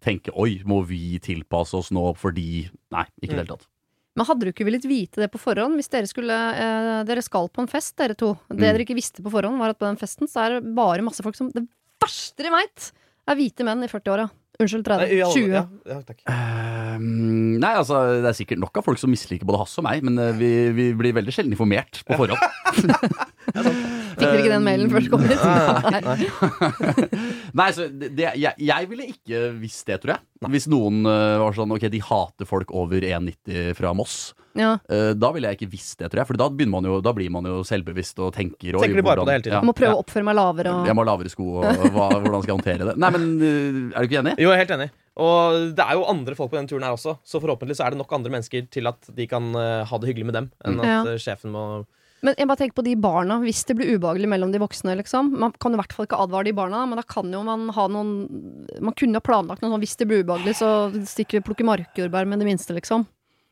tenke 0.03 0.31
Oi, 0.39 0.61
må 0.63 0.79
vi 0.87 1.19
tilpasse 1.23 1.75
oss 1.77 1.91
nå 1.91 2.07
fordi 2.19 2.65
Nei, 2.95 3.05
ikke 3.19 3.33
i 3.33 3.35
det 3.35 3.39
hele 3.43 3.53
tatt. 3.57 3.67
Men 4.15 4.27
hadde 4.27 4.43
du 4.43 4.51
ikke 4.51 4.65
villet 4.67 4.83
vite 4.87 5.21
det 5.23 5.29
på 5.31 5.39
forhånd? 5.39 5.77
Hvis 5.79 5.91
dere 5.91 6.07
skulle 6.09 6.35
eh, 6.35 7.03
Dere 7.07 7.21
skal 7.23 7.47
på 7.51 7.63
en 7.63 7.69
fest, 7.71 7.93
dere 7.99 8.15
to. 8.19 8.33
Det 8.49 8.57
Mm. 8.57 8.65
dere 8.65 8.83
ikke 8.83 8.97
visste 8.97 9.23
på 9.23 9.31
forhånd, 9.31 9.59
var 9.59 9.71
at 9.75 9.79
på 9.79 9.87
den 9.87 9.99
festen 9.99 10.27
så 10.27 10.45
er 10.45 10.57
det 10.57 10.75
bare 10.75 11.03
masse 11.05 11.23
folk 11.23 11.35
som 11.37 11.51
Det 11.51 11.63
verste 12.03 12.41
dere 12.43 12.51
veit, 12.55 12.91
er 13.27 13.35
hvite 13.39 13.63
menn 13.67 13.83
i 13.83 13.91
40-åra. 13.91 14.29
Unnskyld, 14.61 14.85
30. 14.85 15.01
Nei, 15.01 15.17
ja, 15.19 15.29
20. 15.33 15.55
Ja, 15.55 15.63
ja, 15.89 15.97
takk. 16.05 16.21
Ehm, 16.29 17.57
nei, 17.61 17.73
altså 17.79 18.03
Det 18.21 18.29
er 18.29 18.37
sikkert 18.37 18.61
nok 18.61 18.77
av 18.77 18.85
folk 18.85 19.01
som 19.01 19.11
misliker 19.13 19.47
både 19.49 19.63
Hasse 19.63 19.81
og 19.81 19.87
meg, 19.87 20.05
men 20.05 20.19
eh, 20.21 20.35
vi, 20.37 20.51
vi 20.77 20.91
blir 20.97 21.17
veldig 21.17 21.33
sjelden 21.35 21.55
informert 21.57 22.03
på 22.07 22.19
forhånd. 22.19 22.39
Fikk 24.21 24.29
dere 24.29 24.43
ikke 24.43 24.53
den 24.53 24.67
mailen 24.67 24.91
før 24.91 25.01
dere 25.01 25.11
kom 25.11 25.23
hit? 25.27 25.41
Nei. 27.61 27.69
Så 27.75 27.87
det, 27.91 28.27
jeg, 28.39 28.53
jeg 28.61 28.91
ville 28.91 29.09
ikke 29.11 29.41
visst 29.61 29.89
det, 29.89 29.97
tror 30.03 30.15
jeg. 30.15 30.23
Hvis 30.55 30.67
noen 30.71 31.03
uh, 31.05 31.41
var 31.43 31.53
sånn 31.57 31.73
Ok, 31.75 31.85
de 31.93 31.99
hater 32.01 32.47
folk 32.49 32.71
over 32.73 33.03
1,90 33.05 33.75
fra 33.77 33.91
Moss. 33.97 34.31
Ja. 34.57 34.73
Uh, 34.91 35.11
da 35.15 35.29
ville 35.35 35.51
jeg 35.51 35.61
ikke 35.61 35.71
visst 35.73 35.99
det, 35.99 36.09
tror 36.11 36.23
jeg. 36.23 36.29
For 36.31 36.39
da, 36.39 36.49
man 36.71 36.87
jo, 36.87 36.97
da 37.03 37.13
blir 37.15 37.31
man 37.33 37.47
jo 37.47 37.61
selvbevisst 37.67 38.19
og 38.23 38.33
tenker 38.35 38.77
Og, 38.77 38.85
Tenker 38.85 39.01
du 39.01 39.07
bare 39.07 39.23
på 39.23 39.29
det 39.29 39.37
hele 39.37 39.47
tiden. 39.47 39.59
Ja, 39.59 39.67
må 39.67 39.75
prøve 39.77 39.93
ja. 39.93 39.99
å 39.99 40.05
oppføre 40.05 40.27
meg 40.27 40.37
lavere 40.39 40.73
og 40.73 40.89
Jeg 40.89 40.97
må 40.97 41.05
ha 41.05 41.11
lavere 41.11 41.31
sko, 41.31 41.47
og 41.61 41.85
hva, 41.93 42.09
hvordan 42.17 42.43
skal 42.43 42.53
jeg 42.53 42.57
håndtere 42.59 42.89
det? 42.91 42.97
Nei, 43.01 43.13
men 43.17 43.29
uh, 43.41 43.47
er 43.93 44.03
du 44.03 44.11
ikke 44.11 44.21
enig? 44.23 44.35
Jo, 44.37 44.49
jeg 44.51 44.57
er 44.57 44.63
helt 44.65 44.75
enig. 44.79 44.91
Og 45.21 45.71
det 45.75 45.85
er 45.85 45.97
jo 45.99 46.05
andre 46.07 46.35
folk 46.37 46.53
på 46.53 46.57
den 46.59 46.69
turen 46.71 46.85
her 46.87 46.95
også, 46.95 47.17
så 47.27 47.41
forhåpentlig 47.43 47.75
så 47.77 47.85
er 47.85 47.93
det 47.93 47.99
nok 47.99 48.13
andre 48.15 48.31
mennesker 48.31 48.67
til 48.71 48.87
at 48.89 49.09
de 49.15 49.27
kan 49.29 49.51
uh, 49.57 49.83
ha 49.87 49.99
det 49.99 50.11
hyggelig 50.11 50.29
med 50.29 50.37
dem, 50.39 50.51
enn 50.65 50.79
at 50.79 50.87
Ja. 50.91 51.01
eh, 51.11 51.19
sjefen 51.21 51.51
må 51.53 51.83
Men 52.21 52.35
jeg 52.37 52.47
bare 52.47 52.59
tenker 52.61 52.77
på 52.77 52.83
de 52.85 52.95
barna, 53.01 53.39
hvis 53.41 53.63
det 53.65 53.75
blir 53.79 53.95
ubehagelig 53.97 54.27
mellom 54.29 54.51
de 54.53 54.59
voksne, 54.61 54.93
liksom. 54.99 55.31
Man 55.41 55.53
kan 55.57 55.73
i 55.73 55.79
hvert 55.79 55.93
fall 55.95 56.05
ikke 56.05 56.19
advare 56.21 56.45
de 56.45 56.53
barna, 56.53 56.83
men 56.85 56.99
da 56.99 57.05
kan 57.07 57.31
jo 57.33 57.41
man 57.47 57.69
ha 57.73 57.87
noen 57.89 58.11
Man 58.79 58.93
kunne 58.93 59.17
ha 59.17 59.23
planlagt 59.25 59.63
noe 59.63 59.71
sånn 59.73 59.81
hvis 59.81 59.97
det 59.97 60.07
blir 60.11 60.21
ubehagelig, 60.21 60.53
så 60.59 60.69
stikker 61.09 61.39
vi 61.39 61.41
og 61.41 61.47
plukker 61.49 61.65
markjordbær 61.71 62.29
med 62.29 62.39
det 62.43 62.45
minste, 62.51 62.75
liksom. 62.77 63.07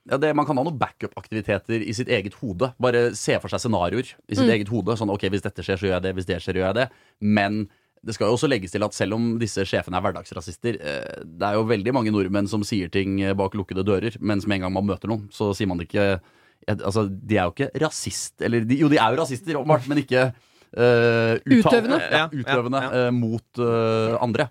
Ja, 0.09 0.17
det, 0.17 0.31
man 0.37 0.45
kan 0.45 0.57
ha 0.57 0.63
noen 0.65 0.77
backup-aktiviteter 0.79 1.81
i 1.85 1.93
sitt 1.93 2.07
eget 2.09 2.33
hode. 2.39 2.71
Bare 2.81 3.09
se 3.17 3.35
for 3.41 3.49
seg 3.51 3.61
scenarioer 3.65 4.13
i 4.29 4.35
sitt 4.37 4.45
Mm. 4.47 4.53
eget 4.55 4.69
hode. 4.69 4.95
Sånn 4.97 5.11
ok, 5.13 5.27
hvis 5.29 5.43
dette 5.43 5.61
skjer, 5.65 5.77
så 5.77 5.85
gjør 5.89 5.95
jeg 5.97 6.01
det. 6.07 6.13
Hvis 6.15 6.25
det 6.29 6.39
skjer, 6.41 6.55
gjør 6.61 6.69
jeg 6.69 6.75
det. 6.79 6.87
Men 7.21 7.69
det 8.05 8.15
skal 8.15 8.27
jo 8.29 8.37
også 8.37 8.47
legges 8.49 8.71
til 8.71 8.83
at 8.85 8.93
selv 8.95 9.13
om 9.17 9.37
disse 9.37 9.59
sjefene 9.67 9.97
er 9.97 10.01
hverdagsrasister, 10.01 10.77
eh, 10.79 11.23
det 11.25 11.45
er 11.45 11.53
jo 11.59 11.65
veldig 11.67 11.93
mange 11.93 12.11
nordmenn 12.15 12.47
som 12.47 12.63
sier 12.63 12.89
ting 12.89 13.17
bak 13.35 13.53
lukkede 13.53 13.83
dører, 13.85 14.15
mens 14.21 14.47
med 14.47 14.55
en 14.61 14.61
gang 14.69 14.73
man 14.73 14.87
møter 14.87 15.09
noen, 15.11 15.27
så 15.35 15.53
sier 15.53 15.67
man 15.67 15.77
det 15.77 15.89
ikke 15.89 16.21
Altså, 16.67 17.07
de 17.07 17.37
er 17.37 17.47
jo 17.47 17.53
ikke 17.55 17.69
rasist 17.81 18.43
Eller 18.45 18.65
de, 18.67 18.75
jo, 18.77 18.89
de 18.91 18.97
er 18.99 19.13
jo 19.15 19.21
rasister, 19.21 19.57
åpenbart, 19.57 19.87
men 19.89 20.01
ikke 20.03 20.25
uh, 20.29 21.35
Utøvende. 21.47 21.97
Ja, 22.11 22.25
utøvende 22.29 22.81
Ja, 22.83 22.89
ja. 22.93 23.07
Uh, 23.07 23.13
mot 23.15 23.61
uh, 23.63 24.17
andre. 24.21 24.49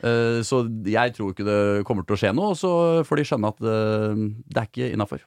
Eh, 0.00 0.40
så 0.46 0.62
jeg 0.88 1.12
tror 1.16 1.34
ikke 1.34 1.44
det 1.44 1.60
kommer 1.88 2.06
til 2.06 2.16
å 2.16 2.20
skje 2.20 2.32
noe, 2.36 2.54
og 2.54 2.58
så 2.58 2.70
får 3.04 3.20
de 3.20 3.26
skjønne 3.28 3.50
at 3.52 3.60
eh, 3.60 4.22
det 4.48 4.62
er 4.62 4.70
ikke 4.70 4.88
innafor. 4.94 5.26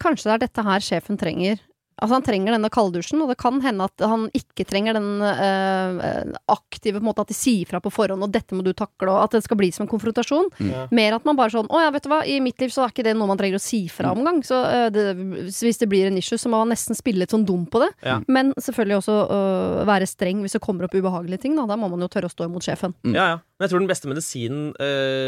Kanskje 0.00 0.30
det 0.30 0.34
er 0.36 0.42
dette 0.46 0.66
her 0.66 0.84
sjefen 0.84 1.18
trenger. 1.20 1.64
Altså 2.00 2.16
Han 2.16 2.24
trenger 2.24 2.56
denne 2.56 2.70
kalddusjen, 2.72 3.20
og 3.22 3.30
det 3.32 3.38
kan 3.40 3.60
hende 3.64 3.86
at 3.86 4.04
han 4.08 4.26
ikke 4.36 4.66
trenger 4.68 4.96
den 4.96 5.20
øh, 5.20 6.32
aktive 6.52 6.98
på 6.98 7.04
en 7.04 7.08
måte 7.10 7.24
At 7.24 7.32
de 7.32 7.36
sier 7.36 7.68
fra 7.68 7.80
på 7.82 7.92
forhånd, 7.92 8.24
og 8.24 8.32
'dette 8.32 8.56
må 8.56 8.64
du 8.64 8.72
takle', 8.76 9.10
og 9.12 9.24
at 9.24 9.36
det 9.36 9.42
skal 9.44 9.58
bli 9.60 9.70
som 9.74 9.84
en 9.84 9.90
konfrontasjon. 9.90 10.50
Mm. 10.58 10.92
Mer 10.96 11.16
at 11.16 11.26
man 11.28 11.38
bare 11.38 11.52
sånn 11.52 11.68
'Å 11.68 11.82
ja, 11.84 11.90
vet 11.94 12.06
du 12.06 12.10
hva, 12.12 12.22
i 12.26 12.40
mitt 12.40 12.60
liv 12.60 12.72
så 12.72 12.84
er 12.84 12.94
ikke 12.94 13.06
det 13.06 13.16
noe 13.16 13.30
man 13.30 13.40
trenger 13.40 13.60
å 13.60 13.62
si 13.62 13.82
fra 13.92 14.12
om 14.12 14.22
engang'. 14.22 14.42
Så 14.46 14.58
øh, 14.58 14.88
det, 14.94 15.04
hvis 15.50 15.80
det 15.80 15.90
blir 15.90 16.08
en 16.08 16.18
issue, 16.18 16.38
så 16.40 16.48
må 16.48 16.62
man 16.62 16.72
nesten 16.74 16.96
spille 16.96 17.22
litt 17.22 17.34
sånn 17.34 17.46
dum 17.46 17.66
på 17.66 17.82
det. 17.84 17.90
Ja. 18.06 18.20
Men 18.28 18.54
selvfølgelig 18.56 19.00
også 19.00 19.16
øh, 19.28 19.86
være 19.88 20.08
streng 20.08 20.40
hvis 20.44 20.56
det 20.56 20.64
kommer 20.64 20.88
opp 20.88 20.96
ubehagelige 20.96 21.44
ting. 21.44 21.56
Da, 21.58 21.66
da 21.68 21.76
må 21.76 21.90
man 21.92 22.00
jo 22.00 22.08
tørre 22.08 22.30
å 22.30 22.32
stå 22.32 22.48
imot 22.48 22.64
sjefen. 22.64 22.96
Mm. 23.04 23.14
Ja, 23.14 23.26
ja. 23.34 23.38
Men 23.60 23.66
jeg 23.66 23.72
tror 23.74 23.82
den 23.82 23.90
beste 23.90 24.08
medisinen 24.08 24.72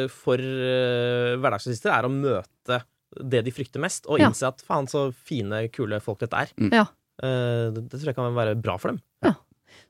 for 0.09 0.41
hverdagsrasister 0.41 1.93
er 1.93 2.07
å 2.09 2.13
møte 2.13 2.79
det 3.21 3.45
de 3.45 3.53
frykter 3.55 3.81
mest, 3.83 4.07
og 4.09 4.19
Ja. 4.21 4.29
innse 4.31 4.47
at 4.49 4.63
faen, 4.65 4.87
så 4.89 5.13
fine, 5.13 5.69
kule 5.73 6.01
folk 6.01 6.19
dette 6.21 6.35
er. 6.47 6.53
Mm. 6.59 6.73
Ja. 6.73 6.87
Eh, 7.23 7.71
det, 7.75 7.89
det 7.91 8.01
tror 8.01 8.11
jeg 8.13 8.17
kan 8.17 8.35
være 8.35 8.57
bra 8.61 8.79
for 8.79 8.93
dem. 8.95 9.01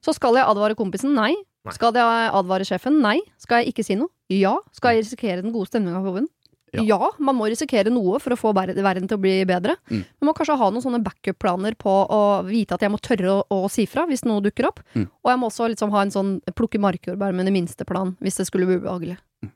Så 0.02 0.14
skal 0.14 0.34
jeg 0.34 0.46
advare 0.46 0.74
kompisen? 0.78 1.14
Nei. 1.14 1.32
Nei. 1.64 1.72
Skal 1.74 1.94
jeg 1.94 2.30
advare 2.34 2.64
sjefen? 2.66 3.00
Nei. 3.02 3.20
Skal 3.38 3.62
jeg 3.62 3.72
ikke 3.72 3.84
si 3.86 3.94
noe? 3.98 4.10
Ja. 4.30 4.56
Skal 4.74 4.96
jeg 4.96 5.04
risikere 5.04 5.42
den 5.42 5.52
gode 5.54 5.70
stemninga 5.70 6.00
på 6.02 6.10
jobben? 6.10 6.28
Ja. 6.72 6.82
Ja. 6.88 7.10
man 7.20 7.36
må 7.36 7.50
risikere 7.50 7.90
noe 7.92 8.16
for 8.22 8.32
å 8.32 8.38
få 8.40 8.50
verden 8.56 9.06
til 9.06 9.18
å 9.18 9.20
bli 9.20 9.44
bedre. 9.44 9.76
Mm. 9.90 10.04
Man 10.22 10.30
må 10.30 10.34
kanskje 10.34 10.56
ha 10.56 10.70
noen 10.72 10.82
sånne 10.82 11.02
backup-planer 11.04 11.74
på 11.76 11.92
å 12.08 12.20
vite 12.46 12.74
at 12.74 12.80
jeg 12.80 12.90
må 12.94 12.98
tørre 13.02 13.34
å, 13.34 13.42
å 13.52 13.68
si 13.70 13.84
fra 13.86 14.06
hvis 14.08 14.24
noe 14.24 14.40
dukker 14.40 14.70
opp. 14.70 14.80
Mm. 14.96 15.04
Og 15.22 15.30
jeg 15.30 15.38
må 15.42 15.50
også 15.50 15.68
liksom 15.68 15.92
ha 15.92 16.02
en 16.06 16.14
sånn 16.14 16.32
plukke 16.56 16.80
markjordbær 16.80 17.34
med 17.36 17.46
det 17.46 17.52
minste 17.52 17.84
plan 17.84 18.16
hvis 18.24 18.40
det 18.40 18.48
skulle 18.48 18.66
bli 18.70 18.80
ubehagelig. 18.80 19.18
Mm. 19.44 19.52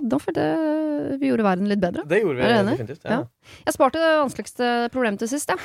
Nå 0.00 0.18
følte 0.22 0.46
vi 1.20 1.28
gjorde 1.28 1.44
verden 1.44 1.68
litt 1.68 1.80
bedre. 1.82 2.04
Det 2.08 2.22
gjorde 2.22 2.38
vi 2.38 2.42
Er 2.46 2.52
du 2.52 2.58
enig? 2.62 2.76
definitivt. 2.78 3.04
Ja. 3.04 3.20
Jeg 3.66 3.74
sparte 3.74 4.00
det 4.00 4.10
vanskeligste 4.22 4.68
problemet 4.94 5.18
til 5.22 5.28
sist, 5.28 5.52
jeg. 5.52 5.58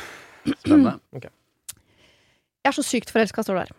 Spennende. 0.63 0.97
Jeg 2.67 2.73
er 2.73 2.75
så 2.75 2.83
sykt 2.83 3.11
forelska, 3.15 3.43
står 3.45 3.55
det 3.55 3.61
der. 3.69 3.75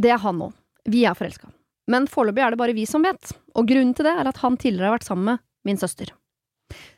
Det 0.00 0.10
er 0.14 0.20
han 0.22 0.38
òg. 0.40 0.52
Vi 0.88 1.02
er 1.04 1.12
forelska. 1.18 1.50
Men 1.92 2.06
foreløpig 2.08 2.40
er 2.40 2.54
det 2.54 2.58
bare 2.62 2.72
vi 2.72 2.86
som 2.88 3.02
vet. 3.04 3.34
Og 3.58 3.66
grunnen 3.68 3.92
til 3.98 4.06
det 4.06 4.14
er 4.16 4.30
at 4.30 4.38
han 4.40 4.56
tidligere 4.56 4.88
har 4.88 4.94
vært 4.96 5.04
sammen 5.10 5.26
med 5.28 5.42
min 5.68 5.76
søster. 5.76 6.14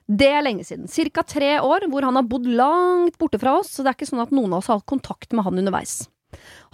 Det 0.07 0.29
er 0.29 0.45
lenge 0.45 0.63
siden. 0.69 0.87
Cirka 0.93 1.25
tre 1.27 1.57
år 1.65 1.89
hvor 1.91 2.05
han 2.07 2.15
har 2.15 2.27
bodd 2.29 2.47
langt 2.47 3.19
borte 3.19 3.41
fra 3.43 3.57
oss, 3.59 3.73
så 3.75 3.83
det 3.83 3.91
er 3.91 3.97
ikke 3.99 4.11
sånn 4.13 4.23
at 4.23 4.31
noen 4.31 4.53
av 4.53 4.61
oss 4.61 4.69
har 4.71 4.79
hatt 4.79 4.87
kontakt 4.93 5.33
med 5.35 5.47
han 5.49 5.59
underveis. 5.59 6.03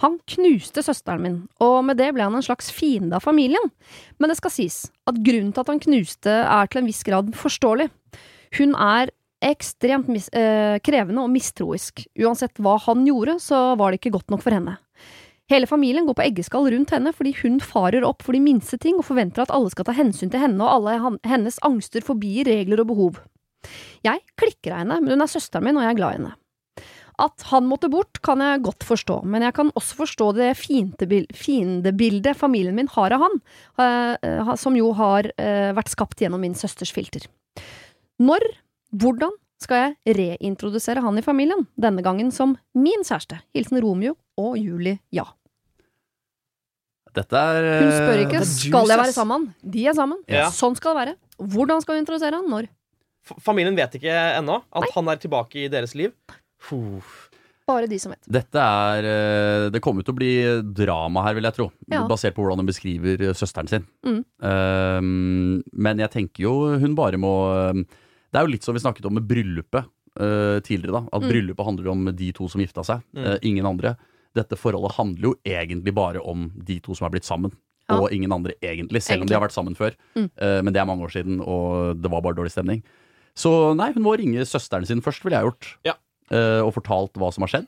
Han 0.03 0.17
knuste 0.31 0.83
søsteren 0.85 1.23
min, 1.23 1.37
og 1.63 1.81
med 1.87 1.99
det 1.99 2.11
ble 2.15 2.25
han 2.25 2.35
en 2.37 2.45
slags 2.45 2.71
fiende 2.73 3.17
av 3.17 3.25
familien. 3.25 3.71
Men 4.17 4.31
det 4.31 4.39
skal 4.39 4.53
sies 4.55 4.81
at 5.09 5.21
grunnen 5.25 5.53
til 5.53 5.65
at 5.65 5.71
han 5.73 5.81
knuste 5.83 6.35
er 6.41 6.69
til 6.69 6.83
en 6.83 6.89
viss 6.89 7.01
grad 7.07 7.33
forståelig. 7.37 7.89
Hun 8.59 8.75
er 8.75 9.11
ekstremt 9.45 10.09
mis 10.11 10.27
øh, 10.35 10.77
krevende 10.83 11.23
og 11.23 11.31
mistroisk. 11.31 12.03
Uansett 12.19 12.59
hva 12.59 12.75
han 12.83 13.05
gjorde, 13.07 13.37
så 13.43 13.73
var 13.79 13.91
det 13.91 14.01
ikke 14.01 14.15
godt 14.17 14.33
nok 14.33 14.43
for 14.43 14.55
henne. 14.55 14.77
Hele 15.49 15.65
familien 15.65 16.05
går 16.05 16.17
på 16.19 16.25
eggeskall 16.27 16.67
rundt 16.69 16.91
henne 16.93 17.11
fordi 17.15 17.33
hun 17.39 17.57
farer 17.63 18.05
opp 18.05 18.21
for 18.21 18.37
de 18.37 18.41
minste 18.43 18.77
ting 18.77 18.99
og 18.99 19.07
forventer 19.07 19.41
at 19.41 19.53
alle 19.55 19.71
skal 19.73 19.87
ta 19.87 19.95
hensyn 19.97 20.29
til 20.29 20.43
henne 20.43 20.61
og 20.61 20.75
alle 20.91 21.15
hennes 21.25 21.57
angster 21.65 22.05
forbi 22.05 22.43
regler 22.45 22.83
og 22.83 22.91
behov. 22.91 23.23
Jeg 24.05 24.21
klikker 24.39 24.75
av 24.75 24.83
henne, 24.83 24.99
men 25.01 25.15
hun 25.15 25.25
er 25.25 25.31
søsteren 25.31 25.65
min, 25.65 25.79
og 25.79 25.83
jeg 25.83 25.95
er 25.95 25.97
glad 25.97 26.13
i 26.13 26.19
henne. 26.19 26.35
At 27.19 27.43
han 27.49 27.65
måtte 27.67 27.89
bort, 27.91 28.21
kan 28.23 28.39
jeg 28.39 28.61
godt 28.63 28.85
forstå, 28.87 29.17
men 29.27 29.43
jeg 29.43 29.53
kan 29.57 29.71
også 29.75 29.97
forstå 29.97 30.27
det 30.37 30.53
fiendebil- 30.55 31.27
fiendebildet 31.35 32.37
familien 32.39 32.77
min 32.77 32.87
har 32.93 33.11
av 33.17 33.25
han, 33.25 33.35
eh, 33.83 34.53
som 34.55 34.77
jo 34.79 34.93
har 34.95 35.27
eh, 35.35 35.73
vært 35.75 35.91
skapt 35.91 36.21
gjennom 36.23 36.39
min 36.39 36.55
søsters 36.55 36.93
filter. 36.95 37.25
Når, 38.23 38.39
hvordan 38.95 39.35
skal 39.59 39.89
jeg 40.05 40.15
reintrodusere 40.15 41.03
han 41.03 41.19
i 41.19 41.25
familien, 41.25 41.65
denne 41.75 42.01
gangen 42.05 42.31
som 42.31 42.55
min 42.73 43.03
kjæreste? 43.03 43.41
Hilsen 43.53 43.81
Romeo 43.83 44.15
og 44.39 44.55
Julie 44.61 45.01
Ja. 45.11 45.25
Dette 47.15 47.33
er 47.41 47.65
Hun 47.81 47.91
spør 47.91 48.19
ikke 48.23 48.41
skal 48.45 48.91
jeg 48.91 48.99
være 49.01 49.13
sammen 49.15 49.47
sammen. 49.49 49.71
De 49.73 49.85
er 49.89 49.95
sammen. 49.97 50.19
Ja. 50.29 50.49
Sånn 50.53 50.75
skal 50.77 50.93
det 50.93 50.99
være. 51.01 51.15
Hvordan 51.55 51.81
skal 51.81 51.97
vi 51.97 52.03
introdusere 52.03 52.37
han? 52.37 52.45
Når? 52.51 52.67
F- 53.25 53.39
Familien 53.43 53.75
vet 53.75 53.97
ikke 53.97 54.13
ennå 54.37 54.59
at 54.71 54.91
han 54.93 55.09
er 55.11 55.17
tilbake 55.19 55.65
i 55.65 55.71
deres 55.73 55.95
liv. 55.97 56.13
Puh. 56.67 57.15
Bare 57.69 57.85
de 57.85 57.99
som 58.01 58.09
vet. 58.11 58.25
Dette 58.25 58.57
er 58.57 59.05
eh, 59.05 59.67
Det 59.69 59.81
kommer 59.85 60.01
til 60.01 60.15
å 60.15 60.17
bli 60.17 60.31
drama 60.73 61.21
her, 61.27 61.35
vil 61.37 61.45
jeg 61.45 61.53
tro. 61.59 61.67
Ja. 61.93 62.01
Basert 62.09 62.33
på 62.33 62.41
hvordan 62.41 62.63
hun 62.63 62.69
beskriver 62.71 63.21
eh, 63.27 63.35
søsteren 63.37 63.69
sin. 63.69 63.85
Mm. 64.05 64.23
Um, 64.41 65.63
men 65.77 66.01
jeg 66.01 66.09
tenker 66.15 66.47
jo 66.47 66.53
hun 66.81 66.95
bare 66.97 67.19
må 67.21 67.33
Det 67.77 68.37
er 68.39 68.45
jo 68.45 68.53
litt 68.55 68.65
som 68.65 68.73
vi 68.77 68.81
snakket 68.83 69.05
om 69.09 69.15
med 69.19 69.27
bryllupet 69.29 69.85
uh, 70.19 70.59
tidligere. 70.65 70.97
da 70.97 71.03
At 71.13 71.21
Mm. 71.23 71.29
bryllupet 71.29 71.65
handler 71.65 71.87
om 71.93 72.05
de 72.15 72.31
to 72.33 72.47
som 72.49 72.61
gifta 72.61 72.83
seg, 72.85 73.01
Mm. 73.15 73.25
uh, 73.25 73.37
ingen 73.43 73.65
andre. 73.65 73.95
Dette 74.35 74.57
forholdet 74.57 74.95
handler 74.97 75.21
jo 75.29 75.35
egentlig 75.45 75.93
bare 75.93 76.21
om 76.21 76.51
de 76.55 76.79
to 76.79 76.93
som 76.95 77.05
er 77.07 77.11
blitt 77.11 77.25
sammen. 77.25 77.51
Ja. 77.89 77.97
Og 77.99 78.11
ingen 78.13 78.31
andre, 78.31 78.53
egentlig, 78.61 79.01
selv 79.01 79.21
om 79.23 79.27
de 79.27 79.33
har 79.33 79.41
vært 79.41 79.55
sammen 79.55 79.73
før. 79.75 79.95
Mm. 80.15 80.29
Eh, 80.37 80.61
men 80.61 80.71
det 80.73 80.77
er 80.79 80.85
mange 80.85 81.01
år 81.01 81.09
siden, 81.09 81.39
og 81.41 81.97
det 81.99 82.11
var 82.11 82.21
bare 82.21 82.35
dårlig 82.37 82.51
stemning. 82.53 82.83
Så 83.35 83.73
nei, 83.75 83.91
hun 83.93 84.03
må 84.03 84.13
ringe 84.15 84.45
søsteren 84.45 84.85
sin 84.85 85.01
først, 85.01 85.23
ville 85.25 85.33
jeg 85.41 85.47
gjort. 85.49 85.69
Ja. 85.83 85.93
Eh, 86.31 86.61
og 86.61 86.73
fortalt 86.75 87.13
hva 87.17 87.31
som 87.33 87.41
har 87.45 87.53
skjedd. 87.55 87.67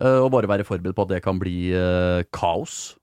Eh, 0.00 0.18
og 0.24 0.30
bare 0.32 0.48
være 0.48 0.64
forberedt 0.64 0.96
på 0.96 1.02
at 1.04 1.12
det 1.16 1.22
kan 1.22 1.38
bli 1.38 1.72
eh, 1.76 2.22
kaos. 2.32 2.96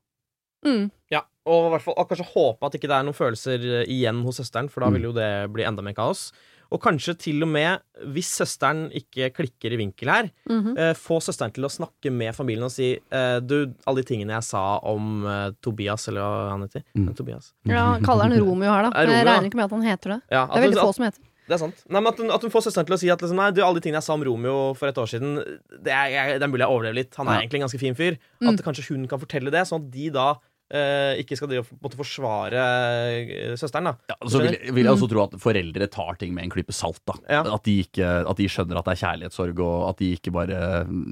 Mm. 0.66 0.90
Ja, 1.14 1.22
og, 1.48 1.70
hvert 1.76 1.86
fall, 1.86 1.96
kanskje 2.10 2.26
håpe 2.34 2.66
at 2.68 2.74
ikke 2.76 2.90
det 2.90 2.98
er 2.98 3.06
noen 3.08 3.16
følelser 3.18 3.62
igjen 3.86 4.24
hos 4.26 4.40
søsteren, 4.42 4.70
for 4.74 4.82
da 4.82 4.90
Mm. 4.90 4.94
vil 4.98 5.04
jo 5.12 5.14
det 5.14 5.32
bli 5.54 5.64
enda 5.64 5.84
mer 5.86 5.94
kaos. 5.94 6.32
Og 6.70 6.82
kanskje 6.84 7.14
til 7.18 7.44
og 7.46 7.48
med, 7.48 7.80
hvis 8.12 8.28
søsteren 8.42 8.90
ikke 8.92 9.30
klikker 9.32 9.72
i 9.72 9.78
vinkel 9.80 10.10
her, 10.12 10.32
Mhm. 10.50 10.74
eh, 10.78 10.94
få 11.00 11.22
søsteren 11.24 11.54
til 11.54 11.64
å 11.64 11.70
snakke 11.72 12.12
med 12.12 12.36
familien 12.36 12.64
og 12.66 12.72
si 12.72 12.98
eh, 13.12 13.40
Du, 13.40 13.72
alle 13.88 14.02
de 14.02 14.04
tingene 14.04 14.34
jeg 14.36 14.44
sa 14.44 14.80
om 14.84 15.26
eh, 15.26 15.52
Tobias, 15.62 16.08
eller 16.10 16.20
hva 16.22 16.50
han 16.52 16.62
heter 16.68 16.84
Mm. 16.98 17.16
Tobias. 17.16 17.54
Ja, 17.66 17.98
kaller 18.04 18.24
han 18.28 18.38
Romeo 18.44 18.68
her, 18.74 18.84
da. 18.84 18.90
Romeo, 19.06 19.14
jeg 19.16 19.26
regner 19.28 19.46
ikke 19.50 19.56
med 19.56 19.66
at 19.66 19.72
han 19.72 19.82
heter 19.84 20.10
det. 20.18 20.22
Ja, 20.32 20.46
Det 20.48 20.58
er 20.58 20.68
veldig 20.68 20.78
at, 20.78 20.84
få 20.84 20.94
som 20.96 21.06
heter 21.06 21.22
det 21.48 21.56
er 21.56 21.62
sant. 21.62 21.80
Nei, 21.90 22.02
men 22.02 22.12
at, 22.12 22.18
hun, 22.20 22.30
at 22.36 22.42
hun 22.44 22.52
får 22.52 22.66
søsteren 22.68 22.86
til 22.90 22.96
å 22.98 23.00
si 23.00 23.10
at 23.14 23.22
liksom, 23.24 23.40
nei, 23.40 23.52
du, 23.56 23.62
alle 23.64 23.80
de 23.80 23.86
tingene 23.88 24.02
jeg 24.02 24.08
sa 24.10 24.14
om 24.18 24.24
Romeo 24.28 24.74
for 24.76 24.88
et 24.92 24.98
år 25.00 25.08
siden, 25.08 25.38
det 25.80 25.94
er, 25.96 26.10
jeg, 26.12 26.40
det 26.42 26.44
er 26.44 26.52
mulig 26.52 26.66
jeg 26.68 26.74
overlever 26.76 27.00
litt. 27.00 27.16
Han 27.16 27.28
er 27.32 27.38
Ja. 27.40 27.40
egentlig 27.46 27.62
en 27.62 27.66
ganske 27.70 27.80
fin 27.82 27.96
fyr. 27.96 28.18
Mm. 28.44 28.50
At 28.54 28.64
kanskje 28.68 28.88
hun 28.92 29.08
kan 29.08 29.20
fortelle 29.24 29.50
det, 29.56 29.64
sånn 29.70 29.86
at 29.88 29.92
de 29.96 30.10
da 30.12 30.28
eh, 30.68 31.22
ikke 31.24 31.38
skal 31.40 31.54
måtte 31.80 31.96
forsvare 31.96 32.64
eh, 32.92 33.56
søsteren. 33.60 33.88
da 33.88 33.94
Ja, 34.12 34.18
så 34.28 34.42
vil, 34.44 34.58
vil 34.76 34.84
jeg 34.84 34.94
også 34.98 35.08
tro 35.12 35.24
at 35.24 35.38
foreldre 35.40 35.88
tar 35.94 36.18
ting 36.20 36.34
med 36.36 36.44
en 36.44 36.52
klype 36.52 36.76
salt. 36.76 37.00
da 37.08 37.16
Ja. 37.30 37.42
at, 37.56 37.64
de 37.64 37.78
ikke, 37.86 38.04
at 38.28 38.38
de 38.38 38.48
skjønner 38.52 38.78
at 38.82 38.86
det 38.90 38.98
er 38.98 39.04
kjærlighetssorg, 39.06 39.60
og 39.64 39.90
at 39.94 39.98
de 40.04 40.12
ikke 40.18 40.34
bare 40.36 40.60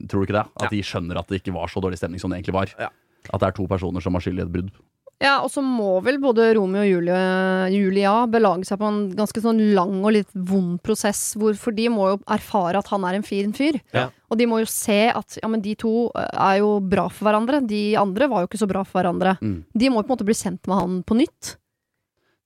Tror 0.10 0.20
du 0.20 0.28
ikke 0.28 0.36
det? 0.42 0.46
At 0.60 0.68
Ja. 0.68 0.74
de 0.76 0.82
skjønner 0.84 1.18
at 1.20 1.28
det 1.32 1.42
ikke 1.44 1.54
var 1.56 1.68
så 1.72 1.80
dårlig 1.82 1.98
stemning 2.02 2.20
som 2.20 2.30
det 2.32 2.42
egentlig 2.44 2.58
var. 2.60 2.76
Ja. 2.80 2.90
At 3.34 3.40
det 3.42 3.48
er 3.48 3.56
to 3.58 3.66
personer 3.68 4.02
som 4.04 4.14
har 4.14 4.22
skyld 4.22 4.40
i 4.40 4.44
et 4.44 4.52
brudd. 4.52 4.70
Ja, 5.24 5.38
og 5.40 5.48
så 5.54 5.62
må 5.64 6.02
vel 6.04 6.18
både 6.20 6.50
Romeo 6.58 6.82
og 6.84 6.90
Julie, 6.90 7.20
Julia 7.72 8.14
belage 8.28 8.68
seg 8.68 8.82
på 8.82 8.90
en 8.90 9.00
ganske 9.16 9.42
sånn 9.44 9.62
lang 9.78 10.02
og 10.02 10.12
litt 10.12 10.34
vond 10.36 10.76
prosess, 10.84 11.30
hvor, 11.40 11.56
for 11.60 11.76
de 11.76 11.88
må 11.94 12.10
jo 12.12 12.18
erfare 12.36 12.82
at 12.82 12.92
han 12.92 13.08
er 13.08 13.18
en 13.18 13.24
fin 13.26 13.54
fyr. 13.56 13.80
Ja. 13.96 14.10
Og 14.28 14.42
de 14.42 14.48
må 14.52 14.60
jo 14.60 14.68
se 14.70 15.06
at 15.14 15.38
ja, 15.40 15.48
men 15.52 15.64
de 15.64 15.78
to 15.80 16.10
eh, 16.12 16.28
er 16.50 16.60
jo 16.60 16.74
bra 16.84 17.08
for 17.08 17.30
hverandre. 17.30 17.62
De 17.64 17.84
andre 18.00 18.28
var 18.32 18.44
jo 18.44 18.52
ikke 18.52 18.60
så 18.60 18.70
bra 18.70 18.84
for 18.84 19.00
hverandre. 19.00 19.38
Mm. 19.40 19.62
De 19.72 19.92
må 19.92 20.02
jo 20.02 20.10
på 20.10 20.12
en 20.12 20.18
måte 20.18 20.28
bli 20.28 20.36
sendt 20.36 20.68
med 20.68 20.82
han 20.82 21.00
på 21.08 21.18
nytt. 21.22 21.56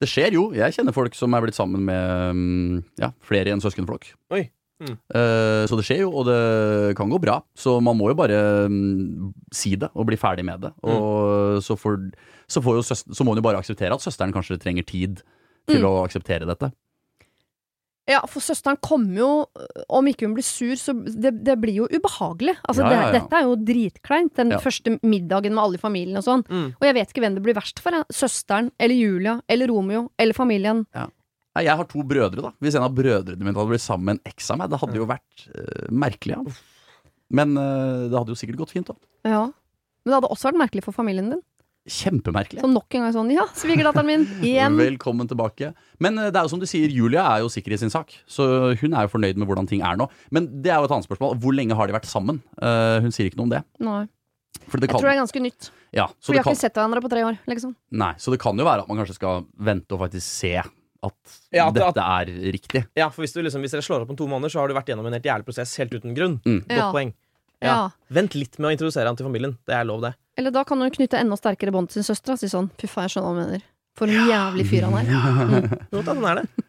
Det 0.00 0.08
skjer 0.08 0.38
jo. 0.38 0.46
Jeg 0.56 0.78
kjenner 0.78 0.96
folk 0.96 1.18
som 1.18 1.34
er 1.34 1.44
blitt 1.44 1.58
sammen 1.58 1.82
med 1.84 2.38
mm, 2.38 2.80
ja, 3.02 3.10
flere 3.26 3.50
i 3.50 3.56
en 3.56 3.60
søskenflokk. 3.64 4.12
Oi. 4.32 4.46
Mm. 4.80 4.94
Eh, 4.96 5.62
så 5.68 5.76
det 5.76 5.84
skjer 5.84 6.04
jo, 6.06 6.12
og 6.16 6.24
det 6.30 6.94
kan 6.96 7.10
gå 7.10 7.18
bra. 7.20 7.40
Så 7.58 7.76
man 7.84 7.98
må 7.98 8.08
jo 8.12 8.16
bare 8.16 8.40
mm, 8.72 9.32
si 9.52 9.74
det 9.80 9.90
og 9.92 10.08
bli 10.08 10.16
ferdig 10.20 10.46
med 10.48 10.64
det. 10.64 10.72
Og 10.88 11.60
så, 11.64 11.76
får, 11.76 11.98
så, 12.50 12.62
får 12.64 12.80
jo 12.80 12.84
søster, 12.90 13.14
så 13.14 13.24
må 13.24 13.32
hun 13.34 13.40
jo 13.40 13.46
bare 13.46 13.60
akseptere 13.62 13.94
at 13.94 14.02
søsteren 14.04 14.34
kanskje 14.34 14.58
trenger 14.62 14.86
tid 14.88 15.22
til 15.70 15.80
Mm. 15.84 15.86
å 15.86 16.04
akseptere 16.04 16.48
dette. 16.48 16.72
Ja, 18.10 18.22
for 18.26 18.42
søsteren 18.42 18.78
kommer 18.82 19.18
jo 19.20 19.28
Om 19.92 20.08
ikke 20.10 20.26
hun 20.26 20.32
blir 20.34 20.42
sur, 20.46 20.72
så 20.80 20.94
det, 21.04 21.30
det 21.46 21.54
blir 21.62 21.76
jo 21.82 21.86
ubehagelig. 21.92 22.56
Altså, 22.66 22.82
Ja, 22.82 22.90
ja, 22.90 23.00
ja. 23.02 23.10
Det, 23.12 23.20
dette 23.20 23.38
er 23.38 23.44
jo 23.46 23.56
dritkleint, 23.68 24.34
den 24.34 24.50
Ja. 24.50 24.58
første 24.58 24.96
middagen 25.02 25.54
med 25.54 25.62
alle 25.62 25.78
i 25.78 25.82
familien 25.82 26.16
og 26.18 26.24
sånn. 26.26 26.42
Mm. 26.48 26.74
Og 26.80 26.82
jeg 26.88 26.94
vet 26.96 27.12
ikke 27.12 27.22
hvem 27.22 27.34
det 27.36 27.42
blir 27.44 27.54
verst 27.54 27.78
for. 27.78 27.92
jeg. 27.92 28.04
Søsteren 28.10 28.70
eller 28.80 28.94
Julia 28.96 29.36
eller 29.48 29.68
Romeo 29.68 30.10
eller 30.18 30.34
familien. 30.34 30.86
Nei, 30.94 31.64
jeg 31.66 31.76
har 31.76 31.84
to 31.84 32.02
brødre, 32.02 32.42
da. 32.42 32.52
Hvis 32.62 32.76
en 32.78 32.82
av 32.86 32.94
brødrene 32.94 33.38
mine 33.42 33.54
hadde 33.54 33.68
blitt 33.70 33.82
sammen 33.84 34.04
med 34.06 34.18
en 34.18 34.32
eks 34.32 34.50
av 34.50 34.58
meg, 34.58 34.70
det 34.70 34.78
hadde 34.80 34.94
jo 34.96 35.06
vært 35.06 35.46
uh, 35.54 35.86
merkelig. 35.90 36.36
Ja. 36.38 36.54
Men 37.30 37.56
uh, 37.58 38.08
det 38.08 38.16
hadde 38.16 38.30
jo 38.34 38.38
sikkert 38.38 38.56
gått 38.64 38.70
fint, 38.74 38.86
da. 38.86 38.94
Ja. 39.26 39.44
Men 39.46 40.06
det 40.06 40.14
hadde 40.14 40.30
også 40.30 40.50
vært 40.50 40.60
merkelig 40.62 40.84
for 40.86 40.92
familien 40.96 41.30
din. 41.30 41.42
Kjempemerkelig. 41.90 42.60
Så 42.62 42.70
nok 42.70 42.94
en 42.94 43.02
gang 43.04 43.14
sånn 43.16 43.30
Ja, 43.34 43.44
svigerdatteren 43.58 44.06
min! 44.06 44.26
Igjen! 44.46 44.76
Velkommen 44.78 45.26
tilbake. 45.30 45.72
Men 45.98 46.18
eh, 46.22 46.30
det 46.30 46.38
er 46.38 46.46
jo 46.46 46.52
som 46.52 46.60
du 46.62 46.66
sier, 46.70 46.86
Julia 46.94 47.24
er 47.34 47.42
jo 47.42 47.50
sikker 47.50 47.74
i 47.74 47.80
sin 47.82 47.90
sak. 47.92 48.14
Så 48.30 48.46
hun 48.80 48.94
er 48.94 49.06
jo 49.08 49.12
fornøyd 49.16 49.40
med 49.40 49.50
hvordan 49.50 49.66
ting 49.70 49.82
er 49.86 49.98
nå. 49.98 50.06
Men 50.30 50.46
det 50.62 50.70
er 50.70 50.78
jo 50.78 50.86
et 50.88 50.94
annet 50.94 51.08
spørsmål. 51.08 51.34
Hvor 51.42 51.56
lenge 51.56 51.74
har 51.78 51.90
de 51.90 51.96
vært 51.98 52.06
sammen? 52.10 52.38
Uh, 52.62 53.00
hun 53.04 53.10
sier 53.14 53.26
ikke 53.30 53.40
noe 53.42 53.48
om 53.50 53.54
det. 53.56 53.62
Nei. 53.82 54.04
Det 54.70 54.86
Jeg 54.86 54.92
tror 54.92 55.08
det 55.08 55.14
er 55.16 55.18
ganske 55.22 55.40
nytt. 55.42 55.70
ja, 55.96 56.04
så 56.20 56.30
For 56.30 56.34
vi 56.34 56.38
har 56.38 56.44
kan, 56.46 56.54
ikke 56.54 56.62
sett 56.62 56.76
hverandre 56.78 57.00
på 57.02 57.10
tre 57.10 57.22
år, 57.26 57.38
liksom. 57.50 57.72
nei, 57.98 58.12
så 58.22 58.30
det 58.34 58.38
kan 58.42 58.58
jo 58.58 58.66
være 58.66 58.82
at 58.84 58.90
man 58.90 58.98
kanskje 59.00 59.16
skal 59.16 59.44
vente 59.58 59.94
og 59.96 60.02
faktisk 60.04 60.26
se 60.26 60.52
at 60.60 61.38
Ja, 61.54 61.64
at- 61.70 61.74
dette 61.78 62.04
er 62.04 62.30
riktig. 62.52 62.82
Ja, 62.98 63.08
for 63.10 63.24
hvis, 63.24 63.32
du 63.34 63.40
liksom, 63.42 63.62
hvis 63.64 63.72
dere 63.74 63.82
slår 63.82 64.04
opp 64.04 64.10
om 64.12 64.18
to 64.20 64.28
måneder, 64.30 64.52
så 64.52 64.60
har 64.60 64.68
du 64.70 64.74
vært 64.76 64.90
gjennom 64.92 65.06
en 65.08 65.16
helt 65.16 65.26
jævlig 65.26 65.46
prosess 65.48 65.72
helt 65.80 65.94
uten 65.96 66.14
grunn. 66.14 66.36
Mm. 66.44 66.60
Godt 66.68 66.76
Ja. 66.76 66.90
poeng. 66.92 67.12
Ja. 67.68 67.90
Vent 68.08 68.34
litt 68.38 68.58
med 68.58 68.70
å 68.70 68.72
introdusere 68.74 69.10
han 69.10 69.18
til 69.18 69.26
familien. 69.28 69.56
Det 69.68 69.74
er 69.76 69.84
lov, 69.88 70.00
det. 70.06 70.14
Eller 70.40 70.54
da 70.54 70.62
kan 70.64 70.80
hun 70.80 70.90
knytte 70.94 71.18
enda 71.20 71.36
sterkere 71.36 71.74
bånd 71.74 71.90
til 71.90 72.00
sin 72.00 72.08
søster 72.14 72.32
og 72.32 72.40
si 72.40 72.48
sånn 72.48 72.70
Fy 72.80 72.88
faen, 72.88 73.08
jeg 73.08 73.16
skjønner 73.16 73.28
hva 73.28 73.34
hun 73.36 73.44
mener. 73.44 73.66
For 73.98 74.08
en 74.08 74.28
jævlig 74.30 74.64
fyr 74.70 74.86
han 74.86 74.96
er. 75.00 75.08
Jo, 75.90 76.00
da, 76.00 76.14
sånn 76.14 76.28
er 76.30 76.40
det. 76.40 76.48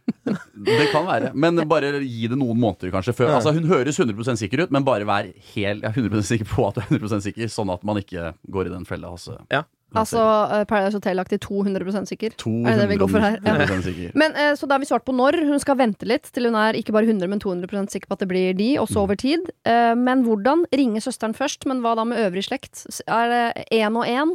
Det 0.62 0.88
kan 0.92 1.06
være. 1.08 1.32
Men 1.34 1.58
bare 1.70 1.94
gi 2.04 2.28
det 2.30 2.38
noen 2.38 2.60
måneder, 2.62 2.92
kanskje. 2.94 3.14
Før. 3.18 3.32
Ja. 3.32 3.38
Altså, 3.40 3.54
hun 3.56 3.66
høres 3.70 3.98
100 3.98 4.38
sikker 4.38 4.66
ut, 4.66 4.74
men 4.76 4.86
bare 4.86 5.08
vær 5.08 5.30
helt, 5.56 5.82
ja, 5.86 5.90
100% 5.90 6.28
sikker 6.28 6.50
på 6.52 6.68
at 6.68 6.78
du 6.78 6.82
er 6.84 7.00
100 7.00 7.24
sikker, 7.26 7.50
sånn 7.52 7.72
at 7.74 7.86
man 7.88 7.98
ikke 8.02 8.34
går 8.54 8.70
i 8.70 8.74
den 8.76 8.86
fella. 8.90 9.14
Altså, 9.16 9.40
Ja. 9.54 9.64
Altså 9.96 10.22
uh, 10.24 10.64
Paradise 10.70 10.96
Hotel-aktig 10.96 11.40
200 11.44 12.06
sikker. 12.08 12.36
200 12.40 12.70
Er 12.72 12.78
det 12.78 12.84
det 12.86 12.90
vi 12.94 13.00
går 13.02 13.10
for 13.12 13.20
her? 13.20 13.40
Ja. 13.44 14.12
Men 14.16 14.36
eh, 14.40 14.54
Så 14.56 14.68
da 14.70 14.76
har 14.78 14.80
vi 14.80 14.88
svart 14.88 15.04
på 15.04 15.12
når. 15.16 15.36
Hun 15.50 15.60
skal 15.60 15.76
vente 15.82 16.08
litt 16.08 16.30
til 16.32 16.46
hun 16.48 16.56
er 16.56 16.74
ikke 16.80 16.94
bare 16.96 17.10
100, 17.10 17.28
men 17.28 17.40
200% 17.44 17.92
sikker 17.92 18.08
på 18.08 18.16
at 18.16 18.24
det 18.24 18.30
blir 18.32 18.54
de, 18.56 18.70
Mm. 18.78 18.84
også 18.86 19.02
over 19.04 19.16
tid. 19.20 19.50
Eh, 19.68 19.94
men 19.96 20.24
hvordan? 20.24 20.64
Ringe 20.72 21.02
søsteren 21.04 21.36
først, 21.36 21.66
men 21.68 21.82
hva 21.84 21.96
da 22.00 22.06
med 22.08 22.18
øvrig 22.24 22.46
slekt? 22.48 22.86
Er 23.08 23.28
det 23.34 23.66
én 23.72 23.98
og 24.00 24.06
én? 24.08 24.32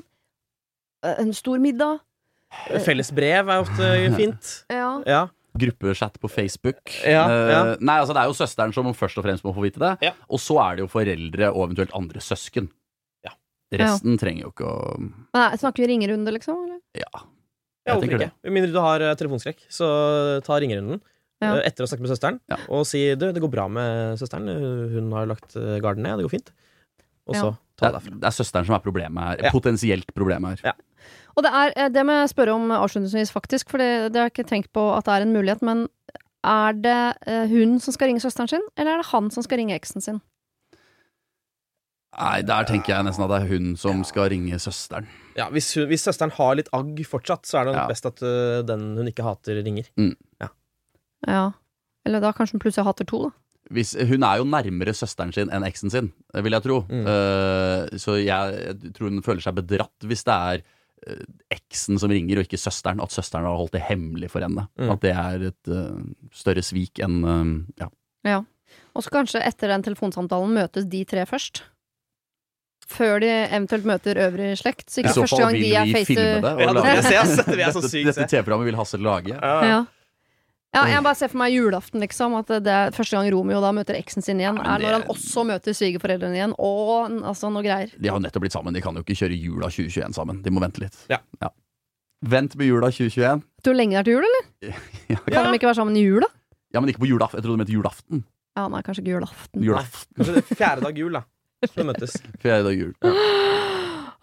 Eh, 1.05 1.15
En 1.25 1.33
stor 1.33 1.59
middag? 1.59 2.01
Felles 2.85 3.11
brev 3.13 3.49
er 3.49 3.65
ofte 3.65 3.89
fint. 4.21 4.53
Ja. 4.71 5.03
Ja. 5.07 5.23
Gruppechat 5.57 6.19
på 6.21 6.29
Facebook. 6.29 6.83
Ja, 7.01 7.25
Eh, 7.33 7.51
ja. 7.51 7.63
Nei, 7.81 7.97
altså 8.03 8.13
Det 8.13 8.21
er 8.23 8.29
jo 8.29 8.37
søsteren 8.37 8.75
som 8.77 8.93
først 8.93 9.17
og 9.19 9.25
fremst 9.25 9.43
må 9.45 9.55
få 9.57 9.63
vite 9.65 9.81
det. 9.81 9.97
Ja. 10.05 10.13
Og 10.29 10.39
så 10.39 10.59
er 10.61 10.77
det 10.77 10.85
jo 10.85 10.91
foreldre 10.93 11.49
og 11.55 11.71
eventuelt 11.71 11.95
andre 11.97 12.21
søsken. 12.21 12.69
Ja. 13.79 13.93
Resten 13.93 14.17
trenger 14.19 14.43
jo 14.47 14.53
ikke 14.53 14.67
å 14.67 14.99
nei, 15.01 15.57
snakker 15.61 15.85
vi 15.85 15.89
ringerunde, 15.93 16.33
liksom? 16.35 16.63
Eller? 16.67 16.81
Ja. 16.95 17.11
Ja, 17.13 17.23
Jeg 17.87 17.95
hvorfor 17.95 18.09
tenker 18.09 18.25
ikke? 18.27 18.33
Med 18.45 18.53
mindre 18.57 18.73
du 18.75 18.81
har 18.83 19.01
eh, 19.01 19.15
telefonskrekk, 19.15 19.61
så 19.71 19.89
ta 20.43 20.59
ringerunden 20.59 21.01
Ja. 21.43 21.53
eh, 21.57 21.67
etter 21.69 21.85
å 21.85 21.87
ha 21.87 21.91
snakket 21.93 22.07
med 22.07 22.11
søsteren 22.15 22.41
Ja. 22.51 22.57
og 22.69 22.87
si 22.87 23.03
du, 23.15 23.27
det 23.33 23.43
går 23.43 23.51
bra 23.53 23.69
med 23.69 24.17
søsteren. 24.19 24.49
Hun 24.95 25.13
har 25.13 25.27
lagt 25.27 25.55
eh, 25.57 25.79
garden 25.85 26.03
ned, 26.03 26.19
det 26.19 26.27
går 26.27 26.35
fint. 26.39 26.51
Og 27.29 27.35
så 27.37 27.45
Ja. 27.45 27.53
ta 27.53 27.57
Det 27.57 27.81
det 27.81 27.87
er, 27.87 27.99
derfra. 28.01 28.21
det 28.21 28.27
er 28.27 28.37
søsteren 28.45 28.67
som 28.67 28.75
er 28.75 28.81
problemet 28.81 29.23
her. 29.23 29.37
Ja. 29.45 29.51
Potensielt 29.53 30.13
problemet 30.15 30.61
her. 30.65 30.75
Og 31.37 31.43
det 31.45 31.53
er 31.53 31.89
det 31.91 32.03
må 32.07 32.13
jeg 32.23 32.31
spørre 32.33 32.55
om 32.55 32.71
avslutningsvis, 32.73 33.31
faktisk, 33.31 33.69
for 33.71 33.79
det, 33.79 34.13
det 34.13 34.19
har 34.19 34.31
jeg 34.31 34.35
ikke 34.35 34.49
tenkt 34.49 34.73
på 34.73 34.97
at 34.97 35.05
det 35.05 35.13
er 35.13 35.23
en 35.27 35.35
mulighet. 35.37 35.61
Men 35.63 35.89
er 36.43 36.73
det 36.73 37.51
hun 37.51 37.79
som 37.79 37.93
skal 37.93 38.09
ringe 38.09 38.21
søsteren 38.23 38.49
sin, 38.49 38.63
eller 38.79 38.95
er 38.95 39.03
det 39.03 39.11
han 39.13 39.31
som 39.31 39.43
skal 39.43 39.59
ringe 39.59 39.75
eksen 39.79 40.01
sin? 40.03 40.21
Nei, 42.17 42.43
Der 42.49 42.65
tenker 42.69 42.95
jeg 42.95 43.05
nesten 43.05 43.25
at 43.27 43.33
det 43.33 43.39
er 43.43 43.51
hun 43.51 43.75
som 43.81 44.03
skal 44.09 44.31
ringe 44.33 44.57
søsteren. 44.63 45.09
Ja, 45.37 45.51
hvis, 45.53 45.69
hun, 45.77 45.89
hvis 45.91 46.07
søsteren 46.07 46.33
har 46.33 46.55
litt 46.57 46.71
agg 46.77 47.01
fortsatt, 47.05 47.45
så 47.49 47.61
er 47.61 47.69
det 47.69 47.75
Ja. 47.77 47.87
best 47.91 48.07
at 48.09 48.23
uh, 48.25 48.63
den 48.65 48.95
hun 48.97 49.11
ikke 49.11 49.27
hater, 49.27 49.61
ringer. 49.63 49.91
Ja. 50.41 50.49
ja. 51.29 51.43
Eller 52.07 52.25
da 52.25 52.33
kanskje 52.33 52.57
hun 52.57 52.63
plutselig 52.65 52.87
hater 52.89 53.09
to, 53.09 53.27
da. 53.29 53.35
Hvis, 53.75 53.97
hun 53.99 54.23
er 54.23 54.39
jo 54.39 54.47
nærmere 54.47 54.95
søsteren 54.95 55.35
sin 55.35 55.51
enn 55.51 55.67
eksen 55.67 55.91
sin, 55.91 56.13
vil 56.33 56.55
jeg 56.55 56.63
tro. 56.63 56.81
Mm. 56.89 57.05
Uh, 57.05 57.99
så 57.99 58.17
jeg, 58.23 58.59
jeg 58.63 58.95
tror 58.95 59.11
hun 59.11 59.25
føler 59.27 59.43
seg 59.43 59.57
bedratt 59.59 60.07
hvis 60.07 60.23
det 60.25 60.37
er 60.55 60.63
uh, 60.63 61.25
eksen 61.53 61.99
som 61.99 62.13
ringer, 62.15 62.39
og 62.39 62.47
ikke 62.47 62.63
søsteren. 62.63 63.03
At 63.03 63.13
søsteren 63.13 63.45
har 63.45 63.59
holdt 63.59 63.75
det 63.75 63.85
hemmelig 63.91 64.31
for 64.33 64.47
henne. 64.47 64.69
Mm. 64.79 64.93
At 64.95 65.03
det 65.03 65.13
er 65.13 65.49
et 65.51 65.73
eh, 65.73 66.05
større 66.33 66.63
svik 66.65 67.03
enn 67.05 67.21
ja. 67.77 67.91
Ja. 68.25 68.43
Og 68.97 69.05
så 69.05 69.13
kanskje 69.13 69.43
etter 69.45 69.69
den 69.71 69.85
telefonsamtalen 69.85 70.55
møtes 70.57 70.87
de 70.91 71.03
tre 71.05 71.27
først. 71.29 71.67
Før 72.87 73.19
de 73.21 73.27
eventuelt 73.51 73.85
møter 73.89 74.15
øvrig 74.23 74.53
slekt. 74.61 74.87
Så 74.91 75.03
ikke 75.03 75.13
så 75.17 75.25
første 75.27 75.41
gang 75.43 75.57
de 75.59 75.71
er 75.75 75.85
vi 75.89 75.93
face 75.97 76.15
to 76.15 76.23
det. 76.23 76.53
Ja, 76.63 76.73
det 76.73 76.85
Dette- 76.87 78.05
Dette 78.07 78.27
TV-programmet 78.31 78.65
vil 78.71 78.77
Hassel 78.79 79.01
lage. 79.03 79.35
ja. 79.35 79.85
ja, 80.77 80.85
jeg 80.93 81.03
bare 81.03 81.15
ser 81.19 81.29
for 81.33 81.39
meg 81.41 81.55
julaften, 81.57 82.01
liksom. 82.05 82.35
At 82.39 82.47
det 82.63 82.69
er 82.71 82.91
første 82.95 83.17
gang 83.17 83.31
Romeo 83.33 83.61
da 83.65 83.73
møter 83.73 83.97
eksen 83.99 84.23
sin 84.23 84.39
igjen, 84.39 84.57
Ja, 84.61 84.63
er 84.63 84.79
når 84.79 84.85
det- 84.87 84.93
han 84.93 85.03
også 85.17 85.45
møter 85.49 85.75
svigerforeldrene 85.75 86.37
igjen. 86.39 86.55
Og 86.59 87.11
altså 87.27 87.51
noe 87.51 87.63
greier. 87.65 87.91
De 87.99 88.09
har 88.09 88.19
jo 88.21 88.23
nettopp 88.23 88.43
blitt 88.47 88.53
sammen, 88.53 88.73
de 88.75 88.81
kan 88.85 88.95
jo 88.95 89.03
ikke 89.03 89.17
kjøre 89.19 89.35
jula 89.41 89.67
2021 89.73 90.15
sammen. 90.15 90.43
De 90.43 90.51
må 90.51 90.61
vente 90.61 90.79
litt. 90.85 90.97
Ja. 91.11 91.19
Vent 92.23 92.55
med 92.57 92.67
jula 92.71 92.89
2021. 92.91 93.43
Vet 93.43 93.65
du 93.65 93.71
hvor 93.71 93.77
lenge 93.77 93.91
det 93.93 93.99
er 93.99 94.05
til 94.05 94.13
jul, 94.17 94.25
eller? 94.31 94.79
Ja, 95.11 95.17
Kan 95.43 95.51
de 95.53 95.59
ikke 95.59 95.69
være 95.71 95.79
sammen 95.83 95.97
i 95.97 96.03
jula? 96.07 96.27
ja 96.75 96.81
men 96.81 96.91
ikke 96.91 97.01
på 97.03 97.09
julaften. 97.11 97.39
Jeg 97.39 97.45
trodde 97.45 97.57
de 97.59 97.63
mente 97.65 97.73
julaften. 97.75 98.25
Ja, 98.57 98.69
nei, 98.69 98.81
kanskje 98.83 99.03
ikke 99.05 99.15
julaften. 99.19 99.63
Julaften. 99.63 100.15
Kanskje 100.17 100.35
det 100.39 100.45
er 100.51 100.57
fjerde 100.57 100.83
dag 100.87 100.97
jul, 100.99 101.13
da. 101.13 101.23
Som 101.75 101.91
møttes. 101.91 102.19
Fredag 102.43 102.79
jul. 102.79 102.95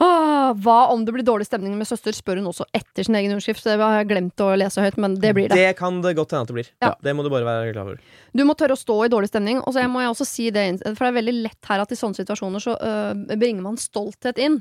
Ah, 0.04 0.52
hva 0.60 0.90
om 0.92 1.04
det 1.06 1.14
blir 1.16 1.24
dårlig 1.24 1.46
stemning 1.48 1.76
med 1.80 1.88
søster, 1.88 2.16
spør 2.16 2.42
hun 2.42 2.50
også 2.50 2.66
etter 2.76 3.06
sin 3.06 3.16
egen 3.16 3.32
underskrift. 3.32 3.64
Det 3.64 3.78
har 3.80 4.02
jeg 4.02 4.10
glemt 4.10 4.42
å 4.44 4.50
lese 4.60 4.84
høyt, 4.84 4.98
men 5.00 5.16
det 5.22 5.32
blir 5.38 5.48
det. 5.48 5.56
Det 5.56 5.78
kan 5.80 6.02
det 6.04 6.16
godt 6.18 6.34
hende 6.34 6.44
at 6.44 6.52
det 6.52 6.58
blir. 6.58 6.72
Ja. 6.84 6.90
Det 7.06 7.14
må 7.16 7.24
du 7.24 7.30
bare 7.32 7.48
være 7.48 7.72
klar 7.72 7.94
over. 7.94 8.02
Du 8.36 8.44
må 8.44 8.56
tørre 8.60 8.76
å 8.76 8.82
stå 8.82 8.98
i 9.06 9.12
dårlig 9.14 9.30
stemning. 9.32 9.62
Og 9.64 9.76
så 9.76 9.86
må 9.88 10.04
jeg 10.04 10.12
også 10.12 10.28
si 10.28 10.50
det, 10.52 10.66
for 10.90 11.06
det 11.06 11.12
er 11.12 11.20
veldig 11.22 11.36
lett 11.46 11.72
her 11.72 11.86
at 11.86 11.94
i 11.94 12.00
sånne 12.00 12.20
situasjoner 12.20 12.66
så 12.66 12.76
øh, 12.76 13.14
bringer 13.38 13.64
man 13.64 13.80
stolthet 13.80 14.42
inn. 14.44 14.60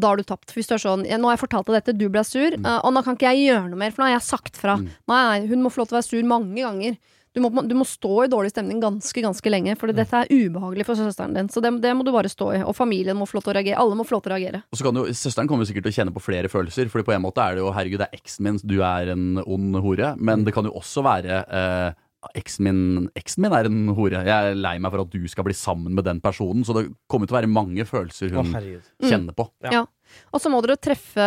Da 0.00 0.12
har 0.12 0.20
du 0.20 0.24
tapt. 0.24 0.54
Hvis 0.54 0.70
du 0.70 0.76
er 0.78 0.82
sånn, 0.82 1.04
Nå 1.04 1.28
har 1.28 1.36
jeg 1.36 1.44
fortalt 1.44 1.68
deg 1.68 1.80
dette, 1.80 1.98
du 1.98 2.06
ble 2.08 2.24
sur, 2.24 2.54
øh, 2.56 2.76
og 2.78 2.94
nå 2.94 3.04
kan 3.04 3.18
ikke 3.18 3.34
jeg 3.34 3.50
gjøre 3.50 3.72
noe 3.72 3.82
mer, 3.82 3.92
for 3.92 4.04
nå 4.04 4.08
har 4.08 4.16
jeg 4.16 4.28
sagt 4.30 4.60
fra. 4.60 4.78
Mm. 4.80 4.90
Nei, 5.10 5.40
hun 5.50 5.64
må 5.66 5.72
få 5.74 5.82
lov 5.82 5.90
til 5.90 5.98
å 5.98 6.00
være 6.00 6.08
sur 6.08 6.30
mange 6.30 6.62
ganger. 6.62 7.00
Du 7.30 7.38
må, 7.44 7.50
du 7.62 7.76
må 7.78 7.84
stå 7.86 8.24
i 8.24 8.30
dårlig 8.30 8.50
stemning 8.50 8.80
ganske 8.82 9.22
ganske 9.22 9.52
lenge, 9.52 9.76
for 9.78 9.92
dette 9.94 10.24
er 10.24 10.30
ubehagelig 10.32 10.86
for 10.88 10.98
søsteren 10.98 11.36
din. 11.36 11.50
Så 11.52 11.62
det, 11.62 11.70
det 11.84 11.92
må 11.94 12.02
du 12.06 12.10
bare 12.10 12.30
stå 12.30 12.48
i. 12.56 12.60
Og 12.66 12.74
familien 12.74 13.14
må 13.18 13.28
få 13.30 13.38
lov 13.38 13.44
til 13.46 13.52
å 13.52 13.56
reagere. 13.60 13.78
Alle 13.78 13.98
må 13.98 14.06
få 14.06 14.16
lov 14.16 14.24
til 14.24 14.32
å 14.32 14.34
reagere. 14.34 14.62
Og 14.66 14.80
så 14.80 14.86
kan 14.88 14.98
jo, 14.98 15.06
Søsteren 15.14 15.50
kommer 15.50 15.68
sikkert 15.68 15.86
til 15.86 15.94
å 15.94 15.98
kjenne 16.00 16.14
på 16.16 16.22
flere 16.24 16.50
følelser. 16.50 16.90
Fordi 16.90 17.06
på 17.06 17.14
en 17.14 17.22
måte 17.22 17.44
er 17.44 17.54
det 17.54 17.62
jo 17.62 17.70
herregud, 17.76 18.02
det 18.02 18.08
er 18.10 18.18
eksen 18.18 18.48
min, 18.48 18.58
du 18.66 18.80
er 18.82 19.12
en 19.14 19.42
ond 19.44 19.78
hore. 19.84 20.14
Men 20.18 20.42
det 20.46 20.56
kan 20.56 20.66
jo 20.66 20.74
også 20.80 21.06
være 21.06 21.38
eh, 21.46 22.00
eksen 22.42 22.66
min, 22.66 22.82
eksen 23.16 23.46
min 23.46 23.54
er 23.56 23.70
en 23.70 23.78
hore. 23.94 24.24
Jeg 24.26 24.50
er 24.50 24.58
lei 24.58 24.74
meg 24.82 24.92
for 24.92 25.06
at 25.06 25.14
du 25.14 25.22
skal 25.30 25.46
bli 25.46 25.54
sammen 25.56 25.94
med 25.96 26.08
den 26.10 26.18
personen. 26.24 26.66
Så 26.66 26.74
det 26.76 26.88
kommer 27.10 27.30
til 27.30 27.38
å 27.38 27.40
være 27.40 27.52
mange 27.52 27.86
følelser 27.88 28.34
Å, 28.34 28.42
hun 28.42 28.54
herregud. 28.58 28.90
kjenner 29.06 29.38
på. 29.38 29.46
Ja. 29.68 29.78
Ja. 29.80 29.86
Og 30.32 30.40
så 30.42 30.50
må 30.52 30.60
dere 30.62 30.76
treffe 30.78 31.26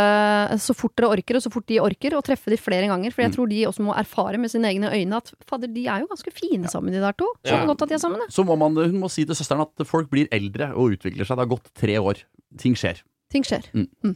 så 0.63 0.75
fort 0.75 0.93
dere 0.95 1.09
orker, 1.11 1.35
og 1.35 1.43
så 1.43 1.51
fort 1.51 1.65
de 1.67 1.79
orker, 1.83 2.15
og 2.17 2.23
treffe 2.23 2.49
de 2.53 2.57
flere 2.57 2.87
ganger. 2.87 3.11
For 3.11 3.21
jeg 3.23 3.31
Mm. 3.31 3.35
tror 3.35 3.49
de 3.49 3.61
også 3.67 3.83
må 3.83 3.95
erfare 3.97 4.37
med 4.39 4.49
sine 4.51 4.69
egne 4.71 4.91
øyne 4.93 5.17
at 5.17 5.31
fader, 5.45 5.67
de 5.73 5.85
er 5.87 5.99
jo 6.01 6.07
ganske 6.07 6.31
fine 6.33 6.67
sammen, 6.71 6.91
de 6.93 6.99
der 7.03 7.13
to. 7.13 7.27
Ja. 7.45 7.65
Godt 7.65 7.81
at 7.83 7.89
de 7.89 7.95
er 7.95 8.03
sammen. 8.03 8.19
jeg. 8.21 8.31
Så 8.31 8.45
må 8.45 8.57
man, 8.57 8.75
hun 8.75 8.99
må 8.99 9.09
si 9.11 9.25
til 9.25 9.35
søsteren 9.35 9.61
at 9.67 9.85
folk 9.87 10.09
blir 10.09 10.27
eldre 10.31 10.71
og 10.75 10.95
utvikler 10.97 11.25
seg. 11.25 11.35
Det 11.37 11.43
har 11.47 11.53
gått 11.57 11.73
tre 11.73 11.95
år. 11.99 12.23
Ting 12.57 12.75
skjer. 12.75 13.01
Ting 13.31 13.43
skjer. 13.43 13.63
Mm. 13.73 13.87
Mm. 14.03 14.15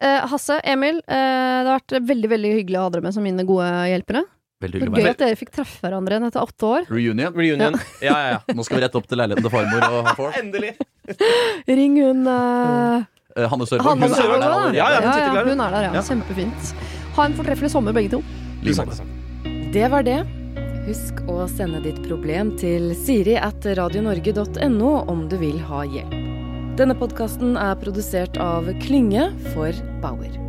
Eh, 0.00 0.26
Hasse, 0.28 0.60
Emil, 0.64 0.98
eh, 1.08 1.62
det 1.64 1.70
har 1.70 1.80
vært 1.80 2.00
veldig 2.04 2.28
veldig 2.28 2.50
hyggelig 2.60 2.76
å 2.78 2.82
ha 2.82 2.90
dere 2.90 3.02
med 3.06 3.14
som 3.14 3.22
mine 3.24 3.44
gode 3.48 3.64
hjelpere. 3.88 4.24
Veldig 4.60 4.80
hyggelig 4.80 5.04
gøy 5.04 5.10
at 5.10 5.18
dere 5.20 5.36
fikk 5.36 5.50
treffe 5.52 5.80
hverandre 5.84 6.16
igjen 6.16 6.26
etter 6.28 6.40
åtte 6.44 6.64
år. 6.68 6.86
Reunion. 6.88 7.32
Reunion. 7.36 7.74
Ja, 8.00 8.12
ja, 8.16 8.28
ja. 8.36 8.54
Nå 8.56 8.64
skal 8.64 8.78
vi 8.78 8.84
rette 8.84 8.96
opp 9.00 9.06
til 9.08 9.18
leiligheten 9.20 9.44
til 9.44 9.52
farmor 9.52 9.84
og 9.88 10.06
ha 10.06 10.14
folk. 10.20 10.36
Endelig. 10.40 10.74
Ring 11.68 11.96
hun 12.00 12.26
uh, 12.26 13.04
Hanne 13.36 13.66
Sørvold. 13.68 14.00
Hun 14.00 14.06
er 14.06 14.14
der 14.16 14.46
allerede. 14.46 14.76
Ja, 14.76 14.88
ja, 14.94 15.00
hun 15.02 15.12
sitter 15.12 15.50
hun 15.50 15.60
er 15.60 15.76
der, 15.76 15.86
ja. 15.88 15.92
Ja. 15.98 16.02
Kjempefint. 16.06 16.72
Ha 17.16 17.26
en 17.28 17.36
fortreffelig 17.36 17.70
sommer, 17.72 17.96
begge 17.96 18.16
to. 18.16 18.22
Det 19.72 19.90
var 19.92 20.06
det. 20.06 20.20
Husk 20.86 21.20
å 21.26 21.42
sende 21.50 21.80
ditt 21.82 21.98
problem 22.06 22.54
til 22.60 22.92
siri 22.94 23.34
at 23.40 23.66
radionorge.no 23.76 24.92
om 25.10 25.26
du 25.28 25.36
vil 25.40 25.58
ha 25.68 25.82
hjelp. 25.84 26.14
Denne 26.76 26.94
podkasten 26.94 27.56
er 27.58 27.76
produsert 27.80 28.36
av 28.38 28.68
Klynge 28.84 29.30
for 29.54 29.72
Bauer. 30.02 30.45